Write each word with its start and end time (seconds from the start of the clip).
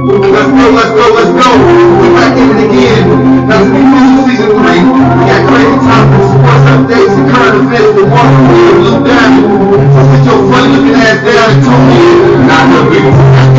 Let's 0.00 0.48
go, 0.48 0.70
let's 0.72 0.92
go, 0.96 1.12
let's 1.12 1.28
go. 1.28 1.48
We're 2.00 2.14
back 2.16 2.32
in 2.38 2.48
it 2.56 2.72
again. 2.72 3.04
That's 3.46 3.68
the 3.68 3.80
Cruise 3.84 4.32
Season 4.32 4.48
3. 4.48 4.56
We 4.56 5.28
got 5.28 5.44
crazy 5.44 5.76
topics, 5.76 6.28
sports 6.32 6.64
updates, 6.72 7.14
and 7.20 7.28
current 7.28 7.68
events 7.68 7.92
with 8.00 8.08
Mark 8.08 8.32
and 8.32 8.80
Lil 8.80 9.04
Daddy. 9.04 9.44
So 9.44 10.00
sit 10.08 10.24
your 10.24 10.40
funny 10.48 10.72
looking 10.72 10.96
ass 10.96 11.20
down 11.20 11.52
and 11.52 11.60
tune 11.60 11.90
in. 12.00 12.48
Not 12.48 12.64
the 12.72 12.80
people. 12.88 13.49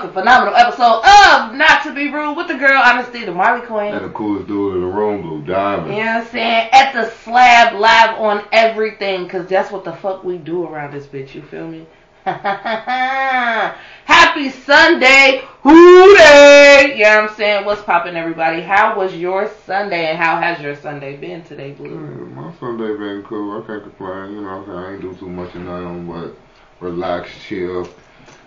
Motherfucking 0.00 0.12
phenomenal 0.12 0.54
episode 0.54 1.02
of 1.04 1.54
Not 1.54 1.82
to 1.84 1.94
Be 1.94 2.10
Rude 2.10 2.36
with 2.36 2.48
the 2.48 2.54
girl 2.54 2.80
Honesty, 2.82 3.24
the 3.24 3.32
Marley 3.32 3.66
Queen. 3.66 3.94
And 3.94 4.04
the 4.04 4.10
coolest 4.10 4.48
dude 4.48 4.76
in 4.76 4.80
the 4.82 4.86
room, 4.86 5.22
Blue 5.22 5.42
Diamond. 5.42 5.94
You 5.94 6.04
know 6.04 6.14
what 6.16 6.24
I'm 6.24 6.28
saying? 6.28 6.68
At 6.72 6.92
the 6.92 7.10
slab 7.10 7.74
live 7.74 8.18
on 8.18 8.44
everything, 8.52 9.28
cause 9.28 9.46
that's 9.46 9.70
what 9.70 9.84
the 9.84 9.92
fuck 9.92 10.24
we 10.24 10.38
do 10.38 10.66
around 10.66 10.92
this 10.92 11.06
bitch, 11.06 11.34
you 11.34 11.42
feel 11.42 11.68
me? 11.68 11.86
Happy 12.24 14.50
Sunday, 14.50 15.42
hooday! 15.62 16.94
You 16.96 17.04
know 17.04 17.22
what 17.22 17.30
I'm 17.30 17.36
saying? 17.36 17.64
What's 17.64 17.82
poppin' 17.82 18.16
everybody? 18.16 18.60
How 18.60 18.96
was 18.96 19.14
your 19.14 19.50
Sunday 19.64 20.10
and 20.10 20.18
how 20.18 20.38
has 20.40 20.60
your 20.60 20.76
Sunday 20.76 21.16
been 21.16 21.42
today, 21.44 21.72
Blue? 21.72 21.88
Mm, 21.88 22.34
My 22.34 22.52
Sunday 22.60 22.94
been 22.96 23.22
cool. 23.22 23.62
I 23.62 23.66
can't 23.66 23.82
complain. 23.82 24.32
You 24.34 24.40
know 24.42 24.58
what 24.58 24.58
I'm 24.58 24.66
saying? 24.66 24.78
I 24.78 24.92
ain't 24.92 25.00
do 25.02 25.14
too 25.16 25.30
much 25.30 25.54
of 25.54 25.62
nothing 25.62 26.06
but 26.06 26.36
relax, 26.80 27.30
chill. 27.46 27.88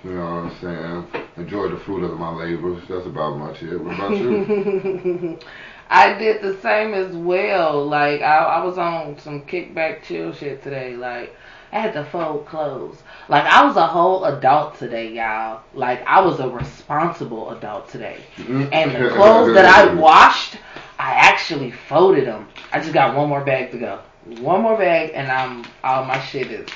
You 0.03 0.11
know 0.11 0.25
what 0.25 0.51
I'm 0.51 0.59
saying? 0.59 1.25
Enjoy 1.37 1.69
the 1.69 1.77
fruit 1.77 2.03
of 2.03 2.19
my 2.19 2.29
labors. 2.29 2.83
That's 2.89 3.05
about 3.05 3.37
much 3.37 3.63
it. 3.63 3.77
What 3.77 3.95
about 3.95 4.11
you? 4.11 5.39
I 5.89 6.13
did 6.17 6.41
the 6.41 6.59
same 6.61 6.93
as 6.93 7.15
well. 7.15 7.85
Like 7.87 8.21
I, 8.21 8.37
I 8.37 8.63
was 8.63 8.77
on 8.77 9.17
some 9.19 9.43
kickback 9.43 10.03
chill 10.03 10.33
shit 10.33 10.61
today. 10.61 10.95
Like 10.97 11.33
I 11.71 11.79
had 11.79 11.93
to 11.93 12.03
fold 12.05 12.45
clothes. 12.45 13.01
Like 13.29 13.45
I 13.45 13.63
was 13.63 13.77
a 13.77 13.87
whole 13.87 14.25
adult 14.25 14.77
today, 14.77 15.13
y'all. 15.13 15.61
Like 15.73 16.05
I 16.05 16.19
was 16.19 16.39
a 16.39 16.49
responsible 16.49 17.51
adult 17.51 17.89
today. 17.89 18.17
Mm-hmm. 18.35 18.73
And 18.73 18.91
the 18.91 19.09
clothes 19.15 19.53
that 19.55 19.65
I 19.65 19.93
washed, 19.93 20.57
I 20.99 21.13
actually 21.13 21.71
folded 21.71 22.27
them. 22.27 22.49
I 22.71 22.79
just 22.79 22.93
got 22.93 23.15
one 23.15 23.29
more 23.29 23.43
bag 23.43 23.71
to 23.71 23.77
go. 23.77 24.01
One 24.39 24.61
more 24.61 24.77
bag, 24.77 25.11
and 25.13 25.31
I'm 25.31 25.65
all 25.83 26.05
my 26.05 26.19
shit 26.19 26.51
is. 26.51 26.69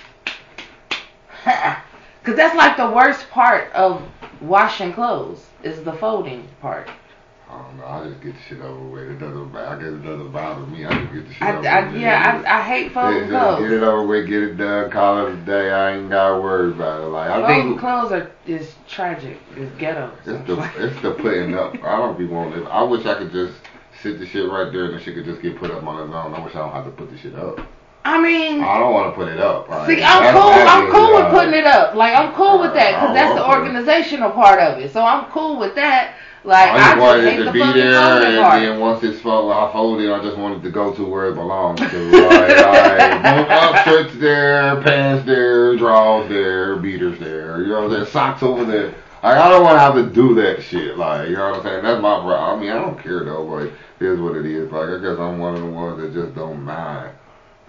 Cause 2.27 2.35
that's 2.35 2.57
like 2.57 2.75
the 2.75 2.91
worst 2.91 3.29
part 3.29 3.71
of 3.71 4.01
washing 4.41 4.91
clothes 4.91 5.45
is 5.63 5.81
the 5.83 5.93
folding 5.93 6.45
part. 6.59 6.89
I 7.49 7.61
don't 7.61 7.77
know. 7.77 7.85
I 7.85 8.09
just 8.09 8.21
get 8.21 8.33
the 8.33 8.41
shit 8.49 8.59
over 8.59 8.83
with. 8.83 9.03
It 9.11 9.19
doesn't. 9.19 9.55
I 9.55 9.75
guess 9.77 9.93
it 9.93 10.03
doesn't 10.03 10.33
bother 10.33 10.65
me. 10.65 10.83
I 10.83 10.89
just 10.89 11.13
get 11.13 11.25
the 11.25 11.33
shit 11.33 11.41
I, 11.41 11.55
over 11.55 11.67
I, 11.69 11.89
with. 11.89 12.01
yeah, 12.01 12.43
I, 12.45 12.59
I 12.59 12.61
hate 12.63 12.91
folding 12.91 13.19
just 13.19 13.29
clothes. 13.29 13.61
Get 13.61 13.71
it 13.71 13.83
over 13.83 14.05
with, 14.05 14.27
get 14.27 14.43
it 14.43 14.57
done, 14.57 14.91
call 14.91 15.25
it 15.25 15.35
a 15.35 15.37
day. 15.37 15.71
I 15.71 15.95
ain't 15.95 16.09
gotta 16.09 16.41
worry 16.41 16.71
about 16.71 17.03
it. 17.03 17.05
Like 17.05 17.29
I 17.29 17.39
Folding 17.39 17.63
think 17.69 17.79
clothes 17.79 18.11
are 18.11 18.29
is 18.45 18.75
tragic. 18.89 19.37
It's 19.55 19.73
ghetto. 19.77 20.11
it's 20.25 20.47
the 20.47 20.71
it's 20.85 21.01
the 21.01 21.11
putting 21.11 21.57
up. 21.57 21.75
I 21.81 21.95
don't 21.95 22.17
be 22.17 22.25
wanting 22.25 22.63
it. 22.63 22.65
I 22.65 22.83
wish 22.83 23.05
I 23.05 23.19
could 23.19 23.31
just 23.31 23.53
sit 24.03 24.19
the 24.19 24.25
shit 24.25 24.49
right 24.49 24.69
there 24.69 24.87
and 24.87 24.95
the 24.95 24.99
shit 24.99 25.15
could 25.15 25.23
just 25.23 25.41
get 25.41 25.57
put 25.57 25.71
up 25.71 25.81
on 25.83 26.05
its 26.05 26.13
own. 26.13 26.33
I 26.33 26.43
wish 26.43 26.55
I 26.55 26.59
don't 26.59 26.73
have 26.73 26.83
to 26.83 26.91
put 26.91 27.09
the 27.09 27.17
shit 27.17 27.35
up. 27.35 27.61
I 28.05 28.21
mean, 28.21 28.61
oh, 28.61 28.67
I 28.67 28.79
don't 28.79 28.93
want 28.93 29.11
to 29.11 29.15
put 29.15 29.27
it 29.27 29.39
up. 29.39 29.67
Like, 29.67 29.87
see, 29.87 30.03
I'm 30.03 30.33
cool. 30.33 30.51
I'm 30.51 30.91
cool 30.91 31.15
with 31.15 31.29
putting 31.31 31.53
it 31.53 31.65
up. 31.65 31.95
Like 31.95 32.15
I'm 32.15 32.33
cool 32.33 32.59
with 32.59 32.73
that 32.73 32.91
because 32.99 33.13
that's 33.13 33.35
the 33.35 33.47
organizational 33.47 34.31
part 34.31 34.59
of 34.59 34.79
it. 34.79 34.93
So 34.93 35.03
I'm 35.03 35.25
cool 35.31 35.57
with 35.59 35.75
that. 35.75 36.15
Like 36.45 36.69
I 36.69 36.75
I 36.75 36.77
just 36.77 36.89
just 36.89 37.01
wanted 37.01 37.25
it 37.25 37.37
the 37.39 37.43
to 37.45 37.51
be 37.51 37.59
there, 37.59 38.23
and 38.23 38.41
part. 38.41 38.61
then 38.61 38.79
once 38.79 39.03
it's 39.03 39.19
folded, 39.19 39.51
I 39.53 39.69
fold 39.73 39.99
it. 39.99 40.09
I 40.09 40.23
just 40.23 40.37
wanted 40.37 40.63
to 40.63 40.69
go 40.69 40.93
to 40.93 41.03
where 41.03 41.27
it 41.27 41.35
belongs 41.35 41.79
to. 41.79 42.11
Like, 42.11 42.49
like, 42.49 43.49
up 43.49 43.83
shirts 43.83 44.15
there, 44.15 44.81
pants 44.81 45.25
there, 45.25 45.75
drawers 45.75 46.29
there, 46.29 46.77
beaters 46.77 47.19
there. 47.19 47.61
You 47.63 47.67
know 47.67 47.81
what 47.81 47.91
I'm 47.91 48.03
saying? 48.03 48.13
Socks 48.13 48.43
over 48.43 48.63
there. 48.63 48.95
Like, 49.23 49.37
I 49.37 49.49
don't 49.49 49.63
want 49.63 49.75
to 49.75 49.79
have 49.81 49.95
to 49.95 50.05
do 50.09 50.35
that 50.35 50.61
shit. 50.61 50.97
Like, 50.97 51.27
you 51.27 51.35
know 51.35 51.49
what 51.49 51.57
I'm 51.57 51.63
saying? 51.63 51.83
That's 51.83 52.01
my 52.01 52.19
problem. 52.21 52.59
I 52.59 52.61
mean, 52.61 52.71
I 52.71 52.75
don't 52.75 52.97
care 52.97 53.25
though. 53.25 53.45
But 53.45 53.63
it 53.99 54.09
is 54.13 54.17
what 54.21 54.37
it 54.37 54.45
is. 54.45 54.71
Like, 54.71 54.87
I 54.87 55.01
guess 55.01 55.19
I'm 55.19 55.39
one 55.39 55.55
of 55.55 55.61
the 55.61 55.67
ones 55.67 55.99
that 55.99 56.13
just 56.13 56.33
don't 56.33 56.63
mind. 56.63 57.11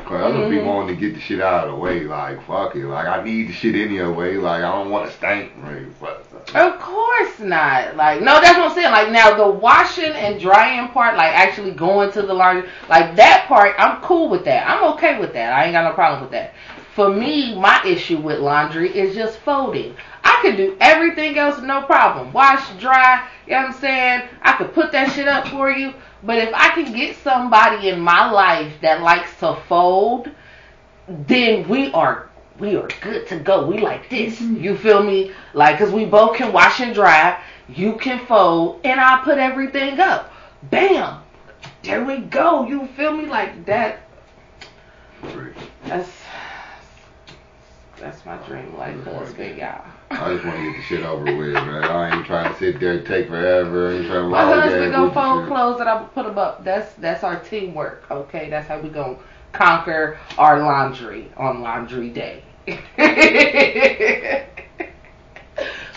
Cause 0.05 0.33
just 0.35 0.51
be 0.51 0.57
Mhm. 0.57 0.65
wanting 0.65 0.97
to 0.97 1.01
get 1.01 1.15
the 1.15 1.21
shit 1.21 1.41
out 1.41 1.67
of 1.67 1.75
the 1.75 1.77
way. 1.77 2.01
Like, 2.01 2.43
fuck 2.47 2.75
it. 2.77 2.87
Like, 2.87 3.07
I 3.07 3.23
need 3.23 3.49
the 3.49 3.53
shit 3.53 3.75
anyway. 3.75 4.37
Like, 4.37 4.63
I 4.63 4.73
don't 4.73 4.91
want 4.91 5.07
to 5.07 5.13
stink. 5.13 5.53
Like, 5.63 5.93
fuck. 6.01 6.25
Of 6.55 6.81
course 6.81 7.41
not. 7.41 7.95
Like 7.97 8.23
no, 8.23 8.41
that's 8.41 8.57
what 8.57 8.71
I'm 8.71 8.75
saying. 8.75 8.91
Like 8.91 9.11
now 9.11 9.37
the 9.37 9.47
washing 9.47 10.13
and 10.13 10.41
drying 10.41 10.89
part, 10.89 11.15
like 11.17 11.35
actually 11.35 11.73
going 11.73 12.11
to 12.13 12.23
the 12.23 12.33
laundry, 12.33 12.71
like 12.89 13.17
that 13.17 13.45
part, 13.49 13.75
I'm 13.79 14.01
cool 14.01 14.31
with 14.31 14.47
that. 14.47 14.67
I'm 14.67 14.83
okay 14.95 15.19
with 15.19 15.35
that. 15.35 15.53
I 15.53 15.65
ain't 15.65 15.73
got 15.75 15.85
no 15.85 15.93
problem 15.93 16.23
with 16.23 16.31
that. 16.31 16.55
For 16.99 17.11
me, 17.11 17.55
my 17.55 17.81
issue 17.85 18.19
with 18.19 18.41
laundry 18.41 18.91
is 18.91 19.15
just 19.15 19.39
folding. 19.39 19.95
I 20.25 20.41
could 20.43 20.57
do 20.57 20.77
everything 20.81 21.39
else 21.39 21.63
no 21.63 21.83
problem. 21.83 22.33
Wash, 22.33 22.69
dry, 22.81 23.25
you 23.47 23.53
know 23.53 23.59
what 23.59 23.67
I'm 23.67 23.73
saying? 23.75 24.23
I 24.43 24.55
could 24.55 24.75
put 24.75 24.91
that 24.91 25.13
shit 25.13 25.29
up 25.29 25.47
for 25.47 25.71
you. 25.71 25.95
But 26.25 26.39
if 26.39 26.53
I 26.53 26.71
can 26.71 26.93
get 26.93 27.15
somebody 27.19 27.91
in 27.91 28.01
my 28.01 28.29
life 28.29 28.73
that 28.83 29.01
likes 29.01 29.31
to 29.39 29.57
fold, 29.69 30.29
then 31.07 31.69
we 31.69 31.93
are 31.93 32.31
we 32.59 32.75
are 32.75 32.89
good 33.01 33.29
to 33.29 33.39
go. 33.39 33.65
We 33.65 33.79
like 33.79 34.11
this. 34.11 34.41
Mm-hmm. 34.41 34.57
You 34.57 34.77
feel 34.77 35.01
me? 35.01 35.31
Like, 35.55 35.79
cause 35.79 35.93
we 35.93 36.05
both 36.05 36.37
can 36.37 36.53
wash 36.53 36.81
and 36.81 36.93
dry. 36.93 37.41
You 37.69 37.95
can 37.99 38.27
fold, 38.27 38.81
and 38.83 39.01
I 39.01 39.23
put 39.23 39.39
everything 39.39 40.01
up. 40.01 40.33
Bam. 40.65 41.23
There 41.85 42.05
we 42.05 42.23
go. 42.23 42.67
You 42.67 42.89
feel 42.97 43.17
me? 43.17 43.27
Like 43.27 43.67
that. 43.67 44.01
That's 45.85 46.11
that's 48.01 48.25
my 48.25 48.37
dream 48.47 48.77
life 48.77 49.03
husband, 49.05 49.59
y'all. 49.59 49.85
I 50.11 50.35
just 50.35 50.45
want 50.45 50.57
to 50.57 50.63
get 50.65 50.77
the 50.77 50.83
shit 50.83 51.05
over 51.05 51.25
with, 51.25 51.55
man. 51.55 51.85
I 51.85 52.17
ain't 52.17 52.27
trying 52.27 52.53
to 52.53 52.59
sit 52.59 52.81
there 52.81 52.93
and 52.99 53.07
take 53.07 53.29
forever. 53.29 53.93
Ain't 53.93 54.07
trying 54.07 54.23
to 54.23 54.29
My 54.29 54.45
husband 54.45 54.93
gonna 54.93 55.05
with 55.05 55.15
the 55.15 55.21
fold 55.21 55.43
shit. 55.43 55.49
clothes 55.49 55.81
and 55.81 55.89
I 55.89 56.03
put 56.05 56.27
them 56.27 56.39
up. 56.39 56.65
That's 56.65 56.95
that's 56.95 57.25
our 57.25 57.39
teamwork. 57.41 58.11
Okay, 58.11 58.49
that's 58.49 58.69
how 58.69 58.81
we 58.81 58.89
gonna 58.89 59.19
conquer 59.53 60.19
our 60.39 60.61
laundry 60.61 61.31
on 61.37 61.61
laundry 61.63 62.11
day. 62.11 62.43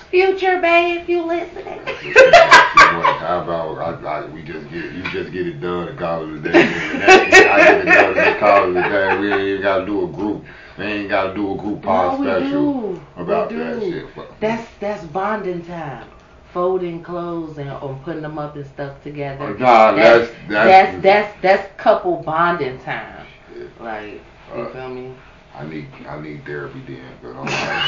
Future 0.10 0.60
babe, 0.60 1.02
if 1.02 1.10
you 1.10 1.24
listening. 1.24 1.80
How 1.86 3.44
about 3.44 4.04
I, 4.06 4.24
I, 4.24 4.25
we 4.25 4.42
just 4.44 4.70
get 4.70 4.92
you 4.92 5.04
just 5.04 5.31
get 5.31 5.48
it 5.48 5.62
done 5.62 5.88
and 5.88 5.98
call 5.98 6.24
it 6.24 6.46
a 6.46 6.52
day. 6.52 6.64
And. 6.64 7.04
I 7.04 7.58
get 7.64 7.81
it 7.81 7.86
done 7.86 8.18
and 8.18 8.40
call 8.40 8.75
it 8.75 8.86
a 8.86 8.90
day. 8.90 9.18
We 9.20 9.31
ain't 9.31 9.42
even 9.42 9.62
gotta 9.62 9.86
do 9.86 10.04
a 10.04 10.08
group. 10.08 10.44
We 10.78 10.86
ain't 10.86 11.10
gotta 11.10 11.34
do 11.34 11.54
a 11.54 11.58
group 11.58 11.82
pod 11.82 12.20
no, 12.20 12.26
special 12.40 12.94
do. 12.94 13.02
about 13.18 13.50
that 13.50 13.82
shit. 13.82 14.06
That's 14.40 14.68
that's 14.80 15.04
bonding 15.06 15.64
time. 15.66 16.08
Folding 16.54 17.02
clothes 17.02 17.58
and 17.58 17.70
or 17.72 18.00
putting 18.04 18.22
them 18.24 18.38
up 18.38 18.56
and 18.56 18.66
stuff 18.66 19.02
together. 19.04 19.58
Nah, 19.58 19.92
that's 19.94 20.32
that's 20.48 20.48
that's, 20.50 21.02
that's 21.04 21.42
that's 21.42 21.82
couple 21.82 22.18
bonding 22.18 22.80
time. 22.80 23.26
Shit. 23.54 23.82
Like 23.82 24.22
you 24.56 24.62
Uh, 24.64 24.74
feel 24.74 24.90
me? 24.90 25.14
I 25.58 25.66
need 25.66 25.88
I 26.08 26.20
need 26.20 26.46
therapy 26.46 26.82
then, 26.88 27.04
but 27.22 27.30
I'm 27.36 27.46
like, 27.46 27.86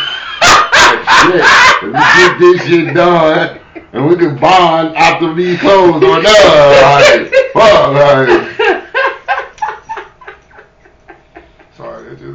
shit. 1.24 1.42
If 1.82 1.88
we 1.88 1.92
get 1.92 2.40
this 2.40 2.68
shit 2.68 2.94
done 2.94 3.60
and 3.94 4.08
we 4.08 4.16
can 4.18 4.38
bond 4.38 4.96
after 4.96 5.34
these 5.34 5.60
clothes 5.60 6.04
are 6.04 6.22
done, 6.22 6.24
like, 6.24 7.32
fuck, 7.54 7.94
like, 7.94 8.83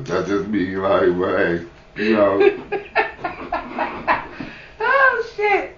That's 0.08 0.28
just 0.28 0.48
me. 0.48 0.76
Like, 0.76 1.18
but 1.18 1.36
hey, 1.36 1.66
you 1.96 2.12
know, 2.14 2.40
oh 4.80 5.32
shit. 5.36 5.76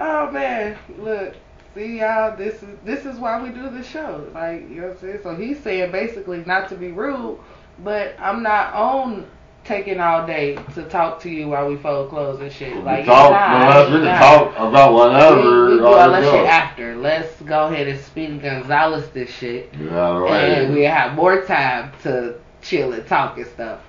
Oh 0.00 0.30
man. 0.30 0.78
Look. 0.98 1.34
See 1.74 1.98
y'all, 1.98 2.36
this 2.36 2.62
is 2.62 2.78
this 2.84 3.04
is 3.04 3.18
why 3.18 3.42
we 3.42 3.48
do 3.48 3.68
the 3.68 3.82
show. 3.82 4.30
Like, 4.32 4.60
you 4.60 4.76
know 4.76 4.88
what 4.88 4.92
I'm 4.92 4.98
saying? 5.00 5.18
So 5.24 5.34
he's 5.34 5.58
saying 5.58 5.90
basically 5.90 6.44
not 6.44 6.68
to 6.68 6.76
be 6.76 6.92
rude, 6.92 7.40
but 7.80 8.14
I'm 8.20 8.44
not 8.44 8.72
on 8.74 9.26
taking 9.64 9.98
all 9.98 10.26
day 10.26 10.56
to 10.74 10.84
talk 10.84 11.20
to 11.22 11.30
you 11.30 11.48
while 11.48 11.68
we 11.68 11.76
fold 11.76 12.10
clothes 12.10 12.40
and 12.40 12.52
shit. 12.52 12.76
Like 12.84 13.00
we 13.00 13.06
talk. 13.06 13.32
nah, 13.32 13.68
well, 13.68 13.90
really 13.90 14.04
nah. 14.04 14.18
talk 14.18 14.56
about 14.56 14.92
whatever. 14.92 15.66
we 15.70 15.76
do 15.78 15.86
all 15.86 15.94
that 15.96 16.20
that 16.20 16.30
shit 16.30 16.46
after. 16.46 16.96
Let's 16.96 17.40
go 17.42 17.66
ahead 17.66 17.88
and 17.88 17.98
Speedy 18.00 18.38
Gonzalez 18.38 19.08
this 19.10 19.30
shit. 19.30 19.74
You 19.74 19.90
know, 19.90 20.28
And 20.28 20.74
we 20.74 20.82
have 20.82 21.14
more 21.14 21.42
time 21.42 21.92
to 22.02 22.38
chill 22.64 22.92
and 22.92 23.06
talk 23.06 23.38
and 23.38 23.46
stuff. 23.46 23.80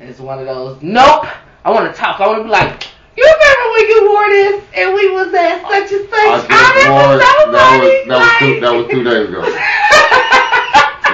It's 0.00 0.20
one 0.20 0.38
of 0.38 0.46
those, 0.46 0.82
nope, 0.82 1.26
I 1.64 1.70
want 1.70 1.92
to 1.92 1.98
talk. 1.98 2.20
I 2.20 2.26
want 2.26 2.38
to 2.40 2.44
be 2.44 2.50
like, 2.50 2.86
you 3.16 3.24
remember 3.24 3.72
when 3.72 3.88
you 3.88 4.10
wore 4.10 4.28
this 4.28 4.64
and 4.74 4.94
we 4.94 5.10
was 5.10 5.34
at 5.34 5.62
such 5.62 5.92
and 5.92 6.08
such? 6.08 6.12
I 6.12 6.46
I, 6.50 6.66
remember 6.74 6.92
wore 6.92 7.20
so 7.20 7.52
that 7.52 7.80
was 7.80 8.08
that 8.08 8.18
was 8.20 8.38
two 8.38 8.60
that 8.60 8.72
was 8.72 8.90
two 8.90 9.04
days 9.04 9.28
ago. 9.28 9.42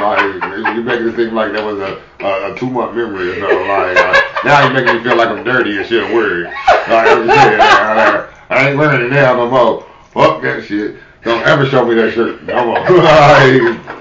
Like 0.00 0.22
you 0.22 0.82
making 0.82 1.08
it 1.08 1.16
seem 1.16 1.34
like 1.34 1.52
that 1.52 1.62
was 1.62 1.78
a 1.78 2.02
a, 2.24 2.54
a 2.54 2.58
two 2.58 2.70
month 2.70 2.96
memory 2.96 3.32
or 3.32 3.40
something. 3.40 3.68
Like 3.68 3.96
uh, 3.98 4.20
now 4.44 4.64
you're 4.64 4.72
making 4.72 4.96
me 4.96 5.02
feel 5.02 5.16
like 5.16 5.28
I'm 5.28 5.44
dirty 5.44 5.76
and 5.76 5.86
shit 5.86 6.08
weird. 6.14 6.46
Like 6.46 6.54
I'm 6.88 7.26
just 7.26 7.38
saying, 7.38 7.60
I, 7.60 8.28
I 8.48 8.68
ain't 8.70 8.78
wearing 8.78 9.04
it 9.06 9.10
now 9.10 9.36
no 9.36 9.50
more. 9.50 9.86
Fuck 10.12 10.40
that 10.40 10.64
shit. 10.64 10.96
Don't 11.22 11.46
ever 11.46 11.66
show 11.66 11.84
me 11.84 11.96
that 11.96 12.14
shirt 12.14 12.42
no 12.44 12.64
more. 12.64 13.96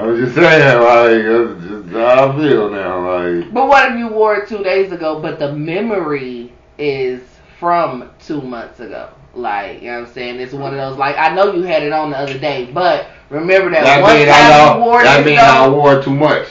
I 0.00 0.06
was 0.06 0.18
just 0.20 0.34
saying, 0.34 0.82
like 0.82 1.58
that's 1.58 1.70
just 1.70 1.88
how 1.94 2.32
I 2.32 2.36
feel 2.38 2.70
now. 2.70 3.18
Like 3.18 3.52
But 3.52 3.68
what 3.68 3.92
if 3.92 3.98
you 3.98 4.08
wore 4.08 4.36
it 4.36 4.48
two 4.48 4.62
days 4.64 4.92
ago, 4.92 5.20
but 5.20 5.38
the 5.38 5.52
memory 5.52 6.52
is 6.78 7.20
from 7.58 8.10
two 8.18 8.40
months 8.40 8.80
ago? 8.80 9.10
Like, 9.34 9.82
you 9.82 9.88
know 9.90 10.00
what 10.00 10.08
I'm 10.08 10.14
saying? 10.14 10.40
It's 10.40 10.52
one 10.54 10.72
of 10.72 10.78
those, 10.78 10.98
like, 10.98 11.16
I 11.18 11.34
know 11.34 11.52
you 11.52 11.62
had 11.62 11.82
it 11.82 11.92
on 11.92 12.10
the 12.10 12.18
other 12.18 12.38
day, 12.38 12.70
but 12.72 13.08
remember 13.28 13.70
that, 13.70 13.84
that 13.84 14.02
one 14.02 14.16
mean 14.16 14.26
time 14.26 14.52
I 14.52 14.74
you 14.74 14.80
know, 14.80 14.86
wore 14.86 15.02
that 15.02 15.18
this 15.18 15.26
mean 15.26 15.36
though? 15.36 15.42
I 15.42 15.68
wore 15.68 16.02
too 16.02 16.14
much. 16.14 16.48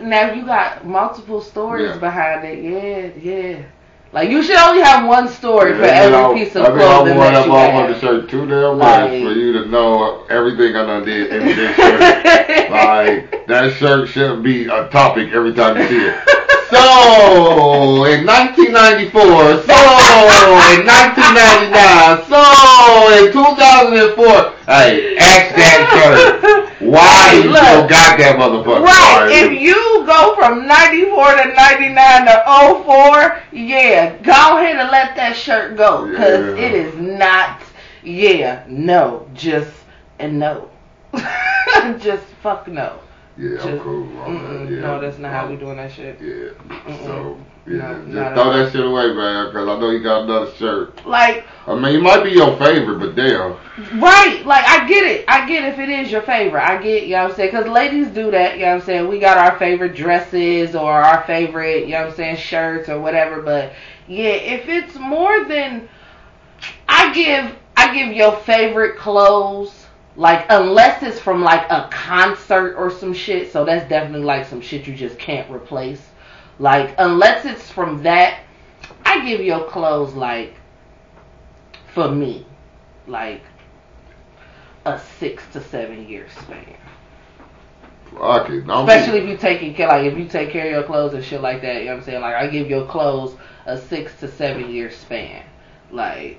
Now 0.00 0.32
you 0.32 0.44
got 0.44 0.84
multiple 0.84 1.40
stories 1.40 1.94
Yeah. 1.94 1.98
behind 1.98 2.44
it. 2.44 2.58
Yeah, 2.62 3.32
yeah. 3.32 3.62
Like 4.12 4.28
you 4.28 4.42
should 4.42 4.56
only 4.56 4.82
have 4.82 5.06
one 5.08 5.26
story 5.26 5.74
for 5.74 5.84
every 5.84 6.14
I- 6.18 6.34
piece 6.34 6.54
of 6.54 6.64
I 6.64 6.68
mean, 6.68 6.78
clothing 6.78 7.18
I 7.18 7.30
that 7.32 7.46
you 7.46 7.52
motherfucker 7.52 7.88
have. 7.88 8.00
shirt 8.00 8.28
too 8.28 8.46
damn 8.46 8.78
much 8.78 9.10
Like- 9.10 9.22
for 9.22 9.32
you 9.32 9.52
to 9.54 9.66
know 9.70 10.24
everything 10.28 10.76
I 10.76 10.84
done 10.84 11.04
did 11.04 11.32
in 11.32 11.46
this 11.46 11.76
shirt. 11.76 12.70
like 12.70 13.46
that 13.46 13.72
shirt 13.78 14.08
should 14.10 14.42
be 14.42 14.66
a 14.66 14.88
topic 14.90 15.30
every 15.32 15.54
time 15.54 15.78
you 15.78 15.88
see 15.88 16.04
it. 16.08 16.14
So 16.72 18.04
in 18.04 18.24
1994, 18.26 19.12
so 19.64 19.76
in 20.72 20.84
1999, 20.84 22.24
so 22.28 22.40
in 23.16 23.32
2004. 23.32 24.52
Hey, 24.72 25.16
ask 25.18 25.54
that 25.56 25.84
shirt. 25.92 26.72
Why 26.80 27.32
you 27.44 27.50
Look. 27.50 27.62
still 27.62 27.86
got 27.88 28.18
that 28.18 28.36
motherfucker? 28.38 28.82
Right. 28.82 29.28
If 29.30 29.60
you 29.60 29.74
go 30.06 30.34
from 30.34 30.66
94 30.66 31.36
to 31.36 31.54
99 31.54 32.24
to 32.24 32.82
04, 32.82 33.42
yeah, 33.52 34.16
go 34.22 34.58
ahead 34.58 34.76
and 34.78 34.90
let 34.90 35.14
that 35.16 35.36
shirt 35.36 35.76
go. 35.76 36.08
Because 36.08 36.58
Yeah. 36.58 36.64
it 36.64 36.72
is 36.72 36.96
not, 36.98 37.60
yeah, 38.02 38.64
no, 38.66 39.28
just, 39.34 39.74
and 40.18 40.38
no. 40.38 40.70
just 41.98 42.24
fuck 42.42 42.66
no. 42.66 42.98
Yeah, 43.36 43.62
I'm 43.62 43.80
cool. 43.80 44.04
mm-mm. 44.06 44.70
Yeah, 44.70 44.80
no, 44.80 45.00
that's 45.00 45.18
not 45.18 45.32
how 45.32 45.48
we 45.48 45.56
doing 45.56 45.76
that 45.76 45.92
shit. 45.92 46.20
Yeah. 46.20 46.50
Mm-mm. 46.68 47.04
So 47.04 47.38
yeah, 47.66 48.02
No, 48.06 48.24
just 48.24 48.34
throw 48.34 48.52
that 48.52 48.72
shit 48.72 48.84
away, 48.84 49.14
man, 49.14 49.46
because 49.46 49.68
I 49.68 49.78
know 49.78 49.90
you 49.90 50.02
got 50.02 50.24
another 50.24 50.50
shirt. 50.52 51.06
Like, 51.06 51.46
I 51.66 51.74
mean, 51.76 51.96
it 51.96 52.02
might 52.02 52.24
be 52.24 52.30
your 52.30 52.56
favorite, 52.58 52.98
but 52.98 53.14
damn. 53.14 53.52
Right, 54.00 54.44
like 54.44 54.64
I 54.66 54.86
get 54.88 55.04
it. 55.04 55.24
I 55.28 55.46
get 55.46 55.64
if 55.72 55.78
it 55.78 55.88
is 55.88 56.10
your 56.10 56.22
favorite. 56.22 56.62
I 56.62 56.82
get, 56.82 57.04
you 57.04 57.10
know 57.10 57.22
what 57.22 57.30
I'm 57.30 57.36
saying? 57.36 57.50
Because 57.52 57.68
ladies 57.68 58.08
do 58.08 58.32
that, 58.32 58.56
you 58.58 58.64
know 58.64 58.72
what 58.72 58.80
I'm 58.80 58.86
saying? 58.86 59.08
We 59.08 59.20
got 59.20 59.38
our 59.38 59.56
favorite 59.60 59.94
dresses 59.94 60.74
or 60.74 60.92
our 60.92 61.22
favorite, 61.24 61.84
you 61.86 61.92
know 61.92 62.00
what 62.00 62.10
I'm 62.10 62.16
saying, 62.16 62.36
shirts 62.36 62.88
or 62.88 63.00
whatever. 63.00 63.40
But 63.40 63.72
yeah, 64.08 64.30
if 64.30 64.68
it's 64.68 64.96
more 64.96 65.44
than, 65.44 65.88
I 66.88 67.12
give, 67.14 67.54
I 67.76 67.94
give 67.94 68.12
your 68.14 68.36
favorite 68.38 68.98
clothes, 68.98 69.81
like 70.16 70.46
unless 70.50 71.02
it's 71.02 71.18
from 71.18 71.42
like 71.42 71.70
a 71.70 71.88
concert 71.90 72.76
or 72.76 72.90
some 72.90 73.14
shit. 73.14 73.52
So 73.52 73.64
that's 73.64 73.88
definitely 73.88 74.26
like 74.26 74.46
some 74.46 74.60
shit 74.60 74.86
you 74.86 74.94
just 74.94 75.18
can't 75.18 75.50
replace. 75.50 76.02
Like 76.58 76.94
unless 76.98 77.44
it's 77.44 77.70
from 77.70 78.02
that, 78.02 78.40
I 79.04 79.24
give 79.24 79.40
your 79.40 79.64
clothes 79.64 80.14
like, 80.14 80.54
for 81.94 82.10
me, 82.10 82.46
like 83.06 83.42
a 84.84 85.00
six 85.18 85.42
to 85.52 85.62
seven 85.62 86.08
year 86.08 86.26
span. 86.42 86.76
Don't 88.66 88.88
Especially 88.88 89.20
if 89.20 89.28
you 89.28 89.36
taking 89.38 89.74
care, 89.74 89.88
like 89.88 90.04
if 90.04 90.18
you 90.18 90.28
take 90.28 90.50
care 90.50 90.66
of 90.66 90.72
your 90.72 90.82
clothes 90.82 91.14
and 91.14 91.24
shit 91.24 91.40
like 91.40 91.62
that. 91.62 91.78
You 91.78 91.86
know 91.86 91.92
what 91.92 91.98
I'm 92.00 92.04
saying? 92.04 92.20
Like 92.20 92.34
I 92.34 92.46
give 92.46 92.68
your 92.68 92.86
clothes 92.86 93.36
a 93.64 93.78
six 93.78 94.18
to 94.20 94.28
seven 94.28 94.70
year 94.70 94.90
span. 94.90 95.44
Like 95.90 96.38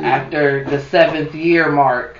after 0.00 0.64
the 0.64 0.80
seventh 0.80 1.34
year 1.34 1.70
mark, 1.70 2.18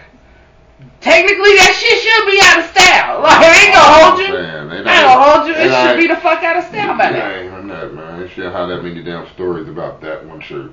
technically 1.00 1.54
that 1.56 1.72
shit 1.76 1.98
should 2.02 2.26
be 2.26 2.38
out 2.42 2.58
of 2.64 2.70
style. 2.70 3.20
Like 3.24 3.40
I 3.40 3.64
ain't 3.64 3.74
gonna 3.74 4.04
hold 4.04 4.18
you. 4.20 4.34
Man, 4.34 4.72
ain't 4.72 4.84
gonna 4.84 5.22
hold 5.24 5.46
you. 5.48 5.54
It 5.54 5.70
should 5.70 5.96
be 5.96 6.06
the 6.08 6.16
fuck 6.16 6.42
out 6.42 6.56
of 6.56 6.64
style 6.64 6.96
by 6.98 7.04
I 7.04 7.10
now. 7.10 7.30
ain't 7.30 7.50
heard 7.52 7.68
that, 7.70 7.94
man. 7.94 8.20
They 8.20 8.28
should 8.28 8.44
have 8.52 8.68
that 8.68 8.82
many 8.82 9.02
damn 9.02 9.26
stories 9.28 9.68
about 9.68 10.00
that 10.02 10.24
one 10.26 10.40
shirt. 10.40 10.72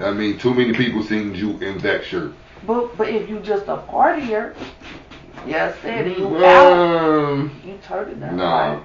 I 0.00 0.12
mean, 0.12 0.38
too 0.38 0.54
many 0.54 0.72
people 0.72 1.02
seen 1.02 1.34
you 1.34 1.58
in 1.58 1.78
that 1.78 2.04
shirt. 2.04 2.32
But 2.66 2.96
but 2.96 3.08
if 3.08 3.28
you 3.28 3.40
just 3.40 3.66
a 3.68 3.78
partier, 3.78 4.54
yeah, 5.46 5.72
I 5.76 5.82
said 5.82 6.16
you 6.16 6.44
out, 6.44 6.72
Um, 6.72 7.60
you 7.64 7.78
turned 7.82 8.12
it 8.12 8.20
down. 8.20 8.36
nah. 8.36 8.80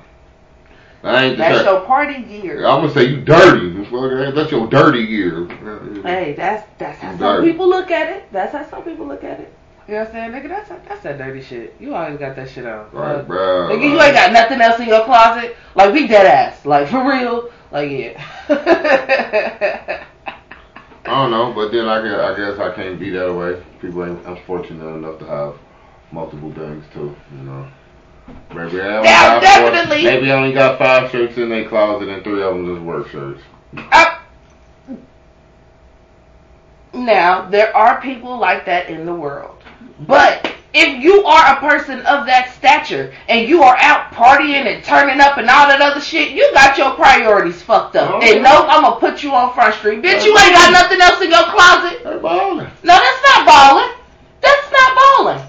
I 1.03 1.25
ain't 1.25 1.37
That's 1.37 1.63
your 1.65 1.81
party 1.81 2.23
gear. 2.23 2.65
I'm 2.65 2.81
gonna 2.81 2.91
say 2.91 3.03
you 3.03 3.21
dirty. 3.21 3.69
That's 4.31 4.49
your 4.51 4.67
dirty 4.67 5.05
gear. 5.05 5.45
Hey, 6.03 6.33
that's 6.35 6.67
that's 6.79 6.99
how 6.99 7.15
some 7.17 7.43
people 7.43 7.67
look 7.69 7.91
at 7.91 8.09
it. 8.15 8.31
That's 8.31 8.53
how 8.53 8.67
some 8.67 8.81
people 8.83 9.05
look 9.05 9.23
at 9.23 9.39
it. 9.39 9.53
You 9.87 9.93
know 9.93 9.99
what 9.99 10.07
I'm 10.07 10.13
saying, 10.13 10.31
nigga? 10.31 10.49
That's 10.49 10.69
that's 10.87 11.03
that 11.03 11.17
dirty 11.19 11.41
shit. 11.43 11.75
You 11.79 11.93
always 11.93 12.17
got 12.17 12.35
that 12.35 12.49
shit 12.49 12.65
on. 12.65 12.89
Right, 12.91 13.25
bro. 13.25 13.69
Nigga, 13.71 13.83
you 13.83 14.01
ain't 14.01 14.15
got 14.15 14.31
nothing 14.33 14.59
else 14.61 14.79
in 14.79 14.87
your 14.87 15.03
closet. 15.05 15.55
Like 15.75 15.93
we 15.93 16.07
dead 16.07 16.25
ass. 16.25 16.65
Like 16.65 16.87
for 16.87 17.07
real. 17.07 17.51
Like 17.71 17.91
yeah. 17.91 18.19
I 21.07 21.11
don't 21.11 21.29
know, 21.29 21.53
but 21.53 21.71
then 21.71 21.87
I 21.87 22.01
guess, 22.01 22.19
I 22.19 22.35
guess 22.35 22.59
I 22.59 22.73
can't 22.73 22.99
be 22.99 23.11
that 23.11 23.31
way. 23.31 23.61
People 23.79 24.05
ain't 24.05 24.25
unfortunate 24.25 24.87
enough 24.87 25.19
to 25.19 25.25
have 25.25 25.53
multiple 26.11 26.51
things 26.53 26.83
too, 26.91 27.15
you 27.37 27.43
know. 27.43 27.67
Maybe 28.55 28.81
I 28.81 28.97
only 28.97 29.07
Yeah, 29.09 29.39
got 29.39 29.87
four- 29.87 29.95
maybe 30.03 30.31
I 30.31 30.35
only 30.35 30.51
got 30.53 30.79
five 30.79 31.11
shirts 31.11 31.37
in 31.37 31.49
their 31.49 31.69
closet 31.69 32.09
and 32.09 32.23
three 32.23 32.41
of 32.41 32.55
them 32.55 32.65
just 32.73 32.81
work 32.83 33.07
shirts. 33.09 33.41
Uh, 33.91 34.17
now 36.93 37.47
there 37.49 37.75
are 37.75 38.01
people 38.01 38.37
like 38.39 38.65
that 38.65 38.89
in 38.89 39.05
the 39.05 39.13
world, 39.13 39.54
but 40.07 40.51
if 40.73 41.01
you 41.01 41.23
are 41.23 41.55
a 41.55 41.59
person 41.59 41.99
of 41.99 42.25
that 42.25 42.53
stature 42.57 43.13
and 43.29 43.47
you 43.47 43.63
are 43.63 43.77
out 43.79 44.11
partying 44.11 44.67
and 44.67 44.83
turning 44.83 45.21
up 45.21 45.37
and 45.37 45.49
all 45.49 45.67
that 45.67 45.81
other 45.81 46.01
shit, 46.01 46.31
you 46.31 46.51
got 46.53 46.77
your 46.77 46.93
priorities 46.95 47.61
fucked 47.61 47.95
up. 47.95 48.11
Oh, 48.15 48.21
and 48.21 48.43
no, 48.43 48.67
I'm 48.67 48.83
gonna 48.83 48.99
put 48.99 49.23
you 49.23 49.31
on 49.33 49.53
front 49.53 49.75
street, 49.75 50.01
bitch. 50.01 50.25
You 50.25 50.37
ain't 50.37 50.53
got 50.53 50.71
nothing 50.73 50.99
else 50.99 51.21
in 51.21 51.29
your 51.31 51.45
closet. 51.45 51.99
Hey, 52.03 52.19
ballin'. 52.21 52.67
No, 52.83 52.93
that's 52.99 53.23
not 53.23 53.45
balling. 53.47 53.91
That's 54.41 54.71
not 54.71 54.95
balling. 54.95 55.41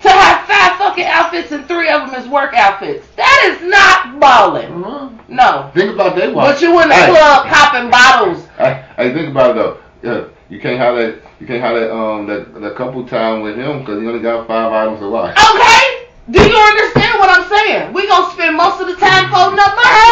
To 0.00 0.08
have 0.08 0.46
five 0.46 0.78
fucking 0.78 1.04
outfits 1.04 1.50
and 1.52 1.66
three 1.66 1.88
of 1.90 2.10
them 2.10 2.20
is 2.22 2.28
work 2.28 2.54
outfits. 2.54 3.06
That 3.16 3.50
is 3.52 3.68
not 3.68 4.18
balling. 4.20 4.72
Uh-huh. 4.84 5.08
No. 5.28 5.70
Think 5.74 5.92
about 5.92 6.16
that 6.16 6.32
one. 6.32 6.46
But 6.46 6.62
you 6.62 6.80
in 6.80 6.88
the 6.88 6.94
Hey. 6.94 7.10
club 7.10 7.46
popping 7.48 7.90
bottles. 7.90 8.46
Hey, 8.56 9.12
think 9.12 9.28
about 9.28 9.50
it 9.50 9.54
though. 9.56 9.78
Yeah, 10.02 10.24
you 10.48 10.60
can't 10.60 10.78
have 10.78 10.96
that. 10.96 11.20
You 11.40 11.46
can't 11.46 11.62
have 11.62 11.76
that. 11.76 11.92
Um, 11.92 12.26
that 12.26 12.54
the 12.60 12.72
couple 12.72 13.06
time 13.06 13.42
with 13.42 13.56
him 13.56 13.80
because 13.80 14.00
he 14.00 14.06
only 14.08 14.20
got 14.20 14.46
five 14.46 14.72
items 14.72 15.02
of 15.02 15.10
life. 15.10 15.36
Okay? 15.36 16.08
Do 16.30 16.40
you 16.40 16.56
understand 16.56 17.18
what 17.18 17.28
I'm 17.28 17.48
saying? 17.48 17.92
We 17.92 18.06
gonna 18.08 18.32
spend 18.32 18.56
most 18.56 18.80
of 18.80 18.86
the 18.88 18.96
time 18.96 19.30
folding 19.30 19.60
up 19.60 19.76
money. 19.76 20.08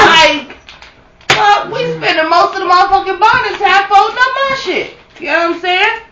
Like, 0.00 0.56
fuck, 1.30 1.72
we 1.72 1.82
spending 1.98 2.30
most 2.30 2.54
of 2.54 2.60
the 2.62 2.68
motherfucking 2.70 3.18
bonding 3.18 3.58
time 3.58 3.88
folding 3.88 4.18
up 4.18 4.32
my 4.34 4.56
shit. 4.62 4.94
You 5.18 5.26
know 5.26 5.50
what 5.50 5.56
I'm 5.56 5.60
saying? 5.60 6.02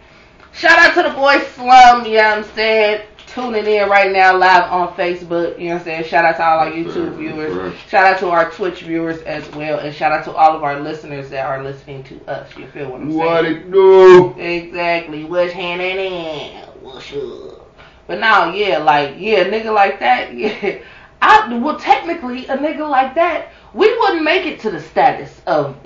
Shout 0.52 0.78
out 0.78 0.94
to 0.94 1.08
the 1.08 1.14
boy 1.14 1.38
Slum, 1.54 2.04
you 2.04 2.18
know 2.18 2.28
what 2.28 2.38
I'm 2.38 2.44
saying? 2.54 3.02
Tuning 3.38 3.66
in 3.66 3.88
right 3.88 4.10
now 4.10 4.36
live 4.36 4.64
on 4.72 4.92
Facebook, 4.94 5.56
you 5.60 5.68
know 5.68 5.74
what 5.74 5.78
I'm 5.82 5.84
saying? 5.84 6.04
Shout 6.06 6.24
out 6.24 6.38
to 6.38 6.44
all 6.44 6.58
our 6.58 6.72
YouTube 6.72 7.16
viewers. 7.16 7.72
Shout 7.88 8.04
out 8.04 8.18
to 8.18 8.30
our 8.30 8.50
Twitch 8.50 8.82
viewers 8.82 9.22
as 9.22 9.48
well. 9.52 9.78
And 9.78 9.94
shout 9.94 10.10
out 10.10 10.24
to 10.24 10.32
all 10.32 10.56
of 10.56 10.64
our 10.64 10.80
listeners 10.80 11.30
that 11.30 11.46
are 11.46 11.62
listening 11.62 12.02
to 12.04 12.20
us. 12.26 12.50
You 12.56 12.66
feel 12.66 12.90
what 12.90 13.00
I'm 13.00 13.14
What 13.14 13.44
saying? 13.44 13.54
What 13.54 13.66
it 13.68 13.70
do? 13.70 14.34
Exactly. 14.40 15.22
What's 15.22 15.52
happening? 15.52 16.56
What's 16.80 17.12
up? 17.12 17.70
But 18.08 18.18
now, 18.18 18.52
yeah, 18.52 18.78
like 18.78 19.14
yeah, 19.18 19.42
a 19.42 19.50
nigga 19.52 19.72
like 19.72 20.00
that, 20.00 20.34
yeah. 20.36 20.80
I 21.22 21.58
well, 21.58 21.78
technically, 21.78 22.46
a 22.46 22.56
nigga 22.56 22.90
like 22.90 23.14
that, 23.14 23.52
we 23.72 23.96
wouldn't 24.00 24.24
make 24.24 24.46
it 24.46 24.58
to 24.62 24.70
the 24.72 24.80
status 24.80 25.40
of 25.46 25.76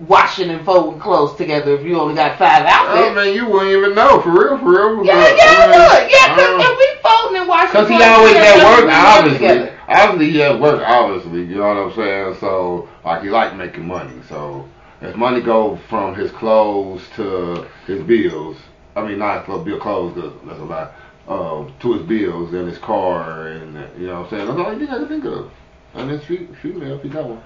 washing 0.00 0.50
and 0.50 0.64
folding 0.64 1.00
clothes 1.00 1.36
together 1.36 1.74
if 1.74 1.82
you 1.84 1.98
only 1.98 2.14
got 2.14 2.38
five 2.38 2.66
I 2.66 2.70
outfits. 2.70 3.16
mean, 3.16 3.34
you 3.34 3.48
wouldn't 3.48 3.70
even 3.72 3.94
know 3.94 4.20
for 4.20 4.30
real, 4.30 4.58
for 4.58 4.68
real. 4.96 5.06
Yeah, 5.06 5.14
but, 5.14 5.36
yeah, 5.36 5.44
I 5.46 5.66
mean, 5.70 5.80
look, 5.80 6.10
yeah, 6.10 6.34
because 6.34 6.70
if 6.70 6.78
we 6.78 7.02
folding 7.02 7.36
and 7.40 7.48
washing, 7.48 7.72
Cause 7.72 7.88
he 7.88 7.96
clothes 7.96 8.08
always 8.10 8.32
together, 8.34 8.60
at 8.60 8.82
work, 8.84 8.92
obviously. 8.92 9.38
together. 9.48 9.72
Obviously, 9.88 10.30
he 10.32 10.42
at 10.42 10.60
work, 10.60 10.82
obviously. 10.86 11.44
You 11.44 11.54
know 11.56 11.68
what 11.68 11.76
I'm 11.76 11.94
saying? 11.94 12.36
So, 12.40 12.88
like, 13.04 13.22
he 13.22 13.30
like 13.30 13.56
making 13.56 13.86
money. 13.86 14.20
So, 14.28 14.68
his 15.00 15.14
money 15.16 15.40
go 15.40 15.78
from 15.88 16.14
his 16.14 16.30
clothes 16.32 17.02
to 17.16 17.66
his 17.86 18.02
bills. 18.02 18.56
I 18.96 19.06
mean, 19.06 19.18
not 19.18 19.44
clothes, 19.44 19.64
bill 19.64 19.78
clothes. 19.78 20.14
'cause 20.14 20.32
That's 20.46 20.58
a 20.60 20.64
lot. 20.64 20.92
Uh, 21.28 21.64
to 21.80 21.92
his 21.94 22.02
bills 22.02 22.52
and 22.54 22.68
his 22.68 22.78
car, 22.78 23.48
and 23.48 23.76
uh, 23.76 23.86
you 23.98 24.06
know 24.06 24.20
what 24.20 24.24
I'm 24.24 24.30
saying. 24.30 24.46
That's 24.46 24.58
all 24.58 24.66
I 24.66 24.78
think 24.78 24.90
I 24.90 24.94
can 24.98 25.08
think 25.08 25.24
of. 25.24 25.50
And 25.94 26.10
then 26.10 26.20
shoot, 26.22 26.48
shoot 26.62 26.76
me 26.76 26.92
if 26.92 27.02
he 27.02 27.08
got 27.08 27.28
one. 27.28 27.42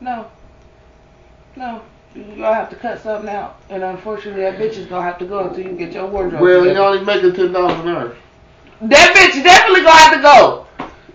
No. 0.00 0.26
No. 1.56 1.82
You're 2.14 2.24
gonna 2.36 2.54
have 2.54 2.70
to 2.70 2.76
cut 2.76 3.02
something 3.02 3.28
out. 3.30 3.56
And 3.70 3.82
unfortunately 3.82 4.42
that 4.42 4.58
bitch 4.58 4.76
is 4.76 4.86
gonna 4.86 5.02
have 5.04 5.18
to 5.18 5.24
go 5.24 5.48
until 5.48 5.64
you 5.64 5.72
get 5.72 5.92
your 5.92 6.06
wardrobe. 6.06 6.42
Well, 6.42 6.66
you 6.66 6.76
only 6.76 7.04
making 7.04 7.34
ten 7.34 7.52
dollars 7.52 7.78
an 7.80 7.88
hour. 7.88 8.16
That 8.82 9.14
bitch 9.14 9.42
definitely 9.42 9.82
gonna 9.82 9.96
have 9.96 10.12
to 10.16 10.22
go. 10.22 10.66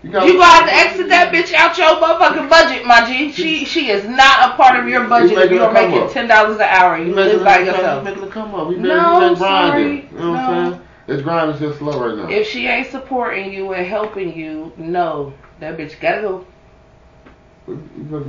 You, 0.03 0.12
got 0.12 0.25
You 0.27 0.34
gonna 0.34 0.46
have 0.46 0.65
to 0.67 0.74
exit 0.74 1.10
that 1.10 1.34
bitch 1.34 1.53
out 1.53 1.77
your 1.77 1.88
motherfucking 1.98 2.50
budget, 2.50 2.86
my 2.86 3.06
G. 3.06 3.32
She 3.32 3.65
she 3.65 3.89
is 3.91 4.06
not 4.06 4.50
a 4.51 4.56
part 4.56 4.79
of 4.79 4.88
your 4.88 5.08
budget 5.08 5.38
if 5.38 5.51
you're 5.51 5.72
making 5.72 6.00
up. 6.00 6.12
ten 6.12 6.27
dollars 6.27 6.56
an 6.56 6.62
hour 6.63 6.98
you 6.98 7.13
live 7.13 7.44
by 7.44 7.60
yourself. 7.60 8.03
making 8.03 8.24
a 8.24 8.27
come 8.27 8.56
up. 8.56 8.70
He 8.70 8.75
No, 8.77 9.20
he 9.20 9.29
been 9.29 9.38
grinding. 9.38 9.38
sorry. 9.38 9.96
You 10.12 10.17
know 10.20 10.32
what 10.32 10.39
I'm 10.39 10.63
No. 10.63 10.72
saying? 10.72 10.82
His 11.08 11.22
grind 11.22 11.51
is 11.53 11.60
just 11.60 11.79
slow 11.79 12.06
right 12.06 12.17
now. 12.17 12.29
If 12.29 12.48
she 12.48 12.67
ain't 12.67 12.88
supporting 12.91 13.51
you 13.53 13.74
and 13.74 13.86
helping 13.88 14.36
you, 14.36 14.74
no, 14.77 15.34
that 15.60 15.77
bitch 15.77 16.00
gotta 16.00 16.22
go. 16.22 16.46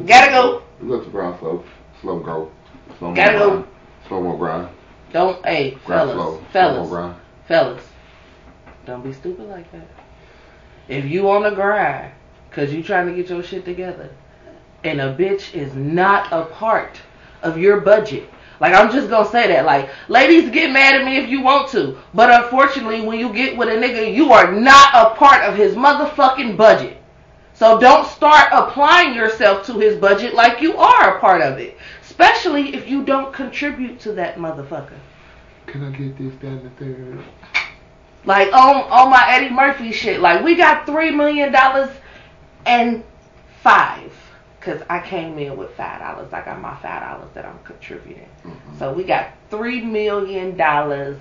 Gotta 0.06 0.30
go. 0.30 0.62
You 0.82 0.96
got 0.96 1.04
to 1.04 1.10
grind 1.10 1.36
slow, 2.00 2.18
slow 2.18 2.20
go, 2.20 2.52
slow 2.98 3.14
Gotta 3.14 3.38
go. 3.38 3.50
grind, 3.50 3.66
slow 4.06 4.22
more 4.22 4.38
grind, 4.38 4.68
Don't, 5.12 5.44
hey, 5.46 5.78
grind 5.84 6.10
fellas, 6.10 6.14
slow, 6.14 6.36
slow 6.38 6.44
fellas, 6.52 6.88
grind. 6.88 7.16
fellas, 7.46 7.82
don't 8.86 9.02
be 9.04 9.12
stupid 9.12 9.48
like 9.48 9.70
that. 9.72 9.86
If 10.88 11.04
you 11.04 11.28
on 11.30 11.42
the 11.42 11.50
grind, 11.50 12.12
cause 12.50 12.72
you 12.72 12.82
trying 12.82 13.06
to 13.06 13.14
get 13.14 13.28
your 13.30 13.42
shit 13.42 13.64
together, 13.64 14.10
and 14.84 15.00
a 15.00 15.14
bitch 15.14 15.54
is 15.54 15.74
not 15.74 16.32
a 16.32 16.46
part 16.46 17.00
of 17.42 17.58
your 17.58 17.80
budget. 17.80 18.28
Like 18.60 18.74
I'm 18.74 18.90
just 18.90 19.08
gonna 19.10 19.28
say 19.28 19.46
that. 19.48 19.64
Like, 19.64 19.90
ladies, 20.08 20.50
get 20.50 20.72
mad 20.72 20.94
at 20.96 21.04
me 21.04 21.18
if 21.18 21.28
you 21.28 21.42
want 21.42 21.68
to, 21.70 21.96
but 22.14 22.30
unfortunately, 22.44 23.02
when 23.02 23.18
you 23.20 23.32
get 23.32 23.56
with 23.56 23.68
a 23.68 23.72
nigga, 23.72 24.12
you 24.12 24.32
are 24.32 24.50
not 24.52 24.94
a 24.94 25.14
part 25.14 25.44
of 25.44 25.54
his 25.56 25.74
motherfucking 25.74 26.56
budget. 26.56 26.96
So 27.58 27.80
don't 27.80 28.06
start 28.06 28.50
applying 28.52 29.14
yourself 29.14 29.66
to 29.66 29.72
his 29.80 29.96
budget 29.96 30.32
like 30.32 30.60
you 30.62 30.76
are 30.76 31.16
a 31.16 31.20
part 31.20 31.42
of 31.42 31.58
it. 31.58 31.76
Especially 32.02 32.72
if 32.74 32.88
you 32.88 33.04
don't 33.04 33.32
contribute 33.32 33.98
to 34.00 34.12
that 34.12 34.36
motherfucker. 34.36 34.96
Can 35.66 35.82
I 35.84 35.90
get 35.90 36.16
this, 36.16 36.32
that, 36.40 36.46
and 36.46 36.62
the 36.64 36.70
third? 36.84 37.18
Like 38.24 38.52
on 38.52 38.76
on 38.90 39.10
my 39.10 39.24
Eddie 39.28 39.50
Murphy 39.50 39.90
shit. 39.90 40.20
Like 40.20 40.44
we 40.44 40.54
got 40.54 40.86
three 40.86 41.10
million 41.10 41.50
dollars 41.50 41.90
and 42.64 43.02
five. 43.62 44.12
Cause 44.60 44.80
I 44.88 45.00
came 45.00 45.38
in 45.38 45.56
with 45.56 45.70
five 45.76 46.00
dollars. 46.00 46.32
I 46.32 46.44
got 46.44 46.60
my 46.60 46.76
five 46.76 47.02
dollars 47.02 47.30
that 47.34 47.44
I'm 47.44 47.58
contributing. 47.64 48.28
Mhm. 48.44 48.78
So 48.78 48.92
we 48.92 49.02
got 49.02 49.30
three 49.50 49.82
million 49.82 50.56
dollars 50.56 51.18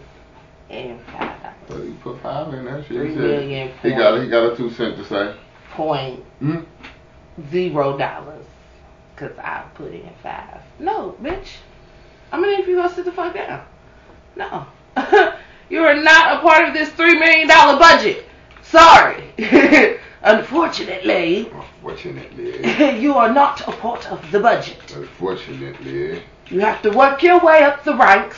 and 0.70 1.00
five 1.01 1.32
So 1.67 1.74
dollars. 1.75 1.89
you 1.89 1.96
put 2.03 2.22
five 2.22 2.53
in 2.53 2.65
that 2.65 2.82
shit. 2.88 2.98
Three 2.98 3.15
million 3.15 3.72
He 3.82 3.89
got 3.91 4.22
he 4.22 4.27
got 4.29 4.53
a 4.53 4.56
two 4.56 4.70
cent 4.72 4.98
to 4.98 5.06
say. 5.06 5.36
Point 5.77 6.24
Hmm? 6.39 6.62
zero 7.51 7.98
dollars. 7.98 8.46
Cause 9.15 9.31
I 9.41 9.63
put 9.75 9.93
in 9.93 10.10
five. 10.22 10.62
No, 10.79 11.15
bitch. 11.22 11.50
I 12.31 12.39
mean 12.41 12.60
if 12.60 12.67
you 12.67 12.75
gonna 12.75 12.93
sit 12.93 13.05
the 13.05 13.12
fuck 13.12 13.34
down. 13.34 13.63
No. 14.36 14.65
you 15.69 15.84
are 15.84 15.96
not 15.96 16.38
a 16.38 16.41
part 16.41 16.67
of 16.67 16.74
this 16.74 16.89
three 16.89 17.17
million 17.17 17.48
dollar 17.48 17.79
budget. 17.79 18.25
Sorry. 18.63 19.24
Unfortunately, 20.24 21.50
Unfortunately, 21.53 23.00
you 23.00 23.13
are 23.13 23.31
not 23.31 23.62
a 23.67 23.72
part 23.72 24.12
of 24.12 24.19
the 24.31 24.39
budget. 24.39 24.79
unfortunately, 24.96 26.22
You 26.50 26.60
have 26.60 26.81
to 26.81 26.89
work 26.89 27.22
your 27.24 27.39
way 27.39 27.63
up 27.63 27.84
the 27.84 27.96
ranks 27.96 28.38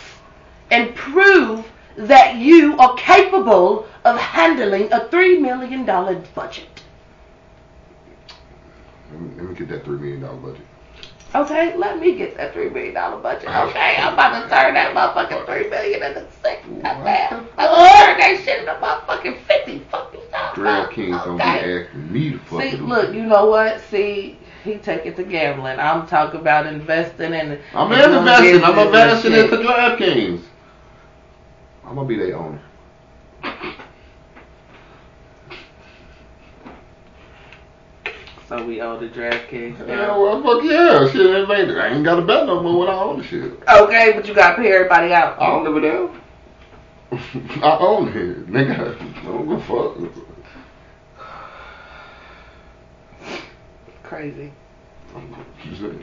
and 0.72 0.94
prove 0.94 1.66
that 1.98 2.36
you 2.36 2.78
are 2.78 2.96
capable 2.96 3.88
of 4.06 4.18
handling 4.18 4.92
a 4.94 5.08
three 5.10 5.40
million 5.40 5.86
dollar 5.86 6.16
budget. 6.36 6.79
Let 9.12 9.22
me, 9.22 9.30
let 9.38 9.46
me 9.50 9.56
get 9.56 9.70
that 9.70 9.84
three 9.84 9.98
million 9.98 10.22
dollar 10.22 10.38
budget. 10.38 10.66
Okay, 11.36 11.76
let 11.78 12.00
me 12.00 12.16
get 12.16 12.36
that 12.38 12.54
three 12.54 12.70
million 12.70 12.94
dollar 12.96 13.22
budget. 13.22 13.50
Okay, 13.50 13.98
I'm 13.98 14.14
about 14.14 14.34
to 14.44 14.50
turn 14.50 14.74
that 14.74 14.96
motherfucking 14.96 15.46
three 15.46 15.70
million 15.70 16.04
into 16.04 16.26
six. 16.42 16.66
Goddamn, 16.82 17.48
I'm 17.58 17.68
turn 18.06 18.18
that 18.18 18.42
shit 18.44 18.60
into 18.60 18.74
motherfucking 18.74 19.38
fifty. 19.46 19.80
Fuck 19.92 20.14
you, 20.14 20.20
talking 20.32 20.62
about? 20.64 20.90
DraftKings 20.92 21.26
don't 21.26 21.38
be 21.38 21.44
Okay. 21.44 21.84
asking 21.86 22.14
me 22.14 22.32
to 22.32 22.40
fuck 22.40 22.62
See, 22.62 22.72
them. 22.72 22.88
look, 22.88 23.14
you 23.14 23.24
know 23.24 23.46
what? 23.46 23.80
See, 23.82 24.38
he 24.64 24.76
take 24.78 25.06
it 25.06 25.16
to 25.18 25.24
gambling. 25.24 25.80
I'm 25.80 26.08
talking 26.08 26.40
about 26.40 26.66
investing 26.66 27.34
in. 27.34 27.60
I'm 27.74 27.92
in 27.92 28.00
investing. 28.12 28.64
I'm 28.64 28.78
investing 28.78 29.34
into 29.34 29.58
DraftKings. 29.58 30.42
I'm 31.86 31.96
gonna 31.96 32.08
be 32.08 32.18
their 32.18 32.38
owner. 32.38 32.60
So 38.50 38.66
we 38.66 38.82
owe 38.82 38.98
the 38.98 39.08
DraftKings 39.08 39.78
Yeah, 39.88 39.96
now. 39.96 40.20
well, 40.20 40.42
fuck 40.42 40.64
yeah. 40.64 41.08
Shit, 41.12 41.22
it 41.22 41.50
ain't, 41.52 41.78
I 41.78 41.90
ain't 41.90 42.04
got 42.04 42.16
to 42.16 42.24
bet 42.24 42.48
no 42.48 42.64
more 42.64 42.80
when 42.80 42.90
I 42.90 42.94
own 43.00 43.20
the 43.20 43.24
shit. 43.24 43.54
Okay, 43.70 44.14
but 44.16 44.28
you 44.28 44.34
gotta 44.34 44.56
pay 44.56 44.72
everybody 44.74 45.14
out. 45.14 45.40
I 45.40 45.46
don't 45.52 45.66
give 45.66 45.76
a 45.78 45.82
damn. 45.82 47.62
I 47.64 47.78
own 47.80 48.08
it, 48.08 48.48
nigga. 48.48 49.00
I 49.00 49.24
don't 49.24 49.48
give 49.50 49.60
a 49.70 50.12
fuck. 53.22 53.38
Crazy. 54.02 54.52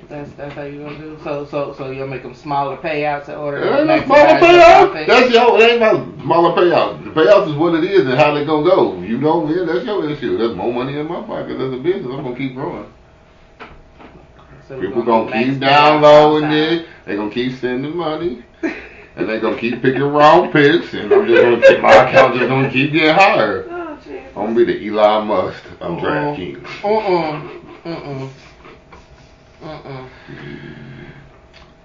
That's 0.08 0.30
that's 0.32 0.54
how 0.54 0.62
you 0.62 0.82
gonna 0.82 0.98
do. 0.98 1.18
So 1.25 1.44
so 1.46 1.75
so 1.75 1.90
you'll 1.90 2.06
make 2.06 2.22
them 2.22 2.34
smaller 2.34 2.76
payouts 2.76 3.28
in 3.28 3.34
order 3.34 3.58
It 3.58 3.64
to 3.64 3.78
ain't 3.78 3.86
no 3.86 3.98
maximize 4.00 4.04
smaller 4.38 4.52
your 4.52 4.94
payout. 4.94 5.06
That's 5.06 5.34
your. 5.34 5.60
It 5.60 5.70
ain't 5.70 5.80
no 5.80 6.22
smaller 6.22 6.56
payout. 6.56 7.04
The 7.04 7.10
payout 7.10 7.48
is 7.48 7.54
what 7.54 7.75
it 7.75 7.84
is 7.84 8.06
and 8.06 8.14
how 8.14 8.34
they 8.34 8.44
gonna 8.44 8.68
go. 8.68 8.98
You 9.00 9.18
know, 9.18 9.46
man. 9.46 9.66
That's 9.66 9.84
your 9.84 10.08
issue. 10.08 10.36
There's 10.38 10.54
more 10.56 10.72
money 10.72 10.98
in 10.98 11.06
my 11.08 11.22
pocket 11.22 11.60
as 11.60 11.72
a 11.72 11.78
business. 11.78 12.12
I'm 12.12 12.22
gonna 12.25 12.36
keep 12.36 12.54
growing. 12.54 12.92
So 14.68 14.80
People 14.80 15.04
gonna 15.04 15.32
keep 15.32 15.48
max 15.48 15.60
downloading 15.60 16.48
payouts 16.50 16.80
it. 16.80 16.86
They 17.04 17.16
gonna 17.16 17.30
keep 17.30 17.58
sending 17.58 17.96
money. 17.96 18.44
And 19.16 19.26
they 19.26 19.40
gonna 19.40 19.56
keep 19.58 19.80
picking 19.80 20.02
wrong 20.02 20.52
picks. 20.52 20.92
And 20.92 21.10
I'm 21.10 21.26
just 21.26 21.42
gonna 21.42 21.62
keep, 21.62 21.80
my 21.80 22.06
account 22.06 22.34
just 22.34 22.48
gonna 22.50 22.70
keep 22.70 22.92
getting 22.92 23.14
higher. 23.14 23.64
Oh. 23.66 23.98
I'm 24.36 24.52
gonna 24.52 24.54
be 24.54 24.64
the 24.66 24.88
Elon 24.88 25.26
Musk 25.26 25.64
of 25.80 25.92
Uh-uh. 25.92 26.00
DraftKings. 26.02 26.62
Mm-mm. 27.86 28.30
Mm-mm. 29.66 30.08
Mm-mm. 30.28 31.11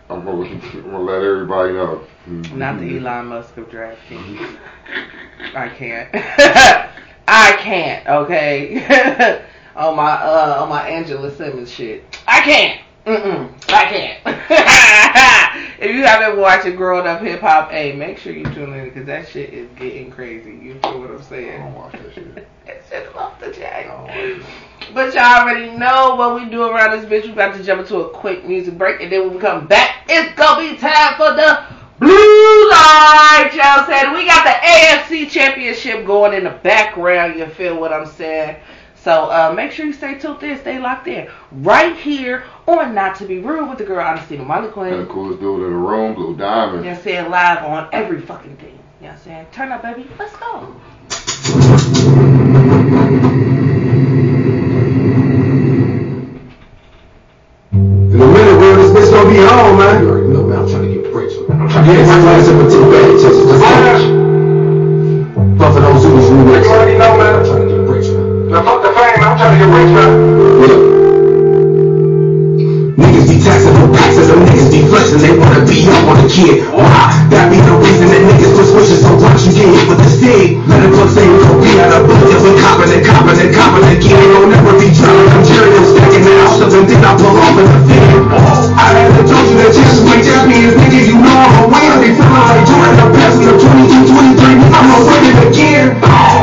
I'm 0.07 0.23
gonna, 0.23 0.43
I'm 0.43 0.83
gonna 0.83 0.99
let 0.99 1.23
everybody 1.23 1.73
know. 1.73 2.03
Not 2.53 2.79
the 2.79 2.97
Elon 2.99 3.25
Musk 3.25 3.57
of 3.57 3.69
DraftKings. 3.69 4.57
I 5.55 5.67
can't. 5.69 6.09
I 7.27 7.57
can't. 7.57 8.07
Okay. 8.07 9.41
on 9.75 9.95
my 9.95 10.11
uh 10.11 10.57
on 10.61 10.69
my 10.69 10.87
Angela 10.87 11.31
Simmons 11.31 11.71
shit. 11.71 12.19
I 12.27 12.41
can't. 12.41 12.81
Mm-mm. 13.07 13.51
I 13.69 13.85
can't. 13.85 14.21
if 15.79 15.95
you 15.95 16.03
haven't 16.03 16.39
watched 16.39 16.67
it 16.67 16.77
growing 16.77 17.07
up 17.07 17.21
hip 17.21 17.41
hop, 17.41 17.71
hey, 17.71 17.93
make 17.93 18.19
sure 18.19 18.31
you 18.31 18.43
tune 18.43 18.73
in 18.73 18.85
because 18.85 19.07
that 19.07 19.27
shit 19.27 19.51
is 19.55 19.67
getting 19.75 20.11
crazy. 20.11 20.51
You 20.51 20.79
feel 20.81 20.99
what 20.99 21.09
I'm 21.09 21.23
saying? 21.23 21.49
I 21.49 21.57
saying? 21.57 21.61
don't 21.61 21.73
watch 21.73 21.93
that 21.93 22.13
shit. 22.13 22.35
that 22.35 22.81
shit 22.87 23.07
is 23.07 23.15
off 23.15 23.39
the 23.39 23.47
I 23.47 23.83
chain. 23.83 24.43
Don't 24.93 25.05
watch 25.05 25.13
it. 25.13 25.13
But 25.13 25.13
y'all 25.13 25.47
already 25.47 25.71
know 25.77 26.15
what 26.15 26.35
we 26.35 26.49
do 26.49 26.63
around 26.63 26.91
this 26.99 27.05
bitch. 27.09 27.25
We 27.25 27.31
about 27.33 27.55
to 27.55 27.63
jump 27.63 27.81
into 27.81 27.97
a 27.97 28.09
quick 28.09 28.45
music 28.45 28.77
break, 28.77 29.01
and 29.01 29.11
then 29.11 29.21
when 29.25 29.33
we 29.35 29.39
come 29.39 29.67
back, 29.67 30.05
it's 30.09 30.33
gonna 30.35 30.69
be 30.71 30.77
time 30.77 31.15
for 31.17 31.33
the 31.33 31.63
blue 31.99 32.69
light. 32.71 33.51
Y'all 33.53 33.85
said 33.85 34.13
we 34.13 34.25
got 34.25 34.43
the 34.43 34.67
AFC 34.67 35.29
Championship 35.29 36.05
going 36.05 36.33
in 36.33 36.43
the 36.43 36.51
background. 36.63 37.37
You 37.39 37.45
feel 37.47 37.79
what 37.79 37.93
I'm 37.93 38.05
saying? 38.05 38.57
So 38.95 39.31
uh, 39.31 39.51
make 39.55 39.71
sure 39.71 39.85
you 39.87 39.93
stay 39.93 40.19
tuned 40.19 40.43
in, 40.43 40.59
stay 40.59 40.77
locked 40.79 41.07
in, 41.07 41.27
right 41.51 41.95
here 41.95 42.43
on 42.67 42.93
Not 42.93 43.15
to 43.15 43.25
Be 43.25 43.39
Rude 43.39 43.67
with 43.67 43.79
the 43.79 43.83
girl 43.83 43.99
Ernestine 44.05 44.45
Molly 44.45 44.65
And 44.65 44.73
Queen. 44.73 44.91
the 44.91 45.05
coolest 45.07 45.39
dude 45.39 45.63
in 45.63 45.69
the 45.71 45.75
room, 45.75 46.13
Blue 46.13 46.35
Diamond. 46.37 46.85
You 46.85 46.91
know 46.91 46.91
what 46.91 46.97
I'm 46.99 47.03
saying? 47.03 47.31
Live 47.31 47.63
on 47.63 47.89
every 47.93 48.21
fucking 48.21 48.57
thing. 48.57 48.77
You 49.01 49.07
know 49.07 49.07
what 49.07 49.11
I'm 49.13 49.17
saying? 49.23 49.47
Turn 49.51 49.71
up, 49.71 49.81
baby. 49.81 50.07
Let's 50.19 50.35
go. 50.37 50.75
me 59.31 59.39
on, 59.47 59.77
man. 59.77 60.03
You 60.03 60.09
already 60.09 60.27
know, 60.27 60.43
man. 60.43 60.59
I'm 60.59 60.67
trying 60.67 60.83
to 60.83 60.93
get 60.93 61.13
rich. 61.13 61.33
I'm 61.49 61.69
trying 61.69 61.87
to 61.87 61.93
get 61.93 62.07
my 62.07 62.19
bad 62.19 62.43
just 62.43 63.23
just 63.23 63.63
rich. 63.63 64.03
But 65.57 65.73
for 65.73 65.79
those 65.79 66.03
who 66.03 66.09
new 66.11 66.53
rich. 66.53 66.65
You 66.65 66.71
already 66.71 66.97
know, 66.97 67.17
man. 67.17 67.39
I'm 67.39 67.45
trying 67.45 67.67
to 67.67 67.75
get 67.75 67.87
rich, 67.87 68.07
man. 68.11 68.49
Now 68.49 68.63
fuck 68.63 68.81
the 68.83 68.89
fame, 68.91 69.19
man. 69.19 69.31
I'm 69.31 69.37
trying 69.37 69.59
to 69.59 69.65
get 69.65 69.71
rich, 69.71 69.91
man. 69.95 70.85
Yeah 70.85 70.90
niggas 73.21 73.37
detesting 73.37 73.73
them 73.73 73.93
packs 73.93 74.17
them 74.17 74.41
niggas 74.45 74.69
deflection. 74.71 75.17
They 75.21 75.37
wanna 75.37 75.61
be 75.65 75.85
up 75.85 76.09
on 76.09 76.17
the 76.17 76.27
kid. 76.29 76.65
Why? 76.73 77.13
That 77.29 77.53
be 77.53 77.61
the 77.61 77.75
reason 77.77 78.09
that 78.09 78.21
niggas 78.25 78.53
quit 78.57 78.67
switching 78.73 79.01
so 79.01 79.13
much 79.21 79.45
you 79.45 79.53
get 79.53 79.67
hit 79.69 79.85
with 79.89 80.01
the 80.01 80.09
stick. 80.09 80.57
Let 80.65 80.81
it 80.81 80.91
plug 80.93 81.09
say 81.13 81.25
don't 81.25 81.61
be 81.61 81.71
out 81.77 81.93
of 81.93 82.09
bullets. 82.09 82.41
We're 82.41 82.57
copping 82.57 82.89
and 82.89 83.03
copping 83.05 83.37
and 83.37 83.51
copping 83.53 83.85
again. 83.93 84.25
Don't 84.33 84.49
never 84.49 84.73
be 84.77 84.89
drowning. 84.89 85.29
I'm 85.29 85.43
cheering 85.45 85.73
and 85.77 85.85
stacking 85.85 86.23
the 86.25 86.33
house 86.41 86.61
up 86.61 86.73
and 86.73 86.85
then 86.89 87.01
I 87.05 87.11
pull 87.17 87.35
off 87.37 87.57
in 87.61 87.67
the 87.69 87.79
field. 87.85 88.23
I 88.73 88.85
haven't 88.97 89.27
told 89.29 89.45
you 89.49 89.55
that 89.61 89.71
just 89.75 90.01
might 90.05 90.25
just 90.25 90.45
me 90.49 90.65
is 90.65 90.73
nigga. 90.73 90.99
You 91.05 91.17
know 91.21 91.35
I'm 91.35 91.69
away. 91.69 91.85
They 92.01 92.11
feeling 92.17 92.33
like 92.33 92.65
Jordan. 92.65 92.97
I'm 92.97 93.11
passing 93.13 93.45
the 93.45 93.53
22, 93.53 94.09
23. 94.09 94.65
I'm 94.73 94.87
a 94.89 94.97
winning 95.05 95.37
again. 95.45 95.85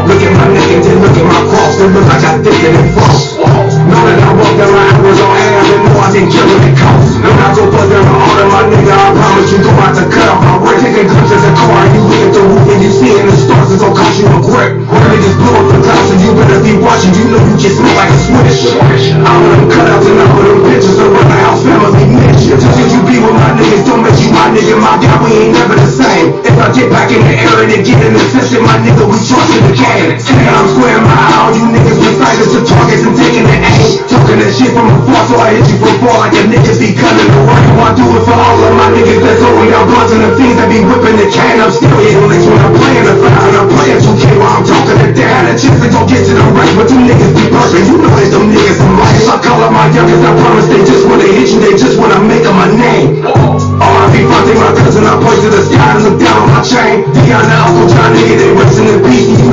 Look 0.07 0.23
at 0.23 0.33
my 0.39 0.47
niggas 0.55 0.87
and 0.87 0.99
look 1.03 1.17
at 1.17 1.27
my 1.27 1.41
cross. 1.51 1.75
They 1.83 1.89
look 1.91 2.07
like 2.07 2.23
I 2.23 2.33
did 2.39 2.55
it 2.55 2.75
and 2.79 2.91
false 2.95 3.38
walls. 3.39 3.75
that 3.79 4.19
I 4.19 4.31
walked 4.35 4.59
the 4.59 4.67
line 4.67 4.99
was 5.07 5.21
on 5.23 5.35
air, 5.39 5.63
but 5.63 5.81
know 5.87 5.97
I 6.03 6.09
didn't 6.11 6.31
care 6.35 6.47
what 6.47 6.63
it 6.67 6.75
cost. 6.75 7.23
I'm 7.23 7.35
not 7.39 7.55
gonna 7.55 7.71
bust 7.71 7.93
on 7.95 8.07
all 8.11 8.37
of 8.39 8.49
my 8.51 8.63
nigga, 8.71 8.95
I 8.95 9.09
promise 9.15 9.51
you, 9.55 9.59
go 9.63 9.73
out 9.79 9.95
to 9.95 10.05
cut 10.11 10.27
off 10.29 10.41
my 10.43 10.55
rent. 10.63 10.83
Taking 10.83 11.07
clips 11.07 11.33
as 11.35 11.45
a 11.47 11.53
car, 11.55 11.83
you 11.95 12.03
hit 12.11 12.31
the 12.35 12.43
roof 12.43 12.67
and 12.67 12.81
you 12.83 12.91
see 12.91 13.11
it 13.15 13.23
in 13.23 13.27
the 13.31 13.37
stars, 13.39 13.71
it's 13.71 13.83
gonna 13.83 13.95
cost 13.95 14.19
you 14.19 14.27
a 14.27 14.39
grip. 14.43 14.73
Niggas 14.83 15.37
blow 15.39 15.55
up 15.55 15.67
the 15.71 15.79
cops, 15.87 16.07
so 16.11 16.15
you 16.19 16.31
better 16.35 16.61
be 16.63 16.75
watching, 16.79 17.15
you 17.15 17.27
know 17.31 17.41
you 17.43 17.55
just 17.59 17.79
look 17.79 17.95
like 17.95 18.11
a 18.11 18.19
swish. 18.19 18.67
gonna 19.15 19.47
them 19.55 19.67
cutouts 19.71 20.07
and 20.11 20.19
I'm 20.19 20.31
with 20.35 20.47
them 20.51 20.61
pictures 20.67 20.99
around 20.99 21.29
the 21.29 21.39
house, 21.47 21.61
family 21.63 22.05
mention. 22.11 22.59
Just 22.59 22.75
cause 22.75 22.91
you 22.91 23.01
be 23.07 23.17
with 23.23 23.35
my 23.35 23.51
niggas, 23.59 23.87
don't 23.87 24.03
make 24.03 24.19
you 24.19 24.31
my 24.35 24.51
nigga, 24.51 24.75
my 24.79 24.95
guy, 24.99 25.15
we 25.23 25.31
ain't 25.47 25.55
never 25.55 25.75
the 25.75 25.91
same. 25.91 26.39
If 26.43 26.57
I 26.59 26.71
get 26.75 26.91
back 26.91 27.11
in 27.11 27.23
the 27.23 27.35
air 27.35 27.63
and 27.63 27.71
get 27.83 27.99
in 28.03 28.13
the 28.15 28.25
session, 28.35 28.63
my 28.65 28.79
nigga, 28.83 29.05
we 29.07 29.19
trust 29.23 29.51
in 29.55 29.63
the 29.69 29.75
game. 29.75 30.17
And 30.19 30.55
I'm 30.55 30.69
squaring 30.71 31.05
my 31.05 31.15
eye, 31.15 31.39
all 31.43 31.53
you 31.55 31.67
niggas, 31.71 31.99
we 31.99 32.11
sighted 32.19 32.49
to 32.53 32.61
targets 32.67 33.05
and 33.05 33.15
the 33.29 34.09
talking 34.09 34.41
that 34.41 34.53
shit 34.57 34.73
from 34.73 34.89
afar, 34.89 35.21
so 35.29 35.37
I 35.37 35.53
hit 35.53 35.69
you 35.69 35.77
from 35.77 35.97
far. 36.01 36.33
Your 36.33 36.49
niggas 36.49 36.81
be 36.81 36.97
cutting 36.97 37.29
the 37.29 37.41
run, 37.45 37.61
I 37.77 37.93
do 37.93 38.05
it 38.17 38.25
for 38.25 38.33
all 38.33 38.57
of 38.57 38.73
my 38.73 38.89
niggas 38.97 39.21
that's 39.21 39.45
only 39.45 39.69
got 39.69 39.85
blunts 39.85 40.17
and 40.17 40.25
the 40.25 40.33
fiends 40.33 40.57
that 40.57 40.73
be 40.73 40.81
whipping 40.81 41.21
the 41.21 41.29
can. 41.29 41.61
I'm 41.61 41.69
still 41.69 41.93
hitting 42.01 42.25
licks 42.25 42.49
when 42.49 42.57
I'm 42.57 42.73
playing 42.73 43.05
the 43.05 43.15
five 43.21 43.45
and 43.45 43.57
I'm 43.61 43.69
playing 43.69 44.01
2K 44.01 44.25
while 44.41 44.55
I'm 44.57 44.65
talking 44.65 44.97
to 44.97 45.09
dad. 45.13 45.53
And 45.53 45.57
chance 45.61 45.81
to 45.85 45.89
go 45.93 46.09
get 46.09 46.25
to 46.25 46.33
the 46.33 46.45
right, 46.57 46.73
but 46.73 46.89
you 46.89 46.99
niggas 47.05 47.33
be 47.37 47.45
bursting. 47.53 47.85
You 47.85 47.97
know 48.01 48.13
it's 48.17 48.33
them 48.33 48.49
niggas 48.49 48.81
in 48.81 48.93
life. 48.97 49.29
I 49.29 49.37
call 49.45 49.61
up 49.61 49.73
my 49.77 49.87
youngest, 49.93 50.25
I 50.25 50.33
promise 50.33 50.67
they 50.73 50.83
just 50.89 51.05
wanna 51.05 51.29
hit 51.29 51.53
you, 51.53 51.61
they 51.61 51.77
just 51.77 52.01
wanna 52.01 52.21
make 52.25 52.49
up 52.49 52.57
my 52.57 52.69
name. 52.73 53.21
RIP, 53.21 54.25
fuckin' 54.25 54.57
my 54.57 54.73
cousin, 54.73 55.05
I 55.05 55.21
point 55.21 55.41
to 55.45 55.49
the 55.53 55.63
sky 55.69 55.85
and 55.85 56.01
look 56.01 56.17
down 56.17 56.49
on 56.49 56.49
my 56.49 56.65
chain. 56.65 57.05
Beyond 57.13 57.45
the 57.45 57.57
Uncle 57.61 57.87
John, 57.93 58.09
nigga, 58.17 58.35
they 58.41 58.51
racing 58.57 58.89
the 58.89 58.97
beat. 59.05 59.48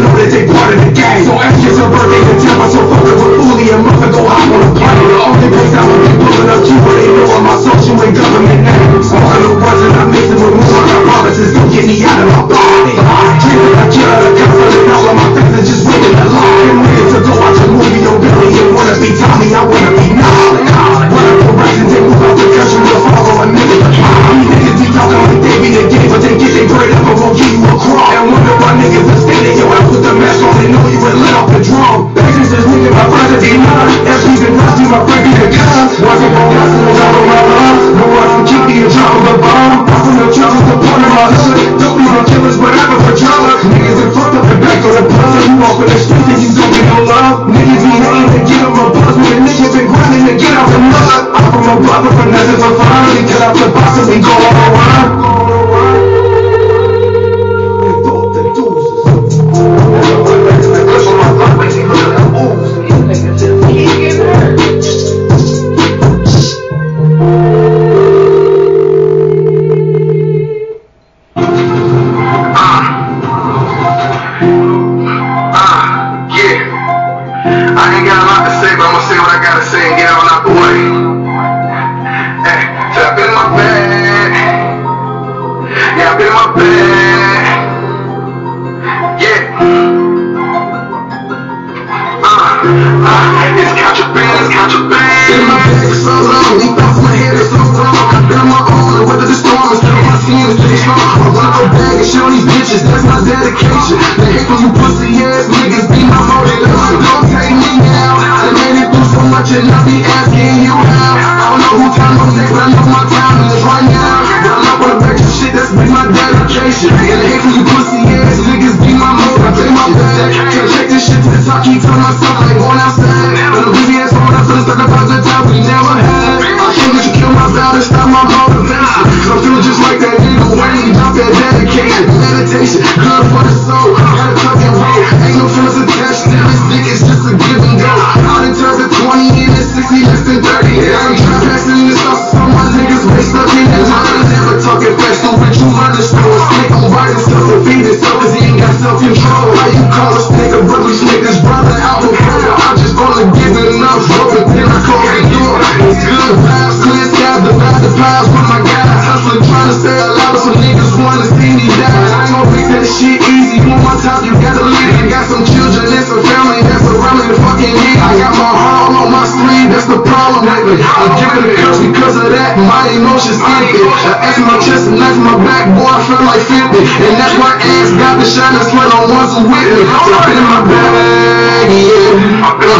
stupid. 170.76 171.00
I'm 171.00 171.16
giving 171.16 171.56
curse 171.56 171.80
because 171.80 172.16
of 172.20 172.28
that. 172.32 172.60
My 172.60 172.92
emotions 172.92 173.40
infant. 173.40 173.88
I 174.04 174.36
F 174.36 174.38
my 174.44 174.58
chest 174.60 174.88
and 174.92 175.00
F 175.00 175.16
my 175.20 175.36
back, 175.44 175.72
boy, 175.76 175.88
I 175.88 176.00
feel 176.04 176.22
like 176.24 176.44
50. 176.44 176.84
And 177.06 177.16
that's 177.20 177.36
why 177.40 177.56
ass 177.56 177.90
got 177.96 178.20
the 178.20 178.28
shine 178.28 178.56
and 178.56 178.66
sweat 178.68 178.92
on 178.92 179.08
once 179.12 179.36
with 179.36 179.48
me. 179.48 179.84
So 179.86 180.12
I 180.12 180.32
in 180.32 180.44
my 180.44 180.62
bag, 180.68 181.68
yeah. 181.72 182.46
Uh, 182.46 182.54
been 182.60 182.72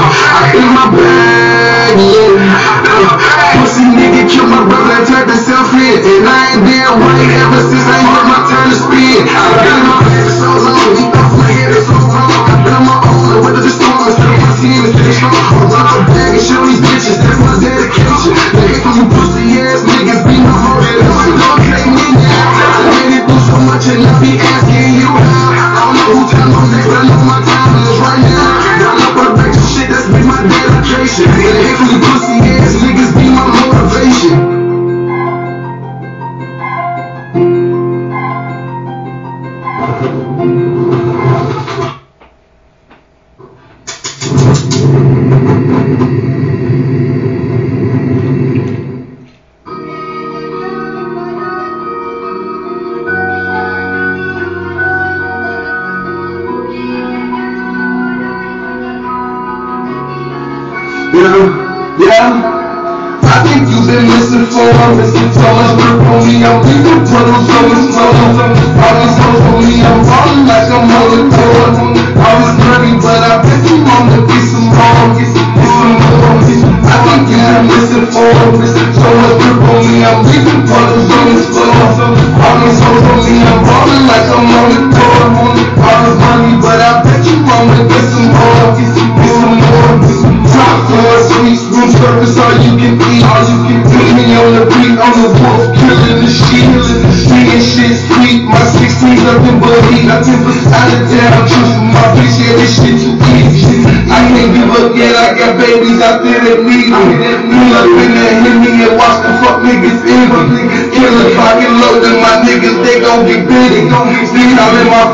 in 0.60 0.70
my 0.76 0.86
bag, 0.92 1.96
yeah. 2.00 3.56
Pussy 3.60 3.88
nigga 3.88 4.28
killed 4.28 4.52
my 4.52 4.64
brother 4.68 5.00
and 5.00 5.08
turned 5.08 5.30
himself 5.32 5.72
in. 5.76 6.04
And 6.04 6.28
I 6.28 6.56
ain't 6.56 6.64
been 6.64 6.92
white 7.00 7.32
ever 7.40 7.62
since 7.64 7.86
I 7.88 7.98
hit 8.04 8.24
my 8.28 8.40
turn 8.50 8.68
to 8.72 8.78
spin. 8.78 9.24
I 9.26 9.44
got 9.64 9.80
my 9.88 9.98
episodes 10.12 10.66
on, 10.68 10.76
we 10.96 11.04
both 11.12 11.34
like 11.40 11.60
it, 11.60 11.72
it's 11.72 11.88
so 11.88 11.96
strong. 12.04 12.32
I 12.32 12.56
got 12.68 12.82
my 12.84 13.05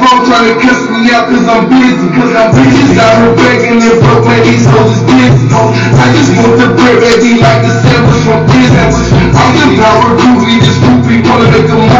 phone, 0.02 0.26
trying 0.26 0.50
to 0.50 0.56
cuss 0.58 0.82
me 0.90 1.14
out 1.14 1.30
cause 1.30 1.46
I'm 1.46 1.70
busy. 1.70 2.08
Cause 2.18 2.34
I'm 2.34 2.50
bitches 2.58 2.98
out 2.98 3.16
here 3.22 3.34
begging 3.38 3.80
and 3.82 3.98
broke, 4.02 4.26
man, 4.26 4.42
these 4.42 4.66
hoes 4.66 4.98
is 4.98 5.04
busy. 5.06 5.46
I 5.54 6.06
just 6.18 6.34
want 6.34 6.58
the 6.58 6.68
bread, 6.74 6.98
baby, 6.98 7.38
like 7.38 7.62
the 7.62 7.72
sandwich 7.72 8.22
from 8.26 8.42
business. 8.50 9.14
I'm 9.38 9.52
the 9.54 9.68
power 9.78 10.18
groovy, 10.18 10.58
this 10.60 10.78
groupie 10.82 11.22
wanna 11.22 11.48
make 11.54 11.70
a 11.70 11.78
move. 11.78 11.92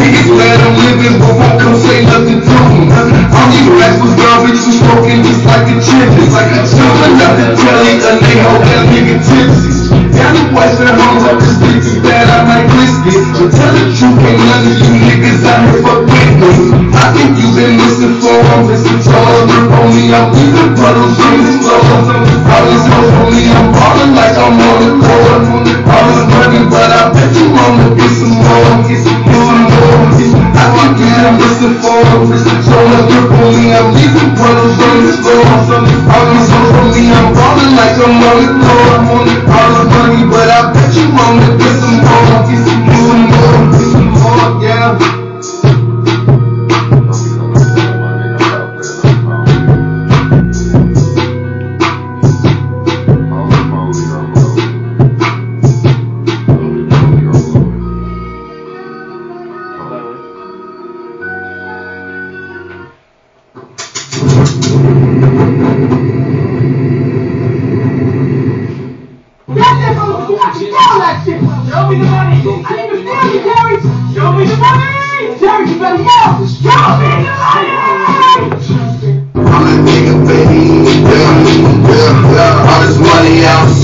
Niggas 0.00 0.28
glad 0.32 0.56
I'm 0.64 0.74
living, 0.80 1.16
but 1.20 1.34
won't 1.36 1.56
come 1.60 1.76
say 1.76 2.08
nothing 2.08 2.40
to 2.40 2.56
me. 2.72 2.88
All 2.88 3.46
these 3.52 3.68
rappers 3.68 4.14
garbage, 4.16 4.60
you 4.64 4.72
smoking 4.80 5.20
just 5.20 5.44
like 5.44 5.68
a 5.68 5.76
chimney. 5.76 6.24
Like 6.32 6.50
a 6.56 6.60
children, 6.64 7.12
nothing 7.20 7.52
telling 7.60 8.00
a 8.00 8.12
nigga, 8.24 8.44
hold 8.48 8.64
that 8.64 8.82
nigga 8.88 9.16
tipsy. 9.20 9.70
Down 10.16 10.32
the 10.36 10.44
western 10.56 10.94
homes, 10.96 11.24
I'm 11.28 11.36
just 11.36 11.60
thinking 11.60 12.00
bad, 12.02 12.26
I 12.32 12.38
might 12.48 12.66
risk 12.80 13.04
it. 13.12 13.22
To 13.36 13.44
tell 13.52 13.72
the 13.76 13.84
truth, 13.92 14.24
ain't 14.24 14.40
none 14.40 14.64
of 14.64 14.74
you 14.80 14.90
niggas 15.04 15.44
out 15.44 15.60
here 15.68 15.82
fuck 15.84 16.00
with 16.08 16.78
me. 16.78 16.79
I 17.00 17.16
think 17.16 17.32
you've 17.40 17.56
been 17.56 17.80
missing 17.80 18.20
for, 18.20 18.28
I'm 18.28 18.68
missing 18.68 19.00
for. 19.00 19.16
Look 19.16 19.72
on 19.72 19.88
me, 19.88 20.12
I'm 20.12 20.28
leaving 20.36 20.76
puddles 20.76 21.16
on 21.16 21.32
the 21.40 21.52
floor. 21.64 21.80
These 22.68 22.86
hoes 22.92 23.32
me, 23.32 23.48
I'm 23.56 23.72
ballin' 23.72 24.12
like 24.12 24.36
I'm 24.36 24.60
on 24.60 24.78
the 24.84 24.92
court. 25.00 25.42
All 25.88 26.04
this 26.12 26.28
money, 26.28 26.60
but 26.68 26.92
I 26.92 27.08
bet 27.08 27.32
you 27.32 27.48
wanna 27.56 27.96
get 27.96 28.12
some 28.12 28.36
more, 28.36 28.84
get 28.84 29.00
some, 29.00 29.16
more. 29.16 30.12
I 30.60 30.64
think 30.76 31.00
you've 31.00 31.16
been 31.16 31.40
missing 31.40 31.76
for, 31.80 32.04
missing 32.28 32.60
for. 32.68 32.84
Look 32.84 33.32
on 33.32 33.48
me, 33.48 33.72
I'm 33.72 33.96
leaving 33.96 34.36
puddles 34.36 34.76
on 34.76 34.96
the 35.00 35.12
floor. 35.24 35.40
Hoes 36.04 36.52
on 36.52 36.84
me, 36.92 37.08
I'm 37.16 37.32
ballin' 37.32 37.80
like 37.80 37.96
I'm 37.96 38.20
on 38.28 38.36
the 38.44 38.48
court. 38.60 39.00
All 39.48 39.68
this 39.72 39.88
money, 39.88 40.28
but 40.28 40.52
I 40.52 40.68
bet 40.68 40.92
you 40.92 41.08
wanna 41.16 41.48
get 41.56 41.74
some 41.80 41.96
more, 42.04 42.44
get 42.44 42.60
some 42.60 42.84
more, 44.20 44.60
yeah. 44.60 45.19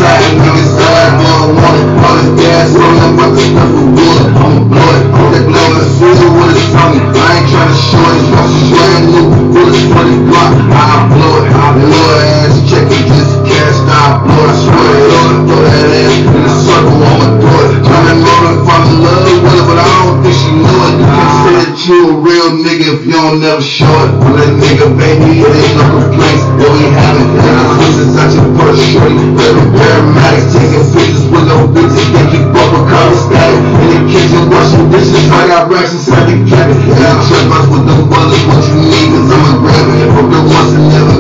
Outside, 0.07 0.39
niggas 0.39 0.71
sad, 0.79 1.11
boy, 1.19 1.55
want 1.59 1.77
it. 1.77 1.89
All 2.07 2.15
this 2.17 2.31
gas 2.39 2.71
on 2.77 2.95
them, 2.97 3.15
about 3.15 3.31
to 3.35 3.43
stuff 3.43 3.71
with 3.75 3.91
wood. 3.97 4.23
I'ma 4.39 4.63
blow 4.71 4.91
it. 4.95 5.05
That 5.35 5.45
blow 5.47 5.67
feel 5.99 6.31
what 6.37 6.51
it's 6.55 6.63
from 6.71 6.89
me. 6.95 6.99
I 7.03 7.43
ain't 7.43 7.49
tryna 7.51 7.75
show 7.75 8.05
it. 8.07 8.23
Watch 8.31 8.55
it 8.55 8.67
brand 8.71 9.05
new. 9.11 9.27
Bullets 9.51 9.83
for 9.91 10.05
the 10.07 10.17
block. 10.31 10.53
I 10.71 11.11
blow 11.11 11.35
it. 11.43 11.47
I 11.51 11.67
blow 11.75 12.07
it. 12.15 12.27
Ass 12.27 12.55
check 12.71 12.87
it, 12.87 13.05
just 13.11 13.35
cash. 13.49 13.79
I 13.91 14.23
blow 14.23 14.47
it. 14.47 14.51
I 14.51 14.63
swear 14.63 14.95
it. 14.95 15.11
Throw 15.11 15.27
it, 15.27 15.41
throw 15.47 15.61
that 15.67 15.91
ass 15.91 16.15
in 16.23 16.43
a 16.47 16.53
circle. 16.55 16.99
I'ma 17.03 17.29
do 17.43 17.51
it. 17.51 17.71
Tryna 17.87 18.15
know 18.23 18.39
if 18.55 18.69
I'm 18.71 18.85
in 18.87 18.97
love 19.03 19.27
with 19.27 19.55
her, 19.57 19.65
but 19.67 19.79
I 19.81 19.89
don't 19.99 20.19
think 20.23 20.37
she 20.37 20.51
know 20.55 20.79
it. 20.87 20.95
You 21.01 21.09
can 21.11 21.31
say 21.43 21.55
that 21.65 21.75
you 21.87 21.99
a 22.07 22.15
real 22.23 22.49
nigga 22.63 22.87
if 22.95 23.01
you 23.07 23.17
don't 23.17 23.41
never 23.41 23.65
show 23.65 23.91
it. 24.05 24.11
I'm 24.23 24.33
that 24.39 24.53
nigga, 24.61 24.87
baby. 24.95 25.43
It 25.43 25.51
ain't 25.51 25.75
no 25.81 25.87
complaints. 25.99 26.45
Yeah, 26.61 26.71
we 26.71 26.85
have 26.95 27.17
it. 27.17 27.46
And 27.87 27.95
I'm 27.95 28.03
cruising 28.03 28.19
out 28.19 28.35
your 28.35 28.51
purse, 28.59 28.83
shorty. 28.91 29.15
Little 29.15 29.71
paramedics 29.71 30.51
taking 30.51 30.87
pictures 30.91 31.27
with 31.31 31.47
no 31.47 31.71
bitches. 31.71 32.11
They 32.11 32.25
keep 32.35 32.51
up 32.51 32.69
with 32.75 32.91
college 32.91 33.21
static. 33.31 33.63
In 33.63 33.89
the 33.95 34.01
kitchen, 34.11 34.51
washing 34.51 34.91
dishes. 34.91 35.31
I 35.31 35.47
got 35.47 35.71
racks 35.71 35.93
inside 35.95 36.27
the 36.27 36.51
cabinet. 36.51 36.83
Yeah, 36.83 37.15
I'm 37.15 37.23
trap 37.31 37.47
us 37.47 37.67
with 37.71 37.87
them 37.87 38.11
bullets. 38.11 38.43
What 38.51 38.67
you 38.67 38.75
need, 38.91 39.07
cause 39.15 39.31
I'm 39.31 39.43
a 39.47 39.53
grab 39.63 39.87
it. 39.87 40.09
From 40.19 40.27
the 40.35 40.41
ones 40.51 40.71
that 40.75 40.83
never 40.83 41.16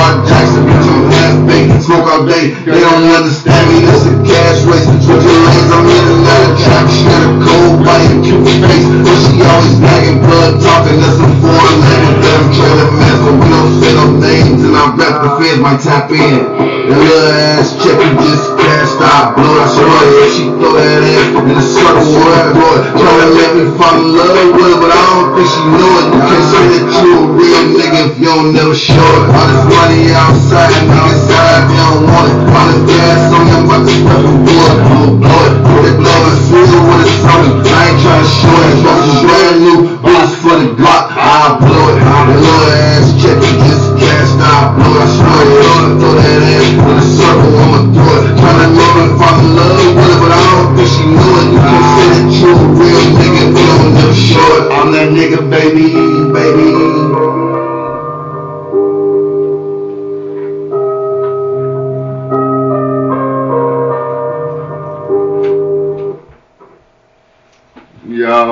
Lamar 0.00 0.24
Jackson. 0.24 0.64
Bitch, 0.64 0.88
I'm 0.88 1.12
half 1.12 1.36
baked. 1.44 1.84
Smoke 1.84 2.08
all 2.08 2.24
day. 2.24 2.56
They 2.64 2.80
don't 2.80 3.04
understand 3.12 3.68
me. 3.68 3.84
It's 3.84 4.08
a 4.08 4.16
cash 4.24 4.64
race. 4.64 4.88
Switch 4.88 5.04
your 5.04 5.20
lanes. 5.20 5.68
I'm 5.68 5.84
in 5.84 6.24
out 6.24 6.56
trap. 6.56 6.88
She 6.88 7.04
got 7.04 7.20
a 7.20 7.30
cold 7.44 7.84
body 7.84 8.06
and 8.08 8.24
cute 8.24 8.40
face. 8.64 8.88
But 9.04 9.16
she 9.20 9.44
always 9.44 9.76
nagging 9.76 10.24
blood 10.24 10.56
talking. 10.64 10.96
That's 11.04 11.20
a 11.20 11.28
foreign 11.44 11.78
language 11.84 12.20
that 12.24 12.40
trying 12.56 12.80
to 12.80 12.88
mess. 12.96 13.18
But 13.20 13.34
we 13.44 13.46
don't 13.52 13.72
say 13.76 13.92
no 13.92 14.04
names. 14.16 14.60
And 14.64 14.72
I 14.72 14.84
rap 14.96 15.16
the 15.20 15.30
feds 15.36 15.60
might 15.60 15.80
tap 15.84 16.08
in. 16.08 16.48
That 16.48 16.96
little 16.96 17.28
ass 17.60 17.76
chick 17.84 18.00
who 18.00 18.08
just 18.24 18.56
cashed 18.56 19.00
out. 19.04 19.36
Blow 19.36 19.52
I 19.52 19.68
swear 19.68 20.00
it. 20.16 20.32
She 20.32 20.44
throw 20.48 20.80
that 20.80 21.04
ass 21.04 21.28
in 21.28 21.44
the 21.44 21.60
circle. 21.60 22.24
I 22.24 22.56
go. 22.56 22.68
Trying 22.96 23.20
to 23.20 23.28
let 23.36 23.50
me 23.52 23.64
fall 23.76 24.00
in 24.00 24.16
love 24.16 24.48
with 24.48 24.64
her. 24.64 24.80
But 24.80 24.92
I 24.96 25.02
don't 25.12 25.28
think 25.36 25.44
she 25.44 25.60
know 25.76 25.92
it. 26.00 26.06
You 26.08 26.20
can't 26.24 26.46
say 26.48 26.64
that 26.72 26.84
you 27.04 27.12
a 27.20 27.24
real 27.36 27.64
nigga 27.76 28.00
if 28.08 28.12
you 28.16 28.32
don't 28.32 28.56
never 28.56 28.72
show 28.72 28.96
it. 28.96 29.24
All 29.28 29.44
this 29.44 29.64
money 29.90 30.14
outside. 30.14 30.70
Niggas 30.86 31.20
side. 31.26 31.66
They 31.66 31.76
don't 31.82 32.06
want 32.06 32.30
it. 32.30 32.38
All 32.54 32.66
this 32.70 32.82
gas 32.86 33.32
on 33.34 33.44
them. 33.50 33.66
To 33.70 33.90
stuff 33.90 34.22
with 34.22 34.46
wood. 34.46 34.76
I'ma 34.86 35.06
blow 35.18 35.42
it. 35.46 35.54
Blow 35.98 36.20
it. 36.30 36.38
Feel 36.50 36.82
what 36.86 37.00
it's 37.02 37.24
on 37.26 37.38
me. 37.42 37.50
I 37.66 37.90
ain't 37.90 37.98
trying 38.02 38.22
to 38.22 38.30
show 38.30 38.54
it. 38.54 38.74
But 38.84 38.96
some 39.02 39.26
brand 39.26 39.56
new 39.60 39.78
bullets 39.98 40.34
for 40.42 40.56
the 40.58 40.68
Glock. 40.78 41.04
I 41.10 41.58
blow 41.58 41.90
it. 41.90 41.98
That 41.98 42.26
little 42.30 42.70
ass 42.70 43.06
check 43.18 43.38
it. 43.38 43.56
Just 43.66 43.86
cashed 43.98 44.38
out. 44.38 44.78
Blow 44.78 44.94
it. 44.94 45.10
Swear 45.10 45.42
it. 45.42 45.98
Throw 45.98 46.12
that 46.14 46.42
ass 46.54 46.68
in 46.70 46.86
a 46.86 47.02
circle. 47.02 47.50
I'ma 47.58 47.80
do 47.90 48.04
it. 48.14 48.24
Tryna 48.38 48.66
know 48.76 48.92
if 49.10 49.18
I'm 49.18 49.38
in 49.42 49.48
love 49.58 49.74
with 49.74 50.06
her, 50.06 50.16
but 50.22 50.30
I 50.30 50.40
don't 50.54 50.70
think 50.76 50.90
she 50.90 51.04
know 51.10 51.30
it. 51.40 51.48
You 51.50 51.60
can't 51.66 51.88
say 51.90 52.06
that 52.14 52.28
you 52.30 52.50
a 52.50 52.66
real 52.78 53.02
nigga 53.18 53.42
you 53.50 53.66
don't 53.66 53.90
never 53.98 54.14
it. 54.14 54.64
I'm 54.70 54.88
that 54.94 55.08
nigga, 55.10 55.40
baby, 55.50 55.86
baby. 56.30 57.09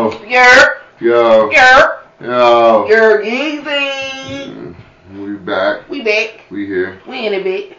Yo, 0.09 0.25
Yer, 0.25 0.81
yo, 1.01 1.51
yer, 1.51 2.01
yo. 2.23 2.87
yer, 2.89 3.23
Yeezy. 3.23 4.75
We 5.19 5.35
back. 5.35 5.87
We 5.91 6.01
back. 6.01 6.47
We 6.51 6.65
here. 6.65 6.99
We 7.07 7.27
in 7.27 7.35
a 7.35 7.43
bit. 7.43 7.77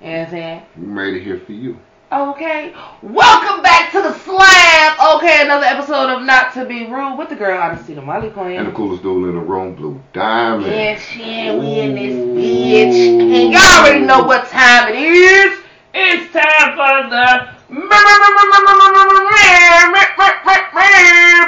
You 0.00 0.06
know 0.06 0.18
what 0.18 0.24
I'm 0.26 0.30
saying? 0.30 0.62
We 0.78 0.86
made 0.86 1.14
it 1.14 1.24
here 1.24 1.40
for 1.40 1.50
you. 1.50 1.76
Okay. 2.12 2.72
Welcome 3.02 3.64
back 3.64 3.90
to 3.90 4.00
the 4.00 4.14
slab. 4.16 5.16
Okay, 5.16 5.42
another 5.42 5.64
episode 5.64 6.08
of 6.08 6.22
Not 6.22 6.54
to 6.54 6.64
Be 6.66 6.86
Rude 6.86 7.18
with 7.18 7.30
the 7.30 7.34
girl 7.34 7.60
Honesty, 7.60 7.94
the 7.94 8.02
Molly 8.02 8.30
Queen. 8.30 8.58
And 8.58 8.68
the 8.68 8.72
coolest 8.72 9.02
dude 9.02 9.30
in 9.30 9.34
the 9.34 9.40
room, 9.40 9.74
Blue 9.74 10.00
Diamond. 10.12 10.66
Yes, 10.66 11.16
yeah, 11.16 11.56
we 11.56 11.80
in 11.80 11.96
this 11.96 12.14
bitch. 12.14 13.20
And 13.22 13.52
y'all 13.52 13.84
already 13.84 14.06
know 14.06 14.22
what 14.22 14.46
time 14.46 14.92
it 14.92 14.94
is. 14.94 15.58
It's 15.94 16.32
time 16.32 16.76
for 16.76 17.10
the 17.10 17.61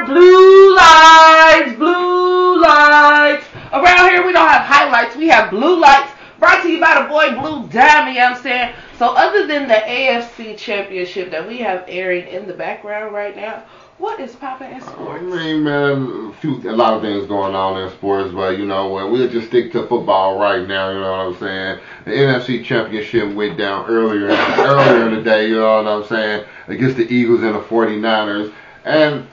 blue 0.06 0.74
lights, 0.74 1.76
blue 1.76 2.62
lights. 2.62 3.44
Around 3.72 4.10
here 4.10 4.26
we 4.26 4.32
don't 4.32 4.48
have 4.48 4.62
highlights, 4.62 5.16
we 5.16 5.28
have 5.28 5.50
blue 5.50 5.78
lights. 5.78 6.12
Brought 6.38 6.62
to 6.62 6.70
you 6.70 6.80
by 6.80 7.02
the 7.02 7.08
boy 7.08 7.38
Blue 7.40 7.68
Diamond, 7.68 8.14
you 8.14 8.20
know 8.20 8.30
what 8.30 8.36
I'm 8.38 8.42
saying? 8.42 8.74
So 8.98 9.14
other 9.14 9.46
than 9.46 9.68
the 9.68 9.74
AFC 9.74 10.56
championship 10.56 11.30
that 11.30 11.46
we 11.46 11.58
have 11.58 11.84
airing 11.88 12.26
in 12.28 12.46
the 12.46 12.54
background 12.54 13.14
right 13.14 13.36
now, 13.36 13.62
what 14.04 14.20
is 14.20 14.36
popping 14.36 14.70
in 14.70 14.82
sports? 14.82 15.00
I 15.00 15.20
mean, 15.20 15.64
man, 15.64 16.28
a, 16.28 16.32
few, 16.34 16.56
a 16.70 16.76
lot 16.76 16.92
of 16.92 17.00
things 17.00 17.26
going 17.26 17.54
on 17.54 17.82
in 17.82 17.90
sports, 17.92 18.34
but 18.34 18.58
you 18.58 18.66
know 18.66 18.88
what? 18.88 19.10
We'll 19.10 19.30
just 19.30 19.48
stick 19.48 19.72
to 19.72 19.86
football 19.86 20.38
right 20.38 20.68
now. 20.68 20.90
You 20.90 21.00
know 21.00 21.10
what 21.10 21.20
I'm 21.20 21.38
saying? 21.38 21.80
The 22.04 22.10
NFC 22.10 22.62
Championship 22.62 23.34
went 23.34 23.56
down 23.56 23.86
earlier, 23.86 24.26
earlier 24.58 25.08
in 25.08 25.14
the 25.14 25.22
day. 25.22 25.48
You 25.48 25.56
know 25.56 25.82
what 25.82 25.90
I'm 25.90 26.04
saying? 26.06 26.44
Against 26.68 26.98
the 26.98 27.10
Eagles 27.10 27.42
and 27.42 27.54
the 27.54 27.60
49ers, 27.60 28.52
and 28.84 29.26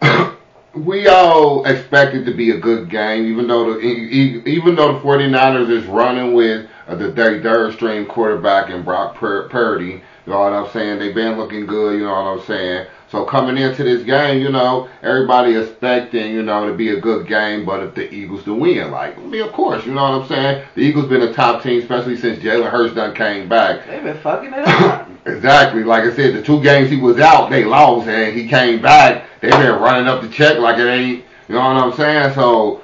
we 0.86 1.08
all 1.08 1.64
expect 1.64 2.14
it 2.14 2.24
to 2.26 2.32
be 2.32 2.50
a 2.50 2.56
good 2.56 2.88
game, 2.88 3.26
even 3.26 3.48
though 3.48 3.74
the 3.74 3.80
even 3.80 4.76
though 4.76 4.92
the 4.92 5.00
49ers 5.00 5.70
is 5.70 5.84
running 5.86 6.34
with 6.34 6.70
uh, 6.86 6.94
the 6.94 7.10
third, 7.10 7.74
string 7.74 8.06
quarterback 8.06 8.70
and 8.70 8.84
Brock 8.84 9.16
Pur- 9.16 9.48
Purdy. 9.48 10.02
You 10.26 10.34
know 10.34 10.38
what 10.40 10.52
I'm 10.52 10.70
saying? 10.72 11.00
They've 11.00 11.14
been 11.14 11.36
looking 11.36 11.66
good. 11.66 11.98
You 11.98 12.04
know 12.04 12.12
what 12.12 12.38
I'm 12.38 12.46
saying? 12.46 12.86
So 13.10 13.24
coming 13.24 13.56
into 13.56 13.84
this 13.84 14.04
game, 14.04 14.42
you 14.42 14.50
know, 14.50 14.88
everybody 15.02 15.56
expecting, 15.56 16.30
you 16.32 16.42
know, 16.42 16.68
to 16.68 16.74
be 16.74 16.90
a 16.90 17.00
good 17.00 17.26
game, 17.26 17.64
but 17.64 17.82
if 17.82 17.94
the 17.94 18.12
Eagles 18.12 18.44
to 18.44 18.52
win, 18.52 18.90
like, 18.90 19.16
I 19.16 19.22
mean, 19.22 19.42
of 19.42 19.52
course, 19.52 19.86
you 19.86 19.94
know 19.94 20.02
what 20.02 20.22
I'm 20.22 20.28
saying? 20.28 20.66
The 20.74 20.82
Eagles 20.82 21.08
been 21.08 21.22
a 21.22 21.32
top 21.32 21.62
team, 21.62 21.80
especially 21.80 22.18
since 22.18 22.42
Jalen 22.42 22.70
Hurts 22.70 22.94
done 22.94 23.14
came 23.14 23.48
back. 23.48 23.86
They've 23.86 24.02
been 24.02 24.18
fucking 24.18 24.52
it 24.52 24.68
up. 24.68 25.08
Exactly. 25.26 25.84
Like 25.84 26.04
I 26.04 26.16
said, 26.16 26.34
the 26.34 26.42
two 26.42 26.62
games 26.62 26.88
he 26.88 26.96
was 26.96 27.18
out, 27.18 27.50
they 27.50 27.62
lost, 27.62 28.08
and 28.08 28.34
he 28.34 28.48
came 28.48 28.80
back. 28.80 29.26
They've 29.42 29.50
been 29.50 29.78
running 29.78 30.08
up 30.08 30.22
the 30.22 30.28
check 30.30 30.56
like 30.56 30.78
it 30.78 30.86
ain't. 30.86 31.24
You 31.48 31.54
know 31.54 31.60
what 31.60 31.76
I'm 31.76 31.92
saying? 31.92 32.34
So, 32.34 32.82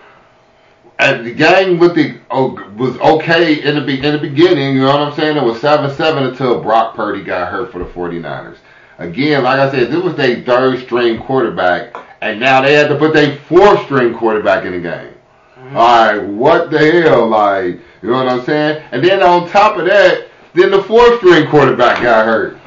at 0.98 1.24
the 1.24 1.32
game 1.32 1.78
with 1.78 1.94
the 1.94 2.18
oh, 2.30 2.50
was 2.76 2.98
okay 2.98 3.62
in 3.62 3.76
the 3.76 3.80
be- 3.80 4.04
in 4.04 4.12
the 4.12 4.18
beginning. 4.18 4.76
You 4.76 4.82
know 4.82 4.88
what 4.88 5.00
I'm 5.00 5.14
saying? 5.14 5.38
It 5.38 5.42
was 5.42 5.60
seven 5.60 5.94
seven 5.96 6.24
until 6.24 6.60
Brock 6.60 6.94
Purdy 6.94 7.24
got 7.24 7.50
hurt 7.50 7.72
for 7.72 7.78
the 7.78 7.86
49ers. 7.86 8.58
Again, 8.98 9.42
like 9.42 9.58
I 9.58 9.70
said, 9.70 9.90
this 9.90 10.02
was 10.02 10.14
their 10.14 10.42
third 10.42 10.80
string 10.84 11.20
quarterback, 11.20 11.96
and 12.20 12.38
now 12.38 12.60
they 12.62 12.74
had 12.74 12.88
to 12.88 12.96
put 12.96 13.12
their 13.12 13.36
fourth 13.36 13.84
string 13.84 14.14
quarterback 14.14 14.64
in 14.64 14.72
the 14.72 14.80
game. 14.80 15.14
Mm-hmm. 15.56 15.76
All 15.76 16.06
right, 16.06 16.24
what 16.24 16.70
the 16.70 17.02
hell? 17.02 17.26
Like, 17.26 17.80
you 18.02 18.10
know 18.10 18.24
what 18.24 18.28
I'm 18.28 18.44
saying? 18.44 18.84
And 18.92 19.02
then 19.04 19.22
on 19.22 19.48
top 19.48 19.78
of 19.78 19.86
that, 19.86 20.28
then 20.52 20.70
the 20.70 20.82
fourth 20.82 21.18
string 21.18 21.48
quarterback 21.48 22.02
got 22.02 22.26
hurt. 22.26 22.58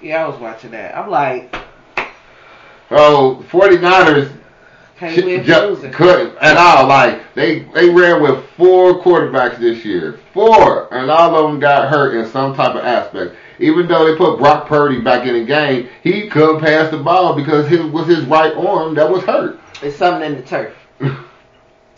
Yeah, 0.00 0.24
I 0.24 0.28
was 0.28 0.38
watching 0.40 0.72
that. 0.72 0.96
I'm 0.96 1.10
like, 1.10 1.54
So 2.88 3.44
49ers 3.50 4.32
can't 4.96 5.24
win 5.24 5.44
just 5.44 5.82
couldn't 5.92 6.36
at 6.38 6.56
all. 6.56 6.86
Like 6.86 7.34
they 7.34 7.60
they 7.74 7.90
ran 7.90 8.22
with 8.22 8.44
four 8.56 9.02
quarterbacks 9.02 9.58
this 9.58 9.84
year, 9.84 10.20
four, 10.32 10.92
and 10.94 11.10
all 11.10 11.34
of 11.34 11.50
them 11.50 11.60
got 11.60 11.88
hurt 11.88 12.14
in 12.14 12.30
some 12.30 12.54
type 12.54 12.74
of 12.74 12.84
aspect. 12.84 13.34
Even 13.62 13.86
though 13.86 14.04
they 14.04 14.16
put 14.16 14.38
Brock 14.38 14.66
Purdy 14.66 15.00
back 15.00 15.26
in 15.26 15.34
the 15.34 15.44
game, 15.44 15.88
he 16.02 16.28
couldn't 16.28 16.60
pass 16.60 16.90
the 16.90 16.98
ball 16.98 17.34
because 17.34 17.68
his 17.68 17.80
was 17.80 18.08
his 18.08 18.24
right 18.26 18.52
arm 18.54 18.94
that 18.96 19.08
was 19.08 19.22
hurt. 19.22 19.60
It's 19.82 19.96
something 19.96 20.30
in 20.30 20.36
the 20.36 20.42
turf. 20.42 20.74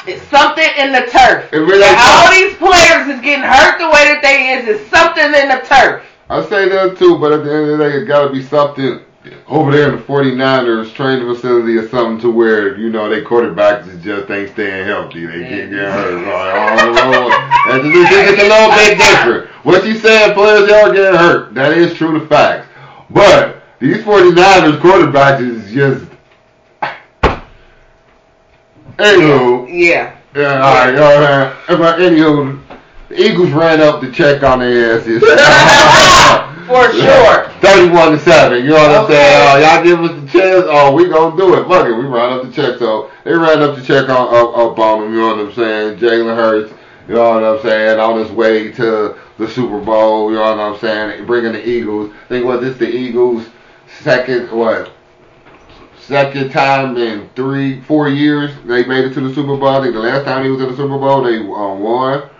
It's 0.06 0.22
something 0.28 0.68
in 0.76 0.92
the 0.92 1.00
turf. 1.10 1.50
It 1.50 1.56
really 1.60 1.82
And 1.82 1.96
all 1.96 2.30
these 2.30 2.54
players 2.56 3.08
is 3.08 3.22
getting 3.22 3.42
hurt 3.42 3.78
the 3.78 3.86
way 3.86 4.04
that 4.12 4.20
they 4.22 4.52
is. 4.52 4.68
It's 4.68 4.90
something 4.90 5.24
in 5.24 5.48
the 5.48 5.64
turf. 5.66 6.04
I 6.28 6.44
say 6.46 6.68
that 6.68 6.98
too, 6.98 7.18
but 7.18 7.32
at 7.32 7.42
the 7.42 7.50
end 7.50 7.70
of 7.70 7.78
the 7.78 7.84
day, 7.88 7.96
it 7.96 8.04
got 8.04 8.26
to 8.26 8.30
be 8.32 8.42
something 8.42 9.00
over 9.46 9.70
there 9.70 9.90
in 9.90 9.96
the 9.96 10.02
49ers 10.02 10.92
training 10.94 11.26
facility 11.32 11.76
or 11.76 11.88
something 11.88 12.20
to 12.20 12.30
where, 12.30 12.76
you 12.78 12.90
know, 12.90 13.08
they 13.08 13.22
quarterbacks 13.22 14.02
just 14.02 14.30
ain't 14.30 14.50
staying 14.50 14.86
healthy. 14.86 15.26
They 15.26 15.38
keep 15.38 15.70
getting 15.70 15.72
hurt. 15.72 16.14
Like, 16.26 16.82
oh, 16.82 17.10
Lord. 17.10 17.32
And 17.74 17.94
it's, 17.94 18.10
it's 18.12 18.42
a 18.42 18.48
little 18.48 18.70
bit 18.70 18.98
different. 18.98 19.50
What 19.64 19.86
you 19.86 19.96
saying, 19.96 20.34
players 20.34 20.68
y'all 20.68 20.92
getting 20.92 21.18
hurt. 21.18 21.54
That 21.54 21.76
is 21.76 21.94
true 21.94 22.18
to 22.18 22.26
facts. 22.26 22.68
But 23.10 23.62
these 23.78 23.98
49ers 23.98 24.78
quarterbacks 24.80 25.40
is 25.40 25.72
just... 25.72 26.04
Anywho, 28.98 29.68
Yeah. 29.68 30.16
yeah, 30.36 30.62
all 30.62 30.74
right, 30.74 30.96
all 30.96 31.20
right. 31.20 31.56
Uh, 31.68 31.76
but 31.76 31.98
anywho, 31.98 32.60
the 33.08 33.20
Eagles 33.20 33.50
ran 33.50 33.80
up 33.80 34.00
to 34.02 34.12
check 34.12 34.42
on 34.44 34.60
their 34.60 34.98
asses. 34.98 35.22
For 36.66 36.92
sure. 36.92 37.50
31 37.60 38.12
to 38.12 38.18
7. 38.18 38.64
You 38.64 38.70
know 38.70 38.76
what 38.76 38.90
I'm 38.90 39.06
saying? 39.08 39.64
Uh, 39.64 39.68
y'all 39.68 39.84
give 39.84 40.00
us 40.00 40.20
the 40.20 40.38
chance. 40.38 40.64
Oh, 40.66 40.94
we 40.94 41.08
gonna 41.08 41.36
do 41.36 41.54
it. 41.54 41.68
Fuck 41.68 41.86
it. 41.86 41.92
We 41.92 42.04
ran 42.04 42.32
up 42.32 42.42
the 42.42 42.52
check. 42.52 42.78
So 42.78 43.10
they 43.24 43.32
ran 43.32 43.62
up 43.62 43.76
the 43.76 43.82
check 43.82 44.08
on 44.08 44.34
up, 44.34 44.56
up 44.56 44.78
on 44.78 45.00
them. 45.00 45.14
You 45.14 45.20
know 45.20 45.36
what 45.36 45.46
I'm 45.46 45.52
saying? 45.52 45.98
Jalen 45.98 46.36
Hurts. 46.36 46.72
You 47.06 47.16
know 47.16 47.34
what 47.34 47.44
I'm 47.44 47.60
saying? 47.62 48.00
On 48.00 48.18
his 48.18 48.30
way 48.30 48.72
to 48.72 49.14
the 49.38 49.48
Super 49.48 49.78
Bowl. 49.78 50.30
You 50.30 50.36
know 50.36 50.56
what 50.56 50.58
I'm 50.58 50.78
saying? 50.78 51.26
Bringing 51.26 51.52
the 51.52 51.68
Eagles. 51.68 52.14
I 52.24 52.28
think 52.28 52.46
what 52.46 52.62
this 52.62 52.78
the 52.78 52.88
Eagles 52.88 53.46
second 54.00 54.50
what 54.50 54.90
second 56.00 56.50
time 56.50 56.96
in 56.96 57.28
three 57.36 57.82
four 57.82 58.08
years 58.08 58.52
they 58.64 58.84
made 58.86 59.04
it 59.04 59.14
to 59.14 59.20
the 59.20 59.34
Super 59.34 59.56
Bowl. 59.56 59.68
I 59.68 59.82
think 59.82 59.94
the 59.94 60.00
last 60.00 60.24
time 60.24 60.44
he 60.44 60.50
was 60.50 60.60
in 60.62 60.70
the 60.70 60.76
Super 60.76 60.98
Bowl 60.98 61.22
they 61.22 61.38
uh, 61.40 61.74
won. 61.74 62.30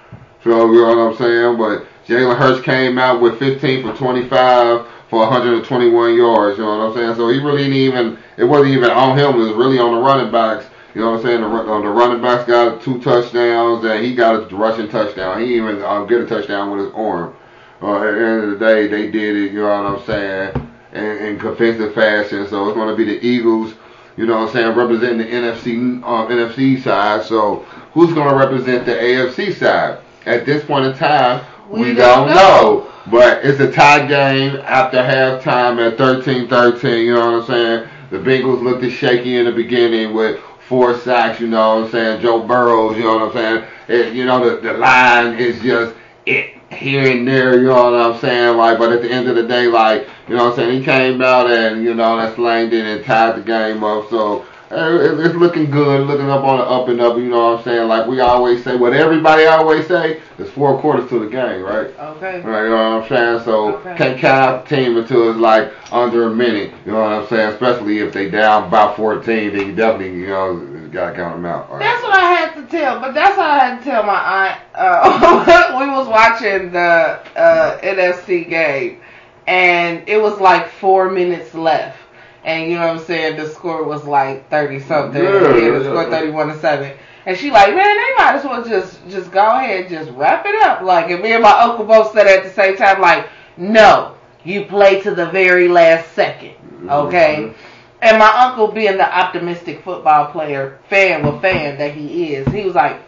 So 0.42 0.72
you 0.72 0.80
know 0.80 0.96
what 0.96 1.12
I'm 1.12 1.16
saying? 1.16 1.58
But 1.58 1.86
Jalen 2.06 2.36
Hurts 2.36 2.64
came 2.64 2.98
out 2.98 3.22
with 3.22 3.38
15 3.38 3.82
for 3.82 3.96
25 3.96 4.86
for 5.08 5.20
121 5.20 6.16
yards. 6.16 6.58
You 6.58 6.64
know 6.64 6.78
what 6.78 6.88
I'm 6.88 6.94
saying? 6.94 7.14
So 7.16 7.28
he 7.30 7.38
really 7.38 7.64
didn't 7.64 7.76
even. 7.76 8.18
It 8.36 8.44
wasn't 8.44 8.74
even 8.74 8.90
on 8.90 9.18
him. 9.18 9.34
It 9.34 9.38
was 9.38 9.52
really 9.52 9.78
on 9.78 9.94
the 9.94 10.00
running 10.00 10.30
backs. 10.30 10.66
You 10.94 11.00
know 11.00 11.12
what 11.12 11.20
I'm 11.20 11.22
saying? 11.22 11.40
The, 11.40 11.48
uh, 11.48 11.80
the 11.80 11.88
running 11.88 12.22
backs 12.22 12.46
got 12.46 12.82
two 12.82 13.00
touchdowns, 13.00 13.84
and 13.84 14.04
he 14.04 14.14
got 14.14 14.52
a 14.52 14.56
rushing 14.56 14.88
touchdown. 14.88 15.40
He 15.40 15.56
even 15.56 15.82
uh, 15.82 16.04
get 16.04 16.20
a 16.20 16.26
touchdown 16.26 16.70
with 16.70 16.86
his 16.86 16.94
arm. 16.94 17.34
Uh, 17.82 17.96
at 17.96 18.12
the 18.12 18.26
end 18.26 18.44
of 18.44 18.58
the 18.58 18.64
day, 18.64 18.86
they 18.86 19.10
did 19.10 19.36
it. 19.36 19.52
You 19.52 19.62
know 19.62 19.82
what 19.82 20.00
I'm 20.00 20.06
saying? 20.06 20.70
In, 20.92 21.26
in 21.26 21.38
defensive 21.38 21.94
fashion. 21.94 22.46
So 22.48 22.68
it's 22.68 22.76
going 22.76 22.88
to 22.88 22.96
be 22.96 23.04
the 23.04 23.26
Eagles. 23.26 23.74
You 24.16 24.26
know 24.26 24.40
what 24.40 24.48
I'm 24.48 24.52
saying? 24.52 24.76
Representing 24.76 25.18
the 25.18 25.24
NFC 25.24 26.02
uh, 26.02 26.26
NFC 26.26 26.82
side. 26.82 27.24
So 27.24 27.66
who's 27.92 28.12
going 28.12 28.28
to 28.28 28.36
represent 28.36 28.86
the 28.86 28.92
AFC 28.92 29.54
side? 29.54 30.00
At 30.26 30.46
this 30.46 30.64
point 30.64 30.86
in 30.86 30.94
time, 30.96 31.44
we, 31.68 31.80
We 31.80 31.94
don't, 31.94 32.28
don't 32.28 32.28
know. 32.28 32.34
know. 32.34 32.90
But 33.10 33.44
it's 33.44 33.60
a 33.60 33.70
tie 33.70 34.06
game 34.06 34.56
after 34.64 34.98
halftime 34.98 35.78
at 35.86 35.98
13-13. 35.98 37.04
You 37.04 37.14
know 37.14 37.32
what 37.32 37.42
I'm 37.42 37.46
saying? 37.46 37.88
The 38.10 38.18
Bengals 38.18 38.62
looked 38.62 38.90
shaky 38.92 39.36
in 39.36 39.44
the 39.44 39.52
beginning 39.52 40.14
with 40.14 40.40
four 40.68 40.96
sacks. 40.98 41.40
You 41.40 41.48
know 41.48 41.76
what 41.76 41.84
I'm 41.86 41.90
saying? 41.90 42.22
Joe 42.22 42.46
Burrows. 42.46 42.96
You 42.96 43.04
know 43.04 43.18
what 43.18 43.22
I'm 43.28 43.32
saying? 43.32 43.64
It, 43.88 44.14
you 44.14 44.24
know 44.24 44.48
the 44.48 44.60
the 44.60 44.78
line 44.78 45.38
is 45.38 45.60
just 45.60 45.94
it 46.24 46.56
here 46.70 47.10
and 47.10 47.28
there. 47.28 47.58
You 47.60 47.68
know 47.68 47.90
what 47.90 48.00
I'm 48.00 48.20
saying? 48.20 48.56
Like, 48.56 48.78
but 48.78 48.92
at 48.92 49.02
the 49.02 49.10
end 49.10 49.28
of 49.28 49.36
the 49.36 49.46
day, 49.46 49.66
like 49.66 50.08
you 50.28 50.36
know 50.36 50.44
what 50.44 50.52
I'm 50.52 50.56
saying? 50.56 50.78
He 50.78 50.84
came 50.84 51.20
out 51.20 51.50
and 51.50 51.84
you 51.84 51.94
know 51.94 52.16
that 52.16 52.34
slanged 52.36 52.72
it 52.72 52.86
and 52.86 53.04
tied 53.04 53.36
the 53.36 53.42
game 53.42 53.84
up. 53.84 54.08
So. 54.10 54.46
It- 54.70 55.20
It's 55.24 55.34
looking 55.34 55.70
good, 55.70 56.06
looking 56.06 56.30
up 56.30 56.42
on 56.44 56.58
the 56.58 56.64
up 56.64 56.88
and 56.88 57.00
up. 57.00 57.16
You 57.16 57.24
know 57.24 57.50
what 57.50 57.58
I'm 57.58 57.64
saying? 57.64 57.88
Like 57.88 58.06
we 58.06 58.20
always 58.20 58.62
say, 58.64 58.76
what 58.76 58.92
everybody 58.92 59.44
always 59.44 59.86
say, 59.86 60.18
is 60.38 60.50
four 60.50 60.78
quarters 60.78 61.08
to 61.10 61.18
the 61.20 61.26
game, 61.26 61.62
right? 61.62 61.90
Okay. 62.16 62.40
Right, 62.40 62.64
you 62.64 62.70
know 62.70 62.96
what 62.96 63.02
I'm 63.02 63.08
saying? 63.08 63.40
So 63.44 63.74
Okay. 63.76 63.94
can't 63.96 64.18
count 64.18 64.42
out 64.42 64.68
the 64.68 64.76
team 64.76 64.96
until 64.96 65.30
it's 65.30 65.38
like 65.38 65.70
under 65.92 66.24
a 66.24 66.30
minute. 66.30 66.72
You 66.86 66.92
know 66.92 67.00
what 67.00 67.12
I'm 67.12 67.26
saying? 67.28 67.50
Especially 67.50 67.98
if 68.00 68.12
they 68.12 68.28
down 68.30 68.70
by 68.70 68.92
14, 68.96 69.56
then 69.56 69.66
you 69.66 69.72
definitely 69.74 70.18
you 70.20 70.26
know 70.28 70.60
gotta 70.92 71.12
count 71.14 71.36
them 71.36 71.46
out. 71.46 71.70
Right? 71.70 71.80
That's 71.80 72.02
what 72.02 72.14
I 72.14 72.24
had 72.24 72.54
to 72.54 72.62
tell, 72.76 73.00
but 73.00 73.14
that's 73.14 73.36
what 73.36 73.46
I 73.46 73.58
had 73.58 73.78
to 73.78 73.84
tell 73.84 74.02
my 74.02 74.48
aunt. 74.48 74.60
Uh, 74.74 75.76
we 75.80 75.88
was 75.88 76.08
watching 76.08 76.72
the 76.72 77.18
uh, 77.36 77.78
NFC 77.80 78.48
game, 78.48 78.98
and 79.46 80.02
it 80.06 80.20
was 80.20 80.40
like 80.40 80.68
four 80.70 81.10
minutes 81.10 81.54
left, 81.54 81.98
and 82.44 82.70
you 82.70 82.76
know 82.78 82.86
what 82.88 82.96
I'm 83.00 83.04
saying. 83.04 83.36
The 83.36 83.48
score 83.48 83.84
was 83.84 84.04
like 84.04 84.48
thirty 84.50 84.80
something. 84.80 85.22
Yeah, 85.22 85.56
Yeah, 85.56 85.78
the 85.78 85.84
score 85.84 86.10
thirty 86.10 86.30
one 86.30 86.48
to 86.48 86.58
seven. 86.60 86.96
And 87.26 87.36
she 87.38 87.50
like, 87.50 87.74
man, 87.74 87.96
they 87.96 88.14
might 88.22 88.34
as 88.36 88.44
well 88.44 88.62
just 88.64 89.06
just 89.08 89.30
go 89.30 89.40
ahead 89.56 89.80
and 89.86 89.90
just 89.90 90.10
wrap 90.12 90.44
it 90.46 90.54
up. 90.66 90.82
Like, 90.82 91.10
and 91.10 91.22
me 91.22 91.32
and 91.32 91.42
my 91.42 91.52
uncle 91.60 91.84
both 91.86 92.12
said 92.12 92.26
at 92.26 92.44
the 92.44 92.50
same 92.50 92.76
time, 92.76 93.00
like, 93.00 93.28
no, 93.56 94.14
you 94.44 94.66
play 94.66 95.00
to 95.02 95.14
the 95.14 95.26
very 95.30 95.68
last 95.68 96.12
second, 96.12 96.54
okay? 96.90 97.36
Mhm. 97.38 97.54
And 98.02 98.18
my 98.18 98.28
uncle, 98.28 98.68
being 98.68 98.98
the 98.98 99.18
optimistic 99.18 99.82
football 99.82 100.26
player, 100.26 100.78
fan, 100.90 101.22
well, 101.22 101.40
fan 101.40 101.78
that 101.78 101.94
he 101.94 102.34
is, 102.34 102.46
he 102.48 102.64
was 102.64 102.74
like, 102.74 102.98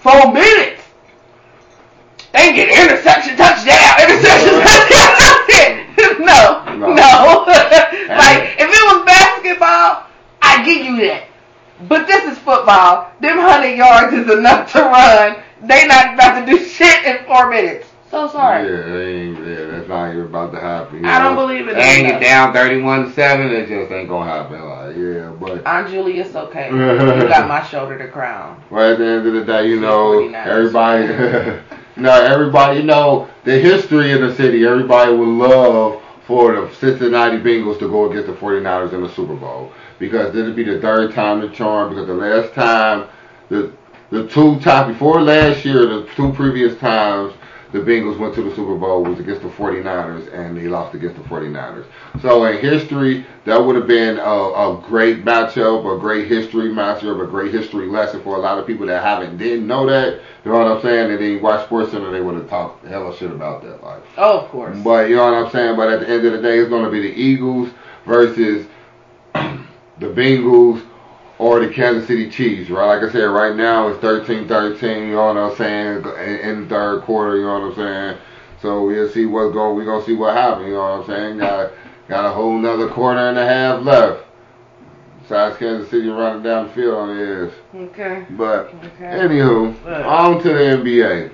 four 0.00 0.32
minutes. 0.32 0.82
they 2.32 2.52
get 2.52 2.68
interception, 2.68 3.36
touchdown, 3.36 4.00
interception, 4.02 4.60
touchdown. 4.60 6.18
no, 6.26 6.64
No. 6.76 6.94
no. 6.94 7.44
like 7.46 8.58
if 8.58 8.68
it 8.68 8.84
was 8.90 9.04
basketball, 9.58 10.06
I 10.42 10.64
give 10.64 10.84
you 10.84 10.96
that. 11.08 11.24
But 11.88 12.06
this 12.06 12.24
is 12.24 12.38
football. 12.38 13.12
Them 13.20 13.38
hundred 13.38 13.76
yards 13.76 14.12
is 14.12 14.30
enough 14.30 14.72
to 14.72 14.80
run. 14.80 15.42
They 15.62 15.86
not 15.86 16.14
about 16.14 16.44
to 16.44 16.46
do 16.46 16.64
shit 16.64 17.04
in 17.04 17.24
four 17.24 17.50
minutes. 17.50 17.88
So 18.10 18.26
sorry. 18.28 18.66
Yeah, 18.66 18.82
they 18.86 19.14
ain't, 19.16 19.38
yeah, 19.46 19.66
that's 19.66 19.88
not 19.88 20.10
even 20.12 20.24
about 20.24 20.50
to 20.52 20.60
happen. 20.60 21.04
I 21.04 21.22
don't 21.22 21.36
believe 21.36 21.68
it 21.68 21.74
They 21.74 21.82
ain't 21.82 22.08
get 22.08 22.22
down 22.22 22.54
31 22.54 23.12
7, 23.12 23.50
it 23.50 23.68
just 23.68 23.92
ain't 23.92 24.08
gonna 24.08 24.30
happen. 24.30 24.64
Like, 24.64 24.96
yeah, 24.96 25.30
but. 25.38 25.66
Aunt 25.66 25.90
Julius, 25.90 26.34
okay. 26.34 26.68
you 26.70 27.28
got 27.28 27.48
my 27.48 27.62
shoulder 27.64 27.98
to 27.98 28.08
crown. 28.08 28.62
But 28.70 28.92
at 28.92 28.98
the 28.98 29.06
end 29.06 29.26
of 29.26 29.34
the 29.34 29.44
day, 29.44 29.68
you 29.68 29.78
know, 29.78 30.26
everybody, 30.34 31.06
no, 31.96 32.10
everybody, 32.10 32.80
you 32.80 32.86
know, 32.86 33.28
the 33.44 33.58
history 33.58 34.12
of 34.12 34.22
the 34.22 34.34
city, 34.34 34.66
everybody 34.66 35.12
would 35.12 35.28
love 35.28 36.02
for 36.28 36.54
the 36.54 36.74
Cincinnati 36.74 37.38
Bengals 37.38 37.78
to 37.78 37.88
go 37.88 38.10
against 38.10 38.26
the 38.26 38.34
49ers 38.34 38.92
in 38.92 39.00
the 39.00 39.08
Super 39.08 39.34
Bowl. 39.34 39.72
Because 39.98 40.34
this 40.34 40.44
would 40.44 40.54
be 40.54 40.62
the 40.62 40.78
third 40.78 41.14
time 41.14 41.40
the 41.40 41.48
charm, 41.48 41.88
because 41.88 42.06
the 42.06 42.12
last 42.12 42.52
time, 42.52 43.08
the 43.48 43.72
the 44.10 44.28
two 44.28 44.58
times, 44.60 44.92
before 44.92 45.22
last 45.22 45.64
year, 45.64 45.86
the 45.86 46.08
two 46.14 46.32
previous 46.32 46.78
times, 46.78 47.32
the 47.72 47.78
Bengals 47.80 48.18
went 48.18 48.34
to 48.34 48.42
the 48.42 48.54
Super 48.56 48.76
Bowl 48.76 49.04
was 49.04 49.20
against 49.20 49.42
the 49.42 49.48
49ers, 49.48 50.32
and 50.32 50.56
they 50.56 50.68
lost 50.68 50.94
against 50.94 51.16
the 51.16 51.22
49ers. 51.28 51.84
So 52.22 52.44
in 52.46 52.58
history, 52.60 53.26
that 53.44 53.58
would 53.58 53.76
have 53.76 53.86
been 53.86 54.16
a, 54.18 54.22
a 54.22 54.82
great 54.86 55.22
matchup, 55.24 55.84
a 55.96 56.00
great 56.00 56.28
history 56.28 56.70
matchup, 56.70 57.22
a 57.22 57.26
great 57.26 57.52
history 57.52 57.86
lesson 57.86 58.22
for 58.22 58.36
a 58.36 58.38
lot 58.38 58.58
of 58.58 58.66
people 58.66 58.86
that 58.86 59.02
haven't 59.02 59.36
didn't 59.36 59.66
know 59.66 59.86
that. 59.86 60.14
You 60.44 60.52
know 60.52 60.58
what 60.58 60.66
I'm 60.76 60.80
saying? 60.82 61.10
And 61.12 61.20
then 61.22 61.42
watch 61.42 61.66
Sports 61.66 61.90
Center, 61.92 62.10
they 62.10 62.22
would 62.22 62.36
have 62.36 62.48
talked 62.48 62.86
hella 62.86 63.14
shit 63.14 63.30
about 63.30 63.62
that. 63.64 63.82
Like, 63.84 64.02
Oh, 64.16 64.40
of 64.40 64.48
course. 64.50 64.78
but 64.78 65.10
you 65.10 65.16
know 65.16 65.30
what 65.30 65.44
I'm 65.46 65.52
saying? 65.52 65.76
But 65.76 65.90
at 65.90 66.00
the 66.00 66.08
end 66.08 66.24
of 66.26 66.32
the 66.32 66.40
day, 66.40 66.58
it's 66.60 66.70
going 66.70 66.84
to 66.86 66.90
be 66.90 67.02
the 67.02 67.14
Eagles 67.14 67.68
versus 68.06 68.66
the 69.34 70.06
Bengals 70.06 70.82
or 71.38 71.60
the 71.64 71.72
Kansas 71.72 72.06
City 72.06 72.28
Chiefs, 72.30 72.68
right? 72.68 72.96
Like 72.98 73.08
I 73.08 73.12
said, 73.12 73.24
right 73.24 73.54
now 73.54 73.88
it's 73.88 74.02
13-13, 74.02 75.06
you 75.08 75.12
know 75.12 75.26
what 75.32 75.36
I'm 75.36 75.56
saying, 75.56 76.04
in, 76.04 76.50
in 76.50 76.62
the 76.62 76.68
third 76.68 77.02
quarter, 77.02 77.36
you 77.36 77.44
know 77.44 77.60
what 77.60 77.70
I'm 77.70 77.74
saying? 77.76 78.18
So 78.60 78.84
we'll 78.84 79.08
see 79.08 79.24
what's 79.24 79.52
going, 79.52 79.76
we're 79.76 79.84
going 79.84 80.00
to 80.00 80.06
see 80.06 80.14
what 80.14 80.34
happens, 80.34 80.66
you 80.66 80.72
know 80.74 80.98
what 80.98 81.00
I'm 81.00 81.06
saying? 81.06 81.38
Got, 81.38 81.70
got 82.08 82.24
a 82.26 82.32
whole 82.32 82.58
nother 82.58 82.88
quarter 82.88 83.20
and 83.20 83.38
a 83.38 83.46
half 83.46 83.82
left. 83.84 84.24
Besides 85.22 85.58
Kansas 85.58 85.90
City 85.90 86.08
running 86.08 86.42
down 86.42 86.68
the 86.68 86.72
field 86.72 86.94
on 86.96 87.16
the 87.16 87.46
ass. 87.46 87.52
Okay. 87.90 88.24
But 88.30 88.74
Okay. 88.96 89.04
anywho, 89.04 89.74
Right. 89.84 90.04
on 90.04 90.42
to 90.42 90.48
the 90.48 90.58
NBA. 90.58 91.30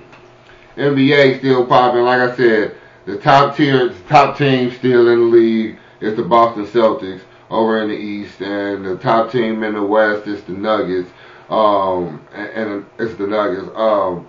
NBA 0.77 1.39
still 1.39 1.65
popping. 1.65 2.01
Like 2.01 2.19
I 2.19 2.35
said, 2.35 2.75
the 3.05 3.17
top 3.17 3.55
tier, 3.55 3.93
top 4.09 4.37
team 4.37 4.71
still 4.71 5.07
in 5.07 5.19
the 5.19 5.25
league 5.37 5.77
is 6.01 6.15
the 6.17 6.23
Boston 6.23 6.65
Celtics 6.65 7.21
over 7.49 7.81
in 7.81 7.89
the 7.89 7.95
East, 7.95 8.41
and 8.41 8.85
the 8.85 8.97
top 8.97 9.31
team 9.31 9.63
in 9.63 9.73
the 9.73 9.83
West 9.83 10.27
is 10.27 10.43
the 10.43 10.53
Nuggets. 10.53 11.09
Um, 11.49 12.25
and, 12.33 12.49
and 12.49 12.85
it's 12.99 13.15
the 13.15 13.27
Nuggets. 13.27 13.69
Um, 13.75 14.27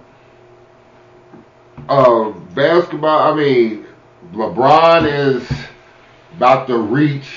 uh, 1.89 2.31
basketball. 2.55 3.33
I 3.33 3.35
mean, 3.35 3.87
LeBron 4.33 5.07
is 5.07 5.49
about 6.37 6.67
to 6.67 6.79
reach 6.79 7.29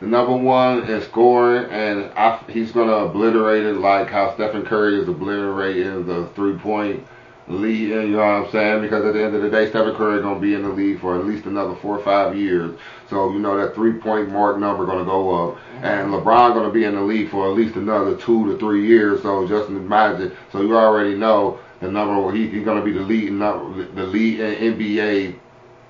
the 0.00 0.06
number 0.06 0.36
one 0.36 0.88
in 0.90 1.02
scoring, 1.02 1.70
and 1.70 2.04
I, 2.16 2.38
he's 2.48 2.72
going 2.72 2.88
to 2.88 2.96
obliterate 2.96 3.64
it 3.64 3.76
like 3.76 4.08
how 4.08 4.34
Stephen 4.34 4.64
Curry 4.64 5.00
is 5.00 5.08
obliterating 5.08 6.06
the 6.06 6.28
three 6.34 6.56
point 6.56 7.06
lead. 7.48 7.88
You 7.88 8.08
know 8.08 8.18
what 8.18 8.24
I'm 8.24 8.50
saying? 8.50 8.82
Because 8.82 9.04
at 9.04 9.14
the 9.14 9.22
end 9.22 9.34
of 9.34 9.42
the 9.42 9.50
day, 9.50 9.68
Stephen 9.68 9.94
Curry 9.94 10.20
going 10.22 10.36
to 10.36 10.40
be 10.40 10.54
in 10.54 10.62
the 10.62 10.68
league 10.68 11.00
for 11.00 11.18
at 11.18 11.24
least 11.24 11.46
another 11.46 11.74
four 11.76 11.98
or 11.98 12.04
five 12.04 12.36
years. 12.36 12.78
So 13.08 13.32
you 13.32 13.38
know 13.38 13.56
that 13.56 13.74
three 13.74 13.92
point 13.92 14.30
mark 14.30 14.58
number 14.58 14.84
going 14.84 14.98
to 14.98 15.04
go 15.04 15.50
up, 15.50 15.56
mm-hmm. 15.56 15.84
and 15.84 16.10
LeBron 16.10 16.54
going 16.54 16.66
to 16.66 16.72
be 16.72 16.84
in 16.84 16.94
the 16.94 17.02
league 17.02 17.30
for 17.30 17.48
at 17.48 17.56
least 17.56 17.76
another 17.76 18.16
two 18.16 18.52
to 18.52 18.58
three 18.58 18.86
years. 18.86 19.22
So 19.22 19.46
just 19.46 19.68
imagine. 19.68 20.36
So 20.52 20.62
you 20.62 20.76
already 20.76 21.14
know 21.14 21.58
the 21.80 21.90
number. 21.90 22.32
He, 22.32 22.48
he's 22.48 22.64
going 22.64 22.78
to 22.78 22.84
be 22.84 22.92
the 22.92 23.04
lead 23.04 23.32
number, 23.32 23.84
the 23.94 24.06
lead 24.06 24.40
NBA 24.40 25.38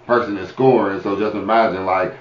person 0.07 0.37
in 0.37 0.47
scoring. 0.47 1.01
So 1.03 1.19
just 1.19 1.35
imagine 1.35 1.87
like 1.87 2.15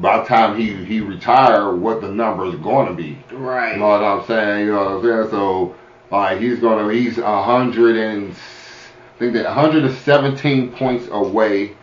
by 0.00 0.18
the 0.18 0.24
time 0.24 0.58
he 0.58 0.72
he 0.84 1.00
retire, 1.00 1.74
what 1.74 2.00
the 2.00 2.08
number 2.08 2.46
is 2.46 2.54
going 2.56 2.88
to 2.88 2.94
be. 2.94 3.18
Right. 3.32 3.74
You 3.74 3.80
know 3.80 3.88
what 3.88 4.02
I'm 4.02 4.26
saying? 4.26 4.66
You 4.66 4.72
know 4.72 4.84
what 4.84 4.88
I'm 4.88 5.02
saying? 5.02 5.30
So 5.30 5.76
like 6.10 6.40
he's 6.40 6.60
gonna 6.60 6.92
he's 6.92 7.18
a 7.18 7.42
hundred 7.42 7.96
and 7.96 8.32
I 8.32 9.18
think 9.18 9.34
that 9.34 9.44
117 9.44 10.72
points 10.72 11.08
away 11.10 11.76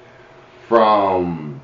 from 0.68 1.62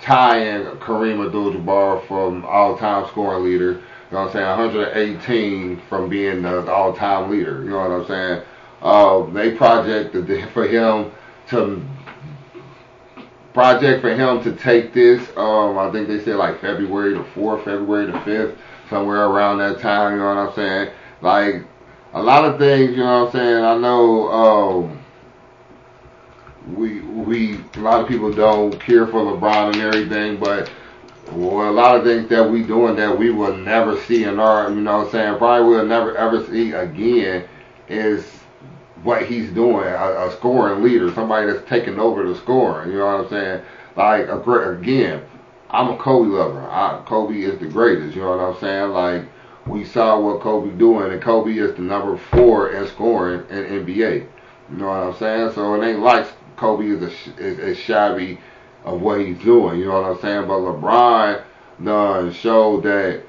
tying 0.00 0.64
Kareem 0.78 1.24
Abdul-Jabbar 1.24 2.06
from 2.08 2.44
all-time 2.44 3.06
scoring 3.08 3.44
leader. 3.44 3.72
You 3.72 3.80
know 4.12 4.24
what 4.24 4.26
I'm 4.28 4.32
saying? 4.32 4.46
118 4.46 5.82
from 5.88 6.08
being 6.08 6.42
the, 6.42 6.70
all-time 6.70 7.30
leader. 7.30 7.62
You 7.62 7.70
know 7.70 7.78
what 7.78 7.90
I'm 7.90 8.06
saying? 8.06 8.42
Uh, 8.82 9.26
they 9.32 9.54
projected 9.56 10.50
for 10.52 10.66
him 10.66 11.12
to 11.48 11.82
project 13.52 14.00
for 14.00 14.14
him 14.14 14.42
to 14.42 14.56
take 14.56 14.92
this. 14.92 15.20
Um, 15.36 15.78
I 15.78 15.90
think 15.92 16.08
they 16.08 16.22
said 16.24 16.36
like 16.36 16.60
February 16.60 17.14
the 17.14 17.24
fourth, 17.34 17.64
February 17.64 18.10
the 18.10 18.20
fifth, 18.20 18.58
somewhere 18.88 19.26
around 19.26 19.58
that 19.58 19.80
time. 19.80 20.14
You 20.14 20.18
know 20.18 20.34
what 20.34 20.48
I'm 20.48 20.54
saying? 20.54 20.90
Like 21.20 21.66
a 22.14 22.22
lot 22.22 22.44
of 22.44 22.58
things. 22.58 22.90
You 22.92 22.98
know 22.98 23.24
what 23.24 23.26
I'm 23.26 23.32
saying? 23.32 23.64
I 23.64 23.76
know. 23.78 24.28
Um, 24.32 24.98
we 26.76 27.00
we 27.00 27.60
a 27.74 27.80
lot 27.80 28.00
of 28.00 28.08
people 28.08 28.32
don't 28.32 28.78
care 28.80 29.06
for 29.06 29.20
LeBron 29.20 29.74
and 29.74 29.82
everything, 29.82 30.38
but 30.38 30.70
well, 31.32 31.70
a 31.70 31.72
lot 31.72 31.96
of 31.96 32.04
things 32.04 32.28
that 32.28 32.50
we 32.50 32.62
doing 32.62 32.94
that 32.96 33.18
we 33.18 33.30
will 33.30 33.56
never 33.56 33.98
see 34.02 34.24
in 34.24 34.38
our, 34.38 34.70
you 34.70 34.80
know 34.80 34.98
what 34.98 35.06
I'm 35.06 35.12
saying, 35.12 35.38
probably 35.38 35.68
we'll 35.68 35.86
never 35.86 36.16
ever 36.16 36.44
see 36.46 36.72
again 36.72 37.48
is 37.88 38.24
what 39.02 39.26
he's 39.26 39.50
doing, 39.50 39.86
a, 39.88 40.28
a 40.28 40.32
scoring 40.32 40.82
leader, 40.82 41.12
somebody 41.12 41.50
that's 41.50 41.68
taking 41.68 41.98
over 41.98 42.28
the 42.28 42.36
scoring, 42.36 42.92
you 42.92 42.98
know 42.98 43.06
what 43.06 43.24
I'm 43.24 43.30
saying? 43.30 43.62
Like, 43.96 44.28
again, 44.28 45.22
I'm 45.70 45.90
a 45.90 45.96
Kobe 45.96 46.28
lover. 46.28 46.60
I, 46.68 47.02
Kobe 47.06 47.40
is 47.40 47.58
the 47.58 47.66
greatest, 47.66 48.14
you 48.14 48.22
know 48.22 48.36
what 48.36 48.54
I'm 48.54 48.60
saying? 48.60 48.90
Like, 48.90 49.24
we 49.66 49.84
saw 49.84 50.18
what 50.18 50.40
Kobe 50.40 50.76
doing, 50.76 51.12
and 51.12 51.22
Kobe 51.22 51.52
is 51.52 51.74
the 51.74 51.82
number 51.82 52.16
four 52.16 52.70
in 52.70 52.86
scoring 52.88 53.46
in 53.48 53.84
NBA. 53.84 54.26
You 54.70 54.76
know 54.76 54.86
what 54.86 54.96
I'm 54.96 55.14
saying? 55.16 55.52
So 55.54 55.80
it 55.80 55.86
ain't 55.86 56.00
like 56.00 56.26
Kobe 56.56 56.86
is, 56.86 57.02
a, 57.02 57.10
sh- 57.10 57.38
is, 57.38 57.58
is 57.58 57.78
shabby 57.78 58.38
of 58.84 59.00
what 59.00 59.20
he's 59.20 59.38
doing. 59.38 59.78
You 59.78 59.86
know 59.86 60.02
what 60.02 60.10
I'm 60.10 60.20
saying? 60.20 60.48
But 60.48 60.58
LeBron 60.58 61.44
done 61.84 62.32
showed 62.32 62.82
that 62.84 63.22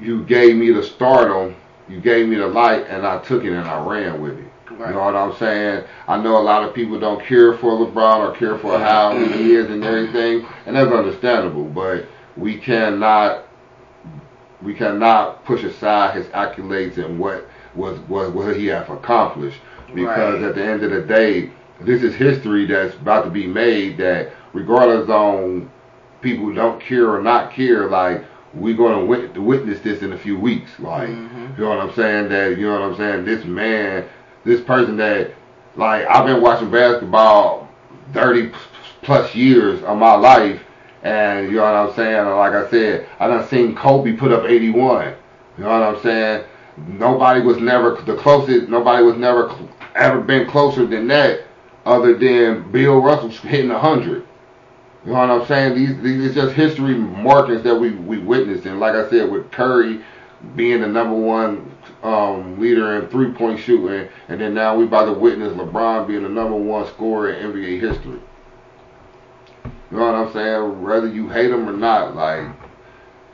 you 0.00 0.24
gave 0.24 0.56
me 0.56 0.72
the 0.72 0.82
stardom, 0.82 1.54
you 1.88 2.00
gave 2.00 2.28
me 2.28 2.36
the 2.36 2.46
light, 2.46 2.86
and 2.88 3.06
I 3.06 3.18
took 3.18 3.44
it 3.44 3.52
and 3.52 3.68
I 3.68 3.84
ran 3.84 4.20
with 4.20 4.38
it. 4.38 4.46
Right. 4.70 4.88
You 4.88 4.94
know 4.94 5.04
what 5.04 5.16
I'm 5.16 5.36
saying? 5.36 5.84
I 6.08 6.20
know 6.20 6.38
a 6.38 6.42
lot 6.42 6.64
of 6.64 6.74
people 6.74 6.98
don't 6.98 7.22
care 7.22 7.56
for 7.58 7.72
LeBron 7.72 8.18
or 8.20 8.34
care 8.36 8.56
for 8.58 8.78
how 8.78 9.16
he 9.16 9.52
is 9.52 9.68
and 9.70 9.84
everything, 9.84 10.46
and 10.66 10.74
that's 10.74 10.90
understandable. 10.90 11.64
But 11.64 12.06
we 12.36 12.56
cannot 12.56 13.44
we 14.62 14.74
cannot 14.74 15.44
push 15.44 15.62
aside 15.64 16.14
his 16.14 16.26
accolades 16.26 16.98
and 16.98 17.18
what 17.18 17.48
was 17.74 17.98
what, 18.08 18.32
what 18.32 18.56
he 18.56 18.66
have 18.66 18.90
accomplished 18.90 19.58
because 19.94 20.40
Right. 20.40 20.48
at 20.48 20.54
the 20.54 20.64
end 20.64 20.82
of 20.82 20.90
the 20.90 21.00
day, 21.02 21.50
this 21.80 22.02
is 22.02 22.14
history 22.14 22.66
that's 22.66 22.94
about 22.96 23.24
to 23.24 23.30
be 23.30 23.46
made. 23.46 23.96
That 23.98 24.30
regardless 24.52 25.08
on 25.08 25.70
people 26.20 26.52
don't 26.52 26.80
care 26.80 27.10
or 27.10 27.22
not 27.22 27.52
care, 27.52 27.88
like 27.88 28.24
we're 28.52 28.76
gonna 28.76 29.04
witness 29.04 29.80
this 29.80 30.02
in 30.02 30.12
a 30.12 30.18
few 30.18 30.38
weeks. 30.38 30.70
Like 30.78 31.08
Mhm. 31.08 31.56
you 31.58 31.64
know 31.64 31.70
what 31.70 31.80
I'm 31.80 31.92
saying? 31.94 32.28
That 32.28 32.58
you 32.58 32.66
know 32.66 32.80
what 32.80 32.82
I'm 32.90 32.96
saying? 32.96 33.24
This 33.24 33.44
man, 33.44 34.04
this 34.44 34.60
person 34.60 34.96
that 34.98 35.30
like 35.76 36.06
I've 36.08 36.26
been 36.26 36.42
watching 36.42 36.70
basketball 36.70 37.68
30 38.12 38.50
plus 39.02 39.34
years 39.34 39.82
of 39.84 39.96
my 39.96 40.14
life, 40.14 40.60
and 41.02 41.50
you 41.50 41.56
know 41.56 41.62
what 41.62 41.90
I'm 41.90 41.94
saying? 41.94 42.26
Like 42.26 42.52
I 42.52 42.70
said, 42.70 43.08
I 43.18 43.26
done 43.26 43.46
seen 43.48 43.74
Kobe 43.74 44.12
put 44.12 44.32
up 44.32 44.44
81. 44.44 45.14
You 45.56 45.64
know 45.64 45.70
what 45.70 45.96
I'm 45.96 46.02
saying? 46.02 46.44
Nobody 46.76 47.40
was 47.40 47.58
never 47.58 48.00
the 48.02 48.16
closest. 48.16 48.68
Nobody 48.68 49.02
was 49.02 49.16
never 49.16 49.54
ever 49.94 50.20
been 50.20 50.48
closer 50.48 50.86
than 50.86 51.08
that, 51.08 51.42
other 51.84 52.16
than 52.16 52.70
Bill 52.70 53.00
Russell 53.00 53.30
hitting 53.30 53.70
100. 53.70 54.26
You 55.04 55.12
know 55.12 55.18
what 55.18 55.30
I'm 55.30 55.46
saying? 55.46 55.74
These 55.74 56.02
these 56.02 56.24
is 56.26 56.34
just 56.34 56.54
history 56.54 56.94
markings 56.94 57.62
that 57.62 57.74
we 57.74 57.92
we 57.92 58.18
witnessed, 58.18 58.66
and 58.66 58.78
like 58.78 58.94
I 58.94 59.08
said, 59.08 59.30
with 59.30 59.50
Curry 59.50 60.00
being 60.56 60.80
the 60.80 60.86
number 60.86 61.14
one 61.14 61.70
um, 62.02 62.58
leader 62.58 63.00
in 63.00 63.08
three 63.08 63.32
point 63.32 63.60
shooting, 63.60 64.08
and 64.28 64.40
then 64.40 64.54
now 64.54 64.76
we 64.76 64.84
about 64.84 65.06
to 65.06 65.12
witness 65.12 65.52
LeBron 65.54 66.06
being 66.06 66.22
the 66.22 66.28
number 66.28 66.56
one 66.56 66.86
scorer 66.86 67.32
in 67.32 67.52
NBA 67.52 67.80
history. 67.80 68.20
You 69.90 69.96
know 69.96 70.06
what 70.06 70.14
I'm 70.14 70.32
saying? 70.32 70.82
Whether 70.82 71.08
you 71.08 71.28
hate 71.28 71.50
him 71.50 71.68
or 71.68 71.72
not, 71.72 72.14
like 72.14 72.46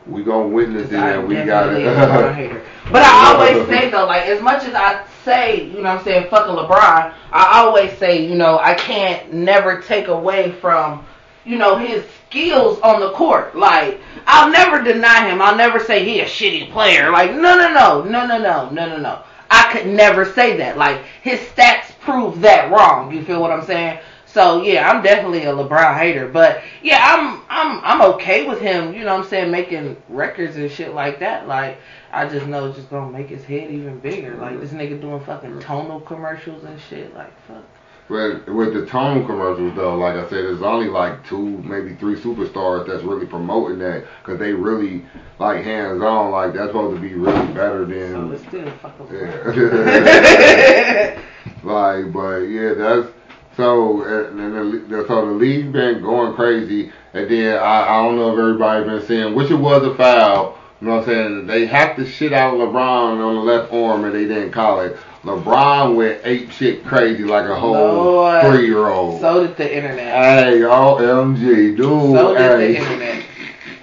we 0.07 0.23
gonna 0.23 0.49
witness 0.49 0.91
it 0.91 0.95
and 0.95 1.27
we 1.29 1.35
got 1.35 1.67
definitely 1.67 1.85
a 1.85 1.95
LeBron 1.95 2.39
it. 2.39 2.63
But 2.91 3.03
I 3.03 3.33
always 3.33 3.67
say 3.69 3.91
though, 3.91 4.07
like 4.07 4.27
as 4.27 4.41
much 4.41 4.65
as 4.65 4.75
I 4.75 5.05
say, 5.25 5.65
you 5.65 5.75
know 5.75 5.83
what 5.83 5.99
I'm 5.99 6.05
saying, 6.05 6.31
fuck 6.31 6.47
a 6.47 6.51
LeBron, 6.51 7.13
I 7.33 7.61
always 7.61 7.97
say, 7.99 8.27
you 8.27 8.37
know, 8.37 8.59
I 8.59 8.75
can't 8.75 9.33
never 9.33 9.83
take 9.83 10.09
away 10.09 10.53
from, 10.53 11.05
you 11.45 11.59
know, 11.59 11.77
his 11.77 12.05
skills 12.29 12.79
on 12.81 13.01
the 13.01 13.11
court. 13.13 13.57
Like, 13.57 14.01
I'll 14.27 14.51
never 14.51 14.83
deny 14.83 15.29
him. 15.29 15.43
I'll 15.43 15.57
never 15.57 15.81
say 15.81 16.05
he 16.05 16.21
a 16.21 16.25
shitty 16.25 16.71
player. 16.71 17.11
Like, 17.11 17.33
no 17.33 17.57
no 17.57 17.73
no, 17.73 18.03
no 18.05 18.27
no 18.27 18.39
no, 18.39 18.71
no 18.71 18.89
no 18.89 18.97
no. 18.99 19.23
I 19.51 19.73
could 19.73 19.87
never 19.87 20.25
say 20.25 20.57
that. 20.59 20.77
Like 20.77 21.03
his 21.23 21.41
stats 21.41 21.99
prove 22.01 22.41
that 22.41 22.71
wrong. 22.71 23.13
You 23.13 23.25
feel 23.25 23.41
what 23.41 23.51
I'm 23.51 23.65
saying? 23.65 23.99
So 24.37 24.61
yeah, 24.61 24.91
I'm 24.91 25.03
definitely 25.03 25.45
a 25.45 25.53
LeBron 25.55 25.97
hater, 25.97 26.29
but 26.29 26.63
yeah, 26.83 26.99
I'm 27.03 27.41
I'm 27.49 27.81
I'm 27.83 28.03
okay 28.17 28.47
with 28.47 28.61
him. 28.61 28.93
You 28.93 29.01
know 29.01 29.15
what 29.17 29.25
I'm 29.25 29.31
saying, 29.31 29.51
making 29.51 29.97
records 30.11 30.57
and 30.57 30.71
shit 30.71 30.93
like 30.93 31.21
that. 31.21 31.49
Like 31.49 31.79
I 32.13 32.29
just 32.29 32.47
know 32.47 32.67
it's 32.67 32.77
just 32.77 32.91
gonna 32.91 33.11
make 33.11 33.31
his 33.31 33.45
head 33.45 33.71
even 33.71 33.99
bigger. 33.99 34.35
Like 34.35 34.61
this 34.61 34.73
nigga 34.73 35.01
doing 35.01 35.25
fucking 35.25 35.61
tonal 35.61 36.01
commercials 36.01 36.65
and 36.65 36.79
shit. 36.79 37.15
Like 37.15 37.33
fuck. 37.49 37.65
But 38.11 38.47
with 38.55 38.75
the 38.75 38.85
tone 38.85 39.25
commercials 39.27 39.75
though, 39.75 39.97
like 39.97 40.17
I 40.17 40.25
said, 40.25 40.45
there's 40.45 40.61
only 40.61 40.89
like 40.89 41.27
two, 41.27 41.57
maybe 41.63 41.95
three 41.95 42.17
superstars 42.17 42.87
that's 42.87 43.05
really 43.05 43.25
promoting 43.25 43.79
that 43.79 44.05
because 44.23 44.39
they 44.39 44.53
really 44.53 45.03
like 45.39 45.65
hands 45.65 46.03
on. 46.03 46.31
Like 46.31 46.53
that's 46.53 46.69
supposed 46.69 46.95
to 46.95 47.01
be 47.01 47.15
really 47.15 47.55
better 47.55 47.87
So 47.89 48.29
than. 48.29 48.33
it's 48.35 48.47
still 48.47 48.71
fucking. 48.83 49.17
Yeah. 49.17 51.23
like, 51.65 52.13
but 52.13 52.41
yeah, 52.41 52.75
that's 52.75 53.09
so. 53.57 54.03
And 54.03 54.39
then 54.39 54.53
the, 54.89 55.05
so 55.07 55.27
the 55.27 55.33
league 55.33 55.73
been 55.73 56.03
going 56.03 56.35
crazy, 56.35 56.93
and 57.15 57.31
then 57.31 57.59
I, 57.59 57.89
I 57.89 58.03
don't 58.03 58.17
know 58.17 58.33
if 58.33 58.39
everybody 58.39 58.85
been 58.85 59.07
seeing, 59.07 59.35
which 59.35 59.51
it 59.51 59.55
was 59.57 59.83
a 59.85 59.95
foul. 59.95 60.59
You 60.81 60.89
know 60.89 60.97
what 60.97 61.09
I'm 61.09 61.15
saying? 61.15 61.47
They 61.47 61.67
hacked 61.67 61.99
the 61.99 62.07
shit 62.07 62.33
out 62.35 62.55
of 62.55 62.61
LeBron 62.61 63.25
on 63.25 63.35
the 63.35 63.41
left 63.41 63.73
arm, 63.73 64.05
and 64.05 64.15
they 64.15 64.27
didn't 64.27 64.53
call 64.53 64.81
it. 64.81 64.97
LeBron 65.25 65.97
went 65.97 66.21
ape 66.25 66.51
shit 66.51 66.85
crazy 66.85 67.25
like 67.25 67.47
a 67.47 67.59
whole 67.59 68.41
three 68.43 68.67
year 68.67 68.87
old. 68.87 69.21
so 69.21 69.45
did 69.45 69.57
the 69.57 69.77
internet. 69.77 70.13
Hey, 70.15 70.61
OMG, 70.61 71.77
dude. 71.77 71.79
So 71.79 72.35
did 72.37 72.61
the 72.61 72.79
internet. 72.79 73.25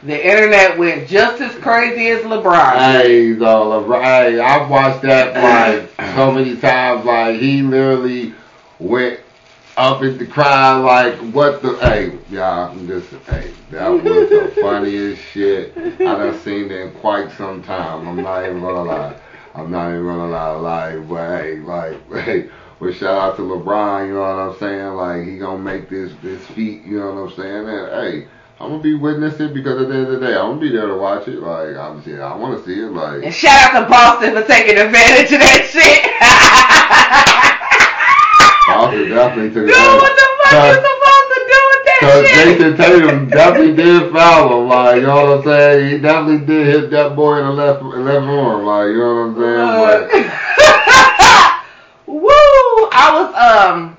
The 0.03 0.25
internet 0.25 0.77
went 0.77 1.07
just 1.07 1.41
as 1.41 1.55
crazy 1.61 2.09
as 2.09 2.23
LeBron. 2.23 2.73
Hey, 2.75 3.33
so 3.37 3.39
LeBron, 3.41 4.03
hey, 4.03 4.39
I've 4.39 4.69
watched 4.69 5.01
that 5.03 5.89
like 5.97 6.15
so 6.15 6.31
many 6.31 6.55
times. 6.57 7.05
Like 7.05 7.39
he 7.39 7.61
literally 7.61 8.33
went 8.79 9.19
up 9.77 10.03
in 10.03 10.17
the 10.17 10.25
crowd, 10.25 10.85
like 10.85 11.15
what 11.33 11.61
the? 11.61 11.75
Hey, 11.77 12.17
y'all, 12.29 12.71
I'm 12.71 12.87
just 12.87 13.09
hey, 13.27 13.51
that 13.71 13.87
was 14.03 14.03
the 14.03 14.53
funniest 14.61 15.21
shit 15.21 15.75
I 15.77 16.15
done 16.15 16.39
seen 16.39 16.71
in 16.71 16.91
quite 16.95 17.31
some 17.31 17.63
time. 17.63 18.07
I'm 18.07 18.21
not 18.21 18.43
even 18.43 18.61
gonna 18.61 18.83
lie. 18.83 19.19
I'm 19.55 19.71
not 19.71 19.89
even 19.89 20.05
gonna 20.05 20.27
lie, 20.27 20.53
like, 20.53 21.07
but 21.07 21.41
hey, 21.41 21.59
like, 21.59 22.11
hey. 22.25 22.49
But 22.79 22.95
shout 22.95 23.17
out 23.17 23.35
to 23.37 23.43
LeBron, 23.43 24.07
you 24.07 24.13
know 24.15 24.19
what 24.19 24.53
I'm 24.53 24.59
saying? 24.59 24.93
Like 24.95 25.25
he 25.25 25.37
gonna 25.37 25.61
make 25.61 25.89
this 25.89 26.11
this 26.21 26.45
feat, 26.47 26.83
you 26.83 26.99
know 26.99 27.13
what 27.13 27.31
I'm 27.31 27.35
saying? 27.37 27.69
And 27.69 27.87
hey, 27.93 28.27
I'm 28.59 28.71
gonna 28.71 28.83
be 28.83 28.93
witnessing 28.93 29.53
because 29.53 29.81
at 29.81 29.87
the 29.87 29.93
end 29.93 30.07
of 30.07 30.19
the 30.19 30.27
day, 30.27 30.35
I'm 30.35 30.51
gonna 30.51 30.59
be 30.59 30.69
there 30.69 30.87
to 30.87 30.95
watch 30.95 31.27
it. 31.29 31.39
Like 31.39 31.77
I'm 31.77 32.03
I 32.21 32.35
want 32.35 32.57
to 32.57 32.65
see 32.65 32.81
it. 32.81 32.91
Like 32.91 33.23
And 33.23 33.33
shout 33.33 33.73
out 33.73 33.79
to 33.83 33.89
Boston 33.89 34.33
for 34.33 34.45
taking 34.45 34.77
advantage 34.77 35.31
of 35.31 35.39
that 35.39 35.69
shit. 35.71 36.23
Boston 38.93 39.15
definitely 39.15 39.49
took 39.49 39.65
Dude, 39.67 39.75
what 39.75 40.15
the 40.15 40.27
fuck 40.43 40.53
you 40.67 40.73
supposed 40.75 41.29
to 41.33 41.39
do 41.49 41.59
with 41.69 41.83
that 41.85 41.99
Cause 42.01 42.25
shit? 42.27 42.37
Jayson 42.59 42.73
Tatum 42.77 43.29
definitely 43.29 43.75
did 43.75 44.11
foul 44.11 44.61
him, 44.61 44.67
like 44.67 44.95
you 44.97 45.01
know 45.07 45.15
what 45.15 45.37
I'm 45.39 45.43
saying. 45.43 45.91
He 45.91 45.97
definitely 45.99 46.45
did 46.45 46.67
hit 46.67 46.91
that 46.91 47.15
boy 47.15 47.39
in 47.39 47.45
the 47.45 47.51
left 47.51 47.81
left 47.81 48.25
arm, 48.25 48.65
like 48.65 48.87
you 48.87 48.97
know 48.99 49.15
what 49.15 49.21
I'm 49.21 49.35
saying. 49.35 49.67
But 49.81 50.43
Woo! 52.07 52.89
I 52.91 53.09
was 53.13 53.29
um 53.35 53.97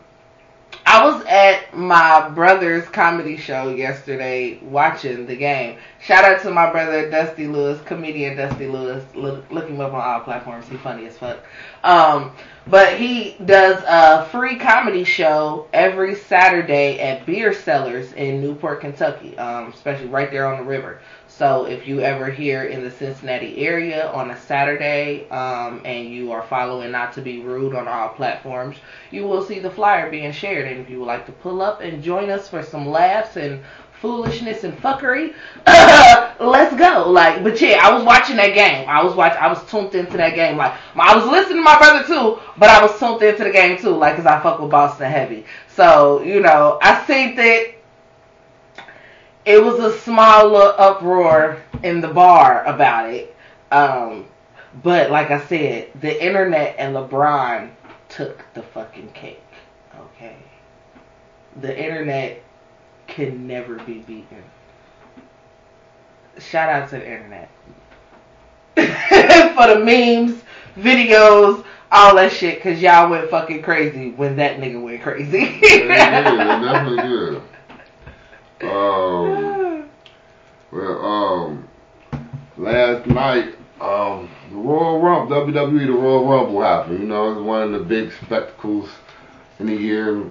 I 0.87 1.05
was 1.05 1.25
at 1.27 1.64
my 1.77 2.29
brother's 2.31 2.89
comedy 2.89 3.37
show 3.37 3.69
yesterday 3.69 4.59
watching 4.63 5.27
the 5.27 5.37
game. 5.37 5.79
Shout 6.01 6.25
out 6.25 6.43
to 6.43 6.51
my 6.51 6.71
brother 6.71 7.11
Dusty 7.11 7.47
Lewis, 7.47 7.81
comedian 7.83 8.37
Dusty 8.37 8.67
Lewis. 8.67 9.05
Look, 9.15 9.51
look 9.51 9.69
him 9.69 9.81
up 9.81 9.93
on 9.93 10.01
all 10.01 10.21
platforms. 10.21 10.69
He 10.69 10.77
funny 10.77 11.07
as 11.07 11.17
fuck. 11.17 11.39
Um, 11.83 12.33
but 12.67 12.99
he 12.99 13.37
does 13.45 13.83
a 13.87 14.27
free 14.27 14.57
comedy 14.57 15.05
show 15.05 15.69
every 15.73 16.15
Saturday 16.15 17.01
at 17.01 17.27
Beer 17.27 17.53
Cellars 17.53 18.13
in 18.13 18.41
Newport, 18.41 18.81
Kentucky. 18.81 19.37
Um, 19.37 19.73
especially 19.73 20.07
right 20.07 20.31
there 20.31 20.47
on 20.47 20.59
the 20.59 20.65
river. 20.65 21.01
So 21.37 21.65
if 21.65 21.89
you 21.89 21.99
ever 21.99 22.31
here 22.31 22.63
in 22.63 22.85
the 22.85 22.93
Cincinnati 22.93 23.59
area 23.67 24.09
on 24.13 24.31
a 24.31 24.41
Saturday 24.41 25.29
um, 25.31 25.81
and 25.85 26.09
you 26.09 26.31
are 26.31 26.43
following 26.43 26.93
Not 26.93 27.13
to 27.15 27.23
Be 27.23 27.41
Rude 27.41 27.75
on 27.75 27.89
all 27.89 28.11
platforms, 28.11 28.77
you 29.11 29.27
will 29.27 29.43
see 29.43 29.59
the 29.59 29.71
flyer 29.71 30.09
being 30.09 30.31
shared. 30.31 30.71
And 30.71 30.81
if 30.81 30.89
you 30.89 31.01
would 31.01 31.07
like 31.07 31.27
to 31.27 31.33
pull 31.33 31.61
up 31.61 31.81
and 31.81 32.05
join 32.05 32.31
us 32.31 32.49
for 32.49 32.63
some 32.63 32.87
laughs 32.87 33.37
and 33.37 33.61
foolishness 34.01 34.63
and 34.63 34.79
fuckery, 34.79 35.35
let's 36.39 36.77
go. 36.77 37.11
Like, 37.11 37.43
but 37.43 37.61
yeah, 37.61 37.81
I 37.83 37.93
was 37.93 38.05
watching 38.05 38.37
that 38.37 38.55
game. 38.55 38.89
I 38.89 39.03
was 39.03 39.17
watching. 39.17 39.39
I 39.39 39.49
was 39.49 39.69
tuned 39.69 39.93
into 39.97 40.17
that 40.17 40.37
game. 40.37 40.57
Like, 40.57 40.75
I 40.95 41.17
was 41.17 41.27
listening 41.27 41.59
to 41.59 41.63
my 41.65 41.79
brother 41.79 42.07
too, 42.07 42.41
but 42.59 42.71
I 42.71 42.81
was 42.81 42.97
tuned 43.01 43.23
into 43.23 43.43
the 43.43 43.51
game 43.51 43.77
too. 43.77 43.97
Like, 43.97 44.15
cause 44.15 44.27
I 44.27 44.41
fuck 44.41 44.61
with 44.61 44.71
Boston 44.71 45.11
heavy. 45.11 45.47
So 45.67 46.23
you 46.23 46.39
know, 46.39 46.79
I 46.81 46.95
think 46.95 47.35
that 47.37 47.74
it 49.45 49.63
was 49.63 49.79
a 49.79 49.99
small 50.01 50.49
little 50.49 50.75
uproar 50.79 51.63
in 51.83 52.01
the 52.01 52.09
bar 52.09 52.65
about 52.65 53.13
it. 53.13 53.37
Um, 53.71 54.27
but 54.83 55.11
like 55.11 55.31
I 55.31 55.45
said, 55.47 55.91
the 56.01 56.25
internet 56.25 56.77
and 56.79 56.95
LeBron 56.95 57.71
took 58.09 58.45
the 58.55 58.63
fucking 58.63 59.11
cake. 59.13 59.41
Okay. 59.99 60.37
The 61.61 61.77
internet 61.77 62.43
can 63.07 63.47
never 63.47 63.77
be 63.77 63.99
beaten. 64.01 64.43
Shout 66.39 66.69
out 66.69 66.91
to 66.91 66.97
the 66.97 67.05
internet. 67.05 67.51
For 69.55 69.69
the 69.69 69.85
memes, 69.85 70.43
videos, 70.77 71.65
all 71.93 72.17
that 72.17 72.33
shit, 72.33 72.61
cause 72.61 72.81
y'all 72.81 73.09
went 73.09 73.31
fucking 73.31 73.63
crazy 73.63 74.11
when 74.11 74.35
that 74.37 74.59
nigga 74.59 74.83
went 74.83 75.01
crazy. 75.03 75.59
yeah, 75.63 76.23
they 76.23 76.37
definitely 76.37 76.97
did. 77.35 77.43
Um, 78.63 79.91
well, 80.71 81.05
um, 81.05 81.69
last 82.57 83.07
night, 83.07 83.55
um, 83.81 84.31
the 84.51 84.57
Royal 84.57 85.01
Rumble, 85.01 85.37
WWE, 85.37 85.87
the 85.87 85.93
Royal 85.93 86.27
Rumble 86.27 86.63
happened. 86.63 87.01
You 87.01 87.07
know, 87.07 87.33
it's 87.33 87.41
one 87.41 87.63
of 87.63 87.73
the 87.73 87.81
big 87.81 88.13
spectacles 88.25 88.89
in 89.59 89.67
the 89.67 89.75
year, 89.75 90.25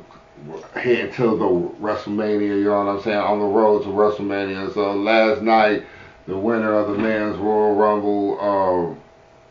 heading 0.74 1.14
to 1.14 1.24
the 1.24 1.86
WrestleMania. 1.86 2.60
You 2.60 2.66
know 2.66 2.86
what 2.86 2.96
I'm 2.96 3.02
saying? 3.04 3.18
On 3.18 3.40
the 3.40 3.46
road 3.46 3.84
to 3.84 3.90
WrestleMania. 3.90 4.74
So 4.74 4.94
last 4.94 5.42
night, 5.42 5.86
the 6.28 6.38
winner 6.38 6.74
of 6.74 6.90
the 6.92 6.98
men's 6.98 7.38
Royal 7.38 7.76
Rumble 7.76 8.98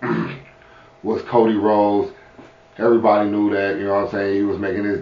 um, 0.02 0.40
was 1.02 1.22
Cody 1.22 1.54
Rhodes. 1.54 2.12
Everybody 2.78 3.30
knew 3.30 3.50
that. 3.54 3.76
You 3.76 3.84
know 3.84 3.94
what 3.96 4.04
I'm 4.06 4.10
saying? 4.10 4.34
He 4.34 4.42
was 4.42 4.58
making 4.58 4.84
his 4.84 5.00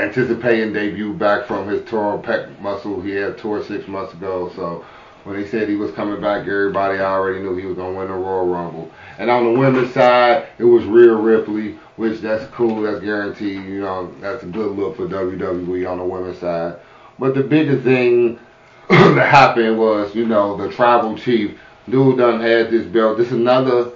anticipating 0.00 0.72
debut 0.72 1.12
back 1.12 1.46
from 1.46 1.68
his 1.68 1.84
torn 1.88 2.22
pec 2.22 2.58
muscle 2.60 3.00
he 3.00 3.10
had 3.10 3.38
tore 3.38 3.62
six 3.64 3.86
months 3.88 4.12
ago. 4.14 4.50
So 4.54 4.84
when 5.24 5.40
they 5.40 5.46
said 5.48 5.68
he 5.68 5.76
was 5.76 5.92
coming 5.92 6.20
back, 6.20 6.46
everybody 6.46 6.98
already 6.98 7.40
knew 7.40 7.56
he 7.56 7.66
was 7.66 7.76
gonna 7.76 7.96
win 7.96 8.08
the 8.08 8.14
Royal 8.14 8.46
Rumble. 8.46 8.90
And 9.18 9.30
on 9.30 9.44
the 9.44 9.58
women's 9.58 9.92
side, 9.92 10.48
it 10.58 10.64
was 10.64 10.84
Rhea 10.84 11.14
Ripley, 11.14 11.78
which 11.96 12.20
that's 12.20 12.44
cool, 12.52 12.82
that's 12.82 13.00
guaranteed. 13.00 13.64
You 13.66 13.80
know, 13.80 14.12
that's 14.20 14.42
a 14.42 14.46
good 14.46 14.76
look 14.76 14.96
for 14.96 15.06
WWE 15.06 15.90
on 15.90 15.98
the 15.98 16.04
women's 16.04 16.38
side. 16.38 16.78
But 17.18 17.34
the 17.34 17.42
biggest 17.42 17.84
thing 17.84 18.38
that 18.88 19.28
happened 19.28 19.78
was, 19.78 20.14
you 20.14 20.26
know, 20.26 20.56
the 20.56 20.72
tribal 20.72 21.16
chief 21.16 21.58
dude 21.88 22.18
done 22.18 22.40
had 22.40 22.70
this 22.70 22.86
belt. 22.86 23.18
This 23.18 23.26
is 23.26 23.34
another, 23.34 23.92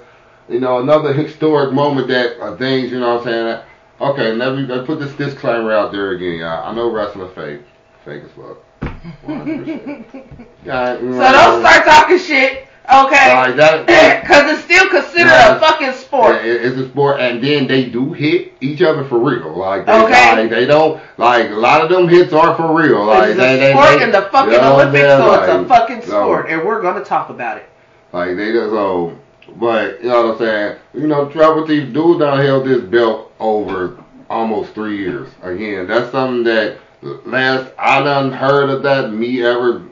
you 0.49 0.61
know, 0.61 0.81
another 0.81 1.13
historic 1.13 1.73
moment 1.73 2.09
that 2.09 2.39
uh, 2.41 2.57
things, 2.57 2.93
you 2.93 3.01
know 3.01 3.15
what 3.15 3.27
I'm 3.27 3.33
saying. 3.33 3.63
Okay, 4.05 4.35
let 4.35 4.55
me 4.55 4.63
let 4.67 4.85
put 4.87 4.99
this 5.01 5.15
disclaimer 5.15 5.73
out 5.73 5.91
there 5.91 6.11
again, 6.11 6.41
y'all. 6.41 6.69
I 6.69 6.75
know 6.75 6.91
wrestling 6.91 7.31
fake, 7.35 7.61
fake 8.05 8.23
as 8.25 8.31
fuck. 8.33 8.59
100%. 9.27 10.47
Yeah, 10.65 10.97
So 10.99 11.33
don't 11.33 11.61
start 11.61 11.85
talking 11.87 12.19
shit, 12.19 12.67
okay? 12.85 13.35
Like 13.35 13.57
Because 14.23 14.53
it's 14.53 14.65
still 14.65 14.89
considered 14.91 15.29
Yeah. 15.29 15.57
a 15.57 15.61
fucking 15.61 15.93
sport. 15.95 16.45
It- 16.45 16.65
It's 16.67 16.77
a 16.77 16.87
sport, 16.91 17.19
and 17.21 17.43
then 17.43 17.67
they 17.67 17.87
do 17.87 18.13
hit 18.13 18.53
each 18.61 18.83
other 18.83 19.05
for 19.05 19.19
real. 19.19 19.57
Like 19.57 19.87
they, 19.87 19.93
Okay. 20.05 20.37
like, 20.37 20.51
they 20.51 20.67
don't 20.67 21.01
like 21.17 21.49
a 21.51 21.55
lot 21.55 21.81
of 21.83 21.89
them 21.89 22.07
hits 22.07 22.35
are 22.35 22.55
for 22.57 22.75
real. 22.75 23.07
Like 23.07 23.31
it's 23.31 23.39
they, 23.39 23.55
a 23.55 23.59
they, 23.59 23.71
sport 23.73 23.99
they, 23.99 24.05
in 24.05 24.11
the 24.13 24.23
fucking 24.31 24.53
you 24.53 24.59
know 24.59 24.75
Olympics, 24.75 25.03
so 25.09 25.35
it's 25.35 25.49
a 25.49 25.57
Like, 25.59 25.69
fucking 25.69 26.03
so- 26.03 26.09
sport, 26.09 26.51
and 26.51 26.63
we're 26.63 26.83
gonna 26.83 27.05
talk 27.05 27.31
about 27.31 27.57
it. 27.57 27.71
Like 28.13 28.37
they 28.37 28.53
just 28.53 28.69
so, 28.71 29.17
but 29.57 30.03
you 30.03 30.11
know 30.11 30.23
what 30.27 30.33
I'm 30.35 30.39
saying. 30.39 30.77
You 30.93 31.07
know, 31.07 31.29
tribal 31.31 31.67
chief 31.67 31.93
dude 31.95 32.21
done 32.21 32.39
held 32.45 32.67
this 32.67 32.83
belt 32.83 33.33
over 33.45 34.03
almost 34.31 34.73
three 34.75 34.99
years. 34.99 35.29
Again, 35.43 35.87
that's 35.87 36.11
something 36.11 36.45
that 36.45 36.79
last 37.27 37.71
I 37.79 38.01
done 38.03 38.33
heard 38.33 38.71
of 38.71 38.83
that 38.85 39.13
me 39.13 39.43
ever 39.45 39.83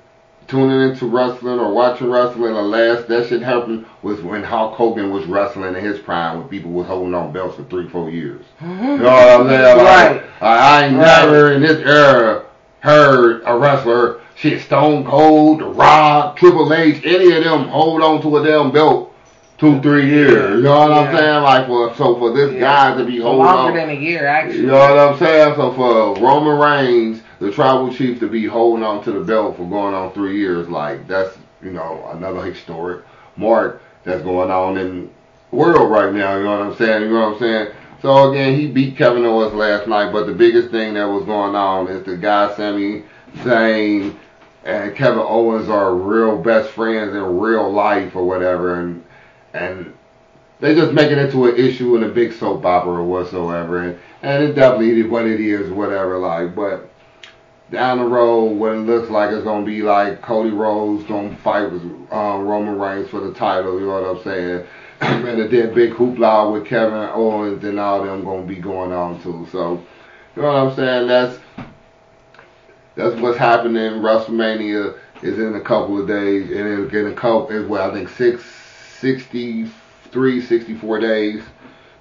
tuning 0.49 0.91
into 0.91 1.07
wrestling 1.07 1.59
or 1.59 1.73
watching 1.73 2.11
wrestling, 2.11 2.55
the 2.55 2.63
last 2.63 3.09
that 3.09 3.29
shit 3.29 3.43
happened 3.43 3.87
was 4.03 4.21
when 4.21 4.43
Hulk 4.43 4.75
Hogan 4.75 5.11
was 5.11 5.25
wrestling 5.27 5.75
in 5.75 5.85
his 5.85 5.99
prime, 5.99 6.39
when 6.39 6.49
people 6.49 6.71
was 6.73 6.87
holding 6.87 7.15
on 7.15 7.33
belts 7.33 7.57
for 7.57 7.65
three, 7.65 7.89
four 7.89 8.11
years. 8.11 8.45
You 8.61 8.69
know 8.99 9.05
what 9.13 9.41
I'm 9.41 9.47
saying? 9.49 9.77
Like, 9.77 10.11
Right. 10.11 10.23
I, 10.41 10.57
I 10.81 10.85
ain't 10.87 10.97
Right. 10.97 11.01
never 11.23 11.53
in 11.53 11.63
this 11.63 11.87
era 11.87 12.45
heard 12.81 13.43
a 13.47 13.57
wrestler, 13.57 14.21
shit, 14.35 14.61
Stone 14.63 15.05
Cold, 15.05 15.61
The 15.61 15.67
Rock, 15.67 16.37
Triple 16.37 16.73
H, 16.73 17.03
any 17.05 17.33
of 17.37 17.45
them 17.45 17.69
hold 17.69 18.03
on 18.03 18.21
to 18.23 18.39
a 18.39 18.45
damn 18.45 18.73
belt 18.73 19.12
two, 19.63 19.81
three 19.81 20.11
years. 20.11 20.57
You 20.57 20.65
know 20.65 20.77
what 20.81 20.91
I'm 20.91 21.17
saying? 21.17 21.43
Like 21.45 21.67
for 21.69 21.95
so 21.95 22.17
for 22.17 22.33
this 22.33 22.53
Yeah. 22.53 22.61
guy 22.93 22.99
to 22.99 23.05
be 23.05 23.21
holding 23.21 23.47
Longer 23.47 23.71
on. 23.71 23.75
than 23.77 23.91
a 23.91 24.01
year, 24.01 24.27
actually. 24.27 24.59
You 24.63 24.67
know 24.67 24.79
what 24.79 24.99
I'm 24.99 25.19
saying? 25.19 25.55
So 25.55 25.71
for 25.73 26.15
Roman 26.21 26.59
Reigns, 26.59 27.23
the 27.39 27.53
tribal 27.53 27.95
chief, 27.95 28.19
to 28.21 28.27
be 28.27 28.45
holding 28.45 28.83
on 28.85 29.05
to 29.05 29.13
the 29.13 29.21
belt 29.21 29.57
for 29.57 29.65
going 29.65 29.95
on 29.95 30.11
three 30.15 30.37
years, 30.37 30.69
like 30.69 31.07
that's 31.07 31.39
you 31.63 31.71
know 31.71 32.11
another 32.13 32.43
historic 32.43 33.05
mark 33.37 33.81
that's 34.03 34.23
going 34.23 34.51
on 34.51 34.77
in 34.79 35.09
the 35.53 35.57
world 35.57 35.89
right 35.93 36.13
now. 36.13 36.37
You 36.37 36.43
know 36.43 36.59
what 36.59 36.67
I'm 36.67 36.75
saying? 36.77 37.03
You 37.03 37.11
know 37.11 37.21
what 37.31 37.35
I'm 37.35 37.39
saying? 37.39 37.69
So 38.03 38.33
again, 38.33 38.59
he 38.59 38.67
beat 38.67 38.97
Kevin 38.97 39.25
Owens 39.25 39.55
last 39.55 39.87
night, 39.87 40.11
but 40.13 40.27
the 40.27 40.33
biggest 40.35 40.71
thing 40.73 40.95
that 40.95 41.05
was 41.05 41.25
going 41.25 41.55
on 41.55 41.87
is 41.87 42.05
the 42.05 42.17
guy 42.17 42.53
Sami 42.57 43.05
Zayn 43.45 44.17
and 44.65 44.97
Kevin 44.97 45.23
Owens 45.25 45.69
are 45.69 45.95
real 45.95 46.37
best 46.37 46.71
friends 46.71 47.15
in 47.15 47.39
real 47.39 47.71
life 47.73 48.17
or 48.17 48.27
whatever, 48.27 48.81
and 48.81 49.05
and 49.55 49.95
they 50.61 50.75
just 50.75 50.93
make 50.93 51.11
it 51.11 51.19
into 51.19 51.47
an 51.47 51.57
issue 51.57 51.97
in 51.97 52.05
a 52.05 52.09
big 52.09 52.33
soap 52.33 52.65
opera 52.65 52.93
or 52.93 53.05
whatsoever, 53.05 53.83
and 53.83 53.99
and 54.23 54.43
it 54.43 54.55
definitely 54.55 55.01
is 55.01 55.07
what 55.07 55.27
it 55.27 55.41
is, 55.41 55.71
whatever. 55.71 56.19
Like, 56.19 56.55
but 56.55 56.89
down 57.71 57.99
the 57.99 58.05
road, 58.05 58.53
what 58.53 58.73
it 58.73 58.81
looks 58.81 59.11
like 59.11 59.31
is 59.31 59.43
gonna 59.43 59.65
be 59.65 59.83
like 59.83 60.23
Cody 60.23 60.51
Rhodes 60.51 61.05
gonna 61.05 61.35
fight 61.37 61.71
with 61.71 61.83
um, 62.13 62.47
Roman 62.47 62.79
Reigns 62.79 63.09
for 63.09 63.21
the 63.21 63.33
title. 63.33 63.81
You 63.81 63.87
know 63.87 64.01
what 64.01 64.19
I'm 64.19 64.23
saying? 64.23 64.67
and 65.01 65.25
then 65.25 65.39
that 65.39 65.75
big 65.75 65.93
hoopla 65.93 66.53
with 66.53 66.67
Kevin 66.67 67.09
Owens 67.13 67.65
and 67.65 67.81
all 67.81 68.05
them 68.05 68.25
gonna 68.25 68.47
be 68.47 68.57
going 68.57 68.93
on 68.93 69.21
too. 69.23 69.49
So, 69.51 69.83
you 70.37 70.43
know 70.43 70.49
what 70.49 70.71
I'm 70.71 70.77
saying? 70.77 71.09
That's 71.09 71.39
that's 72.95 73.21
what's 73.21 73.39
happening. 73.39 74.03
WrestleMania 74.03 74.97
is 75.23 75.39
in 75.39 75.55
a 75.55 75.61
couple 75.61 76.01
of 76.01 76.07
days, 76.07 76.51
and 76.51 76.69
it's 76.69 76.95
in 76.95 77.07
a 77.07 77.15
couple. 77.15 77.49
Is 77.49 77.67
well, 77.67 77.91
I 77.91 77.95
think 77.95 78.09
six, 78.11 78.45
63, 79.03 80.41
64 80.41 81.01
days. 81.01 81.43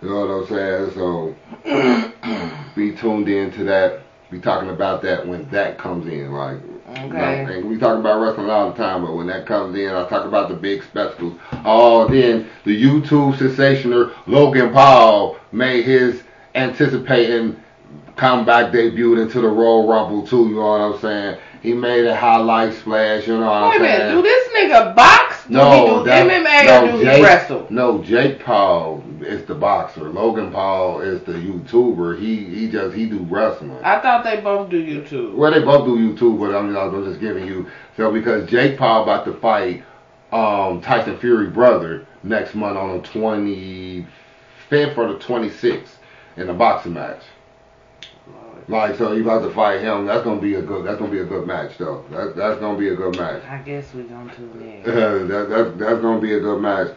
You 0.04 0.10
know 0.10 0.26
what 0.26 0.32
I'm 0.32 0.48
saying? 0.48 0.92
So 0.94 1.36
be 2.76 2.96
tuned 2.96 3.28
in 3.28 3.52
to 3.54 3.64
that. 3.66 4.02
Be 4.30 4.40
talking 4.40 4.70
about 4.70 5.02
that 5.02 5.28
when 5.28 5.50
that 5.50 5.78
comes 5.78 6.08
in. 6.08 6.32
Like, 6.32 6.58
you 6.62 7.08
know, 7.08 7.16
Okay. 7.18 7.58
and 7.58 7.70
we 7.70 7.78
talk 7.78 7.98
about 8.00 8.22
wrestling 8.22 8.50
all 8.50 8.72
the 8.72 8.78
time, 8.78 9.04
but 9.04 9.14
when 9.16 9.28
that 9.28 9.46
comes 9.46 9.78
in, 9.78 9.90
I 9.90 10.08
talk 10.08 10.26
about 10.26 10.48
the 10.50 10.56
big 10.56 10.84
spectacles. 10.84 11.38
Oh, 11.66 12.08
then 12.08 12.48
the 12.66 12.82
YouTube 12.82 13.36
sensationer 13.36 14.12
Logan 14.28 14.72
Paul 14.72 15.38
made 15.52 15.84
his 15.86 16.22
anticipating 16.56 17.60
comeback 18.16 18.72
debut 18.72 19.20
into 19.22 19.42
the 19.42 19.48
Royal 19.48 19.88
Rumble 19.88 20.26
too. 20.28 20.50
You 20.50 20.56
know 20.56 20.62
what 20.62 20.96
I'm 20.96 21.02
saying? 21.02 21.38
He 21.64 21.74
made 21.74 22.06
a 22.06 22.16
highlight 22.16 22.74
splash. 22.74 23.28
You 23.28 23.38
know 23.40 23.46
what 23.48 23.70
Wait 23.72 23.76
a 23.76 23.76
I'm 23.76 23.82
minute, 23.82 23.98
saying? 23.98 24.16
do 24.16 24.22
this 24.22 24.48
nigga 24.54 24.96
box? 24.96 25.31
No, 25.50 26.04
that- 26.04 26.28
MMA 26.28 26.66
no, 26.66 26.92
do 26.92 27.04
Jake, 27.04 27.24
wrestle? 27.24 27.68
No, 27.70 28.04
Jake 28.04 28.44
Paul 28.44 29.04
is 29.22 29.46
the 29.46 29.56
boxer. 29.56 30.10
Logan 30.10 30.52
Paul 30.52 31.02
is 31.02 31.22
the 31.22 31.34
YouTuber. 31.34 32.20
He 32.20 32.44
he 32.46 32.70
just 32.70 32.96
he 32.96 33.08
do 33.08 33.20
wrestling. 33.30 33.72
I 33.84 34.00
thought 34.00 34.24
they 34.24 34.42
both 34.42 34.70
do 34.70 34.84
YouTube. 34.84 35.36
Well, 35.36 35.52
they 35.52 35.62
both 35.62 35.86
do 35.86 35.98
YouTube, 35.98 36.40
but 36.40 36.56
I'm, 36.56 36.76
I'm 36.76 37.06
just 37.06 37.20
giving 37.20 37.46
you 37.46 37.68
so 37.98 38.12
because 38.12 38.50
Jake 38.50 38.78
Paul 38.78 39.04
about 39.04 39.26
to 39.26 39.34
fight 39.34 39.84
um, 40.32 40.82
Tyson 40.82 41.18
Fury 41.20 41.48
brother 41.48 42.06
next 42.24 42.56
month 42.56 42.78
on 42.78 43.02
the 43.02 43.08
25th 43.08 44.98
or 44.98 45.14
the 45.14 45.20
26th 45.20 45.88
in 46.38 46.50
a 46.50 46.54
boxing 46.54 46.94
match. 46.94 47.22
Like 48.68 48.96
so, 48.98 49.14
you 49.14 49.24
about 49.24 49.42
to 49.44 49.54
fight 49.54 49.82
him. 49.82 50.06
That's 50.06 50.24
gonna 50.24 50.42
be 50.42 50.56
a 50.56 50.62
good. 50.62 50.86
That's 50.86 51.00
gonna 51.00 51.12
be 51.12 51.20
a 51.20 51.26
good 51.26 51.48
match, 51.48 51.78
though. 51.78 52.06
That's 52.12 52.36
that's 52.36 52.60
gonna 52.60 52.78
be 52.78 52.90
a 52.90 52.96
good 52.96 53.18
match. 53.18 53.44
I 53.44 53.58
guess 53.58 53.94
we're 53.94 54.04
gonna 54.04 54.34
tune 54.36 54.84
in. 54.86 54.90
Uh, 54.90 55.26
that, 55.28 55.50
that 55.50 55.78
that's 55.78 56.02
gonna 56.02 56.22
be 56.22 56.34
a 56.34 56.40
good 56.40 56.62
match. 56.62 56.96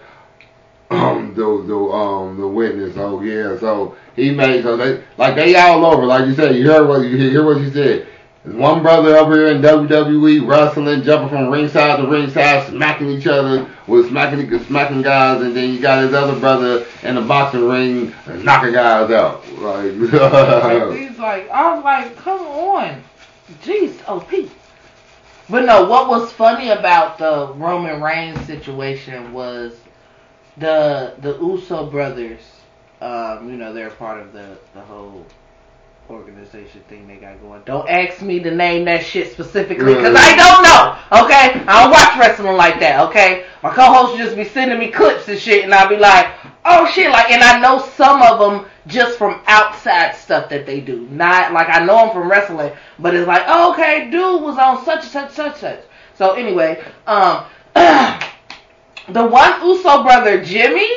Um, 0.90 1.34
the 1.36 1.64
the 1.66 1.76
um 1.76 2.38
the 2.38 2.46
witness. 2.46 2.94
Oh 2.96 3.20
yeah. 3.22 3.58
So 3.58 3.96
he 4.16 4.30
made 4.30 4.62
so 4.62 4.76
they 4.76 5.02
like 5.16 5.34
they 5.34 5.56
all 5.56 5.84
over. 5.84 6.04
Like 6.04 6.26
you 6.26 6.34
said, 6.34 6.56
you 6.56 6.66
heard 6.70 6.86
what 6.86 7.02
you 7.02 7.16
hear 7.16 7.44
what 7.44 7.60
you 7.60 7.70
said. 7.72 8.06
There's 8.45 8.57
one 8.57 8.82
brother 8.82 9.16
over 9.16 9.34
here 9.36 9.47
in 9.47 9.62
WWE 9.62 10.47
wrestling, 10.47 11.03
jumping 11.03 11.30
from 11.30 11.49
ringside 11.49 11.99
to 11.99 12.07
ringside, 12.07 12.68
smacking 12.68 13.09
each 13.09 13.26
other 13.26 13.70
with 13.86 14.11
smacking 14.11 14.64
smacking 14.64 15.01
guys, 15.01 15.40
and 15.40 15.57
then 15.57 15.72
you 15.72 15.80
got 15.80 16.03
his 16.03 16.12
other 16.12 16.38
brother 16.38 16.86
in 17.03 17.14
the 17.14 17.22
boxing 17.22 17.66
ring 17.66 18.14
knocking 18.45 18.74
guys 18.74 19.11
out. 19.11 19.51
Like, 19.53 19.92
Like 20.12 20.90
these, 20.92 21.18
like 21.18 21.49
I 21.49 21.74
was 21.74 21.84
like, 21.84 22.16
come 22.16 22.42
on, 22.42 23.03
jeez, 23.62 23.97
OP. 24.07 24.30
But 25.49 25.64
no, 25.64 25.84
what 25.84 26.09
was 26.09 26.30
funny 26.30 26.68
about 26.68 27.16
the 27.16 27.51
Roman 27.55 28.03
Reigns 28.03 28.45
situation 28.47 29.32
was 29.32 29.74
the 30.59 31.14
the 31.20 31.38
Uso 31.38 31.86
brothers. 31.86 32.42
Um, 33.01 33.49
you 33.49 33.57
know, 33.57 33.72
they're 33.72 33.88
part 33.88 34.20
of 34.20 34.34
the 34.34 34.59
the 34.74 34.82
whole 34.82 35.24
organization 36.11 36.82
thing 36.88 37.07
they 37.07 37.16
got 37.16 37.40
going. 37.40 37.62
Don't 37.64 37.88
ask 37.88 38.20
me 38.20 38.40
to 38.40 38.50
name 38.50 38.84
that 38.84 39.05
shit 39.05 39.32
specifically 39.32 39.94
because 39.94 40.14
I 40.18 40.36
don't 40.36 40.62
know. 40.62 41.24
Okay, 41.24 41.64
I 41.66 41.82
don't 41.82 41.90
watch 41.90 42.18
wrestling 42.18 42.57
like 42.57 42.78
that. 42.80 43.00
Okay, 43.09 43.46
my 43.62 43.70
co-host 43.72 44.18
just 44.18 44.36
be 44.36 44.44
sending 44.44 44.78
me 44.78 44.90
clips 44.90 45.28
and 45.28 45.38
shit, 45.38 45.64
and 45.64 45.74
I'll 45.74 45.88
be 45.88 45.96
like, 45.96 46.28
oh 46.64 46.86
shit, 46.92 47.11
like, 47.11 47.30
and 47.30 47.42
I 47.42 47.59
know 47.61 47.78
some 47.96 48.20
of 48.22 48.38
them 48.38 48.66
just 48.86 49.16
from 49.16 49.40
outside 49.46 50.14
stuff 50.14 50.48
that 50.50 50.66
they 50.66 50.80
do. 50.80 51.09
Not 51.11 51.52
like 51.52 51.68
I 51.68 51.84
know 51.84 52.07
them 52.07 52.14
from 52.14 52.30
wrestling, 52.30 52.72
but 52.98 53.14
it's 53.14 53.26
like, 53.26 53.44
oh, 53.46 53.72
okay, 53.72 54.11
dude 54.11 54.42
was 54.42 54.59
on 54.59 54.84
such 54.84 55.02
and 55.02 55.11
such 55.11 55.32
such 55.32 55.57
such. 55.57 55.80
So 56.14 56.32
anyway, 56.34 56.84
um, 57.07 57.44
the 57.74 59.26
one 59.26 59.62
Uso 59.62 60.02
brother 60.02 60.44
Jimmy. 60.44 60.90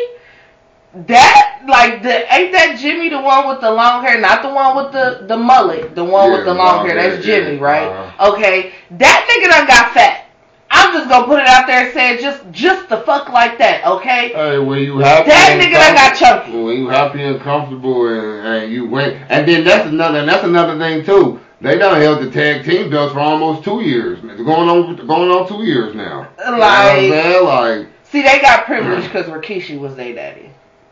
That 0.94 1.62
like 1.68 2.02
the 2.02 2.34
ain't 2.34 2.52
that 2.54 2.78
Jimmy 2.80 3.10
the 3.10 3.20
one 3.22 3.48
with 3.48 3.62
the 3.62 3.70
long 3.70 4.04
hair, 4.04 4.20
not 4.20 4.42
the 4.42 4.50
one 4.50 4.76
with 4.78 4.92
the 4.94 5.26
the 5.28 5.38
mullet, 5.38 5.94
the 5.96 6.04
one 6.04 6.32
with 6.32 6.40
Yeah, 6.40 6.46
the 6.46 6.54
the 6.54 6.58
long 6.58 6.78
long 6.78 6.88
hair. 6.88 6.98
hair, 6.98 7.12
That's 7.12 7.26
Jimmy, 7.26 7.56
yeah. 7.56 7.62
right? 7.62 7.88
Uh-huh. 7.88 8.32
Okay, 8.34 8.72
that 8.92 9.28
nigga 9.30 9.50
done 9.52 9.68
got 9.68 9.94
fat. 9.94 10.24
I'm 10.72 10.94
just 10.94 11.10
gonna 11.10 11.28
put 11.28 11.40
it 11.40 11.48
out 11.48 11.68
there 11.68 11.86
and 11.86 11.94
say 11.94 12.16
it 12.16 12.22
just 12.22 12.42
just 12.52 12.90
the 12.90 12.98
fuck 12.98 13.30
like 13.30 13.58
that, 13.60 13.86
okay? 13.86 14.30
Hey, 14.34 14.60
when 14.60 14.80
you 14.80 14.98
happy, 15.00 15.30
That 15.30 15.60
nigga 15.62 15.74
done 15.74 15.96
got 15.96 16.16
chunky. 16.16 16.52
When 16.64 16.78
you 16.78 16.88
happy 16.90 17.22
and 17.24 17.40
comfortable, 17.42 18.08
and, 18.08 18.48
and 18.48 18.72
you 18.72 18.88
went, 18.88 19.16
and 19.30 19.48
then 19.48 19.64
that's 19.64 19.88
another, 19.88 20.20
and 20.20 20.28
that's 20.30 20.44
another 20.46 20.78
thing 20.80 21.06
too. 21.06 21.40
They 21.62 21.78
done 21.78 22.00
held 22.02 22.22
the 22.22 22.32
tag 22.32 22.66
team 22.66 22.90
belts 22.90 23.14
for 23.14 23.20
almost 23.20 23.64
two 23.64 23.82
years. 23.82 24.20
It's 24.24 24.42
going 24.44 24.70
on, 24.70 24.96
going 25.08 25.32
on 25.32 25.48
two 25.48 25.64
years 25.64 25.96
now. 25.96 26.28
You 26.40 26.52
know 26.52 26.58
Like, 26.58 27.44
like, 27.44 27.88
see, 28.04 28.22
they 28.22 28.40
got 28.42 28.66
privilege 28.66 29.04
because 29.12 29.26
Rikishi 29.28 29.80
was 29.80 29.96
their 29.96 30.14
daddy, 30.14 30.50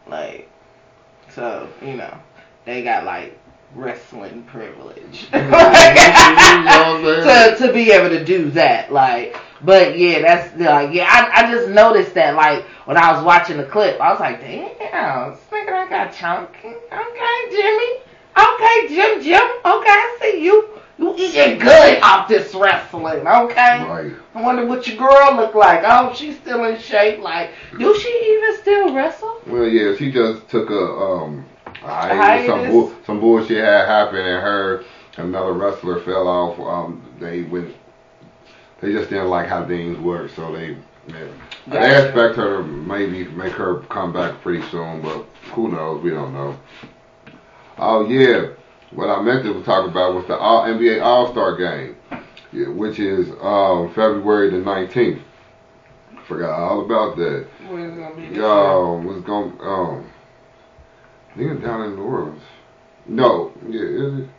like, 0.08 0.50
so 1.30 1.70
you 1.82 1.96
know, 1.96 2.18
they 2.66 2.84
got 2.84 3.06
like 3.06 3.38
wrestling 3.74 4.44
privilege 4.44 5.28
mm-hmm. 5.32 5.36
You 5.36 6.64
know 6.64 7.02
what 7.02 7.20
I'm 7.20 7.24
saying? 7.24 7.58
to 7.58 7.68
to 7.68 7.74
be 7.74 7.92
able 7.92 8.10
to 8.10 8.24
do 8.24 8.52
that, 8.52 8.92
like. 8.92 9.38
But 9.64 9.98
yeah, 9.98 10.22
that's 10.22 10.60
like 10.60 10.94
yeah. 10.94 11.08
I, 11.10 11.46
I 11.46 11.52
just 11.52 11.70
noticed 11.70 12.14
that 12.16 12.36
like 12.36 12.66
when 12.86 12.98
I 12.98 13.14
was 13.14 13.24
watching 13.24 13.58
the 13.58 13.64
clip, 13.64 14.00
I 14.00 14.12
was 14.12 14.20
like, 14.20 14.42
damn, 14.42 15.32
this 15.32 15.40
nigga 15.50 15.68
done 15.68 15.90
got 15.90 16.14
chunky. 16.14 16.68
Okay, 16.68 17.38
Jimmy. 17.50 18.06
Okay, 18.38 18.88
Jim, 18.90 19.24
Jim. 19.24 19.42
Okay, 19.42 19.90
I 19.90 20.18
see 20.22 20.44
you. 20.44 20.70
You 20.98 21.14
eating 21.18 21.60
good 21.60 22.02
off 22.02 22.28
this 22.30 22.56
wrestling. 22.56 23.28
Okay. 23.28 23.84
Right. 23.84 24.14
I 24.34 24.42
wonder 24.42 24.66
what 24.66 24.88
your 24.88 24.98
girl 24.98 25.36
look 25.36 25.54
like. 25.54 25.84
Oh, 25.86 26.14
she's 26.14 26.38
still 26.38 26.64
in 26.64 26.80
shape. 26.80 27.20
Like, 27.20 27.52
do 27.78 27.98
she 28.00 28.10
even 28.10 28.62
still 28.62 28.94
wrestle? 28.94 29.42
Well, 29.46 29.68
yeah, 29.68 29.96
she 29.98 30.12
just 30.12 30.48
took 30.50 30.70
a 30.70 30.84
um. 30.84 31.46
Hiatus? 31.82 32.48
some 32.48 32.68
bull, 32.70 32.96
some 33.06 33.20
bullshit 33.20 33.64
had 33.64 33.86
happened, 33.86 34.20
and 34.20 34.42
her 34.42 34.84
another 35.18 35.54
wrestler 35.54 36.02
fell 36.02 36.28
off. 36.28 36.60
Um, 36.60 37.04
they 37.20 37.44
went, 37.44 37.76
they 38.82 38.92
just 38.92 39.10
didn't 39.10 39.30
like 39.30 39.48
how 39.48 39.66
things 39.68 39.98
work, 40.00 40.32
so 40.36 40.52
they. 40.52 40.78
Yeah. 41.08 41.28
They 41.68 41.74
Gotcha. 41.74 42.08
expect 42.08 42.36
her 42.38 42.58
to 42.58 42.64
maybe 42.64 43.26
make 43.26 43.54
her 43.54 43.82
come 43.82 44.12
back 44.12 44.42
pretty 44.42 44.64
soon, 44.70 45.02
but 45.02 45.26
who 45.54 45.70
knows? 45.70 46.02
We 46.02 46.10
don't 46.12 46.34
know. 46.34 46.58
Oh 47.78 48.08
yeah, 48.08 48.50
what 48.96 49.10
I 49.10 49.22
meant 49.22 49.44
to 49.44 49.62
talk 49.64 49.90
about 49.90 50.16
was 50.16 50.26
the 50.28 50.38
All 50.38 50.64
NBA 50.64 51.04
All 51.04 51.32
Star 51.32 51.58
Game, 51.58 51.96
yeah, 52.52 52.70
which 52.70 53.00
is 53.00 53.30
um, 53.42 53.94
February 53.94 54.50
the 54.50 54.58
nineteenth. 54.58 55.22
Forgot 56.28 56.58
all 56.58 56.86
about 56.86 57.18
that. 57.18 57.46
Where's 57.68 57.94
it 57.94 58.02
gonna 58.02 58.16
be? 58.16 58.36
Yo, 58.36 59.02
what's 59.04 59.22
going 59.26 59.52
um 59.62 60.10
nigga 61.36 61.62
down 61.62 61.84
in 61.84 61.96
New 61.96 62.04
Orleans. 62.04 62.42
No, 63.08 63.52
yeah, 63.68 63.82
is 63.82 64.20
it? 64.22 64.30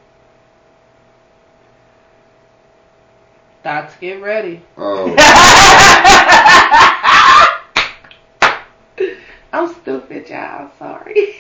Thoughts 3.63 3.95
get 4.01 4.23
ready. 4.23 4.63
Oh, 4.77 5.15
I'm 9.53 9.73
stupid, 9.75 10.29
y'all. 10.29 10.71
Sorry. 10.79 11.35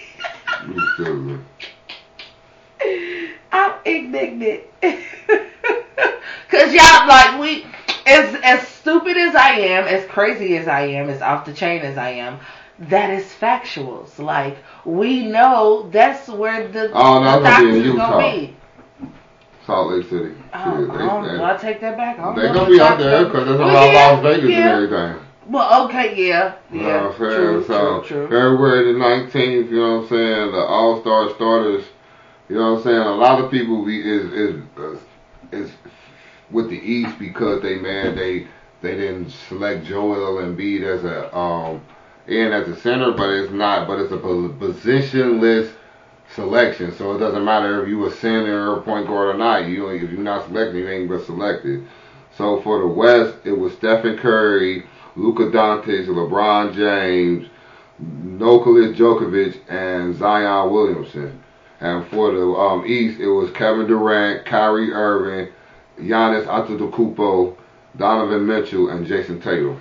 You 2.87 3.27
stupid. 3.27 3.37
I'm 3.53 3.73
indignant. 3.85 4.63
Cause 6.49 6.73
y'all 6.73 7.09
like 7.09 7.41
we 7.41 7.67
as 8.07 8.35
as 8.43 8.67
stupid 8.69 9.17
as 9.17 9.35
I 9.35 9.51
am, 9.59 9.85
as 9.87 10.07
crazy 10.09 10.57
as 10.57 10.69
I 10.69 10.83
am, 10.83 11.11
as 11.11 11.21
off 11.23 11.45
the 11.45 11.53
chain 11.53 11.83
as 11.83 11.99
I 11.99 12.11
am, 12.11 12.39
that 12.79 13.11
is 13.11 13.25
factuals. 13.41 14.19
Like 14.19 14.59
we 14.85 15.27
know 15.27 15.89
that's 15.91 16.29
where 16.29 16.69
the, 16.69 16.93
Oh, 16.93 17.21
no, 17.23 17.41
the 17.43 17.49
it's 17.49 17.59
gonna 17.59 17.73
be 17.73 17.91
in 17.91 17.97
gonna 17.97 18.33
be. 18.33 18.57
Salt 19.67 19.91
Lake 19.93 20.09
City. 20.09 20.35
Oh, 20.55 20.87
Shit, 20.87 20.91
I 20.91 20.99
don't 21.07 21.27
know. 21.39 21.45
I 21.45 21.57
take 21.57 21.81
that 21.81 21.97
back. 21.97 22.17
They 22.17 22.23
know 22.23 22.55
gonna 22.55 22.71
be 22.71 22.81
out 22.81 22.99
there 22.99 23.25
because 23.25 23.47
there's 23.47 23.57
a 23.57 23.59
gonna- 23.59 23.73
lot 23.73 23.89
of 23.89 23.95
Las 23.95 24.23
Vegas 24.37 24.51
yeah. 24.51 24.59
and 24.79 24.85
everything. 24.85 25.23
Well, 25.49 25.87
okay, 25.89 26.15
yeah, 26.29 26.55
You 26.73 26.81
yeah, 26.81 26.87
know 26.87 27.03
what 27.09 27.13
I'm 27.13 27.19
saying? 27.19 27.35
true, 27.37 27.65
so 27.67 28.01
true, 28.03 28.09
true. 28.09 28.25
February 28.27 28.93
the 28.93 28.99
19th, 28.99 29.71
you 29.71 29.77
know 29.81 29.95
what 29.97 30.03
I'm 30.03 30.09
saying? 30.09 30.53
The 30.53 30.59
All 30.59 31.01
Star 31.01 31.31
starters, 31.35 31.85
you 32.49 32.57
know 32.57 32.73
what 32.73 32.79
I'm 32.79 32.85
saying? 32.85 32.99
A 32.99 33.15
lot 33.15 33.43
of 33.43 33.51
people 33.51 33.85
be 33.85 34.01
is 34.01 34.33
is 34.33 34.63
uh, 34.77 34.97
is 35.53 35.71
with 36.51 36.71
the 36.71 36.77
East 36.77 37.19
because 37.19 37.63
they 37.63 37.77
man 37.77 38.15
they 38.15 38.47
they 38.83 38.97
didn't 38.97 39.31
select 39.31 39.85
Joel 39.87 40.43
Embiid 40.43 40.83
as 40.83 41.05
a 41.05 41.35
um 41.37 41.83
in 42.27 42.53
as 42.53 42.69
a 42.69 42.77
center, 42.81 43.13
but 43.13 43.31
it's 43.31 43.53
not. 43.53 43.87
But 43.89 44.01
it's 44.01 44.13
a 44.13 44.19
positionless 44.19 45.73
selection, 46.35 46.93
so 46.97 47.15
it 47.15 47.19
doesn't 47.19 47.45
matter 47.45 47.83
if 47.83 47.89
you 47.89 48.05
a 48.07 48.11
center 48.11 48.73
or 48.73 48.83
point 48.83 49.07
guard 49.07 49.35
or 49.35 49.39
not. 49.39 49.67
You 49.67 49.89
if 49.89 50.11
you're 50.11 50.21
not 50.21 50.47
selected, 50.47 50.79
you 50.79 50.89
ain't 50.89 51.09
but 51.09 51.25
selected. 51.25 51.87
So 52.37 52.61
for 52.61 52.81
the 52.81 52.87
West, 52.87 53.35
it 53.45 53.53
was 53.53 53.73
Stephen 53.73 54.19
Curry, 54.19 54.87
Luka 55.17 55.45
Doncic, 55.45 56.07
LeBron 56.07 56.75
James, 56.75 57.49
Nikola 57.99 58.93
Djokovic, 58.93 59.61
and 59.69 60.15
Zion 60.17 60.71
Williamson. 60.71 61.43
And 61.81 62.07
for 62.09 62.33
the 62.33 62.47
um, 62.47 62.87
East, 62.87 63.21
it 63.21 63.29
was 63.29 63.51
Kevin 63.51 63.87
Durant, 63.87 64.47
Kyrie 64.47 64.93
Irving, 64.93 65.53
Giannis 65.99 66.47
Antetokounmpo, 66.47 67.57
Donovan 67.97 68.47
Mitchell, 68.47 68.89
and 68.89 69.07
Jayson 69.07 69.41
Tatum. 69.43 69.81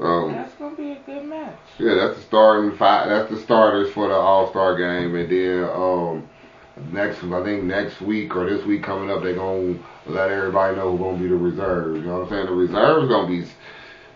Um, 0.00 0.32
That's 0.32 0.54
gonna 0.56 0.76
be 0.76 0.92
a 0.92 0.98
good 1.06 1.24
match. 1.24 1.56
yeah, 1.78 1.94
that's 1.94 2.18
the 2.18 2.22
starting 2.24 2.76
five. 2.76 3.08
That's 3.08 3.30
the 3.30 3.40
starters 3.40 3.90
for 3.94 4.08
the 4.08 4.14
All 4.14 4.50
Star 4.50 4.76
game, 4.76 5.14
and 5.14 5.30
then 5.30 5.64
um, 5.70 6.28
next 6.92 7.24
I 7.24 7.42
think 7.42 7.64
next 7.64 8.02
week 8.02 8.36
or 8.36 8.44
this 8.44 8.62
week 8.66 8.82
coming 8.82 9.10
up, 9.10 9.22
they're 9.22 9.34
gonna 9.34 9.78
let 10.04 10.30
everybody 10.30 10.76
know 10.76 10.90
who's 10.90 11.00
gonna 11.00 11.18
be 11.18 11.28
the 11.28 11.34
reserves. 11.36 11.98
You 11.98 12.06
know 12.08 12.18
what 12.18 12.22
I'm 12.24 12.28
saying? 12.28 12.46
The 12.46 12.52
reserves 12.52 13.08
gonna 13.08 13.26
be 13.26 13.46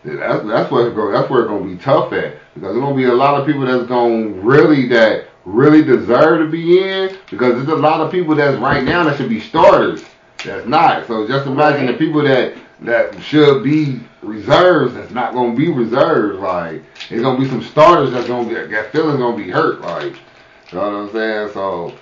that's 0.05 0.47
that's 0.47 0.71
where 0.71 0.87
it's 0.87 0.95
going. 0.97 1.13
That's 1.15 1.31
where 1.31 1.41
it's 1.41 1.49
gonna 1.49 1.65
be 1.65 1.77
tough 1.77 2.13
at 2.13 2.35
because 2.55 2.75
there's 2.75 2.83
gonna 2.83 2.97
be 2.97 3.05
a 3.05 3.15
lot 3.15 3.41
of 3.41 3.47
people 3.47 3.63
that's 3.63 3.89
gonna 3.89 4.29
really 4.43 4.87
that 4.89 5.29
really 5.51 5.83
deserve 5.83 6.41
to 6.41 6.51
be 6.51 6.83
in 6.83 7.17
because 7.31 7.55
there's 7.55 7.69
a 7.69 7.75
lot 7.81 8.01
of 8.01 8.11
people 8.11 8.35
that's 8.35 8.57
right 8.59 8.85
now 8.85 9.05
that 9.05 9.17
should 9.17 9.29
be 9.29 9.41
starters 9.41 10.05
that's 10.45 10.67
not. 10.67 11.07
So 11.07 11.27
just 11.27 11.47
imagine 11.47 11.87
the 11.87 11.95
people 11.95 12.23
that 12.23 12.55
that 12.81 13.21
should 13.23 13.63
be 13.63 14.01
reserves 14.23 14.95
that's 14.95 15.11
not 15.11 15.35
gonna 15.35 15.55
be 15.55 15.71
reserves. 15.71 16.39
Like 16.39 16.83
there's 17.09 17.23
gonna 17.23 17.39
be 17.39 17.49
some 17.49 17.63
starters 17.63 18.13
that's 18.13 18.27
gonna 18.29 18.49
be 18.49 18.55
that 18.55 18.93
feeling's 18.93 19.19
gonna 19.19 19.37
be 19.37 19.51
hurt. 19.51 19.81
Like 19.83 20.15
you 20.15 20.79
know 20.79 20.83
what 20.83 21.09
I'm 21.09 21.13
saying? 21.13 21.51
So. 21.53 21.95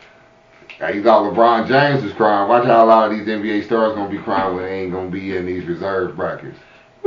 uh, 0.80 0.88
You 0.88 1.03
thought 1.03 1.32
LeBron 1.32 1.66
James 1.66 2.05
was 2.05 2.12
crying. 2.12 2.49
Watch 2.49 2.66
how 2.66 2.84
a 2.84 2.86
lot 2.86 3.11
of 3.11 3.18
these 3.18 3.26
NBA 3.26 3.64
stars 3.64 3.94
gonna 3.96 4.11
be 4.11 4.18
crying 4.18 4.55
when 4.55 4.64
they 4.64 4.82
ain't 4.82 4.92
gonna 4.92 5.11
be 5.11 5.36
in 5.36 5.46
these 5.46 5.64
reserve 5.64 6.14
brackets. 6.16 6.59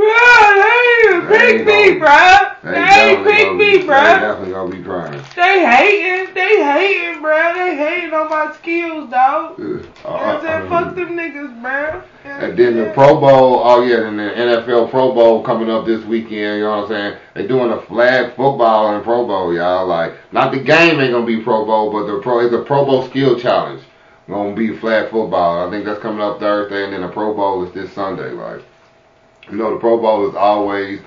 They 0.02 1.38
pick 1.38 1.66
me, 1.66 2.00
bruh. 2.00 2.56
They 2.62 2.70
They 2.70 2.76
ain't 2.78 3.24
definitely 3.24 3.32
pick 3.32 3.52
me, 3.52 3.72
be- 3.72 3.78
They 3.78 3.86
definitely 3.86 4.52
gonna 4.52 4.70
be 4.70 4.82
crying. 4.82 5.22
They 5.36 5.66
hating, 5.66 6.34
they 6.34 6.62
hating, 6.62 7.22
bruh. 7.22 7.54
They 7.54 7.76
hating 7.76 8.14
on 8.14 8.30
my 8.30 8.52
skills, 8.54 9.10
dog. 9.10 9.58
You 9.58 9.64
know 9.64 9.82
what 10.02 10.14
I'm 10.14 10.40
saying? 10.42 10.72
Uh, 10.72 10.74
uh, 10.74 10.78
uh. 10.78 10.84
Fuck 10.84 10.94
them 10.94 11.08
niggas, 11.16 11.60
bruh. 11.62 12.02
And 12.24 12.56
then 12.56 12.76
the 12.76 12.90
Pro 12.92 13.20
Bowl, 13.20 13.62
oh 13.64 13.82
yeah, 13.82 14.06
and 14.06 14.18
the 14.18 14.22
NFL 14.22 14.90
Pro 14.90 15.12
Bowl 15.12 15.42
coming 15.42 15.70
up 15.70 15.86
this 15.86 16.04
weekend, 16.04 16.58
you 16.58 16.64
know 16.64 16.82
what 16.82 16.84
I'm 16.84 16.88
saying? 16.88 17.18
They 17.34 17.46
doing 17.46 17.72
a 17.72 17.82
flag 17.82 18.30
football 18.30 18.94
and 18.94 19.02
Pro 19.02 19.26
Bowl, 19.26 19.52
y'all. 19.54 19.86
Like, 19.86 20.14
not 20.32 20.52
the 20.52 20.60
game 20.60 21.00
ain't 21.00 21.12
gonna 21.12 21.26
be 21.26 21.40
Pro 21.40 21.64
Bowl, 21.64 21.92
but 21.92 22.06
the 22.06 22.20
pro 22.20 22.40
it's 22.40 22.54
a 22.54 22.62
Pro 22.62 22.84
Bowl 22.84 23.06
skill 23.08 23.38
challenge. 23.38 23.82
Gonna 24.28 24.54
be 24.54 24.76
flag 24.76 25.10
football. 25.10 25.66
I 25.66 25.70
think 25.70 25.84
that's 25.84 26.00
coming 26.00 26.22
up 26.22 26.38
Thursday, 26.38 26.84
and 26.84 26.92
then 26.92 27.02
the 27.02 27.08
Pro 27.08 27.34
Bowl 27.34 27.64
is 27.64 27.72
this 27.74 27.92
Sunday. 27.92 28.30
Like, 28.30 28.62
you 29.50 29.56
know, 29.56 29.74
the 29.74 29.80
Pro 29.80 29.98
Bowl 29.98 30.28
is 30.28 30.34
always 30.34 31.00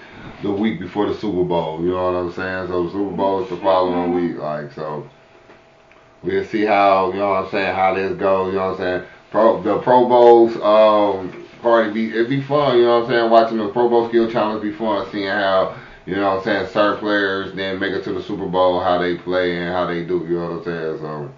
the 0.43 0.51
week 0.51 0.79
before 0.79 1.07
the 1.07 1.15
Super 1.15 1.43
Bowl. 1.43 1.81
You 1.81 1.91
know 1.91 2.11
what 2.11 2.19
I'm 2.19 2.31
saying? 2.33 2.67
So 2.67 2.85
the 2.85 2.91
Super 2.91 3.15
Bowl 3.15 3.43
is 3.43 3.49
the 3.49 3.57
following 3.57 4.13
week. 4.13 4.37
Like, 4.37 4.71
so 4.73 5.07
we'll 6.21 6.43
see 6.45 6.65
how 6.65 7.11
you 7.11 7.19
know 7.19 7.29
what 7.29 7.45
I'm 7.45 7.51
saying 7.51 7.75
how 7.75 7.93
this 7.93 8.17
goes. 8.17 8.53
You 8.53 8.59
know 8.59 8.71
what 8.71 8.79
I'm 8.79 8.99
saying? 8.99 9.09
Pro 9.31 9.61
the 9.61 9.79
Pro 9.79 10.07
Bowls 10.07 10.55
um 10.57 11.45
party 11.61 11.91
be 11.91 12.09
it'd 12.09 12.29
be 12.29 12.41
fun. 12.41 12.77
You 12.77 12.83
know 12.83 12.99
what 12.99 13.05
I'm 13.05 13.09
saying? 13.09 13.29
Watching 13.29 13.57
the 13.57 13.69
Pro 13.69 13.89
Bowl 13.89 14.07
skill 14.09 14.29
challenge 14.29 14.61
be 14.61 14.71
fun. 14.71 15.09
Seeing 15.11 15.27
how 15.27 15.75
you 16.05 16.15
know 16.15 16.35
what 16.35 16.37
I'm 16.39 16.43
saying 16.43 16.67
certain 16.67 16.99
players 16.99 17.55
then 17.55 17.79
make 17.79 17.93
it 17.93 18.03
to 18.03 18.13
the 18.13 18.21
Super 18.21 18.45
Bowl, 18.45 18.81
how 18.81 18.99
they 18.99 19.15
play 19.15 19.57
and 19.59 19.73
how 19.73 19.85
they 19.85 20.05
do. 20.05 20.25
You 20.27 20.35
know 20.35 20.49
what 20.49 20.57
I'm 20.59 20.63
saying? 20.63 20.97
So. 20.99 21.31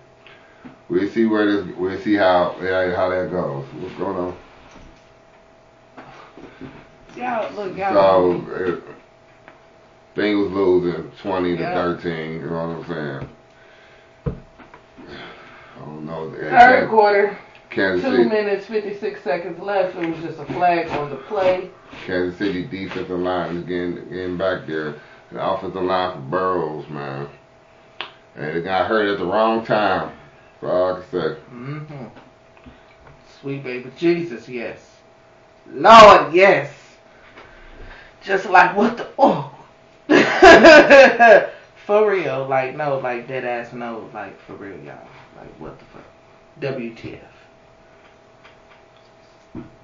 We'll 0.89 1.09
see 1.09 1.25
where 1.25 1.45
this. 1.45 1.75
We'll 1.75 1.99
see 1.99 2.13
how 2.13 2.55
yeah, 2.61 2.95
how 2.95 3.09
that 3.09 3.29
goes. 3.29 3.65
What's 3.73 3.93
going 3.95 4.15
on? 4.15 4.37
Y'all, 7.17 7.51
look, 7.53 7.75
y'all. 7.75 7.93
So, 7.93 8.53
it, 8.53 8.83
Bengals 10.15 10.53
losing 10.53 11.11
20 11.21 11.57
to 11.57 11.63
13. 11.63 12.33
You 12.33 12.41
know 12.41 12.67
what 12.67 12.77
I'm 12.77 12.85
saying? 12.87 13.29
I 15.75 15.79
don't 15.79 16.05
know. 16.05 16.31
Third 16.31 16.89
quarter, 16.89 17.37
Kansas 17.69 18.03
two 18.03 18.17
City, 18.17 18.29
minutes, 18.29 18.65
56 18.67 19.23
seconds 19.23 19.59
left. 19.59 19.95
It 19.95 20.09
was 20.09 20.19
just 20.23 20.39
a 20.39 20.45
flag 20.45 20.89
on 20.89 21.09
the 21.09 21.15
play. 21.15 21.69
Kansas 22.05 22.37
City 22.37 22.65
defensive 22.65 23.19
line 23.19 23.57
is 23.57 23.63
getting 23.63 23.95
getting 24.09 24.37
back 24.37 24.67
there. 24.67 24.95
The 25.31 25.43
offensive 25.43 25.83
line 25.83 26.13
for 26.15 26.21
Burrow's, 26.21 26.87
man. 26.89 27.27
And 28.35 28.57
it 28.57 28.63
got 28.63 28.87
hurt 28.87 29.11
at 29.11 29.19
the 29.19 29.25
wrong 29.25 29.65
time. 29.65 30.15
That's 30.61 30.71
all 30.71 30.93
I 30.93 30.99
can 31.01 31.11
say. 31.11 31.41
Mm-hmm. 31.51 32.05
Sweet 33.41 33.63
baby 33.63 33.91
Jesus, 33.97 34.47
yes. 34.47 34.97
Lord, 35.71 36.33
yes. 36.33 36.86
Just 38.27 38.49
like 38.49 38.75
what 38.75 38.97
the 38.97 39.07
oh. 39.17 39.49
for 41.85 42.11
real, 42.11 42.45
like 42.45 42.75
no, 42.75 42.99
like 42.99 43.25
dead 43.25 43.45
ass 43.45 43.71
no, 43.71 44.09
like 44.13 44.37
for 44.41 44.55
real, 44.55 44.77
y'all. 44.79 45.07
Like 45.37 45.47
what 45.59 45.79
the 45.79 45.85
fuck? 45.85 46.03
WTF? 46.59 47.21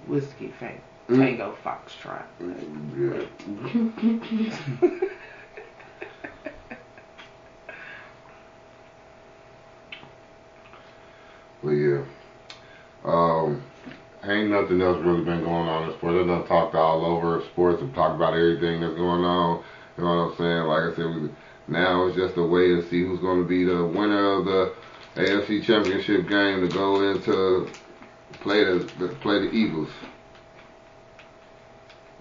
Whiskey 0.08 0.54
Fang, 0.60 0.82
Mm. 1.10 1.20
Tango 1.20 1.56
Foxtrot. 1.64 2.26
Yeah. 2.98 3.22
But 11.64 11.72
yeah. 11.72 12.04
Um, 13.06 13.64
ain't 14.26 14.50
nothing 14.50 14.82
else 14.82 14.98
really 15.04 15.24
been 15.24 15.44
going 15.44 15.68
on 15.68 15.90
in 15.90 15.98
sports. 15.98 16.18
They 16.18 16.26
done 16.26 16.48
talked 16.48 16.76
all 16.76 17.06
over 17.06 17.42
sports 17.52 17.82
and 17.82 17.94
talked 17.94 18.16
about 18.16 18.34
everything 18.34 18.82
that's 18.82 18.96
going 18.96 19.24
on. 19.24 19.64
You 19.98 20.04
know 20.04 20.10
what 20.10 20.32
I'm 20.32 20.38
saying? 20.38 20.64
Like 20.64 20.84
I 20.84 20.96
said, 20.96 21.22
we, 21.22 21.30
now 21.68 22.08
it's 22.08 22.18
just 22.18 22.38
a 22.38 22.44
way 22.44 22.68
to 22.70 22.90
see 22.90 23.02
who's 23.02 23.20
going 23.20 23.42
to 23.42 23.48
be 23.48 23.64
the 23.64 23.86
winner 23.86 24.40
of 24.40 24.46
the 24.46 24.74
AFC 25.16 25.64
Championship 25.64 26.28
game 26.28 26.62
to 26.62 26.68
go 26.68 27.12
into 27.12 27.70
play 28.42 28.64
the, 28.64 29.16
play 29.22 29.40
the 29.40 29.52
Eagles. 29.52 29.90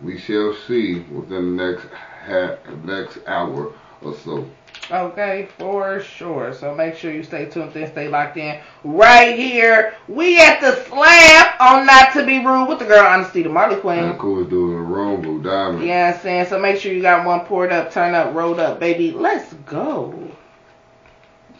We 0.02 0.18
shall 0.18 0.54
see 0.66 1.00
within 1.00 1.56
the 1.56 1.64
next 1.64 1.86
ha- 2.26 2.58
next 2.84 3.18
hour 3.26 3.72
or 4.02 4.16
so. 4.16 4.48
Okay, 4.90 5.48
for 5.58 6.00
sure. 6.00 6.52
So 6.52 6.74
make 6.74 6.96
sure 6.96 7.12
you 7.12 7.22
stay 7.22 7.46
tuned 7.46 7.74
and 7.76 7.90
stay 7.90 8.08
locked 8.08 8.36
in 8.36 8.60
right 8.84 9.38
here. 9.38 9.94
We 10.08 10.38
at 10.40 10.60
the 10.60 10.84
slab 10.84 11.41
on 11.60 11.86
Not 11.86 12.12
to 12.14 12.24
Be 12.24 12.44
Rude 12.44 12.68
with 12.68 12.78
the 12.78 12.84
girl 12.84 13.04
Honesty, 13.06 13.42
the 13.42 13.48
Marley 13.48 13.76
Queen. 13.76 13.98
And 13.98 14.18
coolest 14.18 14.50
dude 14.50 14.70
in 14.70 14.76
the 14.76 14.82
room, 14.82 15.22
Blue 15.22 15.42
Diamond. 15.42 15.80
You 15.80 15.88
know 15.88 16.06
what 16.06 16.14
I'm 16.14 16.20
saying? 16.20 16.46
So 16.46 16.58
make 16.58 16.80
sure 16.80 16.92
you 16.92 17.02
got 17.02 17.26
one 17.26 17.40
poured 17.40 17.72
up, 17.72 17.92
turn 17.92 18.14
up, 18.14 18.34
rolled 18.34 18.60
up, 18.60 18.80
baby. 18.80 19.12
Let's 19.12 19.52
go. 19.66 20.30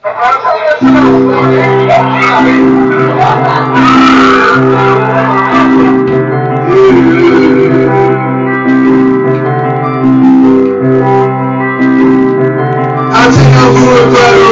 I 0.04 0.10
take 13.30 13.54
off 13.56 13.74
for 13.78 14.48
a 14.48 14.51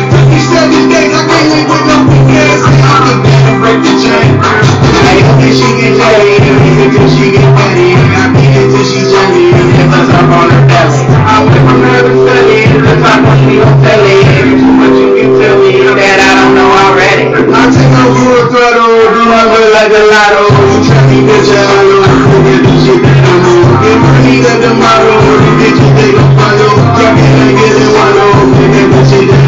And 5.41 5.49
she 5.57 5.73
get 5.73 5.97
she 7.09 7.33
get 7.33 7.41
I 8.13 8.29
beat 8.29 8.53
it 8.53 8.69
till 8.69 8.85
she 8.85 9.01
jelly, 9.09 9.49
because 9.49 10.09
I'm 10.13 10.29
on 10.29 10.53
her 10.53 10.63
belly. 10.69 11.01
I 11.01 11.41
went 11.41 11.65
from 11.65 11.81
to 11.81 13.41
me 13.49 13.57
you 15.01 15.09
can 15.17 15.29
tell 15.41 15.57
me 15.57 15.81
that 15.97 16.21
I 16.21 16.31
don't 16.37 16.53
know 16.53 16.69
already. 16.69 17.33
I 17.33 17.41
take 17.73 17.89
throttle, 18.53 19.17
do 19.17 19.21
my 19.25 19.41
like 19.73 19.89
a 19.89 20.03
lotto, 20.13 20.45
you 20.69 20.79
me 21.09 21.25
don't 24.45 24.61
tomorrow, 24.61 25.17
drop 27.01 27.17
it 27.17 27.33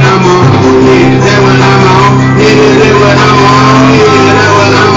I'm 0.02 0.26
on, 0.26 0.42
yeah, 0.90 1.22
that 1.22 1.38
what 1.38 1.62
I'm 1.62 1.86
on, 1.86 2.18
yeah, 2.42 2.82
that 2.82 2.94
what 2.98 3.14
I'm 3.14 3.46
on, 3.46 3.94
what 4.58 4.74
I'm 4.74 4.88
on. 4.90 4.93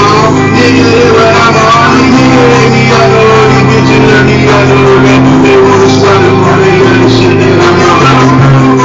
Thank 8.39 8.71
you. 8.71 8.76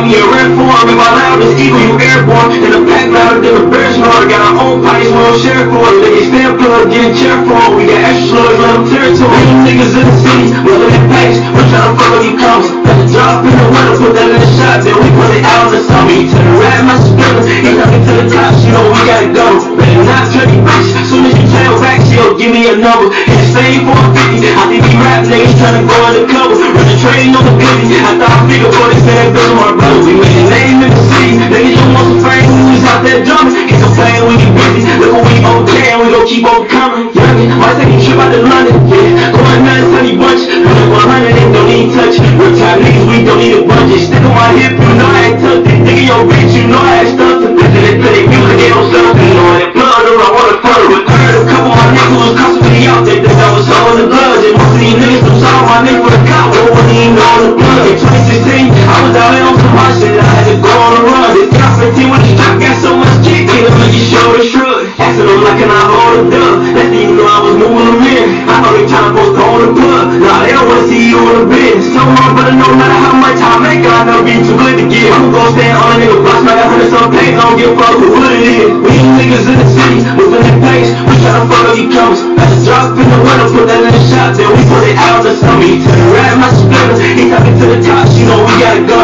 Got 0.00 0.08
me 0.08 0.16
a 0.16 0.24
red 0.32 0.56
form. 0.56 0.88
If 0.88 0.96
I 0.96 1.12
loud 1.12 1.44
as 1.44 1.60
evil, 1.60 1.76
you 1.76 1.92
airborne. 2.00 2.56
And 2.56 2.72
the 2.72 2.80
pack 2.88 3.12
louder 3.12 3.44
than 3.44 3.52
a 3.52 3.68
bear 3.68 3.92
snore. 3.92 4.24
Got 4.32 4.40
our 4.48 4.56
own 4.64 4.80
parties, 4.80 5.09
we 5.20 5.26
don't 5.28 5.36
share 5.36 5.64
for. 5.68 5.84
They 6.00 6.24
stand 6.24 6.56
plug, 6.56 6.88
getting 6.88 7.12
chair 7.12 7.36
for 7.44 7.76
We 7.76 7.84
got 7.84 8.08
extra 8.08 8.40
slugs, 8.40 8.56
let 8.56 8.72
them 8.72 8.84
territory. 8.88 9.42
Them 9.44 9.60
niggas 9.68 9.92
in 9.92 10.04
the 10.08 10.16
city, 10.16 10.46
we're 10.64 10.80
in 10.80 11.04
packs. 11.12 11.36
We're 11.52 11.68
trying 11.68 11.92
to 11.92 12.00
fuck 12.00 12.12
up 12.16 12.24
commas. 12.40 12.68
Got 12.72 12.96
the 12.96 13.06
drop 13.12 13.44
in 13.44 13.52
the 13.52 13.66
window, 13.68 13.94
put 14.00 14.12
that 14.16 14.32
in 14.32 14.40
the 14.40 14.50
shot. 14.56 14.80
Then 14.80 14.96
we 14.96 15.08
put 15.12 15.28
it 15.36 15.44
out 15.44 15.68
in 15.68 15.76
the. 15.76 15.90
He 16.10 16.26
to 16.26 16.38
the 16.40 16.54
right, 16.56 16.82
my 16.88 16.96
spinner. 16.96 17.44
He 17.44 17.70
coming 17.76 18.02
to 18.02 18.12
the 18.16 18.26
top, 18.32 18.56
you 18.64 18.72
know 18.72 18.82
we 18.88 19.00
gotta 19.04 19.30
go. 19.30 19.46
Better 19.76 20.02
not 20.08 20.24
turn 20.32 20.48
you 20.48 20.64
bitch. 20.64 20.88
Soon 21.06 21.28
as 21.28 21.36
you 21.36 21.46
tail 21.52 21.76
back, 21.78 22.00
she'll 22.08 22.34
give 22.40 22.50
me 22.50 22.66
a 22.72 22.74
number. 22.74 23.12
Hit 23.12 23.36
the 23.36 23.48
same 23.52 23.84
450. 23.84 24.50
I 24.56 24.64
think 24.72 24.82
we 24.88 24.92
rap 25.04 25.22
niggas 25.28 25.54
trying 25.60 25.76
to 25.78 25.82
go 25.84 25.96
undercover. 26.02 26.56
Run 26.56 26.86
the 26.88 26.96
train 26.98 27.36
on 27.36 27.44
the 27.44 27.54
bitty. 27.60 28.00
I 28.00 28.16
thought 28.16 28.32
I 28.32 28.38
figured 28.48 28.72
for 28.72 28.88
this 28.88 29.04
man, 29.04 29.30
Bill, 29.36 29.52
my 29.54 29.70
brother. 29.76 30.02
We 30.02 30.16
made 30.18 30.34
a 30.34 30.44
name 30.48 30.78
in 30.82 30.90
the 30.90 31.02
city. 31.12 31.36
Niggas 31.46 31.76
you 31.76 31.86
want 31.94 32.06
some 32.08 32.20
fame, 32.24 32.48
we 32.66 32.74
out 32.88 33.04
there 33.04 33.20
drumming. 33.22 33.54
Can't 33.68 33.82
complain, 33.84 34.18
we 34.26 34.34
get 34.40 34.50
busy. 34.56 35.09
Look 35.10 35.26
we 35.26 35.42
okay, 35.42 35.90
and 35.90 36.06
we 36.06 36.14
gon' 36.14 36.22
keep 36.22 36.46
on 36.46 36.70
coming. 36.70 37.10
Youngin', 37.10 37.50
take 37.50 37.90
a 37.90 37.98
trip 37.98 38.14
out 38.22 38.30
to 38.30 38.46
London. 38.46 38.78
Yeah, 38.86 39.34
going 39.34 39.66
nuts, 39.66 39.90
honey 39.90 40.14
bunch. 40.14 40.46
Running 40.46 40.86
100, 40.86 41.34
ain't 41.34 41.50
don't 41.50 41.66
need 41.66 41.90
touch. 41.90 42.14
We're 42.38 42.54
niggas, 42.54 43.10
we 43.10 43.26
don't 43.26 43.42
need 43.42 43.58
a 43.58 43.66
budget. 43.66 44.06
Stick 44.06 44.22
on 44.22 44.30
my 44.30 44.54
hip, 44.54 44.78
you 44.78 44.92
know 44.94 45.10
I 45.10 45.34
ain't 45.34 45.42
tucked 45.42 45.66
it. 45.66 45.82
Nigga, 45.82 46.04
your 46.06 46.22
bitch, 46.30 46.54
you 46.54 46.70
know 46.70 46.78
I 46.78 47.02
ain't 47.02 47.10
stuffed 47.10 47.42
it. 47.42 47.58
Listen 47.58 47.82
to 47.90 47.92
play 47.98 48.22
music, 48.22 48.54
they 48.54 48.70
don't 48.70 48.86
stop 48.86 49.18
it. 49.18 49.34
Know 49.34 49.50
I 49.50 49.66
blood, 49.74 50.04
or 50.06 50.14
I 50.14 50.30
wanna 50.30 50.56
fuck 50.62 50.78
with 50.94 51.02
her. 51.10 51.30
A 51.42 51.46
couple 51.50 51.74
of 51.74 51.78
my 51.82 51.86
niggas 51.90 52.14
was 52.14 52.32
constantly 52.38 52.82
out 52.86 53.02
there. 53.02 53.18
Think 53.18 53.34
I 53.34 53.50
was 53.50 53.66
all 53.66 53.90
in 53.90 53.96
the 53.98 54.06
blood. 54.14 54.38
And 54.46 54.54
most 54.62 54.74
of 54.74 54.78
these 54.78 54.94
niggas, 54.94 55.22
them 55.26 55.36
saw 55.42 55.58
my 55.66 55.78
name 55.90 56.06
for 56.06 56.14
the 56.14 56.22
cop. 56.22 56.54
But 56.54 56.70
wasn't 56.70 57.02
even 57.02 57.18
on 57.18 57.38
the 57.50 57.52
blood. 57.58 57.82
In 57.90 57.98
2016, 57.98 58.78
I 58.78 58.96
was 59.02 59.14
out 59.18 59.34
here 59.34 59.42
on 59.42 59.58
some 59.58 59.74
hot 59.74 59.90
shit. 59.98 60.14
I 60.14 60.22
had 60.38 60.46
to 60.54 60.56
go 60.62 60.70
on 60.70 60.92
a 60.94 61.02
run. 61.02 61.28
This 61.34 61.50
top 61.50 61.82
15 61.82 62.14
with 62.14 62.22
the 62.22 62.30
strap 62.38 62.54
got 62.62 62.78
so 62.78 62.94
much 62.94 63.10
kick 63.26 63.50
in 63.50 63.66
it. 63.66 63.74
Make 63.74 63.90
you 63.90 64.06
show 64.06 64.38
the 64.38 64.46
shrug. 64.46 64.79
Asking 65.00 65.26
them 65.26 65.40
like, 65.40 65.64
I 65.64 65.80
hold 65.88 66.12
a 66.20 66.22
dub? 66.28 66.54
That's 66.76 66.92
even 66.92 67.16
though 67.16 67.24
I 67.24 67.38
was 67.40 67.56
moving 67.56 67.88
them 67.88 68.04
in. 68.04 68.44
I 68.44 68.60
thought 68.60 68.74
they 68.76 68.84
tryna 68.84 69.16
post 69.16 69.34
on 69.40 69.58
the 69.64 69.68
plug. 69.72 70.06
Nah, 70.20 70.44
they 70.44 70.52
don't 70.52 70.68
wanna 70.68 70.84
see 70.84 71.08
you 71.08 71.18
in 71.18 71.34
the 71.40 71.46
bin. 71.48 71.80
So 71.80 72.04
my 72.04 72.28
brother, 72.36 72.52
no 72.52 72.68
matter 72.76 72.98
how 73.00 73.16
much 73.16 73.40
I 73.40 73.56
make, 73.64 73.80
I 73.80 74.04
never 74.04 74.20
be 74.20 74.36
too 74.44 74.54
good 74.60 74.76
to 74.76 74.84
give. 74.84 75.08
I'ma 75.08 75.56
stand 75.56 75.72
on 75.80 75.88
a 75.88 75.96
nigga 75.96 76.20
block, 76.20 76.44
smack 76.44 76.60
a 76.60 76.64
hundred 76.68 76.92
some 76.92 77.08
paint. 77.08 77.34
I 77.34 77.42
don't 77.48 77.56
give 77.56 77.72
a 77.72 77.76
fuck 77.80 77.96
who 77.96 78.06
hood 78.12 78.32
it 78.36 78.44
is. 78.44 78.70
We 78.76 78.90
ain't 78.92 79.14
niggas 79.16 79.46
in 79.48 79.56
the 79.56 79.68
city, 79.72 79.98
moving 80.20 80.44
that 80.44 80.58
pace. 80.68 80.92
We 81.08 81.14
tryna 81.24 81.48
fuck 81.48 81.64
up 81.64 81.74
these 81.74 81.90
comers. 81.90 82.20
Got 82.36 82.48
the 82.52 82.58
drop 82.60 82.92
in 83.00 83.06
the 83.08 83.18
window, 83.24 83.46
put 83.56 83.64
that 83.72 83.80
in 83.80 83.92
the 83.96 84.02
shot, 84.04 84.36
then 84.36 84.52
we 84.52 84.60
put 84.68 84.84
it 84.84 84.96
out 85.00 85.24
the 85.24 85.32
summer. 85.32 85.64
He 85.64 85.80
to 85.80 85.90
the 85.90 86.06
right, 86.12 86.36
my 86.36 86.52
splitter. 86.52 86.96
He 87.00 87.32
talking 87.32 87.56
to 87.56 87.66
the 87.72 87.78
top, 87.80 88.04
you 88.12 88.28
know 88.28 88.44
we 88.44 88.52
gotta 88.60 88.84
go. 88.84 89.00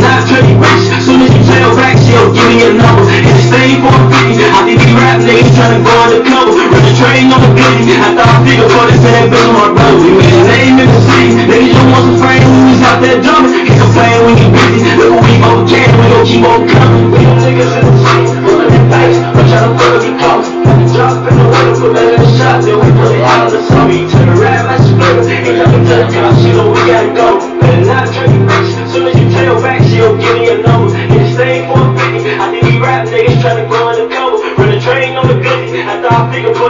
Not 0.00 0.24
you 0.24 0.56
bitch. 0.56 0.88
Soon 1.04 1.20
as 1.20 1.30
you 1.34 1.42
tail 1.44 1.76
back, 1.76 1.98
she'll 2.00 2.32
give 2.32 2.48
me 2.48 2.64
a 2.64 2.72
number. 2.72 3.04
And 3.04 3.26
the 3.28 3.36
same 3.44 3.84
for 3.84 3.92
a 3.92 4.02
50. 4.08 4.40
I 4.40 4.60
think 4.64 4.80
these 4.80 4.94
rap 4.96 5.20
niggas 5.32 5.56
tryna 5.56 5.80
go 5.80 5.92
undercover. 6.04 6.52
Run 6.52 6.84
the 6.84 6.92
train 7.00 7.32
on 7.32 7.40
the 7.40 7.50
bitty. 7.56 7.96
I 7.96 8.12
thought 8.12 8.28
I 8.28 8.36
figured 8.44 8.68
for 8.68 8.84
this 8.84 9.00
man, 9.00 9.32
Bill, 9.32 9.48
my 9.56 9.72
brother. 9.72 9.96
We 10.04 10.12
made 10.20 10.36
a 10.36 10.44
name 10.44 10.76
in 10.76 10.88
the 10.92 11.00
city. 11.08 11.72
You 11.72 11.84
want 11.88 12.04
some 12.04 12.18
fame, 12.20 12.44
we 12.44 12.60
was 12.68 12.82
out 12.84 13.00
there 13.00 13.18
drumming. 13.24 13.64
Can't 13.64 13.80
complain 13.80 14.18
when 14.28 14.36
you 14.36 14.48
busy. 14.52 14.92
Look 15.00 15.16
what 15.16 15.24
we 15.24 15.34
okay, 15.40 15.88
we 15.96 16.04
gon' 16.12 16.24
keep 16.28 16.44
on 16.44 16.60
coming. 16.68 17.08
We 17.08 17.24
don't 17.24 17.40
niggas 17.40 17.72
in 17.72 17.82
the 17.88 17.94
city, 17.96 18.28
pulling 18.44 18.68
that 18.68 18.84
base. 18.92 19.18
We're 19.32 19.48
tryna 19.48 19.72
fuck 19.80 19.92
up 19.96 20.00
these 20.04 20.16
commas. 20.20 20.48
Got 20.52 20.76
the 20.76 20.86
drop 20.92 21.16
in 21.24 21.32
the 21.32 21.46
window, 21.48 21.74
put 21.80 21.90
that 21.96 22.08
in 22.12 22.20
the 22.20 22.28
shot, 22.36 22.56
then 22.60 22.76
we 22.76 22.88
put 22.92 23.10
it 23.16 23.24
out 23.24 23.48
in 23.48 23.56
the 23.56 23.60
summer. 23.64 23.88
He 23.88 24.04
to 24.04 24.18
the 24.20 24.34
right, 24.36 24.62
my 24.68 24.76
splitter. 24.76 25.24
He 25.24 25.50
coming 25.56 25.84
to 25.88 25.94
the 25.96 26.06
top, 26.12 26.32
she 26.36 26.50
know 26.52 26.68
we 26.68 26.80
gotta 26.84 27.10
go. 27.16 27.40
Better 27.56 27.84
not 27.88 28.04
turn 28.12 28.28
you 28.28 28.42
bitch. 28.44 28.68
Soon 28.92 29.08
as 29.08 29.16
you 29.16 29.26
tail 29.32 29.56
back, 29.64 29.80
she'll 29.88 30.12
get 30.20 30.36
me 30.36 30.41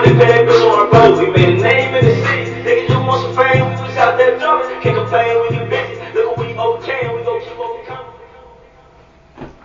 I 0.03 0.19
figured 0.19 0.47
for 0.49 0.53
this 0.53 0.63
on 0.63 0.79
our 0.81 0.91
brother. 0.91 1.25
We 1.25 1.31
made 1.31 1.59
a 1.59 1.63
name 1.63 1.95
in 1.95 2.05
the 2.05 2.15
city. 2.27 2.51
Niggas 2.51 2.89
you 2.89 3.07
want 3.07 3.23
some 3.23 3.37
fame, 3.37 3.65
we 3.67 3.71
was 3.71 3.97
out 3.97 4.19
there 4.19 4.37
drumming. 4.37 4.81
Can't 4.83 4.97
complain 4.97 5.41
when 5.41 5.55
you 5.55 5.65
busy. 5.71 6.13
Look 6.13 6.37
what 6.37 6.47
we 6.47 6.55
okay, 6.55 7.01
and 7.05 7.15
we 7.15 7.23
gon' 7.23 7.41
keep 7.41 7.59
on 7.59 7.85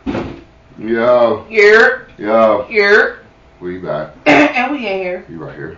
coming. 0.05 0.43
Yo, 0.77 1.45
Here, 1.49 2.07
yo, 2.19 2.65
here, 2.69 3.25
we 3.59 3.79
back. 3.79 4.13
and 4.27 4.71
we 4.71 4.87
in 4.87 4.99
here. 4.99 5.25
You 5.27 5.37
right 5.37 5.55
here. 5.55 5.77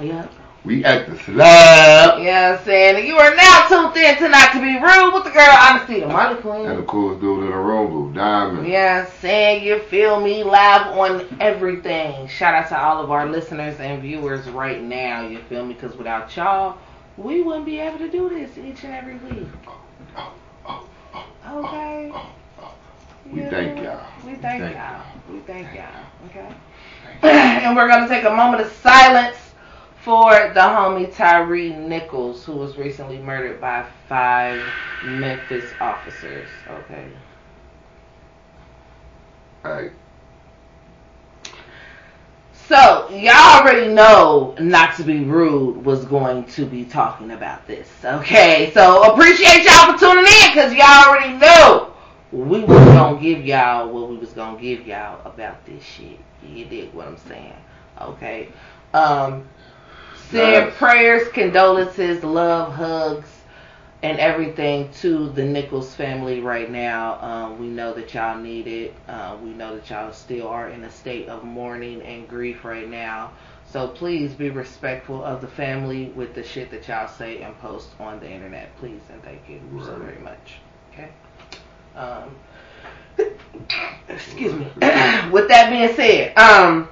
Yeah. 0.00 0.26
We 0.64 0.84
at 0.84 1.08
the 1.08 1.18
slab. 1.18 2.22
Yeah, 2.22 2.56
I'm 2.56 2.64
saying 2.64 3.04
you 3.04 3.16
are 3.16 3.34
now 3.34 3.66
tuned 3.68 3.96
in 3.96 4.16
to 4.18 4.28
Not 4.28 4.52
to 4.52 4.60
Be 4.60 4.78
Rude 4.78 5.12
with 5.12 5.24
the 5.24 5.30
girl 5.30 5.48
Honesty, 5.50 5.98
the 6.00 6.06
Molly 6.06 6.36
And 6.36 6.38
the 6.38 6.42
Queen. 6.42 6.86
coolest 6.86 7.20
dude 7.20 7.44
in 7.44 7.50
the 7.50 7.56
room, 7.56 7.90
Blue 7.90 8.12
Diamond. 8.14 8.68
Yeah, 8.68 9.04
I'm 9.04 9.12
saying 9.20 9.64
you 9.64 9.80
feel 9.80 10.20
me 10.20 10.44
live 10.44 10.86
on 10.96 11.26
everything. 11.40 12.28
Shout 12.28 12.54
out 12.54 12.68
to 12.68 12.80
all 12.80 13.02
of 13.02 13.10
our 13.10 13.26
listeners 13.28 13.80
and 13.80 14.00
viewers 14.00 14.48
right 14.50 14.80
now. 14.80 15.26
You 15.26 15.40
feel 15.48 15.66
me? 15.66 15.74
Because 15.74 15.96
without 15.96 16.34
y'all, 16.36 16.78
we 17.16 17.42
wouldn't 17.42 17.66
be 17.66 17.80
able 17.80 17.98
to 17.98 18.08
do 18.08 18.28
this 18.28 18.56
each 18.56 18.84
and 18.84 18.94
every 18.94 19.16
week. 19.16 19.48
Oh, 20.16 20.32
oh, 20.66 20.86
oh, 21.12 21.58
Okay. 21.58 22.12
oh, 22.14 22.30
oh. 22.60 22.74
We 23.32 23.42
thank 23.42 23.82
y'all. 23.82 24.06
We 24.24 24.34
thank 24.36 24.62
Thank 24.62 24.76
y'all. 24.76 25.02
We 25.28 25.40
thank 25.40 25.66
Thank 25.66 25.74
y'all. 25.74 26.04
Okay. 26.26 26.54
And 27.22 27.76
we're 27.76 27.88
gonna 27.88 28.08
take 28.08 28.24
a 28.24 28.30
moment 28.30 28.62
of 28.62 28.72
silence 28.72 29.36
for 30.02 30.32
the 30.32 30.60
homie 30.60 31.14
Tyre 31.14 31.46
Nichols, 31.70 32.44
who 32.44 32.52
was 32.52 32.76
recently 32.76 33.18
murdered 33.18 33.60
by 33.60 33.86
five 34.08 34.60
Memphis 35.04 35.64
officers. 35.80 36.48
Okay. 36.68 37.08
Hey, 39.62 39.90
So 42.72 43.10
y'all 43.10 43.60
already 43.60 43.92
know 43.92 44.56
not 44.58 44.96
to 44.96 45.04
be 45.04 45.24
rude 45.24 45.84
was 45.84 46.04
going 46.04 46.44
to 46.46 46.64
be 46.66 46.84
talking 46.84 47.30
about 47.30 47.66
this. 47.68 47.88
Okay. 48.04 48.72
So 48.74 49.12
appreciate 49.12 49.64
y'all 49.64 49.92
for 49.92 49.98
tuning 49.98 50.24
in 50.24 50.50
because 50.52 50.72
y'all 50.74 51.06
already 51.06 51.34
know 51.34 51.92
we 52.32 52.64
was 52.64 52.84
gonna 52.86 53.20
give 53.20 53.44
y'all 53.44 53.88
what 53.92 54.08
we 54.08 54.16
was 54.16 54.32
gonna 54.32 54.58
give 54.58 54.86
y'all 54.86 55.20
about 55.24 55.64
this 55.66 55.84
shit. 55.84 56.18
You 56.44 56.64
dig 56.64 56.92
what 56.94 57.06
I'm 57.06 57.18
saying? 57.18 57.54
Okay. 58.00 58.48
Um 58.94 59.44
send 60.32 60.66
Yes. 60.66 60.76
prayers, 60.78 61.28
condolences, 61.28 62.24
love, 62.24 62.72
hugs, 62.72 63.28
and 64.02 64.18
everything 64.18 64.90
to 65.00 65.28
the 65.30 65.44
Nichols 65.44 65.94
family 65.94 66.40
right 66.40 66.70
now. 66.70 67.18
Um, 67.20 67.58
we 67.60 67.68
know 67.68 67.92
that 67.92 68.12
y'all 68.14 68.38
need 68.38 68.66
it. 68.66 68.94
Uh, 69.08 69.36
we 69.42 69.50
know 69.50 69.76
that 69.76 69.88
y'all 69.90 70.12
still 70.12 70.48
are 70.48 70.70
in 70.70 70.82
a 70.84 70.90
state 70.90 71.28
of 71.28 71.44
mourning 71.44 72.02
and 72.02 72.26
grief 72.26 72.64
right 72.64 72.88
now. 72.88 73.32
So 73.70 73.88
please 73.88 74.32
be 74.32 74.50
respectful 74.50 75.22
of 75.22 75.40
the 75.40 75.48
family 75.48 76.06
with 76.16 76.34
the 76.34 76.42
shit 76.42 76.70
that 76.72 76.88
y'all 76.88 77.08
say 77.08 77.42
and 77.42 77.56
post 77.60 77.90
on 78.00 78.18
the 78.18 78.28
internet. 78.28 78.74
Please 78.78 79.00
and 79.10 79.22
thank 79.22 79.48
you 79.48 79.60
so 79.84 79.96
very 79.96 80.18
much. 80.18 80.56
Okay. 80.92 81.08
Um, 81.94 82.34
excuse 84.08 84.54
me. 84.54 84.64
with 85.30 85.48
that 85.48 85.68
being 85.70 85.94
said, 85.94 86.36
um, 86.36 86.88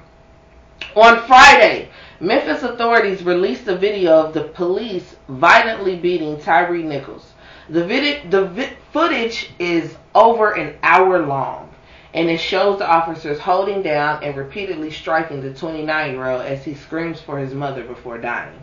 on 0.95 1.25
Friday, 1.27 1.89
Memphis 2.21 2.61
authorities 2.61 3.23
released 3.23 3.67
a 3.67 3.75
video 3.75 4.11
of 4.11 4.35
the 4.35 4.43
police 4.43 5.15
violently 5.27 5.95
beating 5.95 6.39
Tyre 6.39 6.77
Nichols. 6.77 7.33
The, 7.67 7.83
vid- 7.83 8.29
the 8.29 8.45
vi- 8.45 8.73
footage 8.93 9.49
is 9.57 9.97
over 10.13 10.51
an 10.51 10.75
hour 10.83 11.25
long, 11.25 11.73
and 12.13 12.29
it 12.29 12.37
shows 12.37 12.77
the 12.77 12.87
officers 12.87 13.39
holding 13.39 13.81
down 13.81 14.23
and 14.23 14.37
repeatedly 14.37 14.91
striking 14.91 15.41
the 15.41 15.51
29 15.51 16.11
year 16.11 16.29
old 16.29 16.43
as 16.43 16.63
he 16.63 16.75
screams 16.75 17.19
for 17.19 17.39
his 17.39 17.55
mother 17.55 17.83
before 17.83 18.19
dying. 18.19 18.59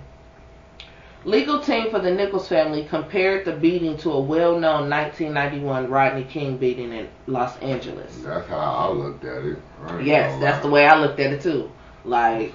Legal 1.24 1.59
team 1.59 1.90
for 1.90 1.98
the 1.98 2.12
Nichols 2.12 2.46
family 2.46 2.84
compared 2.84 3.44
the 3.44 3.52
beating 3.56 3.96
to 3.98 4.12
a 4.12 4.20
well-known 4.20 4.88
1991 4.88 5.90
Rodney 5.90 6.22
King 6.22 6.59
beating 6.59 6.92
in 6.92 7.09
Los 7.26 7.59
Angeles. 7.59 8.18
That's 8.18 8.46
how 8.46 8.56
I 8.56 8.88
looked 8.92 9.24
at 9.24 9.44
it. 9.44 9.59
Yes, 10.00 10.40
that's 10.40 10.62
the 10.62 10.70
way 10.70 10.86
I 10.86 10.96
looked 10.96 11.18
at 11.18 11.32
it 11.32 11.42
too. 11.42 11.72
Like. 12.04 12.52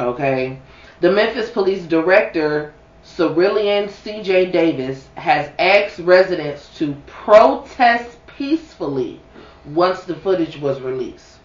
Okay. 0.00 0.58
The 1.00 1.12
Memphis 1.12 1.50
Police 1.50 1.84
Director, 1.84 2.72
Cerelyn 3.04 3.90
C.J. 3.90 4.50
Davis, 4.50 5.08
has 5.16 5.50
asked 5.58 5.98
residents 5.98 6.74
to 6.78 6.94
protest 7.06 8.16
peacefully 8.26 9.20
once 9.66 10.04
the 10.04 10.14
footage 10.14 10.58
was 10.58 10.80
released. 10.80 11.36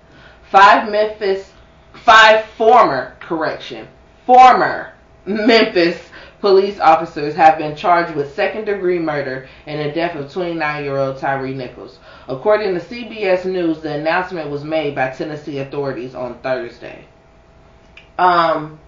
Five 0.50 0.90
Memphis, 0.90 1.52
five 1.92 2.46
former, 2.58 3.18
correction, 3.20 3.90
former 4.26 4.94
Memphis 5.26 6.10
police 6.40 6.80
officers 6.80 7.36
have 7.36 7.58
been 7.58 7.76
charged 7.76 8.16
with 8.16 8.34
second 8.36 8.64
degree 8.64 9.00
murder 9.00 9.50
and 9.66 9.82
the 9.82 9.94
death 9.94 10.16
of 10.16 10.32
29 10.32 10.84
year 10.86 10.96
old 10.96 11.18
Tyre 11.18 11.48
Nichols. 11.50 12.00
According 12.30 12.74
to 12.74 12.80
CBS 12.80 13.44
News, 13.44 13.82
the 13.82 13.96
announcement 13.96 14.50
was 14.50 14.64
made 14.64 14.96
by 14.96 15.10
Tennessee 15.10 15.58
authorities 15.58 16.16
on 16.16 16.40
Thursday. 16.40 17.06
Um, 18.18 18.80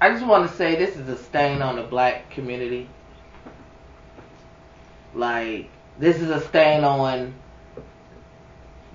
I 0.00 0.10
just 0.10 0.24
want 0.24 0.50
to 0.50 0.56
say 0.56 0.76
this 0.76 0.96
is 0.96 1.08
a 1.08 1.16
stain 1.16 1.62
on 1.62 1.76
the 1.76 1.82
black 1.82 2.30
community. 2.30 2.88
Like, 5.14 5.68
this 5.98 6.20
is 6.20 6.30
a 6.30 6.40
stain 6.40 6.84
on 6.84 7.34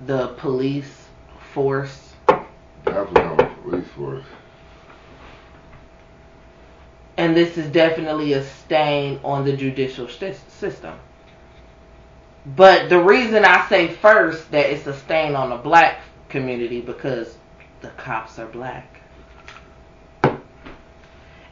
the 0.06 0.28
police 0.38 1.06
force. 1.52 2.14
Definitely 2.84 3.22
on 3.22 3.36
the 3.36 3.50
police 3.62 3.88
force. 3.96 4.24
And 7.16 7.36
this 7.36 7.58
is 7.58 7.70
definitely 7.70 8.32
a 8.32 8.44
stain 8.44 9.20
on 9.22 9.44
the 9.44 9.56
judicial 9.56 10.08
system. 10.08 10.98
But 12.44 12.88
the 12.88 13.00
reason 13.00 13.44
I 13.44 13.68
say 13.68 13.88
first 13.88 14.50
that 14.50 14.70
it's 14.70 14.86
a 14.86 14.98
stain 14.98 15.36
on 15.36 15.50
the 15.50 15.56
black 15.56 16.00
community 16.28 16.80
because 16.80 17.36
the 17.82 17.88
cops 17.90 18.38
are 18.38 18.46
black. 18.46 19.00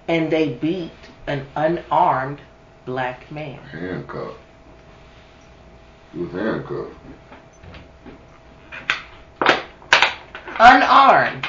And 0.08 0.30
they 0.32 0.54
beat 0.54 0.92
an 1.26 1.46
unarmed 1.54 2.40
black 2.86 3.30
man. 3.30 3.58
Handcuffed. 3.58 4.38
He 6.12 6.18
was 6.20 6.32
handcuffed. 6.32 6.96
Unarmed 10.58 11.46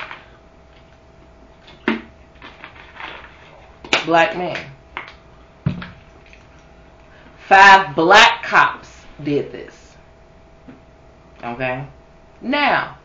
black 4.06 4.38
man. 4.38 4.72
Five 7.48 7.96
black 7.96 8.44
cops 8.44 8.90
did 9.24 9.52
this. 9.52 9.98
Okay? 11.44 11.86
Now, 12.42 12.98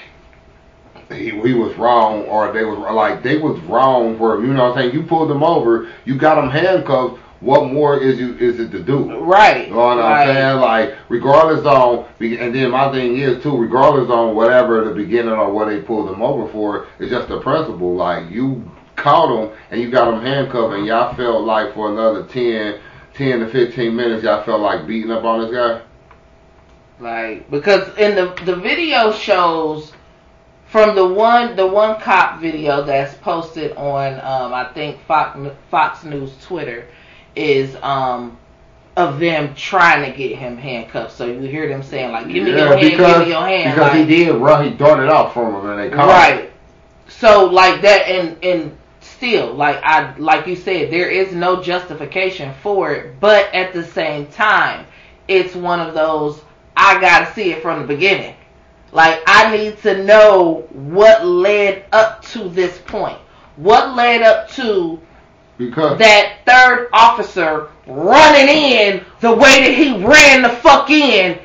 he, 1.10 1.32
he 1.32 1.54
was 1.54 1.76
wrong 1.76 2.24
or 2.26 2.52
they 2.54 2.64
was 2.64 2.80
like 2.80 3.24
they 3.24 3.38
was 3.38 3.60
wrong 3.62 4.18
for 4.18 4.42
you 4.42 4.54
know 4.54 4.70
what 4.70 4.78
I'm 4.78 4.84
saying 4.84 4.94
you 4.94 5.04
pulled 5.04 5.30
them 5.30 5.44
over 5.44 5.90
you 6.06 6.18
got 6.18 6.36
them 6.36 6.50
handcuffed 6.50 7.20
what 7.40 7.72
more 7.72 8.00
is 8.00 8.20
you 8.20 8.36
is 8.38 8.60
it 8.60 8.72
to 8.72 8.80
do 8.80 9.20
Right. 9.22 9.68
you 9.68 9.74
know 9.74 9.80
what 9.80 9.98
Right. 9.98 10.28
I'm 10.28 10.36
saying 10.36 10.60
like 10.62 10.96
regardless 11.10 11.66
on 11.66 12.06
and 12.20 12.54
then 12.56 12.72
my 12.72 12.92
thing 12.92 13.18
is 13.18 13.42
too 13.44 13.56
regardless 13.58 14.10
on 14.10 14.36
whatever 14.36 14.84
the 14.86 14.94
beginning 14.96 15.34
or 15.34 15.52
what 15.52 15.66
they 15.68 15.82
pulled 15.82 16.10
them 16.10 16.22
over 16.22 16.48
for 16.52 16.88
it's 17.00 17.12
just 17.12 17.28
the 17.28 17.40
principle 17.40 17.96
like 17.96 18.30
you 18.32 18.70
caught 18.96 19.28
them 19.28 19.58
and 19.70 19.80
you 19.80 19.92
got 19.92 20.10
them 20.10 20.22
handcuffed 20.22 20.74
and 20.74 20.86
y'all 20.88 21.14
felt 21.16 21.44
like 21.44 21.74
for 21.76 21.92
another 21.92 22.24
10 22.24 22.80
10 23.14 23.40
to 23.42 23.48
15 23.48 23.96
minutes 23.96 24.24
y'all 24.24 24.44
felt 24.44 24.62
like 24.62 24.88
beating 24.88 25.12
up 25.12 25.24
on 25.24 25.42
this 25.42 25.52
guy 25.54 25.82
Like 27.00 27.50
because 27.52 27.96
in 27.98 28.16
the 28.16 28.34
the 28.46 28.56
video 28.56 29.12
shows 29.12 29.94
from 30.66 30.96
the 30.96 31.06
one 31.08 31.56
the 31.56 31.66
one 31.68 32.00
cop 32.02 32.40
video 32.42 32.84
that's 32.84 33.14
posted 33.16 33.74
on 33.78 34.14
um 34.16 34.54
I 34.54 34.66
think 34.74 35.00
Fox 35.06 35.38
Fox 35.70 36.04
News 36.04 36.32
Twitter 36.44 36.86
is 37.38 37.76
um 37.82 38.38
of 38.98 39.20
them 39.20 39.54
trying 39.54 40.12
to 40.12 40.18
get 40.18 40.36
him 40.36 40.58
handcuffed. 40.58 41.16
So 41.16 41.28
you 41.28 41.40
hear 41.42 41.68
them 41.68 41.84
saying 41.84 42.12
like, 42.12 42.28
"Give 42.28 42.44
me 42.44 42.50
your 42.50 42.76
hand, 42.76 42.82
give 42.82 43.00
me 43.00 43.30
your 43.30 43.48
hand." 43.48 43.76
because 43.76 43.94
like, 43.94 43.94
he 43.94 44.06
did 44.06 44.36
run 44.36 44.64
he 44.66 44.72
darted 44.72 45.10
out 45.10 45.34
from 45.34 45.54
him 45.54 45.70
and 45.70 45.80
they 45.80 45.96
caught 45.96 46.32
him. 46.32 46.40
Right. 46.40 46.52
So 47.08 47.46
like 47.46 47.82
that 47.82 48.08
and 48.08 48.44
and 48.44 48.78
still 49.00 49.54
like 49.54 49.80
I 49.84 50.16
like 50.18 50.48
you 50.48 50.56
said 50.56 50.92
there 50.92 51.10
is 51.10 51.34
no 51.34 51.62
justification 51.62 52.54
for 52.62 52.92
it, 52.92 53.20
but 53.20 53.54
at 53.54 53.72
the 53.72 53.84
same 53.84 54.28
time 54.28 54.88
it's 55.28 55.56
one 55.56 55.80
of 55.80 55.94
those 55.94 56.42
I 56.76 57.00
got 57.00 57.28
to 57.28 57.34
see 57.34 57.52
it 57.52 57.62
from 57.62 57.82
the 57.82 57.88
beginning. 57.88 58.36
Like 58.92 59.22
I 59.28 59.56
need 59.56 59.78
to 59.80 60.04
know 60.04 60.68
what 60.72 61.26
led 61.26 61.86
up 61.92 62.24
to 62.26 62.50
this 62.50 62.80
point. 62.80 63.18
What 63.58 63.96
led 63.96 64.22
up 64.22 64.50
to 64.52 65.00
because 65.58 65.98
that 65.98 66.40
third 66.46 66.90
officer 66.94 67.70
running 67.88 68.48
in 68.48 69.06
the 69.22 69.34
way 69.34 69.62
that 69.66 69.74
he 69.74 70.04
ran 70.06 70.44
the 70.44 70.50
fuck 70.50 70.90
in 70.90 71.38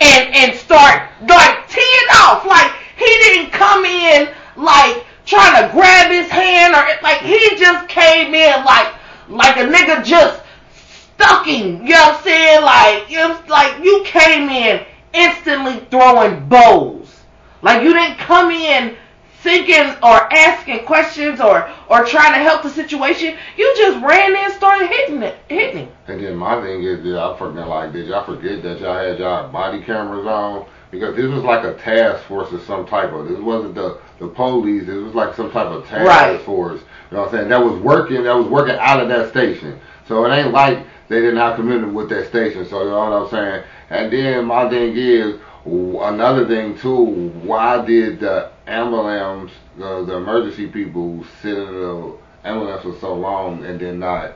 and 0.00 0.34
and 0.34 0.54
start 0.56 1.08
like 1.28 1.68
teeing 1.68 2.08
off. 2.14 2.44
Like 2.44 2.72
he 2.96 3.06
didn't 3.06 3.52
come 3.52 3.84
in 3.84 4.28
like 4.56 5.04
trying 5.24 5.62
to 5.62 5.72
grab 5.72 6.10
his 6.10 6.28
hand 6.28 6.74
or 6.74 6.84
like 7.02 7.20
he 7.20 7.56
just 7.56 7.88
came 7.88 8.34
in 8.34 8.64
like 8.64 8.94
like 9.28 9.56
a 9.56 9.64
nigga 9.64 10.04
just 10.04 10.42
stuck 10.72 11.46
him. 11.46 11.86
You 11.86 11.94
know 11.94 12.00
what 12.00 12.16
I'm 12.16 12.22
saying? 12.24 12.62
Like 12.62 13.10
you 13.10 13.18
know, 13.18 13.40
like 13.48 13.84
you 13.84 14.02
came 14.04 14.48
in 14.48 14.84
instantly 15.12 15.86
throwing 15.90 16.48
bows. 16.48 17.20
Like 17.62 17.82
you 17.82 17.92
didn't 17.92 18.18
come 18.18 18.50
in 18.50 18.96
thinking 19.42 19.94
or 20.02 20.32
asking 20.32 20.84
questions 20.84 21.40
or 21.40 21.68
or 21.88 22.04
trying 22.04 22.32
to 22.32 22.38
help 22.38 22.62
the 22.62 22.70
situation. 22.70 23.36
You 23.56 23.74
just 23.76 24.04
ran 24.04 24.30
in 24.32 24.36
and 24.36 24.52
started 24.52 24.88
hitting 24.88 25.22
it, 25.22 25.36
hitting 25.48 25.78
him. 25.86 25.88
And 26.06 26.22
then 26.22 26.36
my 26.36 26.60
thing 26.62 26.82
is, 26.82 27.02
that 27.04 27.18
I 27.18 27.36
forget 27.38 27.66
like, 27.68 27.92
did 27.92 28.06
y'all 28.08 28.24
forget 28.24 28.62
that 28.62 28.80
y'all 28.80 28.94
had 28.98 29.18
y'all 29.18 29.50
body 29.50 29.82
cameras 29.82 30.26
on? 30.26 30.66
Because 30.90 31.14
this 31.14 31.26
was 31.30 31.44
like 31.44 31.64
a 31.64 31.74
task 31.74 32.24
force 32.24 32.52
of 32.52 32.62
some 32.62 32.84
type 32.86 33.12
of. 33.12 33.28
This 33.28 33.38
wasn't 33.38 33.74
the 33.74 33.98
the 34.18 34.28
police. 34.28 34.88
It 34.88 34.96
was 34.96 35.14
like 35.14 35.34
some 35.34 35.50
type 35.50 35.68
of 35.68 35.86
task 35.86 36.04
Right. 36.06 36.40
force. 36.42 36.80
You 37.10 37.16
know 37.16 37.22
what 37.24 37.32
I'm 37.32 37.38
saying? 37.38 37.48
That 37.48 37.62
was 37.64 37.80
working. 37.80 38.24
That 38.24 38.36
was 38.36 38.46
working 38.46 38.76
out 38.78 39.00
of 39.00 39.08
that 39.08 39.30
station. 39.30 39.78
So 40.06 40.24
it 40.26 40.34
ain't 40.36 40.52
like 40.52 40.78
they 41.08 41.20
didn't 41.20 41.36
have 41.38 41.56
commitment 41.56 41.94
with 41.94 42.08
that 42.10 42.28
station. 42.28 42.66
So 42.66 42.82
you 42.82 42.90
know 42.90 42.98
what 43.10 43.22
I'm 43.22 43.30
saying? 43.30 43.64
And 43.90 44.12
then 44.12 44.44
my 44.46 44.68
thing 44.68 44.94
is 44.96 45.36
another 45.64 46.46
thing 46.46 46.78
too. 46.78 47.30
Why 47.42 47.84
did 47.84 48.20
the 48.20 48.50
ambulance, 48.66 49.52
the 49.76 50.04
the 50.04 50.16
emergency 50.16 50.66
people, 50.68 51.24
sit 51.42 51.56
in 51.56 51.66
the 51.66 52.16
ambulance 52.44 52.82
for 52.82 52.98
so 52.98 53.14
long 53.14 53.64
and 53.64 53.78
then 53.80 53.98
not 53.98 54.32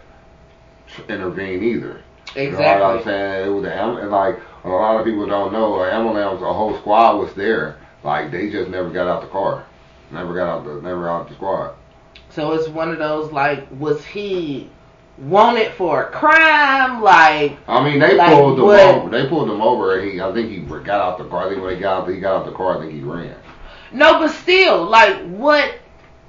intervene 1.09 1.63
either? 1.63 2.01
You 2.37 2.51
know 2.51 2.59
what 2.59 2.67
I'm 2.67 2.99
Exactly. 2.99 3.05
saying? 3.05 3.47
It 3.47 3.51
was 3.51 3.63
the 3.63 4.07
like 4.09 4.39
a 4.65 4.69
lot 4.69 4.99
of 4.99 5.05
people 5.05 5.27
don't 5.27 5.53
know, 5.53 5.83
an 5.83 5.91
ambulance, 5.91 6.43
a 6.43 6.53
whole 6.53 6.77
squad 6.79 7.17
was 7.19 7.33
there. 7.35 7.77
Like 8.03 8.31
they 8.31 8.51
just 8.51 8.71
never 8.71 8.91
got 8.91 9.07
out 9.07 9.23
the 9.23 9.29
car, 9.29 9.65
never 10.11 10.35
got 10.35 10.49
out 10.49 10.65
the, 10.65 10.81
never 10.83 11.09
out 11.09 11.29
the 11.29 11.35
squad. 11.35 11.75
So 12.29 12.53
it's 12.53 12.69
one 12.69 12.91
of 12.91 12.99
those 12.99 13.33
like, 13.33 13.67
was 13.79 14.05
he 14.05 14.69
wanted 15.19 15.73
for 15.73 16.03
a 16.05 16.11
crime? 16.11 17.03
Like, 17.03 17.57
I 17.69 17.83
mean, 17.85 17.99
they 18.01 18.15
Like 18.17 18.33
pulled 18.35 18.59
him 18.59 18.65
over. 18.65 19.11
They 19.11 19.29
pulled 19.29 19.51
him 19.51 19.61
over, 19.61 19.99
and 19.99 20.11
he, 20.11 20.21
I 20.21 20.33
think 20.33 20.51
he 20.51 20.59
got 20.61 20.89
out 21.01 21.19
the 21.19 21.25
car. 21.25 21.47
I 21.47 21.51
think 21.51 21.63
when 21.63 21.75
he 21.75 21.81
got 21.81 22.03
out, 22.03 22.11
he 22.11 22.21
got 22.21 22.41
out 22.41 22.47
the 22.47 22.53
car. 22.53 22.77
I 22.79 22.81
think 22.81 22.93
he 22.93 23.01
ran. 23.01 23.37
no, 23.93 24.19
but 24.19 24.29
still, 24.31 24.85
like, 24.89 25.23
what? 25.29 25.75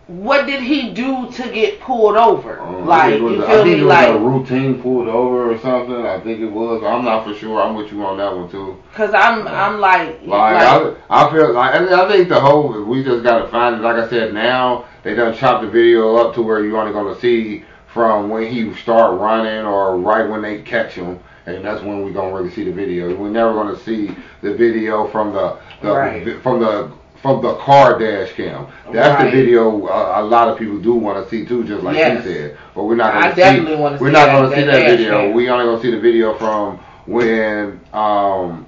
What 0.08 0.46
did 0.46 0.62
he 0.62 0.92
do 0.94 1.32
to 1.32 1.50
get 1.52 1.80
pulled 1.82 2.16
over? 2.16 2.60
Um, 2.62 2.86
like, 2.86 3.14
think 3.14 3.22
it 3.22 3.24
was, 3.24 3.38
you 3.38 3.44
I 3.44 3.48
feel 3.48 3.64
think 3.64 3.66
me? 3.66 3.82
it 3.82 3.86
was 3.86 3.90
Like, 3.90 4.10
a 4.10 4.20
routine 4.20 4.80
pulled 4.80 5.08
over 5.08 5.52
or 5.52 5.58
something. 5.58 5.96
I 6.06 6.20
think 6.20 6.42
it 6.42 6.46
was. 6.52 6.84
I'm 6.84 7.04
not 7.04 7.26
for 7.26 7.34
sure. 7.34 7.60
I'm 7.60 7.74
with 7.74 7.92
you 7.92 8.06
on 8.06 8.18
that 8.20 8.36
one 8.38 8.48
too. 8.52 8.78
cause 8.94 9.16
I'm, 9.16 9.48
I'm 9.48 9.80
like, 9.80 10.22
Like, 10.22 10.28
like, 10.28 10.98
I, 11.10 11.26
I 11.28 11.32
feel 11.32 11.54
like 11.54 11.74
I 11.74 12.08
think 12.08 12.30
the 12.30 12.40
whole 12.40 12.84
we 12.84 13.04
just 13.04 13.24
gotta 13.24 13.48
find 13.48 13.78
it. 13.78 13.82
Like 13.82 13.96
I 13.96 14.08
said, 14.08 14.32
now 14.36 14.86
they 15.02 15.16
done 15.16 15.34
chopped 15.34 15.64
the 15.64 15.72
video 15.72 16.16
up 16.18 16.36
to 16.36 16.44
where 16.44 16.64
you're 16.64 16.78
only 16.80 16.94
gonna 16.94 17.20
see 17.20 17.64
from 17.96 18.28
when 18.30 18.52
he 18.52 18.74
start 18.76 19.18
running 19.22 19.66
or 19.66 19.96
right 19.98 20.30
when 20.30 20.42
they 20.42 20.62
catch 20.62 20.92
him, 20.96 21.18
and 21.46 21.64
that's 21.64 21.82
when 21.82 22.04
we're 22.04 22.12
gonna 22.12 22.36
really 22.36 22.50
see 22.50 22.66
the 22.66 22.72
video. 22.74 23.16
We're 23.16 23.30
never 23.30 23.54
gonna 23.54 23.80
see 23.80 24.14
the 24.42 24.54
video 24.54 25.08
from 25.08 25.32
the, 25.32 25.58
the 25.82 25.94
Right. 25.96 26.42
from 26.44 26.60
the 26.60 26.92
from 27.22 27.42
the 27.42 27.56
car 27.56 27.98
dash 27.98 28.34
cam. 28.34 28.68
That's 28.92 29.24
Right. 29.24 29.32
the 29.32 29.38
video 29.38 29.88
uh, 29.88 30.16
a 30.18 30.24
lot 30.24 30.50
of 30.50 30.60
people 30.60 30.78
do 30.78 30.94
want 30.94 31.24
to 31.24 31.30
see 31.30 31.46
too, 31.46 31.64
just 31.64 31.84
like 31.84 31.96
Yes. 31.96 32.26
he 32.26 32.34
said. 32.34 32.58
But 32.76 32.84
we're 32.84 32.96
not 32.98 33.14
gonna 33.14 33.34
definitely 33.34 33.76
see. 33.78 33.82
wanna 33.82 33.98
We're 34.02 34.08
see 34.10 34.14
not 34.14 34.26
that- 34.26 34.42
gonna 34.42 34.56
see 34.56 34.62
that 34.64 34.72
that 34.72 34.98
video. 34.98 35.12
cam. 35.22 35.34
We 35.34 35.50
only 35.50 35.66
gonna 35.66 35.82
see 35.82 35.92
the 35.92 36.00
video 36.02 36.34
from 36.34 36.80
when 37.06 37.80
um 37.94 38.66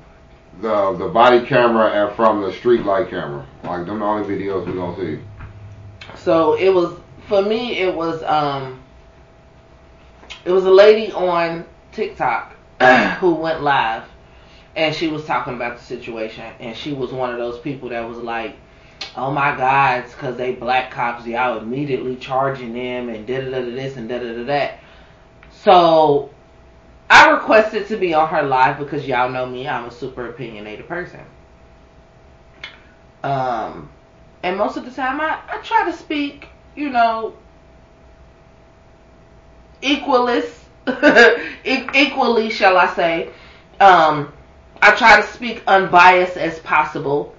the 0.61 0.93
the 0.93 1.07
body 1.09 1.41
camera 1.41 1.87
and 1.91 2.15
from 2.15 2.41
the 2.43 2.53
street 2.53 2.85
light 2.85 3.09
camera. 3.09 3.43
Like 3.65 3.85
them 3.85 3.99
the 3.99 4.05
only 4.05 4.23
videos 4.25 4.65
we're 4.65 4.71
gonna 4.71 4.95
see. 4.95 5.19
So 6.15 6.53
it 6.53 6.73
was 6.73 6.93
for 7.27 7.41
me. 7.41 7.77
It 7.79 7.93
was 7.93 8.23
um, 8.23 8.79
it 10.47 10.51
was 10.51 10.63
a 10.63 10.71
lady 10.71 11.11
on 11.11 11.65
TikTok 11.91 12.55
who 13.19 13.33
went 13.33 13.63
live, 13.63 14.03
and 14.77 14.95
she 14.95 15.09
was 15.09 15.25
talking 15.25 15.55
about 15.55 15.77
the 15.77 15.83
situation, 15.83 16.45
and 16.61 16.75
she 16.75 16.93
was 16.93 17.11
one 17.11 17.31
of 17.31 17.37
those 17.37 17.59
people 17.59 17.89
that 17.89 18.07
was 18.07 18.17
like, 18.19 18.55
"Oh 19.17 19.29
my 19.29 19.57
God, 19.57 20.05
it's 20.05 20.13
because 20.13 20.37
they 20.37 20.53
black 20.53 20.89
cops, 20.89 21.25
y'all 21.25 21.57
immediately 21.57 22.15
charging 22.15 22.71
them 22.73 23.09
and 23.09 23.27
da 23.27 23.41
da 23.41 23.51
da 23.51 23.59
da 23.59 23.71
this 23.71 23.97
and 23.97 24.07
da 24.07 24.19
da 24.19 24.33
da 24.35 24.43
that." 24.45 24.79
So 25.51 26.29
I 27.09 27.31
requested 27.31 27.87
to 27.87 27.97
be 27.97 28.13
on 28.13 28.29
her 28.29 28.43
live 28.43 28.79
because 28.79 29.05
y'all 29.05 29.29
know 29.29 29.45
me, 29.45 29.67
I'm 29.67 29.83
a 29.83 29.91
super 29.91 30.29
opinionated 30.29 30.87
person. 30.87 31.25
Um, 33.21 33.89
and 34.43 34.57
most 34.57 34.77
of 34.77 34.85
the 34.85 34.91
time 34.91 35.19
I, 35.19 35.39
I 35.49 35.57
try 35.57 35.91
to 35.91 35.97
speak, 35.97 36.47
you 36.73 36.89
know, 36.89 37.33
equalist, 39.81 40.53
equally, 41.65 42.49
shall 42.49 42.77
I 42.77 42.93
say. 42.93 43.29
Um, 43.79 44.31
I 44.81 44.91
try 44.91 45.21
to 45.21 45.27
speak 45.27 45.63
unbiased 45.67 46.37
as 46.37 46.59
possible, 46.59 47.35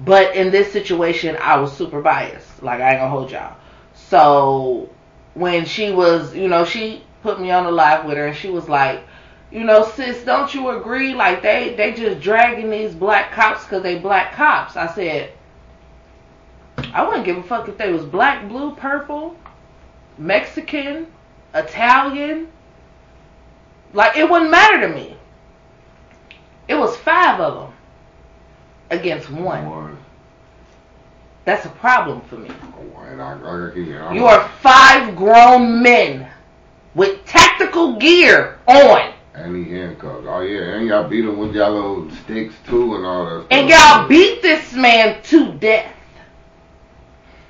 but 0.00 0.34
in 0.34 0.50
this 0.50 0.72
situation, 0.72 1.36
I 1.40 1.56
was 1.58 1.76
super 1.76 2.00
biased. 2.00 2.62
Like 2.62 2.80
I 2.80 2.90
ain't 2.90 2.98
gonna 2.98 3.10
hold 3.10 3.30
y'all. 3.30 3.56
So 3.94 4.90
when 5.34 5.64
she 5.64 5.92
was, 5.92 6.34
you 6.34 6.48
know, 6.48 6.64
she 6.64 7.04
put 7.22 7.40
me 7.40 7.50
on 7.50 7.64
the 7.64 7.70
live 7.70 8.04
with 8.04 8.16
her, 8.16 8.26
and 8.26 8.36
she 8.36 8.50
was 8.50 8.68
like, 8.68 9.02
you 9.50 9.64
know, 9.64 9.84
sis, 9.84 10.24
don't 10.24 10.52
you 10.54 10.70
agree? 10.70 11.14
Like 11.14 11.42
they 11.42 11.74
they 11.76 11.92
just 11.92 12.20
dragging 12.20 12.70
these 12.70 12.94
black 12.94 13.32
cops 13.32 13.64
because 13.64 13.82
they 13.82 13.98
black 13.98 14.32
cops. 14.32 14.76
I 14.76 14.92
said, 14.94 15.32
I 16.92 17.06
wouldn't 17.06 17.24
give 17.24 17.36
a 17.36 17.42
fuck 17.42 17.68
if 17.68 17.76
they 17.76 17.92
was 17.92 18.04
black, 18.04 18.48
blue, 18.48 18.74
purple, 18.74 19.36
Mexican, 20.18 21.06
Italian. 21.54 22.48
Like 23.92 24.16
it 24.16 24.28
wouldn't 24.28 24.50
matter 24.50 24.80
to 24.80 24.94
me. 24.94 25.16
It 26.68 26.74
was 26.74 26.96
five 26.96 27.40
of 27.40 27.54
them 27.54 27.72
against 28.90 29.30
one. 29.30 29.98
That's 31.44 31.66
a 31.66 31.70
problem 31.70 32.20
for 32.22 32.36
me. 32.36 32.50
And 33.08 33.20
I, 33.20 33.34
I 33.34 33.70
keep 33.74 33.88
You 33.88 34.26
are 34.26 34.48
five 34.60 35.16
grown 35.16 35.82
men 35.82 36.30
with 36.94 37.24
tactical 37.26 37.98
gear 37.98 38.58
on. 38.66 39.12
And 39.34 39.56
he 39.56 39.72
handcuffed. 39.72 40.26
Oh 40.26 40.40
yeah, 40.40 40.76
and 40.76 40.86
y'all 40.86 41.08
beat 41.08 41.24
him 41.24 41.38
with 41.38 41.54
y'all 41.54 41.72
little 41.72 42.10
sticks 42.24 42.54
too 42.66 42.94
and 42.94 43.04
all 43.04 43.24
that. 43.24 43.46
And 43.50 43.68
y'all 43.68 44.06
beat 44.06 44.40
this 44.40 44.72
man 44.72 45.22
to 45.24 45.52
death. 45.54 45.94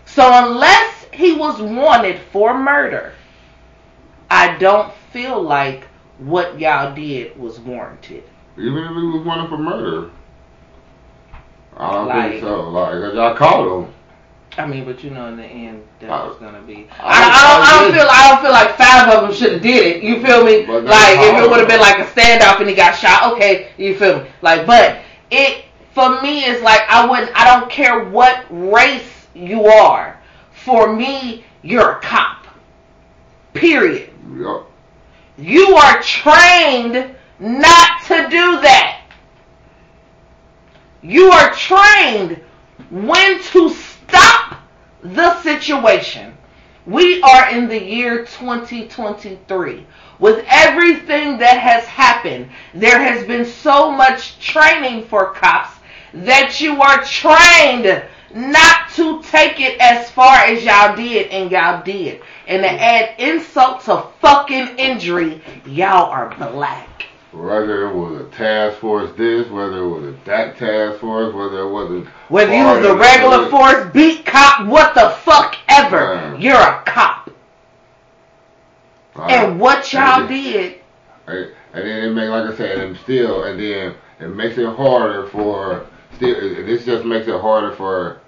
So 0.06 0.28
unless 0.32 1.06
he 1.12 1.34
was 1.34 1.60
wanted 1.60 2.20
for 2.32 2.58
murder, 2.58 3.12
I 4.32 4.56
don't 4.56 4.90
feel 5.12 5.42
like 5.42 5.86
what 6.18 6.58
y'all 6.58 6.94
did 6.94 7.38
was 7.38 7.60
warranted. 7.60 8.24
Even 8.56 8.78
if 8.84 8.88
he 8.90 9.02
was 9.02 9.26
wanted 9.26 9.50
for 9.50 9.58
murder. 9.58 10.10
I 11.76 11.92
don't 11.92 12.08
Like- 12.08 12.30
think 12.32 12.42
so. 12.42 12.62
Like, 12.70 13.14
y'all 13.14 13.34
caught 13.34 13.66
him. 13.66 13.92
I 14.56 14.66
mean, 14.66 14.84
but 14.86 15.04
you 15.04 15.10
know, 15.10 15.26
in 15.26 15.36
the 15.36 15.44
end, 15.44 15.82
that 16.00 16.10
I- 16.10 16.24
was 16.26 16.36
gonna 16.36 16.60
be. 16.60 16.88
I- 16.98 17.04
I, 17.04 17.12
I, 17.12 17.20
don't, 17.20 17.62
I 17.62 17.64
I 17.66 17.82
don't 17.82 17.92
feel. 17.92 18.08
I 18.10 18.28
don't 18.30 18.42
feel 18.42 18.52
like 18.52 18.76
five 18.78 19.08
of 19.14 19.22
them 19.22 19.32
should 19.34 19.52
have 19.52 19.62
did 19.62 19.96
it. 19.96 20.02
You 20.02 20.22
feel 20.24 20.44
me? 20.44 20.66
Like 20.66 21.18
if 21.18 21.44
it 21.44 21.50
would 21.50 21.58
have 21.60 21.68
been 21.68 21.80
like 21.80 21.98
a 21.98 22.04
standoff 22.04 22.60
and 22.60 22.68
he 22.68 22.74
got 22.74 22.92
shot, 22.94 23.32
okay, 23.34 23.68
you 23.76 23.94
feel 23.96 24.20
me? 24.20 24.26
Like, 24.40 24.66
but 24.66 24.98
it 25.30 25.64
for 25.94 26.20
me 26.22 26.44
is 26.44 26.62
like 26.62 26.82
I 26.88 27.06
wouldn't. 27.06 27.30
I 27.34 27.58
don't 27.58 27.70
care 27.70 28.04
what 28.04 28.44
race 28.50 29.26
you 29.34 29.66
are. 29.66 30.18
For 30.52 30.90
me, 30.94 31.44
you're 31.62 31.92
a 31.92 32.00
cop. 32.00 32.46
Period. 33.54 34.10
You 35.38 35.76
are 35.76 36.02
trained 36.02 37.14
not 37.38 38.02
to 38.06 38.28
do 38.28 38.60
that. 38.60 39.00
You 41.02 41.30
are 41.30 41.52
trained 41.54 42.40
when 42.90 43.42
to 43.42 43.70
stop 43.70 44.60
the 45.02 45.40
situation. 45.42 46.36
We 46.86 47.22
are 47.22 47.50
in 47.50 47.68
the 47.68 47.82
year 47.82 48.24
2023. 48.24 49.86
With 50.18 50.44
everything 50.48 51.38
that 51.38 51.58
has 51.58 51.84
happened, 51.84 52.48
there 52.74 53.00
has 53.00 53.26
been 53.26 53.44
so 53.44 53.90
much 53.90 54.38
training 54.38 55.06
for 55.06 55.32
cops 55.32 55.76
that 56.12 56.60
you 56.60 56.80
are 56.80 57.02
trained 57.04 58.04
not 58.34 58.90
to 58.96 59.22
take 59.22 59.60
it 59.60 59.78
as 59.80 60.10
far 60.10 60.36
as 60.38 60.64
y'all 60.64 60.96
did, 60.96 61.28
and 61.28 61.50
y'all 61.50 61.82
did. 61.82 62.22
And 62.46 62.62
to 62.62 62.70
add 62.70 63.18
insult 63.18 63.82
to 63.84 64.04
fucking 64.20 64.78
injury, 64.78 65.40
y'all 65.66 66.10
are 66.10 66.34
black. 66.36 66.88
Whether 67.32 67.88
it 67.88 67.94
was 67.94 68.20
a 68.20 68.24
task 68.36 68.78
force 68.78 69.10
this, 69.16 69.48
whether 69.48 69.78
it 69.78 69.88
was 69.88 70.04
a 70.04 70.16
that 70.26 70.58
task 70.58 71.00
force, 71.00 71.32
whether 71.34 71.60
it 71.60 71.70
wasn't. 71.70 72.06
Whether 72.28 72.54
you 72.54 72.64
was 72.64 72.84
a 72.84 72.94
regular 72.94 73.48
force 73.48 73.90
beat 73.92 74.26
cop, 74.26 74.66
what 74.66 74.94
the 74.94 75.10
fuck 75.22 75.56
ever, 75.68 76.30
Right. 76.32 76.40
you're 76.40 76.54
a 76.56 76.82
cop. 76.84 77.30
Like, 79.14 79.30
And 79.32 79.60
what 79.60 79.92
y'all 79.92 80.20
and 80.20 80.28
did, 80.28 80.74
And 81.26 81.46
and 81.74 81.86
then 81.86 82.04
it 82.04 82.10
make 82.12 82.28
like 82.28 82.50
I 82.52 82.56
said, 82.56 82.78
and 82.78 82.96
still, 82.98 83.44
and 83.44 83.58
then 83.58 83.94
it 84.20 84.28
makes 84.28 84.58
it 84.58 84.66
harder 84.76 85.26
for 85.28 85.86
still. 86.16 86.34
it- 86.36 86.66
This 86.66 86.84
just 86.84 87.04
makes 87.04 87.28
it 87.28 87.40
harder 87.40 87.72
for 87.72 88.18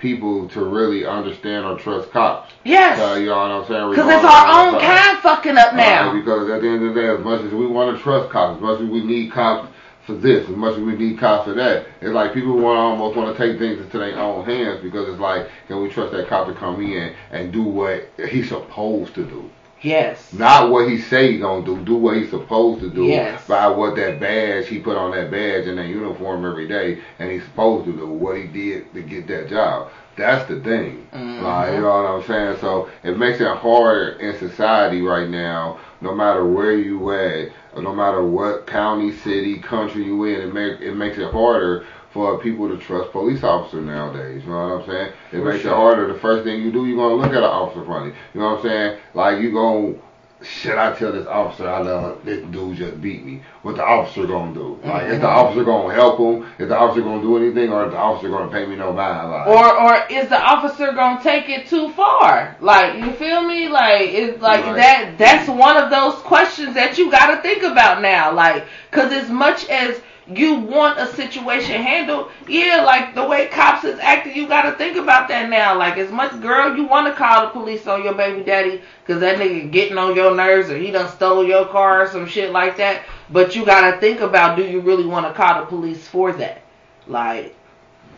people 0.00 0.48
to 0.48 0.64
really 0.64 1.06
understand 1.06 1.64
or 1.66 1.78
trust 1.78 2.10
cops. 2.10 2.52
yes, 2.64 2.98
Uh, 2.98 3.14
you 3.18 3.26
know 3.26 3.36
what 3.36 3.50
I'm 3.50 3.66
saying? 3.66 3.90
because 3.90 4.10
it's 4.12 4.24
our 4.24 4.66
own 4.74 4.80
kind 4.80 5.18
fucking 5.18 5.56
up 5.58 5.72
Uh, 5.74 5.76
now. 5.76 6.12
because 6.14 6.50
at 6.50 6.60
the 6.62 6.68
end 6.68 6.84
of 6.86 6.94
the 6.94 7.00
day, 7.00 7.08
as 7.08 7.20
much 7.20 7.42
as 7.42 7.52
we 7.52 7.66
want 7.66 7.96
to 7.96 8.02
trust 8.02 8.30
cops, 8.30 8.56
as 8.56 8.62
much 8.62 8.80
as 8.80 8.88
we 8.88 9.04
need 9.04 9.30
cops 9.32 9.68
for 10.06 10.14
this, 10.14 10.48
as 10.48 10.56
much 10.56 10.74
as 10.76 10.80
we 10.80 10.94
need 10.96 11.18
cops 11.18 11.44
for 11.46 11.54
that. 11.54 11.86
It's 12.00 12.10
like 12.10 12.32
people 12.34 12.56
want 12.56 12.78
almost 12.78 13.16
want 13.16 13.36
to 13.36 13.38
take 13.46 13.58
things 13.58 13.78
into 13.80 13.98
their 13.98 14.18
own 14.18 14.44
hands 14.46 14.80
because 14.82 15.08
it's 15.08 15.20
like, 15.20 15.48
can 15.68 15.82
we 15.82 15.88
trust 15.90 16.12
that 16.12 16.26
cop 16.28 16.46
to 16.48 16.54
come 16.54 16.80
in 16.82 17.12
and 17.30 17.52
do 17.52 17.62
what 17.62 18.08
he's 18.30 18.48
supposed 18.48 19.14
to 19.14 19.24
do? 19.24 19.48
Yes. 19.82 20.32
Not 20.32 20.70
what 20.70 20.88
he 20.88 20.98
say 20.98 21.32
he 21.32 21.38
gonna 21.38 21.64
do. 21.64 21.78
Do 21.78 21.94
what 21.96 22.16
he's 22.16 22.30
supposed 22.30 22.80
to 22.80 22.90
do 22.90 23.04
Yes. 23.04 23.46
by 23.46 23.68
what 23.68 23.96
that 23.96 24.20
badge 24.20 24.68
he 24.68 24.78
put 24.78 24.96
on 24.96 25.12
that 25.12 25.30
badge 25.30 25.66
and 25.66 25.78
that 25.78 25.86
uniform 25.86 26.44
every 26.44 26.68
day, 26.68 26.98
and 27.18 27.30
he's 27.30 27.44
supposed 27.44 27.86
to 27.86 27.92
do 27.92 28.06
what 28.06 28.36
he 28.36 28.44
did 28.44 28.92
to 28.94 29.00
get 29.00 29.26
that 29.28 29.48
job. 29.48 29.88
That's 30.16 30.46
the 30.48 30.56
thing. 30.60 31.06
Mhm. 31.14 31.42
Like, 31.42 31.72
you 31.72 31.80
know 31.80 31.88
what 31.88 32.10
I'm 32.10 32.22
saying? 32.24 32.56
So 32.60 32.88
it 33.04 33.16
makes 33.16 33.40
it 33.40 33.46
harder 33.48 34.16
in 34.20 34.36
society 34.36 35.00
right 35.00 35.28
now, 35.28 35.78
no 36.02 36.14
matter 36.14 36.44
where 36.44 36.72
you 36.72 37.10
at, 37.12 37.48
no 37.80 37.94
matter 37.94 38.22
what 38.22 38.66
county, 38.66 39.12
city, 39.12 39.56
country 39.58 40.02
you 40.04 40.24
in. 40.24 40.40
It 40.42 40.52
make 40.52 40.80
it 40.80 40.94
makes 40.94 41.16
it 41.16 41.30
harder 41.32 41.84
for 42.12 42.38
people 42.38 42.68
to 42.68 42.76
trust 42.76 43.12
police 43.12 43.42
officers 43.44 43.84
nowadays. 43.84 44.42
You 44.44 44.50
know 44.50 44.76
what 44.76 44.82
I'm 44.82 44.86
saying? 44.86 45.12
It 45.32 45.38
For 45.38 45.44
makes 45.52 45.62
sure. 45.62 45.72
it 45.72 45.76
harder. 45.76 46.12
The 46.12 46.18
first 46.18 46.44
thing 46.44 46.62
you 46.62 46.72
do, 46.72 46.86
you're 46.86 46.96
gonna 46.96 47.14
look 47.14 47.30
at 47.30 47.38
an 47.38 47.44
officer 47.44 47.84
funny. 47.84 48.12
You 48.34 48.40
know 48.40 48.50
what 48.50 48.56
I'm 48.58 48.62
saying? 48.62 48.98
Like 49.14 49.40
you 49.40 49.52
gonna. 49.52 49.94
Should 50.42 50.78
I 50.78 50.94
tell 50.94 51.12
this 51.12 51.26
officer 51.26 51.68
I 51.68 51.80
love 51.82 52.24
this 52.24 52.42
dude 52.46 52.74
just 52.78 52.98
beat 53.02 53.26
me? 53.26 53.42
What 53.60 53.76
the 53.76 53.84
officer 53.84 54.24
gonna 54.26 54.54
do? 54.54 54.78
Like, 54.82 55.02
is 55.08 55.20
the 55.20 55.26
Mhm. 55.26 55.36
officer 55.36 55.64
gonna 55.64 55.92
help 55.92 56.18
him? 56.18 56.46
Is 56.58 56.68
the 56.70 56.78
officer 56.78 57.02
gonna 57.02 57.20
do 57.20 57.36
anything, 57.36 57.70
or 57.70 57.84
is 57.84 57.90
the 57.92 57.98
officer 57.98 58.30
gonna 58.30 58.48
pay 58.48 58.64
me 58.64 58.74
no 58.74 58.90
mind? 58.90 59.30
Like, 59.30 59.46
Or 59.48 59.80
or 59.82 59.98
is 60.08 60.28
the 60.30 60.40
officer 60.40 60.92
gonna 60.92 61.20
take 61.22 61.50
it 61.50 61.66
too 61.68 61.90
far? 61.90 62.56
Like 62.62 62.94
you 62.94 63.12
feel 63.12 63.42
me? 63.42 63.68
Like 63.68 64.00
it's 64.14 64.40
like 64.40 64.64
Right. 64.64 64.76
that. 64.76 65.18
That's 65.18 65.46
one 65.46 65.76
of 65.76 65.90
those 65.90 66.14
questions 66.14 66.74
that 66.74 66.96
you 66.96 67.10
got 67.10 67.26
to 67.26 67.36
think 67.42 67.62
about 67.62 68.00
now. 68.00 68.32
Like, 68.32 68.64
cause 68.92 69.12
as 69.12 69.28
much 69.28 69.68
as 69.68 70.00
you 70.36 70.54
want 70.54 70.98
a 70.98 71.06
situation 71.06 71.82
handled, 71.82 72.30
yeah, 72.46 72.82
like 72.84 73.14
the 73.14 73.26
way 73.26 73.48
cops 73.48 73.84
is 73.84 73.98
acting, 73.98 74.36
you 74.36 74.46
got 74.46 74.62
to 74.62 74.72
think 74.72 74.96
about 74.96 75.28
that 75.28 75.48
now. 75.48 75.76
Like 75.76 75.98
as 75.98 76.10
much 76.10 76.40
girl 76.40 76.76
you 76.76 76.86
want 76.86 77.06
to 77.06 77.14
call 77.14 77.46
the 77.46 77.50
police 77.50 77.86
on 77.86 78.04
your 78.04 78.14
baby 78.14 78.44
daddy, 78.44 78.82
cause 79.06 79.20
that 79.20 79.38
nigga 79.38 79.70
getting 79.70 79.98
on 79.98 80.14
your 80.14 80.34
nerves 80.34 80.70
or 80.70 80.78
he 80.78 80.90
done 80.90 81.10
stole 81.10 81.44
your 81.44 81.66
car 81.66 82.02
or 82.02 82.08
some 82.08 82.26
shit 82.26 82.52
like 82.52 82.76
that. 82.76 83.04
But 83.30 83.56
you 83.56 83.64
got 83.64 83.90
to 83.90 84.00
think 84.00 84.20
about 84.20 84.56
do 84.56 84.64
you 84.64 84.80
really 84.80 85.06
want 85.06 85.26
to 85.26 85.32
call 85.32 85.60
the 85.60 85.66
police 85.66 86.06
for 86.06 86.32
that? 86.34 86.62
Like. 87.06 87.56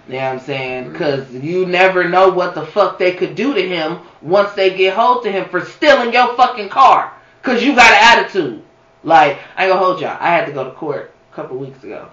You 0.08 0.14
know 0.14 0.24
what 0.24 0.32
I'm 0.32 0.40
saying? 0.40 0.92
Because 0.92 1.32
you 1.32 1.64
never 1.64 2.08
know 2.08 2.28
what 2.28 2.56
the 2.56 2.66
fuck 2.66 2.98
they 2.98 3.14
could 3.14 3.36
do 3.36 3.54
to 3.54 3.68
him 3.68 4.00
once 4.20 4.52
they 4.54 4.76
get 4.76 4.94
hold 4.94 5.22
to 5.22 5.30
him 5.30 5.48
for 5.48 5.64
stealing 5.64 6.12
your 6.12 6.34
fucking 6.34 6.70
car. 6.70 7.12
Because 7.40 7.62
you 7.62 7.76
got 7.76 7.92
an 7.92 8.18
attitude. 8.18 8.64
Like, 9.04 9.38
I 9.56 9.66
ain't 9.66 9.72
gonna 9.72 9.84
hold 9.84 10.00
y'all. 10.00 10.16
I 10.18 10.30
had 10.30 10.46
to 10.46 10.52
go 10.52 10.64
to 10.64 10.72
court 10.72 11.11
couple 11.34 11.56
weeks 11.56 11.82
ago. 11.84 12.08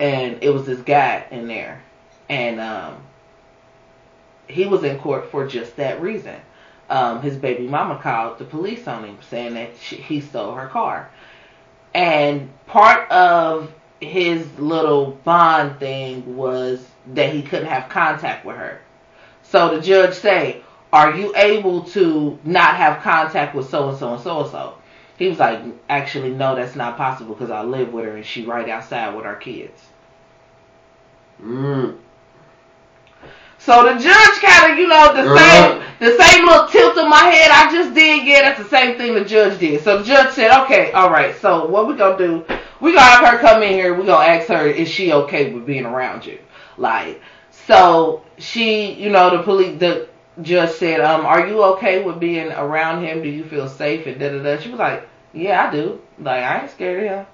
And 0.00 0.42
it 0.42 0.50
was 0.50 0.66
this 0.66 0.80
guy 0.80 1.26
in 1.30 1.46
there. 1.46 1.82
And 2.28 2.60
um, 2.60 2.96
he 4.48 4.66
was 4.66 4.84
in 4.84 4.98
court 4.98 5.30
for 5.30 5.46
just 5.46 5.76
that 5.76 6.00
reason. 6.00 6.36
Um, 6.90 7.22
his 7.22 7.36
baby 7.36 7.66
mama 7.66 7.98
called 8.02 8.38
the 8.38 8.44
police 8.44 8.86
on 8.86 9.04
him 9.04 9.18
saying 9.30 9.54
that 9.54 9.70
she, 9.80 9.96
he 9.96 10.20
stole 10.20 10.54
her 10.54 10.66
car. 10.66 11.10
And 11.94 12.50
part 12.66 13.10
of 13.10 13.72
his 14.00 14.46
little 14.58 15.12
bond 15.24 15.78
thing 15.78 16.36
was 16.36 16.86
that 17.14 17.32
he 17.32 17.42
couldn't 17.42 17.68
have 17.68 17.88
contact 17.88 18.44
with 18.44 18.56
her. 18.56 18.80
So 19.42 19.76
the 19.76 19.80
judge 19.80 20.14
say, 20.14 20.62
"Are 20.92 21.16
you 21.16 21.32
able 21.36 21.84
to 21.84 22.38
not 22.44 22.76
have 22.76 23.02
contact 23.02 23.54
with 23.54 23.68
so 23.68 23.90
and 23.90 23.98
so 23.98 24.14
and 24.14 24.22
so 24.22 24.40
and 24.40 24.50
so?" 24.50 24.74
He 25.16 25.28
was 25.28 25.38
like, 25.38 25.60
"Actually, 25.88 26.30
no, 26.30 26.54
that's 26.54 26.74
not 26.76 26.96
possible 26.96 27.34
because 27.34 27.50
I 27.50 27.62
live 27.62 27.92
with 27.92 28.04
her 28.06 28.16
and 28.16 28.24
she 28.26 28.44
right 28.44 28.68
outside 28.68 29.14
with 29.14 29.26
our 29.26 29.36
kids." 29.36 29.80
mm, 31.42 31.94
So 33.58 33.84
the 33.84 33.98
judge 33.98 34.40
kind 34.42 34.72
of, 34.72 34.78
you 34.78 34.86
know, 34.88 35.12
the 35.14 35.24
Uh-huh. 35.24 35.34
same, 35.34 35.82
the 36.00 36.10
same 36.22 36.46
little 36.46 36.66
tilt 36.68 36.96
in 36.98 37.08
my 37.08 37.24
head 37.24 37.50
I 37.52 37.70
just 37.72 37.94
did. 37.94 38.24
get. 38.24 38.42
that's 38.42 38.58
the 38.58 38.64
same 38.76 38.96
thing 38.96 39.14
the 39.14 39.24
judge 39.24 39.58
did. 39.58 39.82
So 39.82 39.98
the 39.98 40.04
judge 40.04 40.30
said, 40.32 40.50
"Okay, 40.64 40.92
all 40.92 41.10
right. 41.10 41.34
So 41.36 41.66
what 41.66 41.86
we 41.86 41.94
gonna 41.94 42.18
do? 42.18 42.44
We 42.80 42.92
gonna 42.92 43.02
have 43.06 43.24
her 43.26 43.38
come 43.38 43.62
in 43.62 43.72
here. 43.72 43.94
We 43.94 44.04
gonna 44.04 44.26
ask 44.26 44.48
her 44.48 44.66
is 44.66 44.88
she 44.88 45.12
okay 45.12 45.52
with 45.52 45.66
being 45.66 45.86
around 45.86 46.26
you? 46.26 46.38
Like, 46.76 47.20
so 47.50 48.22
she, 48.38 48.92
you 48.92 49.10
know, 49.10 49.30
the 49.30 49.42
police, 49.42 49.78
the 49.78 50.06
judge 50.42 50.70
said, 50.70 51.00
um, 51.00 51.24
are 51.26 51.46
you 51.46 51.62
okay 51.74 52.02
with 52.02 52.18
being 52.20 52.50
around 52.52 53.04
him? 53.04 53.22
Do 53.22 53.28
you 53.28 53.44
feel 53.44 53.68
safe? 53.68 54.06
And 54.06 54.18
da 54.18 54.30
da 54.30 54.42
da. 54.42 54.58
She 54.58 54.70
was 54.70 54.78
like, 54.78 55.08
yeah, 55.32 55.66
I 55.68 55.70
do. 55.70 56.00
Like, 56.18 56.42
I 56.42 56.62
ain't 56.62 56.70
scared 56.70 57.04
of 57.04 57.10
him. 57.10 57.26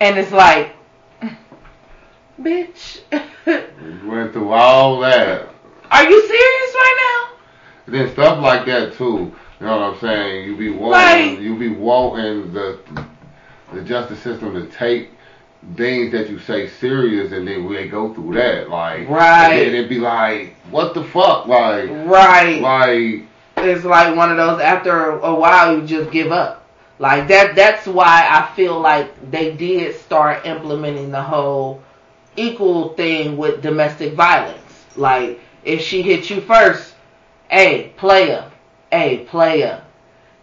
And 0.00 0.18
it's 0.18 0.32
like, 0.32 0.74
bitch, 2.40 3.00
we 3.46 4.08
went 4.08 4.32
through 4.32 4.52
all 4.52 5.00
that. 5.00 5.48
are 5.90 6.04
you 6.08 6.20
serious 6.26 6.74
right 6.74 6.96
now? 6.98 7.36
then 7.88 8.10
stuff 8.12 8.40
like 8.42 8.66
that 8.66 8.94
too. 8.94 9.32
You 9.60 9.66
know 9.66 9.78
what 9.80 9.94
I'm 9.94 10.00
saying? 10.00 10.44
You 10.44 10.56
be 10.56 10.70
wanting, 10.70 10.90
Right. 10.90 11.38
you 11.40 11.56
be 11.58 11.70
wanting 11.70 12.52
the 12.52 12.78
the 13.72 13.82
justice 13.82 14.20
system 14.20 14.54
to 14.54 14.66
take 14.66 15.10
things 15.76 16.12
that 16.12 16.30
you 16.30 16.38
say 16.38 16.68
serious, 16.68 17.32
and 17.32 17.46
then 17.46 17.72
they 17.72 17.88
go 17.88 18.14
through 18.14 18.34
that. 18.34 18.68
Like, 18.70 19.08
Right. 19.08 19.52
And 19.52 19.60
then 19.60 19.74
it'd 19.74 19.88
be 19.88 19.98
like, 19.98 20.54
what 20.70 20.94
the 20.94 21.04
fuck? 21.04 21.46
Like. 21.46 21.90
Right. 21.90 22.60
like, 22.60 23.28
it's 23.56 23.84
like 23.84 24.14
one 24.14 24.30
of 24.30 24.36
those 24.36 24.60
after 24.60 25.10
a 25.10 25.34
while 25.34 25.78
you 25.78 25.86
just 25.86 26.10
give 26.10 26.30
up 26.30 26.66
like 26.98 27.28
that 27.28 27.54
that's 27.54 27.86
why 27.86 28.26
i 28.30 28.54
feel 28.54 28.78
like 28.78 29.30
they 29.30 29.54
did 29.54 29.94
start 29.96 30.44
implementing 30.44 31.10
the 31.10 31.22
whole 31.22 31.82
equal 32.36 32.90
thing 32.94 33.36
with 33.36 33.62
domestic 33.62 34.12
violence 34.12 34.86
like 34.96 35.40
if 35.64 35.80
she 35.80 36.02
hit 36.02 36.28
you 36.28 36.40
first 36.42 36.94
hey 37.50 37.92
player 37.96 38.50
hey 38.92 39.24
player 39.24 39.82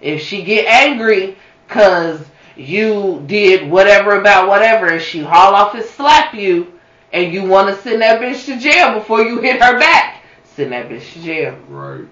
if 0.02 0.22
she 0.22 0.44
get 0.44 0.66
angry 0.66 1.38
cause 1.68 2.20
you 2.56 3.24
did 3.26 3.70
whatever 3.70 4.20
about 4.20 4.48
whatever 4.48 4.88
and 4.88 5.02
she 5.02 5.22
haul 5.22 5.56
off 5.56 5.74
and 5.76 5.86
slap 5.86 6.34
you 6.34 6.72
and 7.12 7.34
you 7.34 7.44
want 7.44 7.68
to 7.68 7.82
send 7.82 8.02
that 8.02 8.22
bitch 8.22 8.46
to 8.46 8.60
jail 8.60 8.94
before 8.94 9.22
you 9.22 9.40
hit 9.42 9.62
her 9.62 9.80
back 9.80 10.24
send 10.56 10.72
that 10.72 10.90
bitch 10.90 11.14
to 11.14 11.22
jail 11.22 11.58
right. 11.68 12.06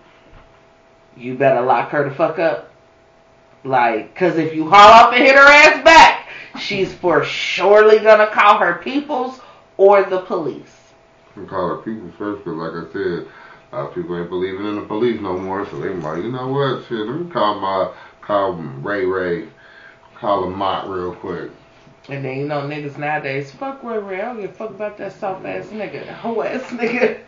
you 1.16 1.36
better 1.36 1.62
lock 1.62 1.90
her 1.90 2.08
the 2.10 2.16
fuck 2.16 2.40
up. 2.40 2.72
Like, 3.64 4.16
cause 4.16 4.38
if 4.38 4.56
you 4.56 4.68
haul 4.68 4.90
off 4.90 5.14
and 5.14 5.24
hit 5.24 5.36
her 5.36 5.42
ass 5.42 5.84
back, 5.84 6.30
she's 6.60 6.94
for 6.94 7.24
surely 7.24 8.00
gonna 8.00 8.28
call 8.32 8.58
her 8.58 8.76
peoples 8.76 9.40
or 9.78 10.04
the 10.04 10.22
police. 10.22 10.94
Call 11.48 11.70
her 11.70 11.78
people 11.78 12.12
first, 12.18 12.44
but 12.44 12.54
like 12.54 12.72
I 12.72 12.92
said, 12.92 13.28
a 13.72 13.76
lot 13.76 13.90
of 13.90 13.96
people 13.96 14.18
ain't 14.18 14.30
believing 14.30 14.66
in 14.66 14.76
the 14.76 14.82
police 14.82 15.22
no 15.22 15.38
more, 15.38 15.70
so 15.70 15.80
they 15.80 15.90
like, 15.90 16.24
you 16.24 16.32
know 16.32 16.48
what? 16.48 16.86
Shit, 16.88 17.08
let 17.08 17.20
me 17.20 17.32
call 17.32 17.60
my 17.60 17.94
call 18.22 18.54
Ray 18.54 19.06
Ray, 19.06 19.48
call 20.22 20.46
him 20.46 20.56
Mott 20.56 20.88
real 20.88 21.14
quick. 21.16 21.52
And 22.08 22.24
then 22.24 22.38
you 22.38 22.48
know 22.48 22.62
niggas 22.62 22.98
nowadays, 22.98 23.52
fuck 23.52 23.84
Ray 23.84 23.98
Ray, 23.98 24.22
I 24.22 24.26
don't 24.26 24.42
give 24.42 24.52
a 24.52 24.54
fuck 24.54 24.70
about 24.70 24.98
that 25.00 25.14
soft 25.14 25.46
ass 25.46 25.66
nigga, 25.68 26.06
that 26.06 26.16
hoe 26.16 26.42
ass 26.42 26.62
nigga. 26.70 27.20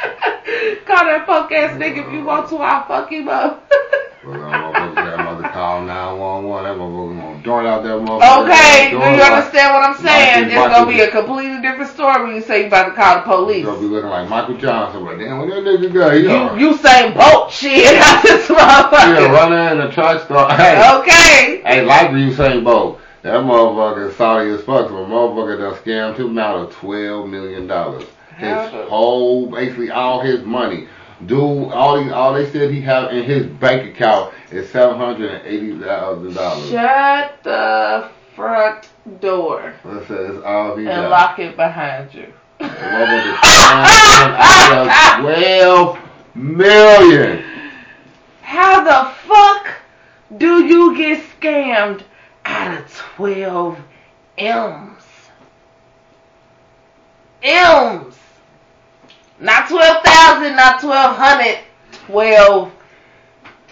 call 0.84 1.04
that 1.04 1.24
fuck 1.24 1.52
ass 1.52 1.78
nigga 1.78 2.06
if 2.06 2.12
you 2.12 2.24
want 2.24 2.48
to, 2.50 2.56
I'll 2.56 2.86
fuck 2.86 3.10
him 3.10 3.28
up. 3.28 3.70
Well, 4.24 4.38
that 4.38 4.54
motherfucker 4.54 4.94
got 4.94 5.24
mother 5.24 5.48
call 5.48 5.82
911. 5.82 6.62
That 6.62 6.78
motherfucker 6.78 7.20
gonna 7.20 7.42
dart 7.42 7.66
out 7.66 7.82
that 7.82 7.98
motherfucker. 7.98 8.44
okay, 8.46 8.90
do 8.90 8.96
you 8.96 9.02
understand 9.02 9.74
what 9.74 9.82
I'm 9.82 9.96
saying? 10.00 10.44
It's 10.44 10.54
gonna 10.54 10.86
be 10.86 11.00
a 11.00 11.10
completely 11.10 11.56
different 11.60 11.71
story 12.02 12.24
when 12.26 12.34
you 12.34 12.42
say 12.42 12.62
you 12.62 12.66
about 12.66 12.86
to 12.88 12.94
call 12.94 13.16
the 13.16 13.22
police. 13.22 13.64
Gonna 13.64 13.80
be 13.80 13.86
looking 13.86 14.10
like 14.10 14.28
Michael 14.28 14.56
Johnson, 14.56 15.04
but 15.04 15.18
damn, 15.18 15.38
what 15.38 15.48
that 15.48 15.62
nigga 15.62 15.92
got? 15.92 16.10
You, 16.14 16.30
alright. 16.30 16.60
you 16.60 16.76
saying 16.78 17.14
boat 17.14 17.50
shit 17.50 17.96
out 17.96 18.22
this 18.24 18.48
motherfucker. 18.48 19.20
Yeah, 19.20 19.30
running 19.30 19.78
in 19.80 19.86
a 19.86 19.92
truck 19.92 20.24
stop. 20.24 20.50
Hey, 20.58 20.98
Okay. 20.98 21.62
hey, 21.64 21.84
like 21.84 22.10
Usain 22.10 22.64
Bolt. 22.64 22.98
That 23.22 23.34
motherfucker 23.44 24.10
is 24.10 24.16
sorry 24.16 24.52
as 24.52 24.58
fuck. 24.62 24.88
So 24.88 24.96
a 24.96 25.06
motherfucker 25.06 25.58
done 25.58 25.74
scammed 25.80 26.18
him 26.18 26.36
out 26.38 26.56
of 26.56 26.74
twelve 26.74 27.28
million 27.28 27.68
dollars. 27.68 28.04
His 28.36 28.56
whole, 28.88 29.46
basically 29.48 29.90
all 29.90 30.20
his 30.20 30.42
money. 30.42 30.88
Dude, 31.26 31.38
all 31.70 32.02
he, 32.02 32.10
all 32.10 32.34
they 32.34 32.50
said 32.50 32.72
he 32.72 32.80
have 32.80 33.12
in 33.12 33.22
his 33.22 33.46
bank 33.46 33.94
account 33.94 34.34
is 34.50 34.68
seven 34.70 34.96
hundred 34.96 35.30
and 35.30 35.46
eighty 35.46 35.78
thousand 35.78 36.34
dollars. 36.34 36.68
Shut 36.68 37.38
the 37.44 38.08
front 38.34 38.88
door 39.20 39.74
all 40.44 40.76
he 40.76 40.86
and 40.86 41.02
got. 41.02 41.10
lock 41.10 41.38
it 41.38 41.56
behind 41.56 42.12
you. 42.14 42.32
The 42.58 42.64
motherfucker 42.64 43.38
scammed 43.42 44.22
him 44.22 44.34
out 44.38 44.72
of 44.78 45.22
twelve 45.22 45.98
million. 46.34 47.44
How 48.42 48.84
the 48.84 49.10
fuck 49.26 49.68
do 50.36 50.64
you 50.64 50.96
get 50.96 51.22
scammed 51.40 52.02
out 52.44 52.78
of 52.78 52.94
12 53.16 53.78
M's? 54.38 55.02
M's. 57.42 58.18
Not 59.40 59.68
12,000, 59.68 60.56
not 60.56 60.82
1,200, 60.82 61.58
12 62.06 62.72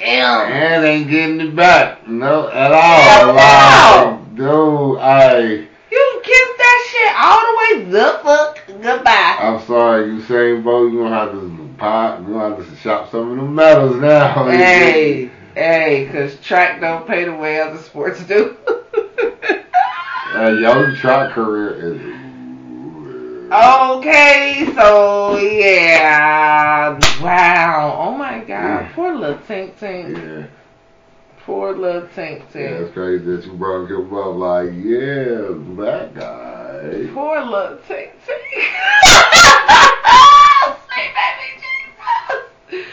M's. 0.00 0.52
And 0.52 0.84
ain't 0.84 1.10
getting 1.10 1.40
it 1.40 1.54
back. 1.54 2.08
No, 2.08 2.48
at 2.48 2.72
all. 2.72 3.36
Hell 3.36 4.19
no. 4.40 4.98
I. 4.98 5.66
You 5.90 6.20
kissed 6.22 6.58
that 6.58 6.88
shit 6.90 7.14
all 7.16 7.40
the 7.40 7.56
way 7.58 7.90
the 7.90 8.20
fuck 8.22 8.60
goodbye. 8.80 9.36
I'm 9.40 9.60
sorry, 9.66 10.06
you 10.06 10.20
Usain 10.20 10.62
Bolt. 10.62 10.92
You 10.92 10.98
gonna 11.00 11.14
have 11.16 11.32
to 11.32 11.68
pop. 11.78 12.20
You 12.20 12.26
gonna 12.26 12.56
have 12.56 12.68
to 12.68 12.76
shop 12.76 13.10
some 13.10 13.30
of 13.32 13.36
the 13.36 13.42
medals 13.42 13.96
now. 14.00 14.44
Hey, 14.50 15.30
hey, 15.54 16.08
cause 16.12 16.36
track 16.40 16.80
don't 16.80 17.06
pay 17.06 17.24
the 17.24 17.34
way 17.34 17.60
other 17.60 17.78
sports 17.78 18.22
do. 18.24 18.56
Uh, 20.32 20.50
your 20.52 20.94
track 20.94 21.32
career 21.32 21.74
is. 21.74 22.00
okay, 23.52 24.72
so 24.76 25.36
yeah, 25.38 26.96
wow, 27.20 27.96
oh 27.98 28.16
my 28.16 28.38
god, 28.38 28.92
poor 28.94 29.12
little 29.12 29.38
Tink 29.38 29.76
Tink, 29.76 30.16
Yeah, 30.16 30.46
pour 31.44 31.72
little 31.72 32.02
Tink 32.02 32.40
yeah, 32.54 32.62
Tink, 32.70 32.80
it's 32.82 32.92
crazy 32.92 33.24
that 33.24 33.44
you 33.46 33.52
brought 33.54 33.90
him 33.90 34.14
up 34.14 34.36
like, 34.36 34.70
yeah, 34.74 35.48
that 35.84 36.14
guy. 36.14 37.06
poor 37.12 37.40
little 37.40 37.78
Tink 37.88 38.10
Tink. 38.26 38.50
Sweet 40.86 41.12
baby 41.14 41.46
Jesus. 42.70 42.86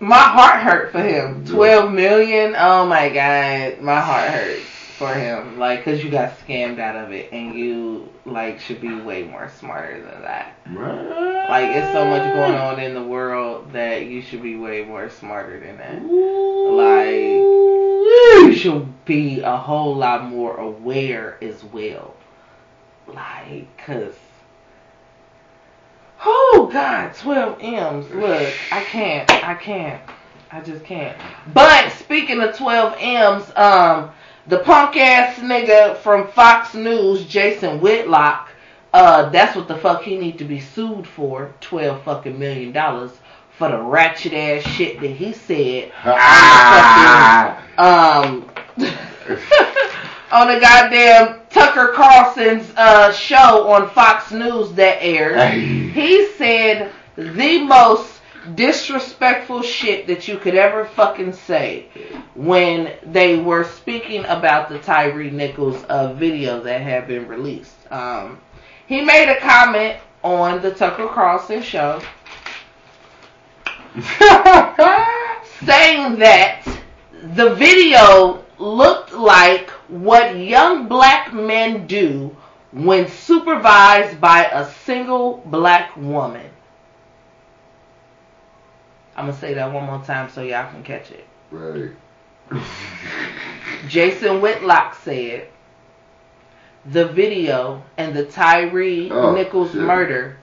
My 0.00 0.16
heart 0.16 0.60
hurt 0.62 0.92
for 0.92 1.02
him. 1.02 1.44
Twelve 1.44 1.92
million. 1.92 2.54
Oh 2.58 2.86
my 2.86 3.08
god, 3.08 3.80
my 3.80 4.00
heart 4.00 4.30
hurts 4.30 4.62
for 4.92 5.12
him. 5.14 5.58
Like, 5.58 5.84
cause 5.84 6.02
you 6.02 6.10
got 6.10 6.38
scammed 6.40 6.78
out 6.78 6.96
of 6.96 7.12
it, 7.12 7.32
and 7.32 7.54
you 7.54 8.08
like 8.24 8.60
should 8.60 8.80
be 8.80 8.94
way 8.94 9.24
more 9.24 9.50
smarter 9.58 10.00
than 10.02 10.22
that. 10.22 10.54
Man. 10.68 11.08
Like, 11.48 11.76
it's 11.76 11.92
so 11.92 12.04
much 12.04 12.22
going 12.34 12.54
on 12.54 12.78
in 12.78 12.94
the 12.94 13.02
world 13.02 13.72
that 13.72 14.06
you 14.06 14.22
should 14.22 14.42
be 14.42 14.56
way 14.56 14.84
more 14.84 15.10
smarter 15.10 15.58
than 15.58 15.78
that. 15.78 16.02
Like, 16.02 17.14
you 18.44 18.54
should 18.54 19.04
be 19.04 19.40
a 19.40 19.56
whole 19.56 19.96
lot 19.96 20.24
more 20.24 20.56
aware 20.56 21.36
as 21.42 21.64
well. 21.64 22.14
Like, 23.06 23.76
cause, 23.78 24.14
oh 26.24 26.70
God, 26.72 27.14
12 27.14 27.58
M's. 27.60 28.10
Look, 28.10 28.54
I 28.70 28.84
can't, 28.84 29.30
I 29.30 29.54
can't, 29.54 30.00
I 30.50 30.60
just 30.60 30.84
can't. 30.84 31.18
But 31.52 31.90
speaking 31.92 32.40
of 32.40 32.56
12 32.56 32.96
M's, 32.98 33.52
um, 33.56 34.10
the 34.46 34.58
punk 34.58 34.96
ass 34.96 35.38
nigga 35.38 35.96
from 35.98 36.28
Fox 36.28 36.74
News, 36.74 37.24
Jason 37.26 37.80
Whitlock, 37.80 38.48
uh, 38.92 39.30
that's 39.30 39.56
what 39.56 39.68
the 39.68 39.76
fuck 39.76 40.02
he 40.02 40.18
need 40.18 40.38
to 40.38 40.44
be 40.44 40.60
sued 40.60 41.06
for, 41.06 41.54
12 41.60 42.02
fucking 42.02 42.38
million 42.38 42.72
dollars 42.72 43.12
for 43.56 43.70
the 43.70 43.78
ratchet 43.78 44.32
ass 44.32 44.62
shit 44.62 45.00
that 45.00 45.10
he 45.10 45.32
said 45.32 45.92
Ah. 46.04 47.62
um 47.78 48.50
on 50.32 50.48
the 50.48 50.58
goddamn 50.58 51.40
Tucker 51.50 51.92
Carlson's 51.94 52.72
uh, 52.76 53.12
show 53.12 53.70
on 53.70 53.90
Fox 53.90 54.32
News 54.32 54.72
that 54.72 54.98
aired. 55.02 55.36
Hey. 55.36 55.60
He 55.90 56.26
said 56.32 56.90
the 57.16 57.62
most 57.64 58.21
disrespectful 58.54 59.62
shit 59.62 60.06
that 60.06 60.26
you 60.28 60.38
could 60.38 60.54
ever 60.54 60.84
fucking 60.84 61.32
say 61.32 61.86
when 62.34 62.92
they 63.04 63.38
were 63.38 63.64
speaking 63.64 64.24
about 64.26 64.68
the 64.68 64.78
Tyre 64.78 65.30
Nichols 65.30 65.82
uh, 65.84 66.12
video 66.14 66.60
that 66.60 66.80
had 66.80 67.06
been 67.06 67.28
released. 67.28 67.74
Um, 67.90 68.40
he 68.86 69.00
made 69.00 69.28
a 69.30 69.38
comment 69.40 69.98
on 70.22 70.60
the 70.62 70.72
Tucker 70.72 71.08
Carlson 71.08 71.62
show 71.62 72.00
saying 75.64 76.18
that 76.18 76.62
the 77.34 77.54
video 77.54 78.44
looked 78.58 79.12
like 79.12 79.70
what 79.88 80.36
young 80.36 80.88
black 80.88 81.32
men 81.32 81.86
do 81.86 82.34
when 82.72 83.06
supervised 83.06 84.20
by 84.20 84.46
a 84.46 84.70
single 84.84 85.42
black 85.46 85.94
woman. 85.96 86.48
I'm 89.16 89.26
gonna 89.26 89.38
say 89.38 89.54
that 89.54 89.72
one 89.72 89.84
more 89.84 90.02
time 90.04 90.30
so 90.30 90.42
y'all 90.42 90.70
can 90.70 90.82
catch 90.82 91.10
it. 91.10 91.26
Right. 91.50 91.90
Jason 93.88 94.40
Whitlock 94.40 94.94
said 94.94 95.48
the 96.90 97.06
video 97.08 97.82
and 97.96 98.14
the 98.14 98.24
Tyre 98.24 99.08
Oh, 99.12 99.34
Nichols 99.34 99.72
shit. 99.72 99.80
murder 99.80 100.36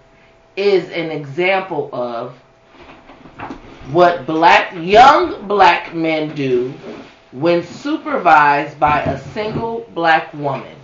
is 0.55 0.89
an 0.91 1.11
example 1.11 1.89
of 1.93 2.35
what 3.91 4.25
black 4.25 4.73
young 4.75 5.47
black 5.47 5.93
men 5.95 6.35
do 6.35 6.73
when 7.31 7.63
supervised 7.63 8.79
by 8.79 9.01
a 9.01 9.19
single 9.31 9.85
black 9.93 10.33
woman. 10.33 10.75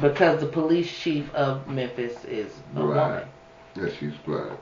Because 0.00 0.40
the 0.40 0.46
police 0.46 0.90
chief 0.90 1.32
of 1.34 1.68
Memphis 1.68 2.24
is 2.24 2.52
a 2.76 2.84
Right. 2.84 2.96
woman. 2.96 3.28
Yeah, 3.76 3.88
she's 3.98 4.14
black. 4.26 4.58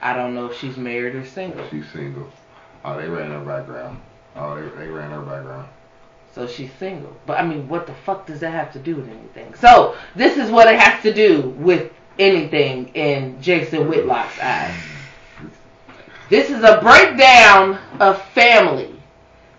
I 0.00 0.14
don't 0.14 0.34
know 0.34 0.46
if 0.46 0.58
she's 0.58 0.76
married 0.76 1.14
or 1.14 1.24
single. 1.26 1.68
She's 1.70 1.88
single. 1.90 2.28
Oh, 2.84 2.96
they 2.96 3.08
ran 3.08 3.30
her 3.30 3.40
background. 3.40 4.00
Oh, 4.36 4.54
they, 4.54 4.68
they 4.76 4.88
ran 4.88 5.10
her 5.10 5.22
background. 5.22 5.68
So 6.34 6.46
she's 6.46 6.70
single. 6.78 7.16
But 7.26 7.40
I 7.40 7.44
mean, 7.44 7.68
what 7.68 7.86
the 7.86 7.94
fuck 7.94 8.26
does 8.26 8.40
that 8.40 8.52
have 8.52 8.72
to 8.74 8.78
do 8.78 8.96
with 8.96 9.08
anything? 9.08 9.54
So 9.54 9.96
this 10.14 10.36
is 10.36 10.50
what 10.50 10.72
it 10.72 10.78
has 10.78 11.02
to 11.02 11.12
do 11.12 11.48
with 11.58 11.92
anything 12.18 12.88
in 12.94 13.40
Jason 13.40 13.88
Whitlock's 13.88 14.38
eyes. 14.38 14.74
This 16.30 16.50
is 16.50 16.62
a 16.62 16.80
breakdown 16.80 17.78
of 18.00 18.22
family 18.32 18.94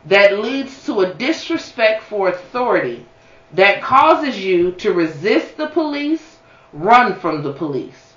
that 0.05 0.39
leads 0.39 0.85
to 0.85 1.01
a 1.01 1.13
disrespect 1.13 2.03
for 2.03 2.29
authority 2.29 3.05
that 3.53 3.81
causes 3.81 4.39
you 4.39 4.71
to 4.73 4.93
resist 4.93 5.57
the 5.57 5.67
police, 5.67 6.37
run 6.71 7.15
from 7.19 7.41
the 7.41 7.53
police. 7.53 8.08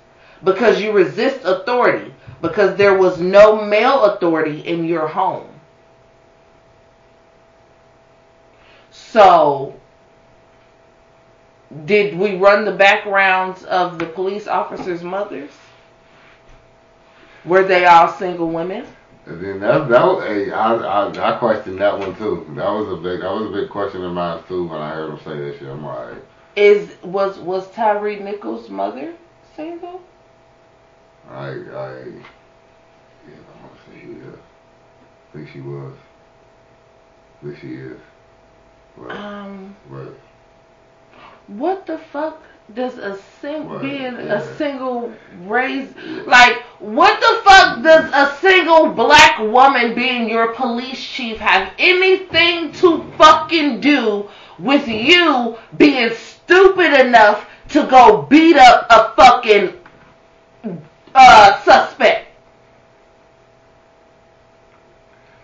Because 0.43 0.81
you 0.81 0.91
resist 0.91 1.41
authority. 1.43 2.13
Because 2.41 2.75
there 2.75 2.97
was 2.97 3.19
no 3.19 3.63
male 3.63 4.03
authority 4.03 4.59
in 4.61 4.85
your 4.85 5.07
home. 5.07 5.47
So, 8.91 9.79
did 11.85 12.17
we 12.17 12.35
run 12.35 12.65
the 12.65 12.71
backgrounds 12.71 13.63
of 13.63 13.97
the 13.97 14.05
police 14.05 14.47
officers' 14.47 15.03
mothers? 15.03 15.51
Were 17.45 17.63
they 17.63 17.85
all 17.85 18.07
single 18.07 18.49
women? 18.49 18.85
And 19.25 19.41
then 19.41 19.59
that 19.61 19.87
that 19.87 20.05
was 20.05 20.23
hey, 20.25 20.51
I, 20.51 20.75
I 20.75 21.35
I 21.35 21.37
questioned 21.37 21.79
that 21.79 21.97
one 21.97 22.15
too. 22.17 22.45
That 22.55 22.69
was 22.69 22.89
a 22.91 23.01
big 23.01 23.21
that 23.21 23.31
was 23.31 23.49
a 23.49 23.53
big 23.53 23.69
question 23.69 24.03
in 24.03 24.13
mine 24.13 24.43
too 24.47 24.67
when 24.67 24.81
I 24.81 24.89
heard 24.89 25.11
him 25.11 25.19
say 25.19 25.37
that 25.37 25.59
shit. 25.59 25.69
I'm 25.69 25.85
like, 25.85 26.15
Is 26.57 26.95
was 27.03 27.39
was 27.39 27.71
Tyre 27.71 28.19
Nichols' 28.19 28.69
mother 28.69 29.13
single? 29.55 30.01
I 31.33 31.47
I 31.47 31.95
yeah, 33.27 33.41
I'm 33.49 33.61
gonna 33.61 33.79
say 33.87 34.07
yeah. 34.07 34.35
I 35.29 35.37
think 35.37 35.49
she 35.51 35.61
was. 35.61 35.93
I 37.41 37.45
think 37.45 37.59
she 37.59 37.73
is. 37.75 37.99
But 38.97 39.11
Um, 39.11 39.75
but 39.89 40.13
what 41.47 41.85
the 41.85 41.97
fuck 41.97 42.41
does 42.73 42.97
a 42.97 43.17
sing 43.41 43.67
Right, 43.67 43.81
being 43.81 44.13
yeah. 44.15 44.35
a 44.35 44.55
single 44.57 45.11
raised 45.45 45.95
like 46.25 46.61
what 46.79 47.19
the 47.19 47.41
fuck 47.43 47.83
does 47.83 48.09
a 48.13 48.37
single 48.39 48.89
black 48.93 49.39
woman 49.39 49.93
being 49.93 50.29
your 50.29 50.53
police 50.53 51.03
chief 51.03 51.37
have 51.39 51.73
anything 51.77 52.71
to 52.73 53.03
fucking 53.17 53.81
do 53.81 54.29
with 54.59 54.87
you 54.87 55.57
being 55.77 56.13
stupid 56.15 56.93
enough 57.05 57.49
to 57.69 57.85
go 57.87 58.21
beat 58.23 58.55
up 58.55 58.85
a 58.89 59.13
fucking 59.15 59.73
uh 61.15 61.61
suspect? 61.63 62.27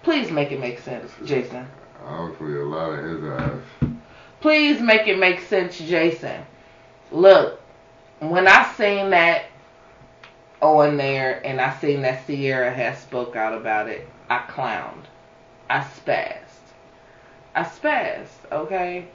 Please 0.03 0.31
make 0.31 0.51
it 0.51 0.59
make 0.59 0.79
sense, 0.79 1.11
Jason. 1.25 1.67
obviously 2.05 2.55
a 2.59 2.63
lot 2.65 2.91
of 2.91 3.05
his 3.05 3.23
eyes. 3.23 3.61
Please 4.41 4.81
make 4.81 5.07
it 5.07 5.19
make 5.19 5.41
sense, 5.41 5.77
Jason. 5.77 6.41
Look, 7.11 7.59
when 8.19 8.47
I 8.47 8.71
seen 8.73 9.09
that 9.11 9.45
on 10.61 10.97
there 10.97 11.45
and 11.45 11.59
I 11.59 11.77
seen 11.79 12.01
that 12.03 12.25
Sierra 12.25 12.71
has 12.73 12.97
spoke 12.99 13.35
out 13.35 13.53
about 13.53 13.89
it, 13.89 14.07
I 14.29 14.39
clowned. 14.39 15.03
I 15.69 15.81
spazzed. 15.81 16.45
I 17.55 17.63
spazzed, 17.63 18.51
okay? 18.51 19.07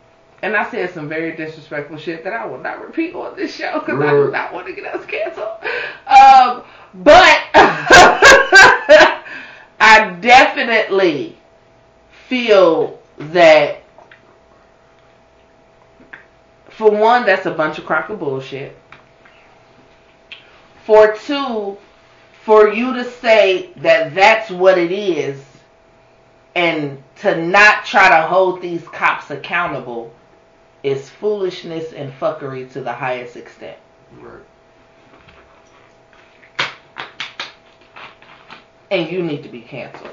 And 0.45 0.55
I 0.55 0.71
said 0.71 0.93
some 0.93 1.09
very 1.09 1.35
disrespectful 1.35 1.97
shit 1.97 2.23
that 2.23 2.35
I 2.35 2.45
will 2.45 2.59
not 2.59 2.85
repeat 2.87 3.15
on 3.15 3.35
this 3.35 3.57
show 3.57 3.81
because 3.81 3.99
I 3.99 4.11
do 4.11 4.31
not 4.31 4.53
want 4.53 4.67
to 4.67 4.75
get 4.75 4.95
us 4.95 5.07
canceled. 5.07 5.57
Um, 6.07 6.65
but 7.03 7.41
I 9.81 10.19
definitely 10.21 11.39
feel 12.29 13.01
that 13.17 13.85
for 16.69 16.91
one, 16.91 17.25
that's 17.25 17.47
a 17.47 17.51
bunch 17.51 17.79
of 17.79 17.87
crock 17.87 18.11
of 18.11 18.19
bullshit. 18.19 18.77
For 20.85 21.17
two, 21.25 21.79
for 22.43 22.69
you 22.69 22.93
to 22.93 23.11
say 23.13 23.71
that 23.77 24.15
that's 24.15 24.51
what 24.51 24.77
it 24.77 24.93
is 24.93 25.43
and 26.55 27.03
to 27.21 27.47
not 27.47 27.87
try 27.87 28.11
to 28.11 28.27
hold 28.27 28.61
these 28.61 28.87
cops 28.89 29.31
accountable 29.31 30.13
is 30.85 31.11
foolishness 31.11 31.93
and 31.93 32.13
fuckery 32.13 32.71
to 32.73 32.81
the 32.83 32.93
highest 32.93 33.37
extent. 33.37 33.79
Right. 34.21 34.43
and 38.95 39.11
you 39.11 39.23
need 39.23 39.43
to 39.43 39.49
be 39.49 39.61
canceled. 39.61 40.13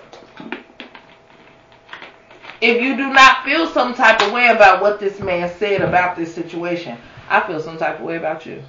If 2.62 2.82
you 2.82 2.96
do 2.96 3.14
not 3.14 3.44
feel 3.44 3.68
some 3.68 3.94
type 3.94 4.22
of 4.22 4.32
way 4.32 4.48
about 4.48 4.82
what 4.82 5.00
this 5.00 5.20
man 5.20 5.52
said 5.58 5.82
about 5.82 6.16
this 6.16 6.34
situation, 6.34 6.98
I 7.30 7.42
feel 7.42 7.60
some 7.60 7.78
type 7.78 8.00
of 8.00 8.06
way 8.06 8.18
about 8.18 8.46
you. 8.46 8.62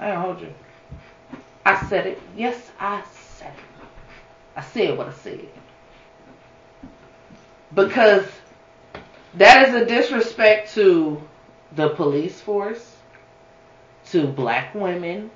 I 0.00 0.08
don't 0.08 0.20
hold 0.20 0.40
you. 0.40 0.52
I 1.64 1.86
said 1.86 2.06
it. 2.06 2.20
Yes, 2.36 2.70
I 2.78 3.02
said 3.38 3.52
it. 3.52 3.86
I 4.56 4.62
said 4.62 4.98
what 4.98 5.08
I 5.08 5.12
said. 5.12 5.48
Because 7.74 8.26
that 9.36 9.68
is 9.68 9.74
a 9.74 9.84
disrespect 9.84 10.74
to 10.74 11.20
the 11.72 11.90
police 11.90 12.40
force, 12.40 12.96
to 14.06 14.26
black 14.26 14.74
women, 14.74 15.30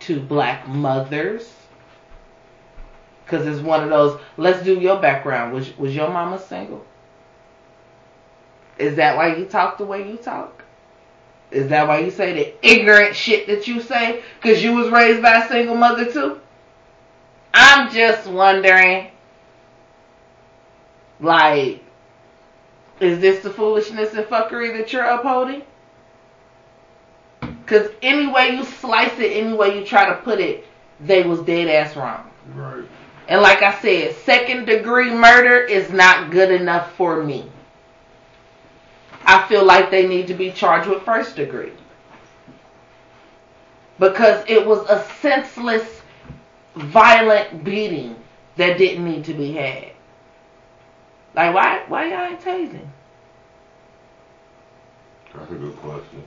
to 0.00 0.20
black 0.20 0.68
mothers, 0.68 1.52
because 3.24 3.46
it's 3.46 3.60
one 3.60 3.82
of 3.84 3.90
those. 3.90 4.20
Let's 4.36 4.64
do 4.64 4.78
your 4.78 5.00
background. 5.00 5.52
Was 5.52 5.76
was 5.78 5.94
your 5.94 6.08
mama 6.08 6.40
single? 6.40 6.84
Is 8.78 8.96
that 8.96 9.16
why 9.16 9.36
you 9.36 9.44
talk 9.44 9.78
the 9.78 9.84
way 9.84 10.08
you 10.10 10.16
talk? 10.16 10.64
Is 11.50 11.68
that 11.68 11.86
why 11.86 11.98
you 12.00 12.10
say 12.10 12.32
the 12.32 12.66
ignorant 12.66 13.14
shit 13.14 13.46
that 13.48 13.68
you 13.68 13.80
say? 13.80 14.22
Because 14.40 14.62
you 14.62 14.72
was 14.72 14.90
raised 14.90 15.22
by 15.22 15.44
a 15.44 15.48
single 15.48 15.74
mother 15.74 16.10
too. 16.10 16.40
I'm 17.52 17.92
just 17.92 18.26
wondering. 18.26 19.08
Like, 21.18 21.84
is 23.00 23.18
this 23.20 23.42
the 23.42 23.50
foolishness 23.50 24.14
and 24.14 24.26
fuckery 24.26 24.76
that 24.76 24.92
you're 24.92 25.04
upholding? 25.04 25.62
Because 27.40 27.90
any 28.02 28.26
way 28.26 28.50
you 28.50 28.64
slice 28.64 29.18
it, 29.18 29.32
any 29.32 29.52
way 29.52 29.78
you 29.78 29.84
try 29.84 30.08
to 30.08 30.16
put 30.16 30.40
it, 30.40 30.66
they 31.00 31.22
was 31.22 31.40
dead 31.40 31.68
ass 31.68 31.96
wrong. 31.96 32.30
Right. 32.54 32.84
And 33.28 33.40
like 33.40 33.62
I 33.62 33.80
said, 33.80 34.14
second 34.16 34.66
degree 34.66 35.10
murder 35.14 35.60
is 35.60 35.90
not 35.92 36.30
good 36.30 36.50
enough 36.50 36.92
for 36.96 37.22
me. 37.22 37.50
I 39.24 39.46
feel 39.46 39.64
like 39.64 39.90
they 39.90 40.06
need 40.06 40.26
to 40.26 40.34
be 40.34 40.50
charged 40.50 40.88
with 40.88 41.02
first 41.02 41.36
degree. 41.36 41.72
Because 43.98 44.44
it 44.48 44.66
was 44.66 44.88
a 44.88 45.04
senseless, 45.20 46.02
violent 46.74 47.62
beating 47.62 48.16
that 48.56 48.78
didn't 48.78 49.04
need 49.04 49.24
to 49.26 49.34
be 49.34 49.52
had. 49.52 49.89
Like 51.34 51.54
why 51.54 51.84
why 51.88 52.08
y'all 52.10 52.26
ain't 52.30 52.40
tasing? 52.40 52.88
That's 55.34 55.50
a 55.50 55.54
good 55.54 55.76
question. 55.76 56.24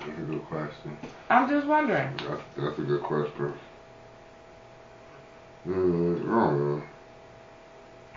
That's 0.00 0.18
a 0.18 0.22
good 0.22 0.44
question. 0.46 0.96
I'm 1.30 1.48
just 1.48 1.66
wondering. 1.66 2.08
That's, 2.28 2.42
that's 2.56 2.78
a 2.78 2.82
good 2.82 3.02
question. 3.02 3.54
Mm, 5.66 6.22
I 6.22 6.24
don't 6.24 6.58
know. 6.58 6.82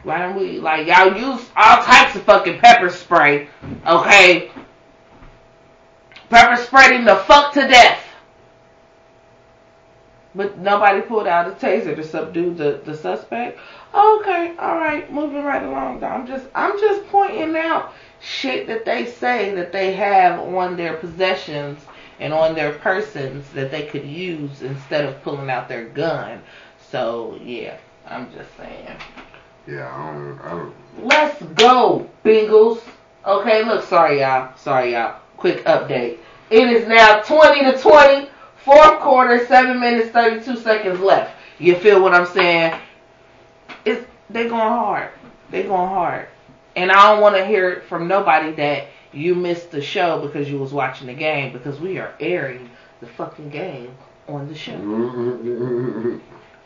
Why 0.04 0.20
don't 0.20 0.36
we 0.36 0.60
like 0.60 0.88
y'all 0.88 1.16
use 1.16 1.50
all 1.56 1.84
types 1.84 2.16
of 2.16 2.24
fucking 2.24 2.60
pepper 2.60 2.90
spray, 2.90 3.50
okay? 3.86 4.52
Pepper 6.30 6.62
sprayed 6.62 6.92
him 6.92 7.06
the 7.06 7.16
fuck 7.16 7.54
to 7.54 7.68
death. 7.68 8.07
But 10.36 10.58
nobody 10.60 11.02
pulled 11.02 11.28
out 11.28 11.48
a 11.48 11.52
taser 11.52 11.96
to 11.96 12.04
subdue 12.04 12.54
the, 12.54 12.82
the 12.86 12.96
suspect. 12.96 13.60
Okay, 13.94 14.56
alright, 14.60 15.12
moving 15.12 15.44
right 15.44 15.64
along. 15.64 16.04
I'm 16.04 16.28
just 16.28 16.46
I'm 16.54 16.80
just 16.80 17.08
pointing 17.08 17.56
out 17.56 17.94
shit 18.20 18.68
that 18.68 18.86
they 18.86 19.06
say 19.06 19.54
that 19.56 19.72
they 19.72 19.94
have 19.94 20.40
on 20.40 20.76
their 20.78 20.98
possessions 20.98 21.80
and 22.20 22.34
on 22.34 22.56
their 22.56 22.74
persons 22.74 23.50
that 23.52 23.72
they 23.72 23.86
could 23.86 24.06
use 24.06 24.62
instead 24.62 25.06
of 25.06 25.22
pulling 25.24 25.50
out 25.50 25.68
their 25.68 25.86
gun. 25.86 26.42
So 26.92 27.40
yeah, 27.44 27.78
I'm 28.06 28.32
just 28.34 28.56
saying. 28.58 28.98
Yeah, 29.68 29.94
I 29.94 30.14
don't. 30.14 30.40
I 30.42 30.50
don't. 30.50 30.74
Let's 31.04 31.42
go, 31.56 32.10
Bengals. 32.24 32.82
Okay, 33.26 33.64
look, 33.66 33.84
sorry 33.84 34.22
y'all. 34.22 34.56
Sorry 34.58 34.94
y'all. 34.94 35.20
Quick 35.36 35.66
update. 35.66 36.20
It 36.50 36.68
is 36.70 36.88
now 36.88 37.22
20 37.22 37.72
to 37.72 37.78
20, 37.78 38.30
fourth 38.68 39.00
quarter, 39.00 39.48
7 39.48 39.80
minutes 39.80 40.10
32 40.10 40.58
seconds 40.58 41.00
left. 41.00 41.34
You 41.58 41.76
feel 41.78 42.02
what 42.02 42.14
I'm 42.14 42.28
saying? 42.28 42.78
It's 43.86 44.06
they 44.30 44.50
going 44.50 44.60
hard. 44.60 45.10
They 45.50 45.64
going 45.64 45.88
hard. 45.88 46.28
And 46.76 46.92
I 46.92 47.10
don't 47.10 47.22
want 47.22 47.38
to 47.38 47.46
hear 47.46 47.70
it 47.72 47.86
from 47.86 48.10
nobody 48.10 48.52
that 48.52 48.88
you 49.14 49.36
missed 49.36 49.72
the 49.72 49.82
show 49.82 50.22
because 50.22 50.50
you 50.50 50.60
was 50.60 50.74
watching 50.74 51.08
the 51.08 51.14
game 51.14 51.54
because 51.54 51.80
we 51.80 51.98
are 51.98 52.14
airing 52.20 52.70
the 53.00 53.08
fucking 53.08 53.50
game 53.50 53.96
on 54.28 54.50
the 54.50 54.56
show. 54.56 54.74
Mm-hmm. 54.74 56.18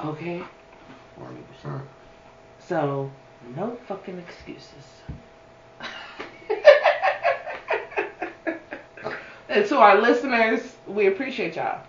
Okay? 0.03 0.41
100%. 1.64 1.82
So, 2.68 3.11
no 3.56 3.78
fucking 3.88 4.18
excuses. 4.18 4.88
and 9.49 9.68
to 9.68 9.78
our 9.78 10.02
listeners, 10.02 10.76
we 10.88 11.06
appreciate 11.06 11.56
y'all 11.56 11.84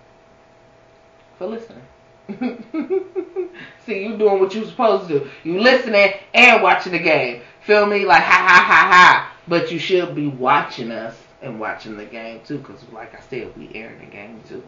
for 1.43 1.49
listening. 1.49 1.83
See, 3.85 4.05
you 4.05 4.17
doing 4.17 4.41
what 4.41 4.55
you 4.55 4.65
supposed 4.65 5.09
to 5.09 5.21
do. 5.21 5.31
You 5.43 5.61
listening 5.61 6.15
and 6.35 6.63
watching 6.63 6.93
the 6.93 6.99
game. 6.99 7.43
Feel 7.63 7.87
me? 7.87 8.05
Like, 8.05 8.23
ha 8.23 8.47
ha 8.49 8.65
ha 8.65 8.89
ha. 8.91 9.37
But 9.49 9.73
you 9.73 9.79
should 9.79 10.15
be 10.15 10.29
watching 10.29 10.93
us 10.93 11.17
and 11.43 11.59
watching 11.59 11.97
the 11.97 12.05
game 12.05 12.41
too, 12.47 12.59
because 12.59 12.81
like 12.93 13.15
I 13.15 13.21
said, 13.29 13.57
we 13.57 13.71
airing 13.75 13.99
the 13.99 14.07
game 14.07 14.41
too. 14.49 14.63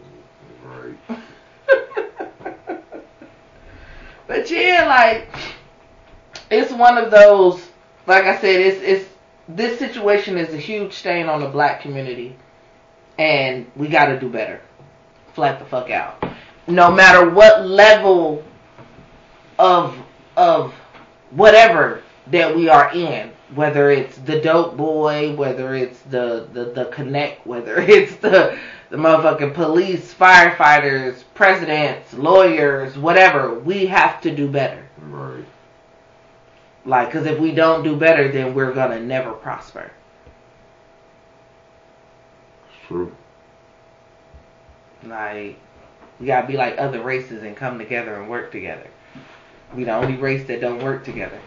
Right. 0.65 1.19
But 4.27 4.49
yeah, 4.49 4.87
like 4.87 5.27
it's 6.49 6.71
one 6.71 6.97
of 6.97 7.11
those. 7.11 7.69
Like 8.07 8.23
I 8.23 8.41
said, 8.41 8.59
it's 8.59 8.81
it's 8.81 9.09
this 9.47 9.77
situation 9.77 10.35
is 10.35 10.51
a 10.51 10.57
huge 10.57 10.93
stain 10.93 11.27
on 11.27 11.41
the 11.41 11.47
black 11.47 11.81
community, 11.81 12.35
and 13.19 13.67
we 13.75 13.87
got 13.87 14.07
to 14.07 14.19
do 14.19 14.27
better. 14.29 14.61
Flat 15.35 15.59
the 15.59 15.65
fuck 15.65 15.91
out. 15.91 16.34
No 16.67 16.91
matter 16.91 17.29
what 17.29 17.67
level 17.67 18.43
of 19.59 19.97
of 20.35 20.73
whatever 21.31 22.01
that 22.27 22.55
we 22.55 22.69
are 22.69 22.91
in, 22.93 23.31
whether 23.53 23.91
it's 23.91 24.17
the 24.17 24.39
dope 24.41 24.75
boy, 24.75 25.35
whether 25.35 25.75
it's 25.75 25.99
the 26.01 26.47
the, 26.53 26.65
the 26.65 26.85
connect, 26.85 27.45
whether 27.45 27.77
it's 27.79 28.15
the 28.17 28.57
the 28.89 28.97
motherfucking 28.97 29.53
police, 29.53 30.13
firefighters, 30.13 31.23
presidents, 31.33 32.13
lawyers, 32.13 32.97
whatever, 32.97 33.59
we 33.59 33.85
have 33.87 34.21
to 34.21 34.35
do 34.35 34.47
better. 34.47 34.85
Right. 35.01 35.45
Like, 36.85 37.07
because 37.07 37.25
if 37.25 37.39
we 37.39 37.51
don't 37.51 37.83
do 37.83 37.95
better, 37.95 38.31
then 38.31 38.53
we're 38.53 38.73
gonna 38.73 38.99
never 38.99 39.33
prosper. 39.33 39.91
It's 42.69 42.87
true. 42.87 43.11
Like, 45.03 45.59
we 46.19 46.27
gotta 46.27 46.47
be 46.47 46.57
like 46.57 46.75
other 46.77 47.01
races 47.01 47.43
and 47.43 47.55
come 47.55 47.77
together 47.77 48.15
and 48.15 48.29
work 48.29 48.51
together. 48.51 48.87
We 49.75 49.83
the 49.83 49.93
only 49.93 50.15
race 50.15 50.47
that 50.47 50.61
don't 50.61 50.81
work 50.83 51.03
together. 51.03 51.39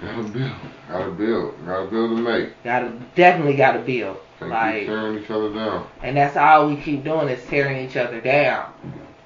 Gotta 0.00 0.22
build. 0.28 0.52
Gotta 0.88 1.10
build. 1.10 1.66
Gotta 1.66 1.86
build 1.86 2.10
and 2.12 2.24
make. 2.24 2.62
Gotta 2.62 2.92
definitely 3.16 3.56
gotta 3.56 3.80
build. 3.80 4.18
Can't 4.38 4.50
Like, 4.50 4.86
tearing 4.86 5.18
each 5.18 5.30
other 5.30 5.52
down. 5.52 5.86
and 6.02 6.16
that's 6.16 6.36
all 6.36 6.68
we 6.68 6.76
keep 6.76 7.02
doing 7.04 7.28
is 7.28 7.44
tearing 7.46 7.84
each 7.84 7.96
other 7.96 8.20
down. 8.20 8.72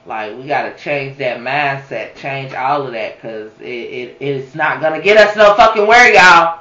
Like, 0.07 0.37
we 0.39 0.47
gotta 0.47 0.75
change 0.79 1.19
that 1.19 1.41
mindset, 1.41 2.15
change 2.17 2.55
all 2.55 2.87
of 2.87 2.93
that, 2.93 3.21
cause 3.21 3.51
it, 3.61 3.65
it 3.65 4.17
it's 4.21 4.55
not 4.55 4.81
gonna 4.81 5.03
get 5.03 5.19
us 5.19 5.37
no 5.37 5.55
fucking 5.55 5.87
where, 5.87 6.11
y'all. 6.15 6.61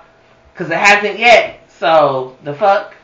Cause 0.56 0.70
it 0.70 0.78
hasn't 0.78 1.20
yet. 1.20 1.62
So 1.70 2.36
the 2.44 2.54
fuck. 2.54 2.95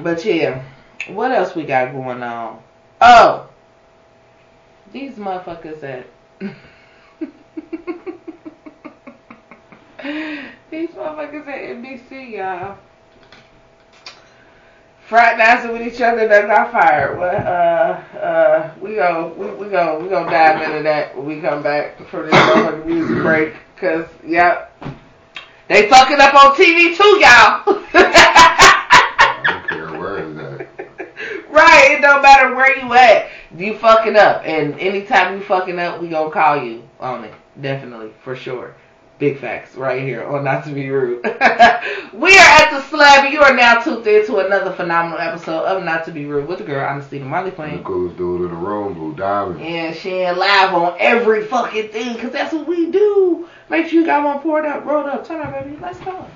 But 0.00 0.24
yeah, 0.24 0.62
what 1.08 1.32
else 1.32 1.54
we 1.54 1.64
got 1.64 1.92
going 1.92 2.22
on? 2.22 2.62
Oh, 3.00 3.48
these 4.92 5.14
motherfuckers 5.14 5.80
that. 5.80 6.06
these 10.70 10.90
motherfuckers 10.90 11.46
at 11.48 11.76
NBC, 11.76 12.32
y'all. 12.32 12.76
Fraternizing 15.08 15.72
with 15.72 15.82
each 15.82 16.00
other 16.00 16.28
that 16.28 16.46
got 16.46 16.72
fired. 16.72 17.18
Well, 17.18 17.36
uh, 17.36 18.18
uh, 18.18 18.74
we 18.80 18.94
go, 18.96 19.34
we, 19.36 19.46
we 19.64 19.68
go, 19.70 19.98
we 19.98 20.08
gonna 20.08 20.30
dive 20.30 20.62
into 20.62 20.82
that 20.84 21.16
when 21.16 21.26
we 21.26 21.40
come 21.40 21.62
back 21.62 21.98
for 22.08 22.24
this 22.24 22.34
motherfucking 22.34 22.86
music 22.86 23.16
break. 23.22 23.54
Cause, 23.76 24.06
yep, 24.26 24.78
they 25.68 25.88
fucking 25.88 26.20
up 26.20 26.34
on 26.34 26.54
TV 26.54 26.96
too, 26.96 27.18
y'all. 27.18 27.82
It 31.90 32.00
don't 32.00 32.22
matter 32.22 32.54
where 32.54 32.78
you 32.78 32.92
at. 32.94 33.28
You 33.56 33.76
fucking 33.78 34.16
up. 34.16 34.42
And 34.44 34.78
anytime 34.78 35.36
you 35.36 35.44
fucking 35.44 35.78
up, 35.78 36.00
we 36.00 36.08
gonna 36.08 36.30
call 36.30 36.62
you 36.64 36.88
on 37.00 37.24
it. 37.24 37.34
Definitely. 37.60 38.12
For 38.22 38.36
sure. 38.36 38.74
Big 39.18 39.38
facts 39.38 39.76
right 39.76 40.02
here 40.02 40.24
on 40.24 40.42
Not 40.42 40.64
to 40.64 40.72
Be 40.72 40.90
Rude. 40.90 41.22
we 41.24 41.30
are 41.30 42.50
at 42.58 42.70
the 42.72 42.82
slab. 42.88 43.32
You 43.32 43.40
are 43.40 43.54
now 43.54 43.80
tuned 43.80 44.04
into 44.06 44.38
another 44.38 44.72
phenomenal 44.72 45.18
episode 45.18 45.64
of 45.64 45.84
Not 45.84 46.04
to 46.06 46.10
Be 46.10 46.24
Rude 46.24 46.48
with 46.48 46.58
the 46.58 46.64
girl 46.64 46.84
Anastasia 46.84 47.24
Molly 47.24 47.52
playing. 47.52 47.78
The 47.78 47.84
coolest 47.84 48.16
dude 48.16 48.40
in 48.40 48.48
the 48.48 48.54
room, 48.54 48.94
Blue 48.94 49.14
Diamond. 49.14 49.60
Yeah, 49.60 49.92
she 49.92 50.10
ain't 50.10 50.38
live 50.38 50.74
on 50.74 50.96
every 50.98 51.44
fucking 51.44 51.90
thing 51.90 52.14
because 52.14 52.32
that's 52.32 52.52
what 52.52 52.66
we 52.66 52.90
do. 52.90 53.48
Make 53.70 53.86
sure 53.86 54.00
you 54.00 54.06
got 54.06 54.24
one 54.24 54.40
poured 54.40 54.64
up, 54.64 54.84
rolled 54.84 55.06
up. 55.06 55.24
Turn 55.24 55.40
up, 55.40 55.52
baby. 55.52 55.78
Let's 55.80 56.00
go. 56.00 56.26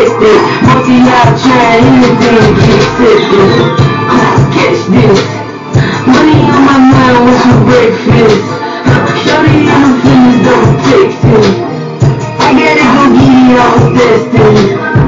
consistent. 0.00 0.40
Multi 0.64 0.96
out 1.12 1.36
trying 1.36 1.84
anything 1.84 2.40
to 2.40 2.62
get 2.64 2.82
sifted. 2.96 3.50
Catch 4.54 4.80
this. 4.88 5.20
Money 6.06 6.40
on 6.48 6.62
my 6.64 6.78
mind, 6.78 7.16
what's 7.24 7.44
your 7.44 7.60
breakfast? 7.68 8.44
Shorty 9.22 9.68
and 9.68 10.00
thieves 10.00 10.38
don't 10.44 10.44
double 10.44 10.76
texting. 10.88 11.48
I 12.40 12.48
gotta 12.56 12.86
go 12.94 13.02
get 13.12 13.34
it 13.44 13.60
all 13.60 13.80
tested. 13.92 14.56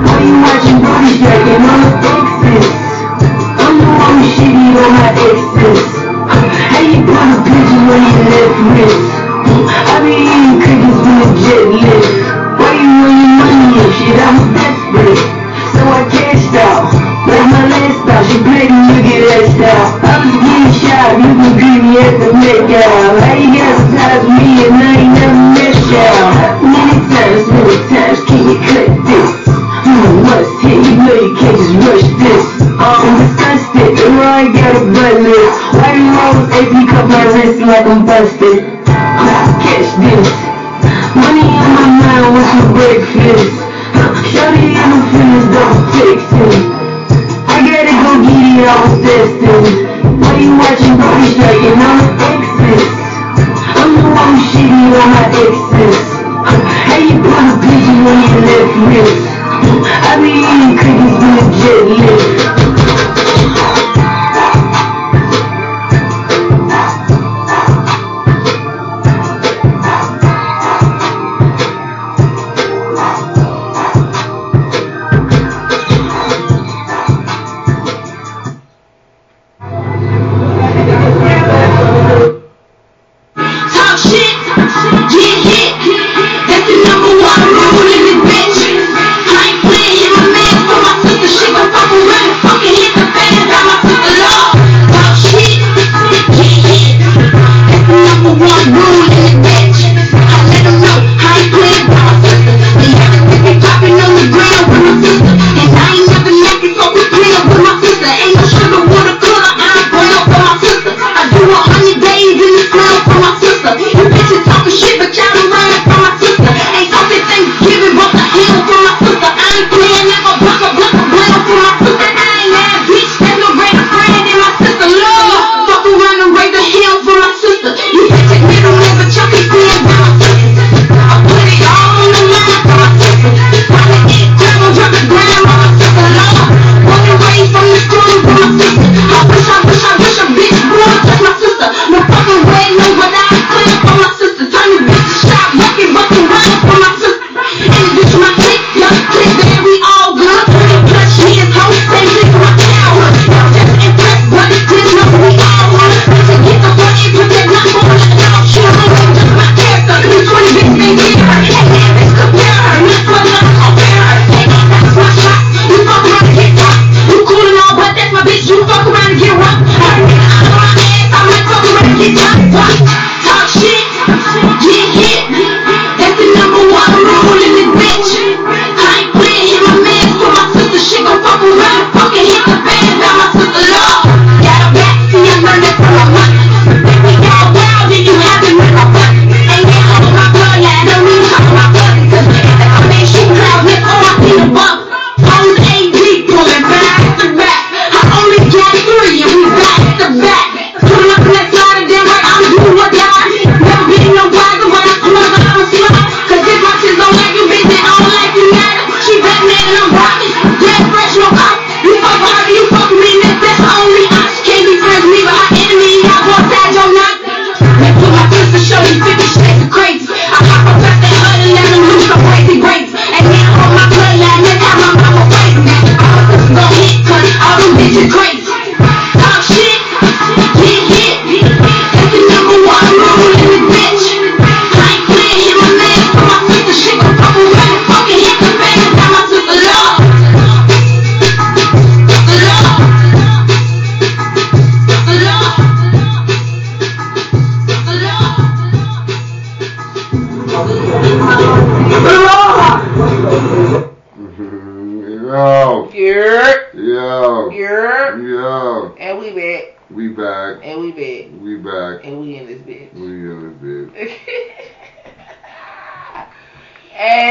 Why 0.04 0.18
you 0.26 0.34
watching 0.44 0.78
booty 0.84 1.12
jacking 1.22 1.64
on 1.64 1.80
the 1.80 2.21
like 37.66 37.86
I'm 37.86 38.06
thirsty. 38.06 38.60
Let's 38.60 39.52
catch 39.62 39.88
this. 40.02 40.28
Money 41.14 41.46
in 41.46 41.68
my 41.76 41.86
mind 42.00 42.34
with 42.34 42.46
some 42.50 42.72
breakfast. 42.74 43.51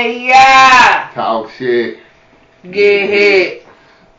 yeah. 0.08 1.12
Talk 1.14 1.52
shit. 1.52 2.00
Get, 2.64 3.10
hit. 3.10 3.68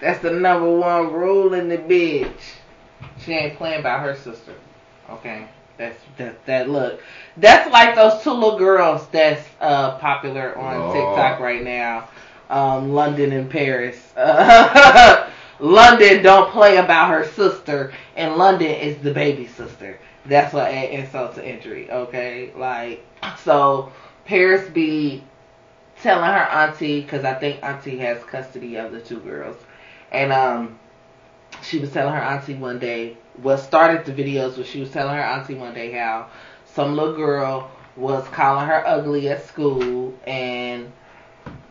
That's 0.00 0.20
the 0.20 0.30
number 0.30 0.70
one 0.78 1.12
rule 1.12 1.54
in 1.54 1.68
the 1.68 1.78
bitch. 1.78 2.40
She 3.18 3.32
ain't 3.32 3.56
playing 3.56 3.82
by 3.82 3.98
her 3.98 4.16
sister. 4.16 4.54
Okay. 5.10 5.46
That's 5.78 5.98
that 6.18 6.44
that 6.46 6.68
look. 6.68 7.00
That's 7.36 7.70
like 7.72 7.94
those 7.94 8.22
two 8.22 8.32
little 8.32 8.59
girls 8.59 9.06
that's 9.09 9.46
uh, 9.60 9.98
popular 9.98 10.56
on 10.59 10.74
oh. 10.76 10.92
TikTok 10.92 11.40
right 11.40 11.62
now. 11.62 12.09
Um, 12.50 12.92
London 12.92 13.32
and 13.32 13.50
Paris. 13.50 14.12
London 15.60 16.22
don't 16.22 16.50
play 16.50 16.76
about 16.76 17.09
her 17.09 17.26
sister, 17.28 17.92
and 18.16 18.36
London 18.36 18.70
is 18.70 18.98
the 18.98 19.12
baby 19.12 19.46
sister. 19.46 19.98
That's 20.26 20.52
what 20.52 20.66
add 20.66 20.90
insult 20.90 21.34
to 21.36 21.48
injury. 21.48 21.90
Okay, 21.90 22.52
like 22.56 23.04
so. 23.38 23.92
Paris 24.24 24.68
be 24.70 25.22
telling 26.03 26.24
her 26.24 26.49
auntie 26.51 27.01
because 27.01 27.24
I 27.24 27.35
think 27.35 27.62
auntie 27.62 27.99
has 27.99 28.23
custody 28.24 28.77
of 28.77 28.93
the 28.93 29.01
two 29.01 29.20
girls, 29.20 29.57
and 30.11 30.33
um, 30.33 30.79
she 31.62 31.79
was 31.79 31.93
telling 31.93 32.15
her 32.15 32.20
auntie 32.20 32.55
one 32.55 32.79
day. 32.79 33.16
what 33.37 33.59
started 33.59 34.05
the 34.05 34.12
videos 34.12 34.59
was 34.59 34.66
she 34.66 34.81
was 34.81 34.91
telling 34.91 35.15
her 35.15 35.23
auntie 35.23 35.55
one 35.55 35.74
day 35.74 35.93
how 35.93 36.29
some 36.66 36.97
little 36.97 37.15
girl 37.15 37.70
was 37.97 38.27
calling 38.29 38.66
her 38.66 38.87
ugly 38.87 39.29
at 39.29 39.47
school, 39.47 40.15
and 40.27 40.91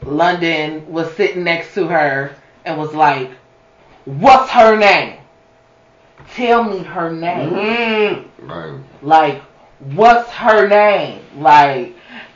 London 0.04 0.92
was 0.92 1.14
sitting 1.16 1.44
next 1.44 1.74
to 1.74 1.88
her 1.88 2.36
and 2.66 2.78
was 2.78 2.94
like, 2.94 3.32
"What's 4.06 4.50
her 4.52 4.78
name? 4.78 5.18
Tell 6.34 6.64
me 6.64 6.80
her 6.80 7.12
name." 7.12 7.50
Mm-hmm. 7.50 8.50
Right. 8.50 8.80
Like, 9.02 9.42
what's 9.80 10.30
her 10.30 10.68
name? 10.68 11.22
Like, 11.38 11.96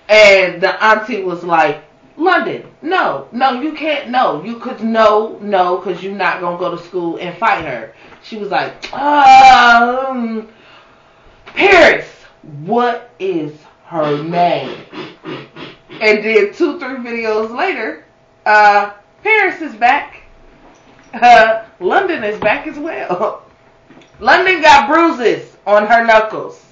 and 0.10 0.62
the 0.62 0.84
auntie 0.84 1.24
was 1.24 1.44
like, 1.44 1.84
London, 2.18 2.64
no, 2.82 3.28
no, 3.32 3.62
you 3.62 3.74
can't, 3.74 4.10
no, 4.10 4.44
you 4.44 4.60
could, 4.60 4.82
no, 4.82 5.38
no, 5.42 5.78
because 5.78 6.02
you're 6.02 6.16
not 6.16 6.40
going 6.40 6.58
to 6.58 6.60
go 6.60 6.76
to 6.76 6.82
school 6.82 7.18
and 7.18 7.38
fight 7.38 7.66
her. 7.66 7.94
She 8.24 8.38
was 8.38 8.50
like, 8.50 8.94
um, 8.94 10.48
Paris, 11.46 12.08
what 12.64 13.12
is 13.20 13.54
her 13.86 14.24
name? 14.24 14.80
And 16.02 16.24
then 16.24 16.54
two, 16.54 16.80
three 16.80 16.98
videos 16.98 17.56
later, 17.56 18.06
uh, 18.46 18.94
Paris 19.24 19.62
is 19.62 19.76
back. 19.76 20.24
Uh, 21.14 21.66
London 21.80 22.24
is 22.24 22.40
back 22.40 22.68
as 22.68 22.78
well. 22.78 23.44
London 24.20 24.62
got 24.62 24.90
bruises 24.90 25.58
on 25.66 25.86
her 25.88 26.06
knuckles. 26.06 26.66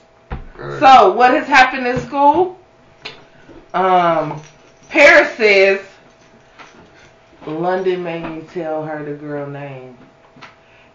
Good. 0.56 0.80
So, 0.80 1.14
what 1.14 1.32
has 1.32 1.48
happened 1.48 1.88
in 1.88 2.00
school? 2.00 2.60
Um, 3.74 4.42
Paris 4.94 5.36
says 5.38 5.82
London 7.48 8.04
made 8.04 8.24
me 8.30 8.42
tell 8.54 8.86
her 8.86 9.04
the 9.04 9.16
girl 9.16 9.50
name, 9.50 9.98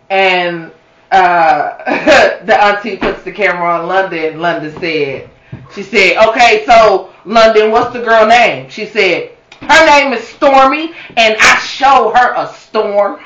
and 0.08 0.70
uh, 1.10 2.38
the 2.44 2.62
auntie 2.62 2.96
puts 2.96 3.24
the 3.24 3.32
camera 3.32 3.80
on 3.80 3.88
London. 3.88 4.38
London 4.38 4.72
said, 4.78 5.28
she 5.74 5.82
said, 5.82 6.16
okay, 6.28 6.64
so 6.64 7.12
London, 7.24 7.72
what's 7.72 7.92
the 7.92 8.00
girl 8.00 8.24
name? 8.24 8.70
She 8.70 8.86
said, 8.86 9.32
her 9.62 9.86
name 9.86 10.12
is 10.12 10.22
Stormy, 10.28 10.94
and 11.16 11.36
I 11.40 11.58
show 11.58 12.12
her 12.14 12.34
a 12.36 12.54
storm. 12.54 13.18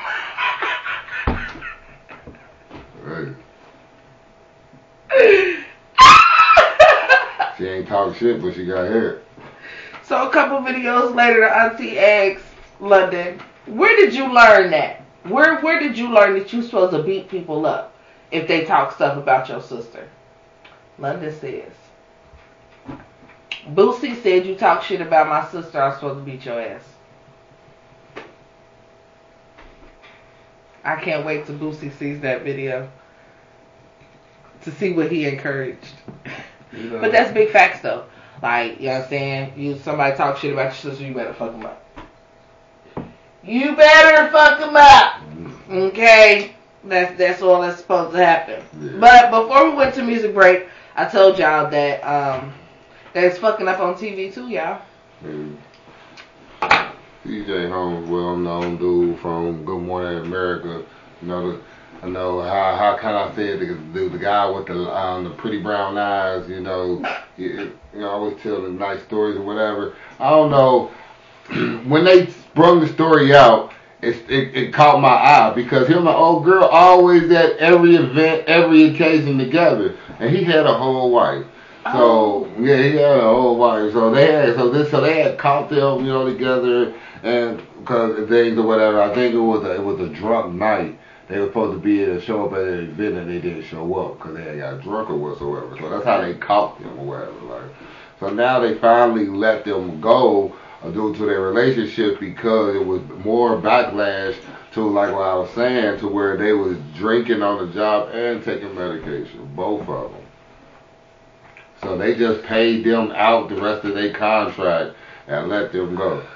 Hey, 5.11 5.59
she 7.59 7.67
ain't 7.67 7.89
talk 7.89 8.17
shit, 8.17 8.41
but 8.41 8.55
she 8.55 8.65
got 8.65 8.89
hair. 8.89 9.21
So 10.05 10.29
a 10.29 10.31
couple 10.31 10.59
videos 10.59 11.15
later, 11.15 11.41
the 11.41 11.57
auntie 11.57 11.99
asks 11.99 12.43
London, 12.81 13.41
"Where 13.67 13.97
did 13.97 14.15
you 14.15 14.33
learn 14.33 14.71
that? 14.73 15.03
Where 15.25 15.61
where 15.61 15.79
did 15.79 15.97
you 15.97 16.09
learn 16.13 16.39
that 16.39 16.53
you're 16.53 16.63
supposed 16.63 16.93
to 16.93 17.03
beat 17.03 17.29
people 17.29 17.65
up 17.65 17.95
if 18.31 18.49
they 18.49 18.65
talk 18.65 18.93
stuff 18.93 19.17
about 19.17 19.49
your 19.49 19.61
sister?" 19.61 20.09
London 20.99 21.33
says, 21.33 21.73
"Boosie 23.71 24.21
said 24.23 24.45
you 24.45 24.57
talk 24.57 24.83
shit 24.83 25.01
about 25.01 25.29
my 25.29 25.45
sister. 25.47 25.81
I'm 25.81 25.95
supposed 25.95 26.19
to 26.19 26.31
beat 26.31 26.45
your 26.45 26.61
ass." 26.61 26.83
I 30.85 30.97
can't 30.97 31.25
wait 31.25 31.47
till 31.47 31.57
Boosie 31.57 31.97
sees 31.97 32.21
that 32.21 32.43
video 32.43 32.89
to 34.63 34.73
see 34.73 34.93
what 34.93 35.13
he 35.13 35.27
encouraged. 35.27 35.95
You 36.73 36.91
know, 36.91 37.01
But 37.01 37.13
that's 37.13 37.33
big 37.33 37.51
facts 37.51 37.83
though. 37.83 38.05
Like, 38.43 38.81
you 38.81 38.87
know 38.87 38.95
what 38.95 39.03
I'm 39.05 39.09
saying? 39.09 39.53
You 39.57 39.79
somebody 39.79 40.17
talk 40.17 40.37
shit 40.37 40.53
about 40.53 40.65
your 40.65 40.93
sister, 40.93 41.07
you 41.07 41.15
better 41.15 41.33
fuck 41.33 41.53
them 41.53 41.65
up. 41.65 41.79
You 43.45 43.77
better 43.77 44.31
fuck 44.31 44.59
them 44.59 44.77
up. 44.77 45.23
Okay? 45.71 46.55
That's 46.85 47.17
that's 47.17 47.43
all 47.43 47.63
that's 47.63 47.81
supposed 47.81 48.13
to 48.13 48.25
happen. 48.25 48.65
Yeah. 48.81 48.99
But 48.99 49.31
before 49.31 49.71
we 49.71 49.77
went 49.77 49.95
to 49.95 50.03
music 50.03 50.35
break, 50.35 50.67
I 50.97 51.05
told 51.05 51.39
y'all 51.39 51.71
that 51.71 52.01
um 52.01 52.53
that 53.15 53.25
it's 53.25 53.39
fucking 53.39 53.69
up 53.69 53.79
on 53.79 53.95
TV 53.95 54.35
too, 54.35 54.49
y'all. 54.49 54.83
Hey. 55.23 55.53
TJ 57.25 57.71
Holmes, 57.71 58.11
well 58.11 58.37
known 58.37 58.77
dude 58.79 59.21
from 59.21 59.65
Good 59.65 59.79
Morning 59.81 60.27
America. 60.27 60.85
The, 61.23 61.61
I 62.03 62.09
know 62.09 62.43
how 62.43 62.75
how 62.75 62.97
can 62.97 63.15
I 63.15 63.33
say 63.37 63.51
it? 63.51 63.61
The, 63.61 63.75
the, 64.01 64.09
the 64.09 64.19
guy 64.19 64.49
with 64.51 64.67
the 64.67 64.93
um, 64.93 65.23
the 65.23 65.31
pretty 65.31 65.63
brown 65.63 65.97
eyes. 65.97 66.49
You 66.49 66.61
know, 66.61 67.01
you, 67.37 67.73
you 67.95 68.01
know, 68.01 68.09
always 68.09 68.43
telling 68.43 68.77
nice 68.77 69.01
stories 69.03 69.37
or 69.37 69.43
whatever. 69.43 69.95
I 70.19 70.31
don't 70.31 70.51
know 70.51 70.91
when 71.89 72.05
they 72.05 72.27
sprung 72.27 72.81
the 72.81 72.89
story 72.89 73.35
out. 73.35 73.73
It, 74.01 74.29
it, 74.29 74.57
it 74.57 74.75
caught 74.75 75.01
my 75.01 75.11
eye 75.15 75.53
because 75.55 75.87
him 75.87 75.99
and 75.99 76.07
my 76.07 76.13
old 76.13 76.45
girl 76.45 76.65
always 76.65 77.31
at 77.31 77.57
every 77.59 77.95
event, 77.95 78.49
every 78.49 78.83
occasion 78.93 79.39
together, 79.39 79.97
and 80.19 80.35
he 80.35 80.43
had 80.43 80.67
a 80.67 80.75
whole 80.75 81.13
wife. 81.13 81.47
So 81.93 82.51
yeah, 82.59 82.83
he 82.83 82.97
had 82.97 83.19
a 83.19 83.21
whole 83.21 83.57
wife. 83.57 83.93
So 83.93 84.11
they 84.11 84.33
had 84.33 84.57
so 84.57 84.71
this 84.71 84.91
so 84.91 85.01
they 85.01 85.23
had 85.23 85.39
caught 85.39 85.71
them, 85.71 86.05
you 86.05 86.13
know, 86.13 86.29
together 86.29 86.95
and 87.23 87.63
because 87.79 88.29
things 88.29 88.59
or 88.59 88.67
whatever. 88.67 89.01
I 89.01 89.15
think 89.15 89.35
it 89.35 89.39
was 89.39 89.63
a, 89.63 89.75
it 89.77 89.85
was 89.85 90.01
a 90.01 90.09
drunk 90.09 90.55
night. 90.55 90.99
They 91.33 91.39
were 91.39 91.47
supposed 91.47 91.73
to 91.73 91.81
be 91.81 92.05
to 92.05 92.21
show 92.21 92.45
up 92.45 92.53
at 92.53 92.61
an 92.61 92.91
event 92.91 93.17
and 93.17 93.31
they 93.31 93.41
didn't 93.41 93.63
show 93.63 93.95
up 93.95 94.19
because 94.19 94.37
they 94.37 94.45
had 94.45 94.59
got 94.59 94.83
drunk 94.83 95.09
or 95.09 95.17
whatsoever. 95.17 95.75
So 95.81 95.89
that's 95.89 96.05
how 96.05 96.21
they 96.21 96.35
caught 96.35 96.79
them 96.79 96.99
or 96.99 97.07
whatever. 97.07 97.41
Like 97.47 97.75
so 98.21 98.29
now 98.29 98.61
they 98.61 98.75
finally 98.75 99.29
let 99.29 99.65
them 99.65 99.99
go 99.99 100.55
uh, 100.83 100.91
due 100.91 101.15
to 101.15 101.25
their 101.25 101.41
relationship 101.41 102.21
because 102.21 102.77
it 102.77 102.85
was 102.85 103.01
more 103.25 103.57
backlash 103.57 104.37
to 104.75 104.83
like 104.83 105.11
what 105.11 105.23
I 105.23 105.35
was 105.37 105.49
saying 105.55 106.01
to 106.01 106.09
where 106.09 106.37
they 106.37 106.53
was 106.53 106.77
drinking 106.95 107.43
on 107.43 107.67
the 107.67 107.73
job 107.73 108.11
and 108.15 108.45
taking 108.45 108.75
medication, 108.75 109.51
both 109.57 109.89
of 109.89 110.13
them. 110.13 110.23
So 111.81 111.97
they 111.97 112.15
just 112.15 112.43
paid 112.43 112.85
them 112.85 113.11
out 113.13 113.49
the 113.49 113.57
rest 113.57 113.87
of 113.87 113.95
their 113.95 114.13
contract 114.13 114.97
and 115.29 115.49
let 115.49 115.73
them 115.73 115.95
go. 115.95 116.27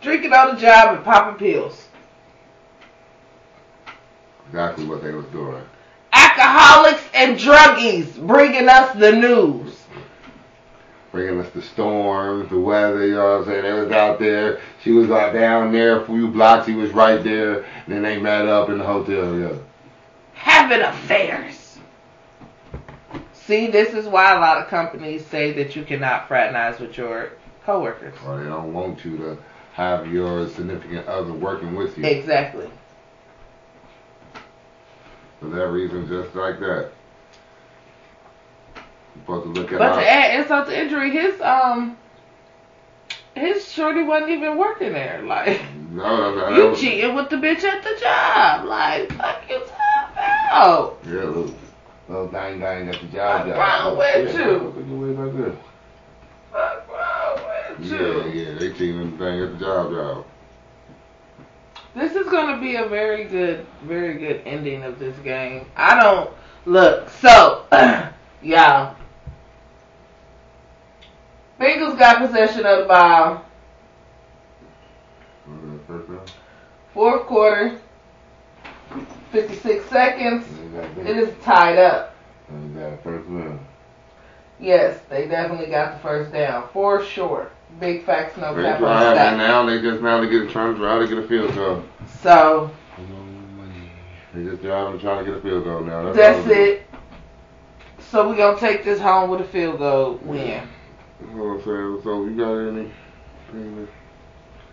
Drinking 0.00 0.32
on 0.32 0.54
the 0.54 0.60
job 0.60 0.94
and 0.94 1.04
popping 1.04 1.44
pills. 1.44 1.88
Exactly 4.52 4.84
what 4.84 5.02
they 5.02 5.12
was 5.12 5.24
doing. 5.26 5.64
Alcoholics 6.12 7.02
and 7.14 7.38
druggies 7.38 8.18
bringing 8.26 8.68
us 8.68 8.94
the 8.96 9.10
news. 9.10 9.78
Bringing 11.10 11.40
us 11.40 11.50
the 11.54 11.62
storms, 11.62 12.50
the 12.50 12.60
weather, 12.60 13.06
you 13.06 13.14
know 13.14 13.38
what 13.38 13.40
I'm 13.40 13.44
saying? 13.46 13.62
They 13.62 13.72
was 13.72 13.90
out 13.92 14.18
there. 14.18 14.60
She 14.84 14.90
was 14.92 15.10
out 15.10 15.32
down 15.32 15.72
there 15.72 16.02
a 16.02 16.06
few 16.06 16.28
blocks. 16.28 16.66
He 16.66 16.74
was 16.74 16.90
right 16.90 17.24
there. 17.24 17.62
And 17.62 17.94
then 17.94 18.02
they 18.02 18.18
met 18.18 18.46
up 18.46 18.68
in 18.68 18.76
the 18.76 18.84
hotel, 18.84 19.38
yeah. 19.38 19.56
having 20.34 20.82
affairs. 20.82 21.78
See, 23.32 23.68
this 23.68 23.94
is 23.94 24.06
why 24.06 24.36
a 24.36 24.38
lot 24.38 24.58
of 24.58 24.68
companies 24.68 25.24
say 25.24 25.52
that 25.52 25.74
you 25.74 25.82
cannot 25.82 26.28
fraternize 26.28 26.78
with 26.78 26.98
your 26.98 27.30
coworkers. 27.64 28.14
Or 28.26 28.38
they 28.38 28.50
don't 28.50 28.74
want 28.74 29.02
you 29.02 29.16
to 29.16 29.38
have 29.72 30.12
your 30.12 30.46
significant 30.46 31.08
other 31.08 31.32
working 31.32 31.74
with 31.74 31.96
you. 31.96 32.04
Exactly. 32.04 32.68
For 35.42 35.48
that 35.48 35.68
reason, 35.70 36.06
just 36.06 36.36
like 36.36 36.60
that. 36.60 36.92
You're 39.28 39.42
to 39.42 39.48
look 39.48 39.72
at 39.72 39.78
But 39.80 39.96
to 39.96 40.08
add 40.08 40.40
insult 40.40 40.68
to 40.68 40.80
injury, 40.80 41.10
his 41.10 41.40
um 41.40 41.96
his 43.34 43.70
shorty 43.70 44.04
wasn't 44.04 44.30
even 44.30 44.56
working 44.56 44.92
there. 44.92 45.20
Like 45.26 45.60
no, 45.90 46.32
no, 46.32 46.50
no, 46.50 46.56
you 46.56 46.70
was- 46.70 46.80
cheating 46.80 47.16
with 47.16 47.28
the 47.28 47.36
bitch 47.36 47.64
at 47.64 47.82
the 47.82 47.98
job. 48.00 48.66
Like 48.66 49.12
fuck 49.14 49.42
you 49.50 49.58
talking 49.58 49.72
about. 50.16 50.98
Yeah, 51.04 51.12
little, 51.12 51.54
little 52.08 52.28
dang 52.28 52.60
dang 52.60 52.88
at 52.88 53.00
the 53.00 53.06
job. 53.08 53.48
What's 53.48 53.58
wrong 53.58 53.98
with 53.98 54.34
yeah, 54.34 54.44
you? 54.46 54.52
Look 54.58 54.78
at 54.78 54.88
the 54.88 54.94
way 54.94 55.08
like 55.08 55.36
that. 55.38 55.56
Fuck 56.52 56.88
wrong 56.88 57.78
with 57.78 57.90
Yeah, 57.90 57.98
you? 57.98 58.44
yeah, 58.44 58.58
they 58.60 58.72
cheating 58.74 59.18
thing 59.18 59.42
at 59.42 59.58
the 59.58 59.64
job 59.64 59.90
job. 59.90 60.24
This 61.94 62.14
is 62.14 62.26
gonna 62.28 62.58
be 62.58 62.76
a 62.76 62.86
very 62.86 63.24
good, 63.24 63.66
very 63.82 64.14
good 64.14 64.42
ending 64.46 64.82
of 64.82 64.98
this 64.98 65.16
game. 65.18 65.66
I 65.76 66.00
don't 66.00 66.30
look 66.64 67.10
so, 67.10 67.66
y'all. 68.42 68.96
Bengals 71.60 71.98
got 71.98 72.26
possession 72.26 72.64
of 72.64 72.78
the 72.78 72.84
ball. 72.86 73.44
Fourth 76.94 77.26
quarter, 77.26 77.78
56 79.30 79.88
seconds. 79.90 80.46
They 80.46 80.78
got 80.78 80.96
that. 80.96 81.06
It 81.06 81.16
is 81.18 81.44
tied 81.44 81.78
up. 81.78 82.14
They 82.48 82.80
got 82.80 83.02
first 83.02 83.28
down. 83.28 83.66
Yes, 84.58 84.98
they 85.10 85.26
definitely 85.26 85.66
got 85.66 85.94
the 85.94 85.98
first 86.00 86.32
down. 86.32 86.68
for 86.72 87.04
short. 87.04 87.52
Big 87.80 88.04
facts, 88.04 88.36
no 88.36 88.54
They 88.54 88.62
cap 88.62 88.80
on 88.80 88.80
drive, 88.80 89.16
and 89.16 89.38
now 89.38 89.64
they 89.66 89.80
just 89.80 90.02
now 90.02 90.20
they 90.20 90.28
get 90.28 90.50
trying 90.50 90.74
to 90.74 90.78
drive 90.78 91.02
to 91.02 91.14
get 91.14 91.24
a 91.24 91.28
field 91.28 91.54
goal. 91.54 91.82
So 92.22 92.70
They 94.34 94.44
just 94.44 94.62
driving 94.62 95.00
trying 95.00 95.24
to 95.24 95.30
get 95.30 95.38
a 95.38 95.42
field 95.42 95.64
goal 95.64 95.80
now. 95.80 96.12
That's, 96.12 96.16
that's 96.16 96.50
it. 96.50 96.86
So 97.98 98.28
we're 98.28 98.36
gonna 98.36 98.58
take 98.58 98.84
this 98.84 99.00
home 99.00 99.30
with 99.30 99.40
a 99.40 99.44
field 99.44 99.78
goal 99.78 100.20
win. 100.22 100.68
You 101.20 101.26
know 101.28 101.54
what 101.54 101.66
I'm? 101.66 102.02
So 102.02 102.24
you 102.24 102.36
got 102.36 102.54
any? 102.58 102.90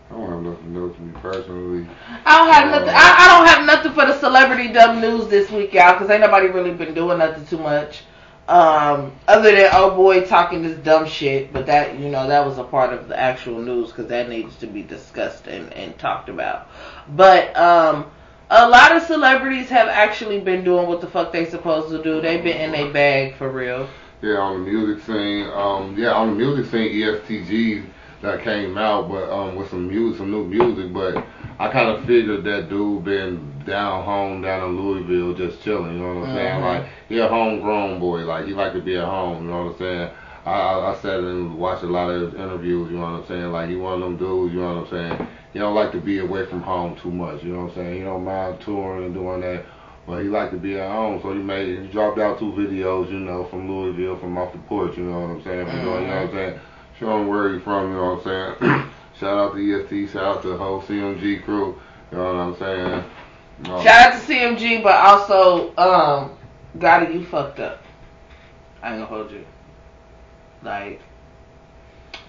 I 0.10 0.16
don't 0.16 0.32
have 0.32 0.42
nothing 0.42 0.74
to 0.74 0.80
do 0.80 0.94
to 0.94 1.02
me 1.02 1.14
personally. 1.22 1.88
I 2.26 2.38
don't 2.38 2.54
have 2.54 2.72
nothing. 2.72 2.90
Um, 2.90 2.96
I, 2.98 3.16
I 3.18 3.38
don't 3.38 3.48
have 3.48 3.66
nothing 3.66 3.94
for 3.94 4.06
the 4.06 4.20
celebrity 4.20 4.74
dumb 4.74 5.02
news 5.02 5.28
this 5.28 5.52
week, 5.52 5.74
y'all, 5.74 5.94
because 5.94 6.10
ain't 6.10 6.22
nobody 6.22 6.48
really 6.48 6.74
been 6.74 6.94
doing 6.96 7.20
nothing 7.20 7.46
too 7.46 7.60
much. 7.60 8.04
Um, 8.50 9.12
other 9.28 9.56
than 9.56 9.70
oh 9.74 9.96
boy 9.96 10.26
talking 10.26 10.64
this 10.64 10.76
dumb 10.80 11.06
shit, 11.06 11.54
but 11.54 11.68
that 11.68 12.00
you 12.00 12.10
know 12.10 12.28
that 12.28 12.44
was 12.44 12.58
a 12.58 12.64
part 12.64 12.92
of 12.92 13.08
the 13.08 13.16
actual 13.16 13.62
news 13.62 13.90
because 13.90 14.08
that 14.08 14.28
needs 14.28 14.56
to 14.56 14.66
be 14.66 14.82
discussed 14.82 15.46
and, 15.46 15.72
and 15.74 15.96
talked 16.00 16.30
about. 16.30 16.68
But 17.10 17.56
um, 17.56 18.10
a 18.50 18.68
lot 18.68 18.96
of 18.96 19.04
celebrities 19.04 19.70
have 19.70 19.88
actually 19.88 20.40
been 20.40 20.64
doing 20.64 20.88
what 20.88 21.00
the 21.00 21.06
fuck 21.06 21.32
they 21.32 21.46
supposed 21.46 21.90
to 21.90 22.02
do. 22.02 22.22
They've 22.22 22.44
been 22.44 22.60
in 22.60 22.72
their 22.72 22.92
bag 22.92 23.36
for 23.36 23.52
real. 23.52 23.88
Yeah, 24.24 24.38
on 24.38 24.66
the 24.66 24.72
music 24.72 25.06
scene. 25.06 25.46
Um, 25.54 25.96
yeah, 25.96 26.14
on 26.14 26.32
the 26.32 26.36
music 26.36 26.72
scene, 26.72 26.92
E 26.92 27.04
EST 27.04 27.46
Gee 27.46 27.84
that 28.24 28.44
came 28.44 28.80
out, 28.80 29.10
but 29.10 29.30
um, 29.32 29.58
with 29.58 29.70
some 29.70 29.88
music, 29.88 30.18
some 30.18 30.32
new 30.32 30.44
music. 30.44 30.92
But 30.92 31.24
I 31.60 31.72
kind 31.72 31.90
of 31.90 32.04
figured 32.06 32.44
that 32.46 32.68
dude 32.68 33.06
been 33.06 33.59
down 33.70 34.04
home 34.04 34.42
down 34.42 34.70
in 34.70 34.80
Louisville, 34.80 35.34
just 35.34 35.64
chilling. 35.64 35.94
You 35.94 36.00
know 36.00 36.20
what 36.20 36.30
I'm 36.30 36.36
saying? 36.36 36.60
Mhm. 36.60 36.62
Like 36.62 36.90
he 37.08 37.18
a 37.20 37.28
homegrown 37.28 38.00
boy. 38.00 38.26
Like 38.26 38.46
he 38.46 38.54
like 38.54 38.74
to 38.74 38.82
be 38.82 38.98
at 38.98 39.06
home. 39.06 39.46
You 39.46 39.52
know 39.52 39.66
what 39.66 39.72
I'm 39.74 39.78
saying? 39.78 40.10
I, 40.46 40.52
I, 40.52 40.98
sat 41.02 41.20
and 41.20 41.56
watched 41.58 41.84
a 41.84 41.88
lot 41.88 42.10
of 42.10 42.22
his 42.22 42.34
interviews. 42.34 42.90
You 42.90 42.98
know 42.98 43.04
what 43.04 43.22
I'm 43.22 43.28
saying? 43.28 43.52
Like 43.52 43.70
he 43.70 43.76
one 43.76 43.94
of 43.94 44.00
them 44.02 44.18
dudes. 44.18 44.54
You 44.54 44.62
know 44.62 44.76
what 44.76 44.94
I'm 44.94 45.18
saying? 45.18 45.28
He 45.54 45.60
don't 45.60 45.76
like 45.76 45.92
to 45.92 46.00
be 46.00 46.20
away 46.20 46.46
from 46.46 46.62
home 46.62 46.96
too 46.96 47.12
much. 47.12 47.44
You 47.44 47.54
know 47.54 47.66
what 47.66 47.70
I'm 47.72 47.76
saying? 47.76 47.98
He 47.98 48.04
don't 48.04 48.24
mind 48.24 48.62
touring 48.62 49.06
and 49.06 49.14
doing 49.14 49.42
that. 49.42 49.66
But 50.10 50.24
he 50.24 50.28
like 50.28 50.50
to 50.52 50.58
be 50.58 50.76
at 50.80 50.92
home, 50.92 51.22
so 51.22 51.34
he 51.34 51.40
made 51.40 51.82
he 51.82 51.88
dropped 51.88 52.18
out 52.18 52.40
two 52.40 52.52
videos, 52.54 53.12
you 53.12 53.20
know, 53.20 53.46
from 53.46 53.70
Louisville, 53.70 54.18
from 54.18 54.40
off 54.40 54.54
the 54.54 54.58
porch, 54.60 54.98
you 54.98 55.04
know 55.04 55.20
what 55.20 55.30
I'm 55.30 55.44
saying? 55.44 55.68
Mm-hmm. 55.68 55.78
You 55.78 55.84
know 55.84 55.92
what 55.92 56.04
I'm 56.04 56.32
saying? 56.32 56.60
Show 57.00 57.18
him 57.22 57.28
where 57.28 57.54
he 57.54 57.60
from, 57.60 57.92
you 57.92 57.96
know 57.96 58.16
what 58.16 58.26
I'm 58.26 58.58
saying? 58.60 58.90
shout 59.20 59.38
out 59.38 59.54
to 59.54 59.60
EST, 59.60 60.12
shout 60.12 60.38
out 60.38 60.42
to 60.42 60.48
the 60.50 60.58
whole 60.58 60.82
CMG 60.82 61.44
crew, 61.44 61.80
you 62.12 62.18
know 62.18 62.34
what 62.34 62.40
I'm 62.40 62.58
saying? 62.58 63.04
Um, 63.66 63.84
shout 63.84 64.14
out 64.14 64.22
to 64.22 64.26
CMG, 64.28 64.82
but 64.82 64.96
also, 64.96 65.76
um, 65.78 66.38
Gotti, 66.78 67.14
you 67.14 67.26
fucked 67.26 67.60
up. 67.60 67.82
I 68.82 68.90
ain't 68.92 68.98
gonna 68.98 69.06
hold 69.06 69.32
you. 69.32 69.46
Like, 70.64 71.02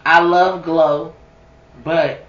I 0.04 0.20
love 0.20 0.64
Glow, 0.64 1.14
but 1.84 2.26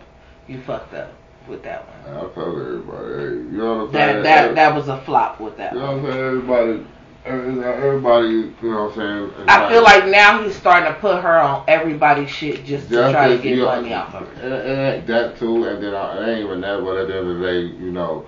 you 0.47 0.61
fucked 0.61 0.93
up 0.93 1.13
with 1.47 1.63
that 1.63 1.87
one. 1.87 2.17
I 2.17 2.21
told 2.33 2.61
everybody, 2.61 3.13
you 3.23 3.57
know 3.57 3.77
what 3.77 3.87
I'm 3.87 3.93
saying? 3.93 4.23
That 4.23 4.23
that 4.23 4.55
that 4.55 4.75
was 4.75 4.87
a 4.87 5.01
flop 5.01 5.39
with 5.39 5.57
that. 5.57 5.73
You 5.73 5.79
know 5.79 5.97
what 5.97 6.05
I'm 6.05 6.11
saying? 6.11 6.19
Everybody. 6.19 6.85
Everybody, 7.23 8.27
you 8.29 8.55
know 8.63 8.85
what 8.85 8.97
I'm 8.97 9.31
saying? 9.35 9.47
I 9.47 9.69
feel 9.69 9.83
like 9.83 10.07
now 10.07 10.41
he's 10.41 10.55
starting 10.55 10.91
to 10.91 10.99
put 10.99 11.21
her 11.21 11.39
on 11.39 11.63
everybody's 11.67 12.31
shit 12.31 12.65
just 12.65 12.89
to 12.89 13.11
try 13.11 13.27
to 13.27 13.37
get 13.37 13.59
money 13.59 13.93
off 13.93 14.15
of 14.15 14.27
her. 14.27 14.43
Uh, 14.43 14.55
uh, 14.55 15.05
that 15.05 15.37
too, 15.37 15.65
and 15.65 15.83
then 15.83 15.93
I, 15.93 16.17
it 16.17 16.31
ain't 16.31 16.45
even 16.45 16.61
that, 16.61 16.83
but 16.83 16.97
at 16.97 17.07
the 17.09 17.17
end 17.19 17.29
of 17.29 17.37
the 17.37 17.45
day, 17.45 17.61
you 17.61 17.91
know, 17.91 18.25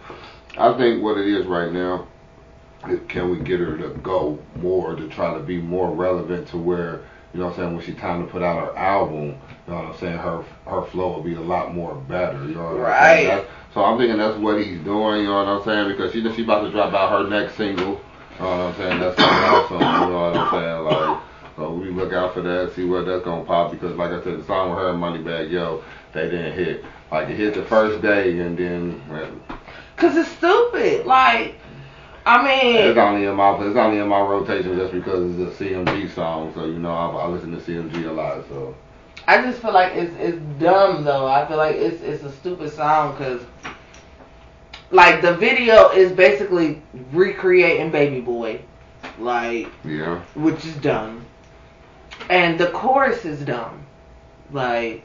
I 0.58 0.78
think 0.78 1.02
what 1.04 1.18
it 1.18 1.28
is 1.28 1.46
right 1.46 1.72
now 1.72 2.08
can 3.08 3.30
we 3.30 3.40
get 3.40 3.60
her 3.60 3.78
to 3.78 3.90
go 4.00 4.38
more 4.58 4.96
to 4.96 5.08
try 5.08 5.34
to 5.34 5.40
be 5.40 5.58
more 5.58 5.92
relevant 5.92 6.48
to 6.50 6.58
where 6.58 7.02
you 7.34 7.40
know 7.40 7.48
what 7.48 7.54
I'm 7.54 7.60
saying, 7.60 7.76
when 7.76 7.86
she 7.86 7.94
time 7.94 8.24
to 8.24 8.32
put 8.32 8.44
out 8.44 8.62
her 8.64 8.78
album, 8.78 9.26
you 9.26 9.34
know 9.68 9.76
what 9.76 9.86
I'm 9.86 9.98
saying, 9.98 10.18
her 10.20 10.44
her 10.68 10.84
flow 10.84 11.14
will 11.14 11.24
be 11.24 11.34
a 11.34 11.42
lot 11.42 11.74
more 11.74 11.96
better, 11.96 12.46
you 12.46 12.54
know 12.54 12.76
what. 12.76 12.92
I'm 12.92 13.18
saying? 13.18 13.46
so 13.74 13.84
I'm 13.84 13.98
thinking 13.98 14.18
that's 14.18 14.38
what 14.38 14.62
he's 14.62 14.80
doing, 14.82 15.22
you 15.22 15.28
know 15.30 15.44
what 15.44 15.48
I'm 15.48 15.64
saying, 15.64 15.88
because 15.90 16.14
she 16.14 16.22
she 16.36 16.44
about 16.44 16.62
to 16.62 16.72
drop 16.72 16.94
out 16.94 17.24
her 17.24 17.30
next 17.30 17.56
single, 17.56 17.86
you 17.86 18.40
know 18.40 18.46
what 18.46 18.60
I'm 18.60 18.76
saying, 18.76 19.00
that's 19.00 19.16
coming 19.16 19.44
out 19.44 19.70
soon, 19.70 19.80
you 19.80 20.14
know 20.14 20.32
what 20.32 20.38
I'm 20.38 20.52
saying, 20.52 20.84
like, 20.84 21.22
so 21.56 21.74
we 21.74 21.90
look 21.90 22.14
out 22.14 22.36
for 22.36 22.42
that, 22.42 22.74
see 22.76 22.86
what 22.86 23.08
that's 23.08 23.24
gonna 23.24 23.44
pop, 23.46 23.72
because 23.72 23.96
like 23.98 24.12
I 24.12 24.24
said, 24.24 24.40
the 24.40 24.46
song 24.46 24.70
with 24.70 24.78
her 24.78 24.90
and 24.90 25.02
Moneybagg 25.02 25.50
Yo, 25.50 25.84
they 26.14 26.30
didn't 26.30 26.54
hit. 26.54 26.86
Like 27.12 27.30
it 27.30 27.38
hit 27.38 27.56
the 27.56 27.64
first 27.64 28.02
day 28.02 28.40
and 28.40 28.58
then. 28.58 29.02
Cause 29.96 30.16
it's 30.16 30.30
stupid, 30.30 31.06
like 31.06 31.56
I 32.26 32.44
mean, 32.44 32.76
it's 32.78 32.98
only 32.98 33.26
in 33.26 33.36
my 33.36 33.56
it's 33.66 33.76
only 33.76 34.00
in 34.00 34.08
my 34.08 34.22
rotation 34.22 34.78
just 34.78 34.94
because 34.94 35.38
it's 35.38 35.60
a 35.60 35.64
CMG 35.64 36.10
song. 36.14 36.54
So 36.54 36.66
you 36.66 36.80
know, 36.80 36.94
I, 36.94 37.08
I 37.08 37.28
listen 37.28 37.52
to 37.52 37.58
CMG 37.58 38.08
a 38.08 38.12
lot. 38.12 38.46
So 38.48 38.76
I 39.28 39.42
just 39.42 39.62
feel 39.62 39.74
like 39.74 39.94
it's 39.94 40.16
it's 40.18 40.38
dumb 40.60 41.04
though. 41.04 41.28
I 41.28 41.46
feel 41.48 41.58
like 41.58 41.76
it's 41.76 42.02
it's 42.02 42.24
a 42.24 42.32
stupid 42.32 42.72
song 42.72 43.12
because 43.12 43.42
like 44.92 45.22
the 45.22 45.34
video 45.36 45.90
is 45.90 46.12
basically 46.14 46.82
recreating 47.12 47.92
Baby 47.92 48.22
Boy, 48.22 48.62
like 49.20 49.70
yeah, 49.84 50.22
which 50.36 50.66
is 50.66 50.76
dumb, 50.78 51.26
and 52.30 52.58
the 52.58 52.68
chorus 52.72 53.26
is 53.26 53.42
dumb, 53.42 53.86
like 54.52 55.04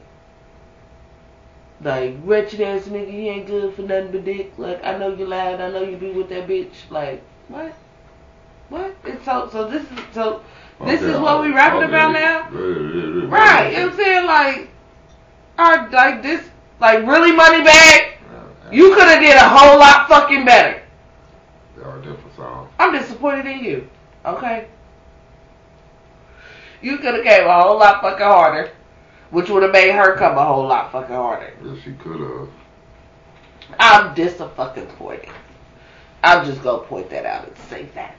like, 1.81 2.17
wretched 2.25 2.61
ass 2.61 2.83
nigga, 2.83 3.11
he 3.11 3.29
ain't 3.29 3.47
good 3.47 3.75
for 3.75 3.83
nothing 3.83 4.11
but 4.11 4.25
dick. 4.25 4.53
Like, 4.59 4.85
I 4.85 4.99
know 4.99 5.15
you 5.15 5.27
lied, 5.27 5.61
I 5.61 5.71
know 5.71 5.83
you 5.83 5.97
be 5.97 6.11
with 6.11 6.29
that 6.31 6.49
bitch. 6.49 6.91
Like, 6.91 7.23
what? 7.49 7.73
What? 8.69 8.97
It's 9.05 9.25
so, 9.25 9.49
so 9.51 9.69
this 9.69 9.83
is, 9.83 9.99
so, 10.13 10.43
oh, 10.81 10.87
this 10.87 11.01
okay, 11.01 11.13
is 11.13 11.21
what 11.21 11.43
we 11.43 11.53
rapping 11.53 11.85
okay. 11.85 11.89
about 11.89 12.13
now? 12.13 12.49
right, 13.29 13.71
you 13.71 13.79
know 13.79 13.85
what 13.85 13.93
I'm 13.93 13.97
saying? 13.97 14.27
Like, 14.27 14.71
our, 15.59 15.91
like 15.91 16.23
this, 16.23 16.45
like, 16.81 17.07
really 17.07 17.33
Moneybagg? 17.33 18.17
You 18.71 18.95
could 18.95 19.09
have 19.09 19.21
did 19.21 19.35
a 19.37 19.49
whole 19.49 19.79
lot 19.79 20.09
fucking 20.09 20.45
better. 20.45 20.83
They 21.77 21.83
are 21.83 21.99
different 22.01 22.37
songs. 22.37 22.71
I'm 22.79 22.93
disappointed 22.93 23.47
in 23.47 23.65
you. 23.65 23.89
Okay? 24.27 24.69
You 26.83 26.99
could 26.99 27.15
have 27.15 27.25
came 27.25 27.47
a 27.47 27.63
whole 27.63 27.79
lot 27.79 28.03
fucking 28.03 28.27
harder 28.27 28.73
which 29.31 29.51
would 29.51 29.63
have 29.63 29.73
made 29.73 29.93
her 29.93 30.17
come 30.17 30.39
a 30.39 30.45
whole 30.45 30.67
lot 30.67 30.93
fucking 30.93 31.15
harder. 31.15 31.53
Yes, 31.65 31.79
she 31.85 31.93
could 31.93 32.21
have. 32.21 32.49
I'm 33.79 34.15
just 34.15 34.41
a 34.41 34.49
fucking 34.49 34.85
disappointed. 34.85 35.29
I'm 36.23 36.45
just 36.47 36.63
gonna 36.63 36.83
point 36.83 37.11
that 37.11 37.27
out 37.27 37.47
and 37.47 37.57
say 37.69 37.89
that. 37.95 38.17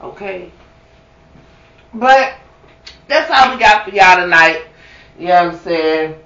Okay? 0.00 0.50
But 1.92 2.36
that's 3.08 3.30
all 3.30 3.54
we 3.54 3.60
got 3.60 3.84
for 3.84 3.94
y'all 3.94 4.16
tonight. 4.16 4.64
You 5.18 5.28
know 5.28 5.46
what 5.46 5.54
I'm 5.54 5.60
saying? 5.60 6.18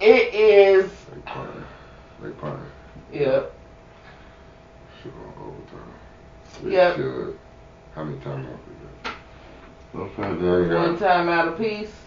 It 0.00 0.34
is. 0.34 0.90
They 1.12 1.20
party. 1.22 1.60
They 2.22 2.30
party. 2.30 2.62
Yep. 3.12 3.54
Shit 5.02 5.12
on 5.12 5.34
overtime. 5.42 6.72
yep. 6.72 6.96
Should. 6.96 7.38
How 7.94 8.04
many 8.04 8.18
times 8.20 8.46
off 8.46 8.60
we 9.94 10.68
got? 10.68 10.88
One 10.88 10.98
time 10.98 11.28
out 11.28 11.48
of 11.48 11.58
peace. 11.58 12.03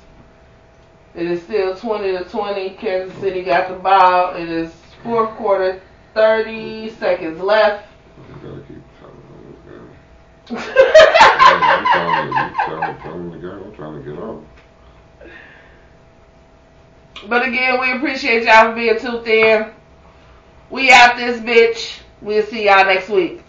It 1.18 1.26
is 1.26 1.42
still 1.42 1.76
20 1.76 2.12
to 2.12 2.24
20. 2.26 2.70
Kansas 2.76 3.18
City 3.20 3.42
got 3.44 3.70
the 3.70 3.76
ball. 3.76 4.36
It 4.36 4.48
is 4.48 4.72
fourth 5.02 5.32
quarter, 5.32 5.82
30 6.14 6.92
seconds 6.92 7.40
left. 7.42 7.88
I'm 8.20 8.40
trying 13.76 13.96
to 13.96 14.02
get 14.06 14.20
on. 14.20 14.46
But 17.28 17.48
again, 17.48 17.82
we 17.82 17.94
appreciate 17.94 18.44
y'all 18.44 18.70
for 18.70 18.76
being 18.76 19.00
tuned 19.00 19.28
in. 19.28 19.72
We 20.70 20.92
out 20.92 21.18
this 21.18 21.42
bitch. 21.42 22.00
We'll 22.22 22.46
see 22.46 22.66
y'all 22.66 22.86
next 22.86 23.10
week. 23.10 23.42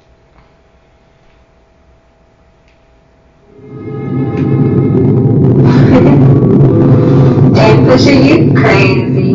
Pusha, 7.89 8.13
you 8.13 8.53
crazy. 8.53 9.33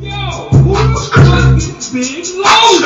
Yo, 0.00 0.48
load? 2.32 2.80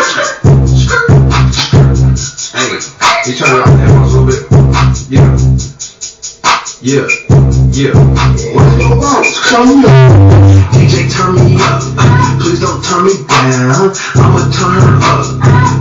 Hey, 2.50 2.82
a 3.22 3.62
little 4.02 4.26
bit. 4.26 4.42
Yeah. 5.08 5.38
Yeah. 6.82 7.06
Yeah. 7.70 7.94
What's 8.98 9.38
going 9.52 9.86
on? 9.86 10.66
DJ, 10.74 11.06
turn 11.06 11.36
me 11.36 11.54
up. 11.62 11.86
Please 12.42 12.58
don't 12.58 12.82
turn 12.82 13.04
me 13.04 13.14
down. 13.28 13.94
I'ma 14.18 14.50
turn 14.50 14.82
her 14.82 14.98
up. 14.98 15.30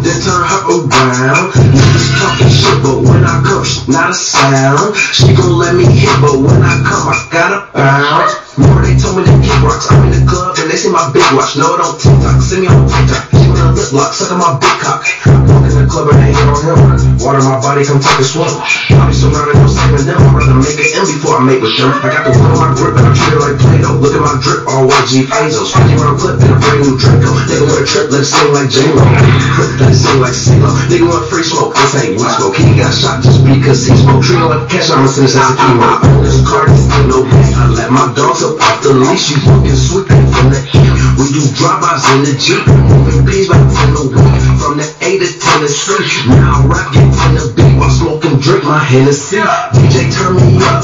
Then 0.06 0.22
turn 0.22 0.45
her 0.45 0.61
around. 0.69 2.01
Talking 2.32 2.48
shit, 2.48 2.82
but 2.82 3.03
when 3.03 3.26
I 3.26 3.44
come, 3.44 3.68
not 3.91 4.12
a 4.12 4.14
sound. 4.14 4.95
She 4.95 5.36
gon' 5.36 5.60
let 5.60 5.76
me 5.76 5.84
hit, 5.84 6.16
but 6.22 6.40
when 6.40 6.64
I 6.64 6.80
come, 6.80 7.12
I 7.12 7.28
gotta 7.30 7.68
bounce. 7.76 8.58
More 8.58 8.82
they 8.82 8.95
told 8.95 9.18
me 9.18 9.26
to 9.26 9.36
get 9.44 9.62
rocks. 9.62 9.91
I'm 9.91 10.08
in 10.08 10.24
the 10.24 10.32
club 10.32 10.51
and 10.61 10.69
they 10.69 10.77
see 10.77 10.93
my 10.93 11.09
big 11.09 11.25
watch. 11.33 11.57
No, 11.57 11.73
it 11.73 11.81
on 11.81 11.97
TikTok. 11.97 12.38
See 12.38 12.61
me 12.61 12.69
on 12.69 12.85
TikTok. 12.85 13.33
She 13.33 13.49
want 13.49 13.65
a 13.65 13.73
lip 13.73 13.89
lock, 13.89 14.13
sucking 14.13 14.38
my 14.38 14.53
big 14.61 14.77
cock. 14.77 15.01
Walk 15.49 15.65
in 15.65 15.73
the 15.73 15.89
club 15.89 16.13
and 16.13 16.21
hit 16.21 16.38
on 16.45 16.61
him. 16.61 16.77
Water 17.17 17.41
my 17.41 17.57
body, 17.57 17.81
come 17.81 17.97
take 17.97 18.21
a 18.21 18.25
swim. 18.25 18.45
I 18.45 19.09
be 19.09 19.13
surrounded, 19.13 19.57
no 19.57 19.65
saving 19.65 20.05
them. 20.05 20.21
I'd 20.21 20.38
rather 20.38 20.57
make 20.61 20.77
an 20.77 21.01
M 21.01 21.05
before 21.09 21.38
I 21.38 21.41
mate 21.41 21.61
with 21.61 21.73
them. 21.77 21.89
I 21.89 22.13
got 22.13 22.29
the 22.29 22.38
wood 22.38 22.53
on 22.53 22.59
my 22.61 22.69
grip 22.77 22.93
and 22.93 23.09
I 23.09 23.11
treat 23.17 23.33
it 23.33 23.41
like 23.41 23.57
Play-Doh. 23.57 23.97
Look 23.97 24.13
at 24.13 24.21
my 24.21 24.38
drip, 24.38 24.69
all 24.69 24.85
white 24.85 25.07
G 25.09 25.25
Bezos. 25.25 25.73
50 25.73 25.97
round 25.97 26.17
clip 26.21 26.38
and 26.38 26.53
a 26.53 26.57
brand 26.61 26.79
new 26.85 26.93
Draco. 26.93 27.31
Nigga 27.49 27.65
with 27.65 27.81
a 27.81 27.85
trip, 27.89 28.05
let 28.13 28.21
it 28.21 28.29
sing 28.29 28.53
like 28.53 28.69
J-Lo. 28.69 29.01
Let 29.01 29.89
it 29.89 29.97
sing 29.97 30.19
like 30.21 30.38
CeeLo. 30.38 30.69
Nigga 30.93 31.05
want 31.09 31.25
free 31.25 31.45
smoke, 31.45 31.73
this 31.73 31.97
ain't 31.97 32.21
weed 32.21 32.33
smoke. 32.38 32.57
He 32.57 32.77
got 32.77 32.93
shot 32.93 33.25
just 33.25 33.41
because 33.41 33.81
he 33.85 33.97
spoke. 33.97 34.21
Treat 34.21 34.45
like 34.45 34.69
cash, 34.69 34.93
I'ma 34.93 35.09
send 35.09 35.25
this 35.25 35.38
as 35.38 35.41
a 35.41 35.53
chemo. 35.57 35.81
I 35.81 35.97
own 36.05 36.21
this 36.21 36.38
car, 36.45 36.69
this 36.69 36.85
ain't 36.93 37.09
no 37.09 37.25
beast. 37.25 37.57
I 37.57 37.65
let 37.73 37.89
my 37.89 38.13
dogs 38.13 38.45
up 38.45 38.61
off 38.61 38.77
the 38.85 38.93
leash. 38.93 39.33
You 39.33 39.41
fucking 39.41 39.77
sweeping 39.77 40.21
from 40.52 40.60
the 40.60 40.61
heat. 40.68 40.91
We 41.15 41.26
do 41.32 41.41
dropouts 41.56 42.07
in 42.15 42.28
the 42.28 42.34
Jeep. 42.36 42.65
Moving 42.68 43.26
peas 43.26 43.48
right 43.48 43.61
in 43.61 43.94
the 43.95 44.03
week. 44.11 44.44
From 44.60 44.78
the 44.78 44.88
A 44.99 45.19
to 45.19 45.30
Tennessee. 45.40 46.28
Now 46.28 46.60
I'm 46.60 46.68
rocking 46.68 47.07
to 47.07 47.28
the 47.40 47.53
beat 47.56 47.78
while 47.80 47.90
smoking 47.90 48.40
drink 48.40 48.64
my 48.64 48.80
Hennessy. 48.80 49.40
DJ 49.40 50.11
turn 50.11 50.36
me 50.36 50.60
up. 50.68 50.84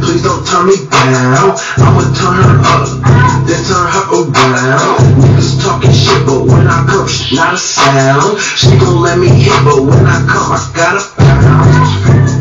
Please 0.00 0.22
don't 0.22 0.44
turn 0.46 0.66
me 0.66 0.76
down. 0.88 1.56
I'ma 1.76 2.02
turn 2.16 2.36
her 2.40 2.56
up. 2.72 2.88
Then 3.44 3.60
turn 3.68 3.84
her 3.84 4.04
around. 4.16 4.96
Niggas 5.20 5.60
talking 5.60 5.92
shit, 5.92 6.24
but 6.24 6.46
when 6.46 6.66
I 6.66 6.86
come, 6.88 7.08
not 7.36 7.54
a 7.54 7.58
sound. 7.58 8.40
She 8.40 8.72
gon' 8.78 9.02
let 9.02 9.18
me 9.18 9.28
hit, 9.28 9.52
but 9.64 9.82
when 9.82 10.06
I 10.06 10.24
come, 10.24 10.52
I 10.52 10.60
gotta 10.74 11.02
pound. 11.20 12.32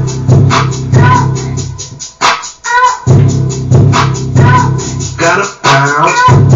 gotta 5.22 5.46
bounce. 5.62 6.51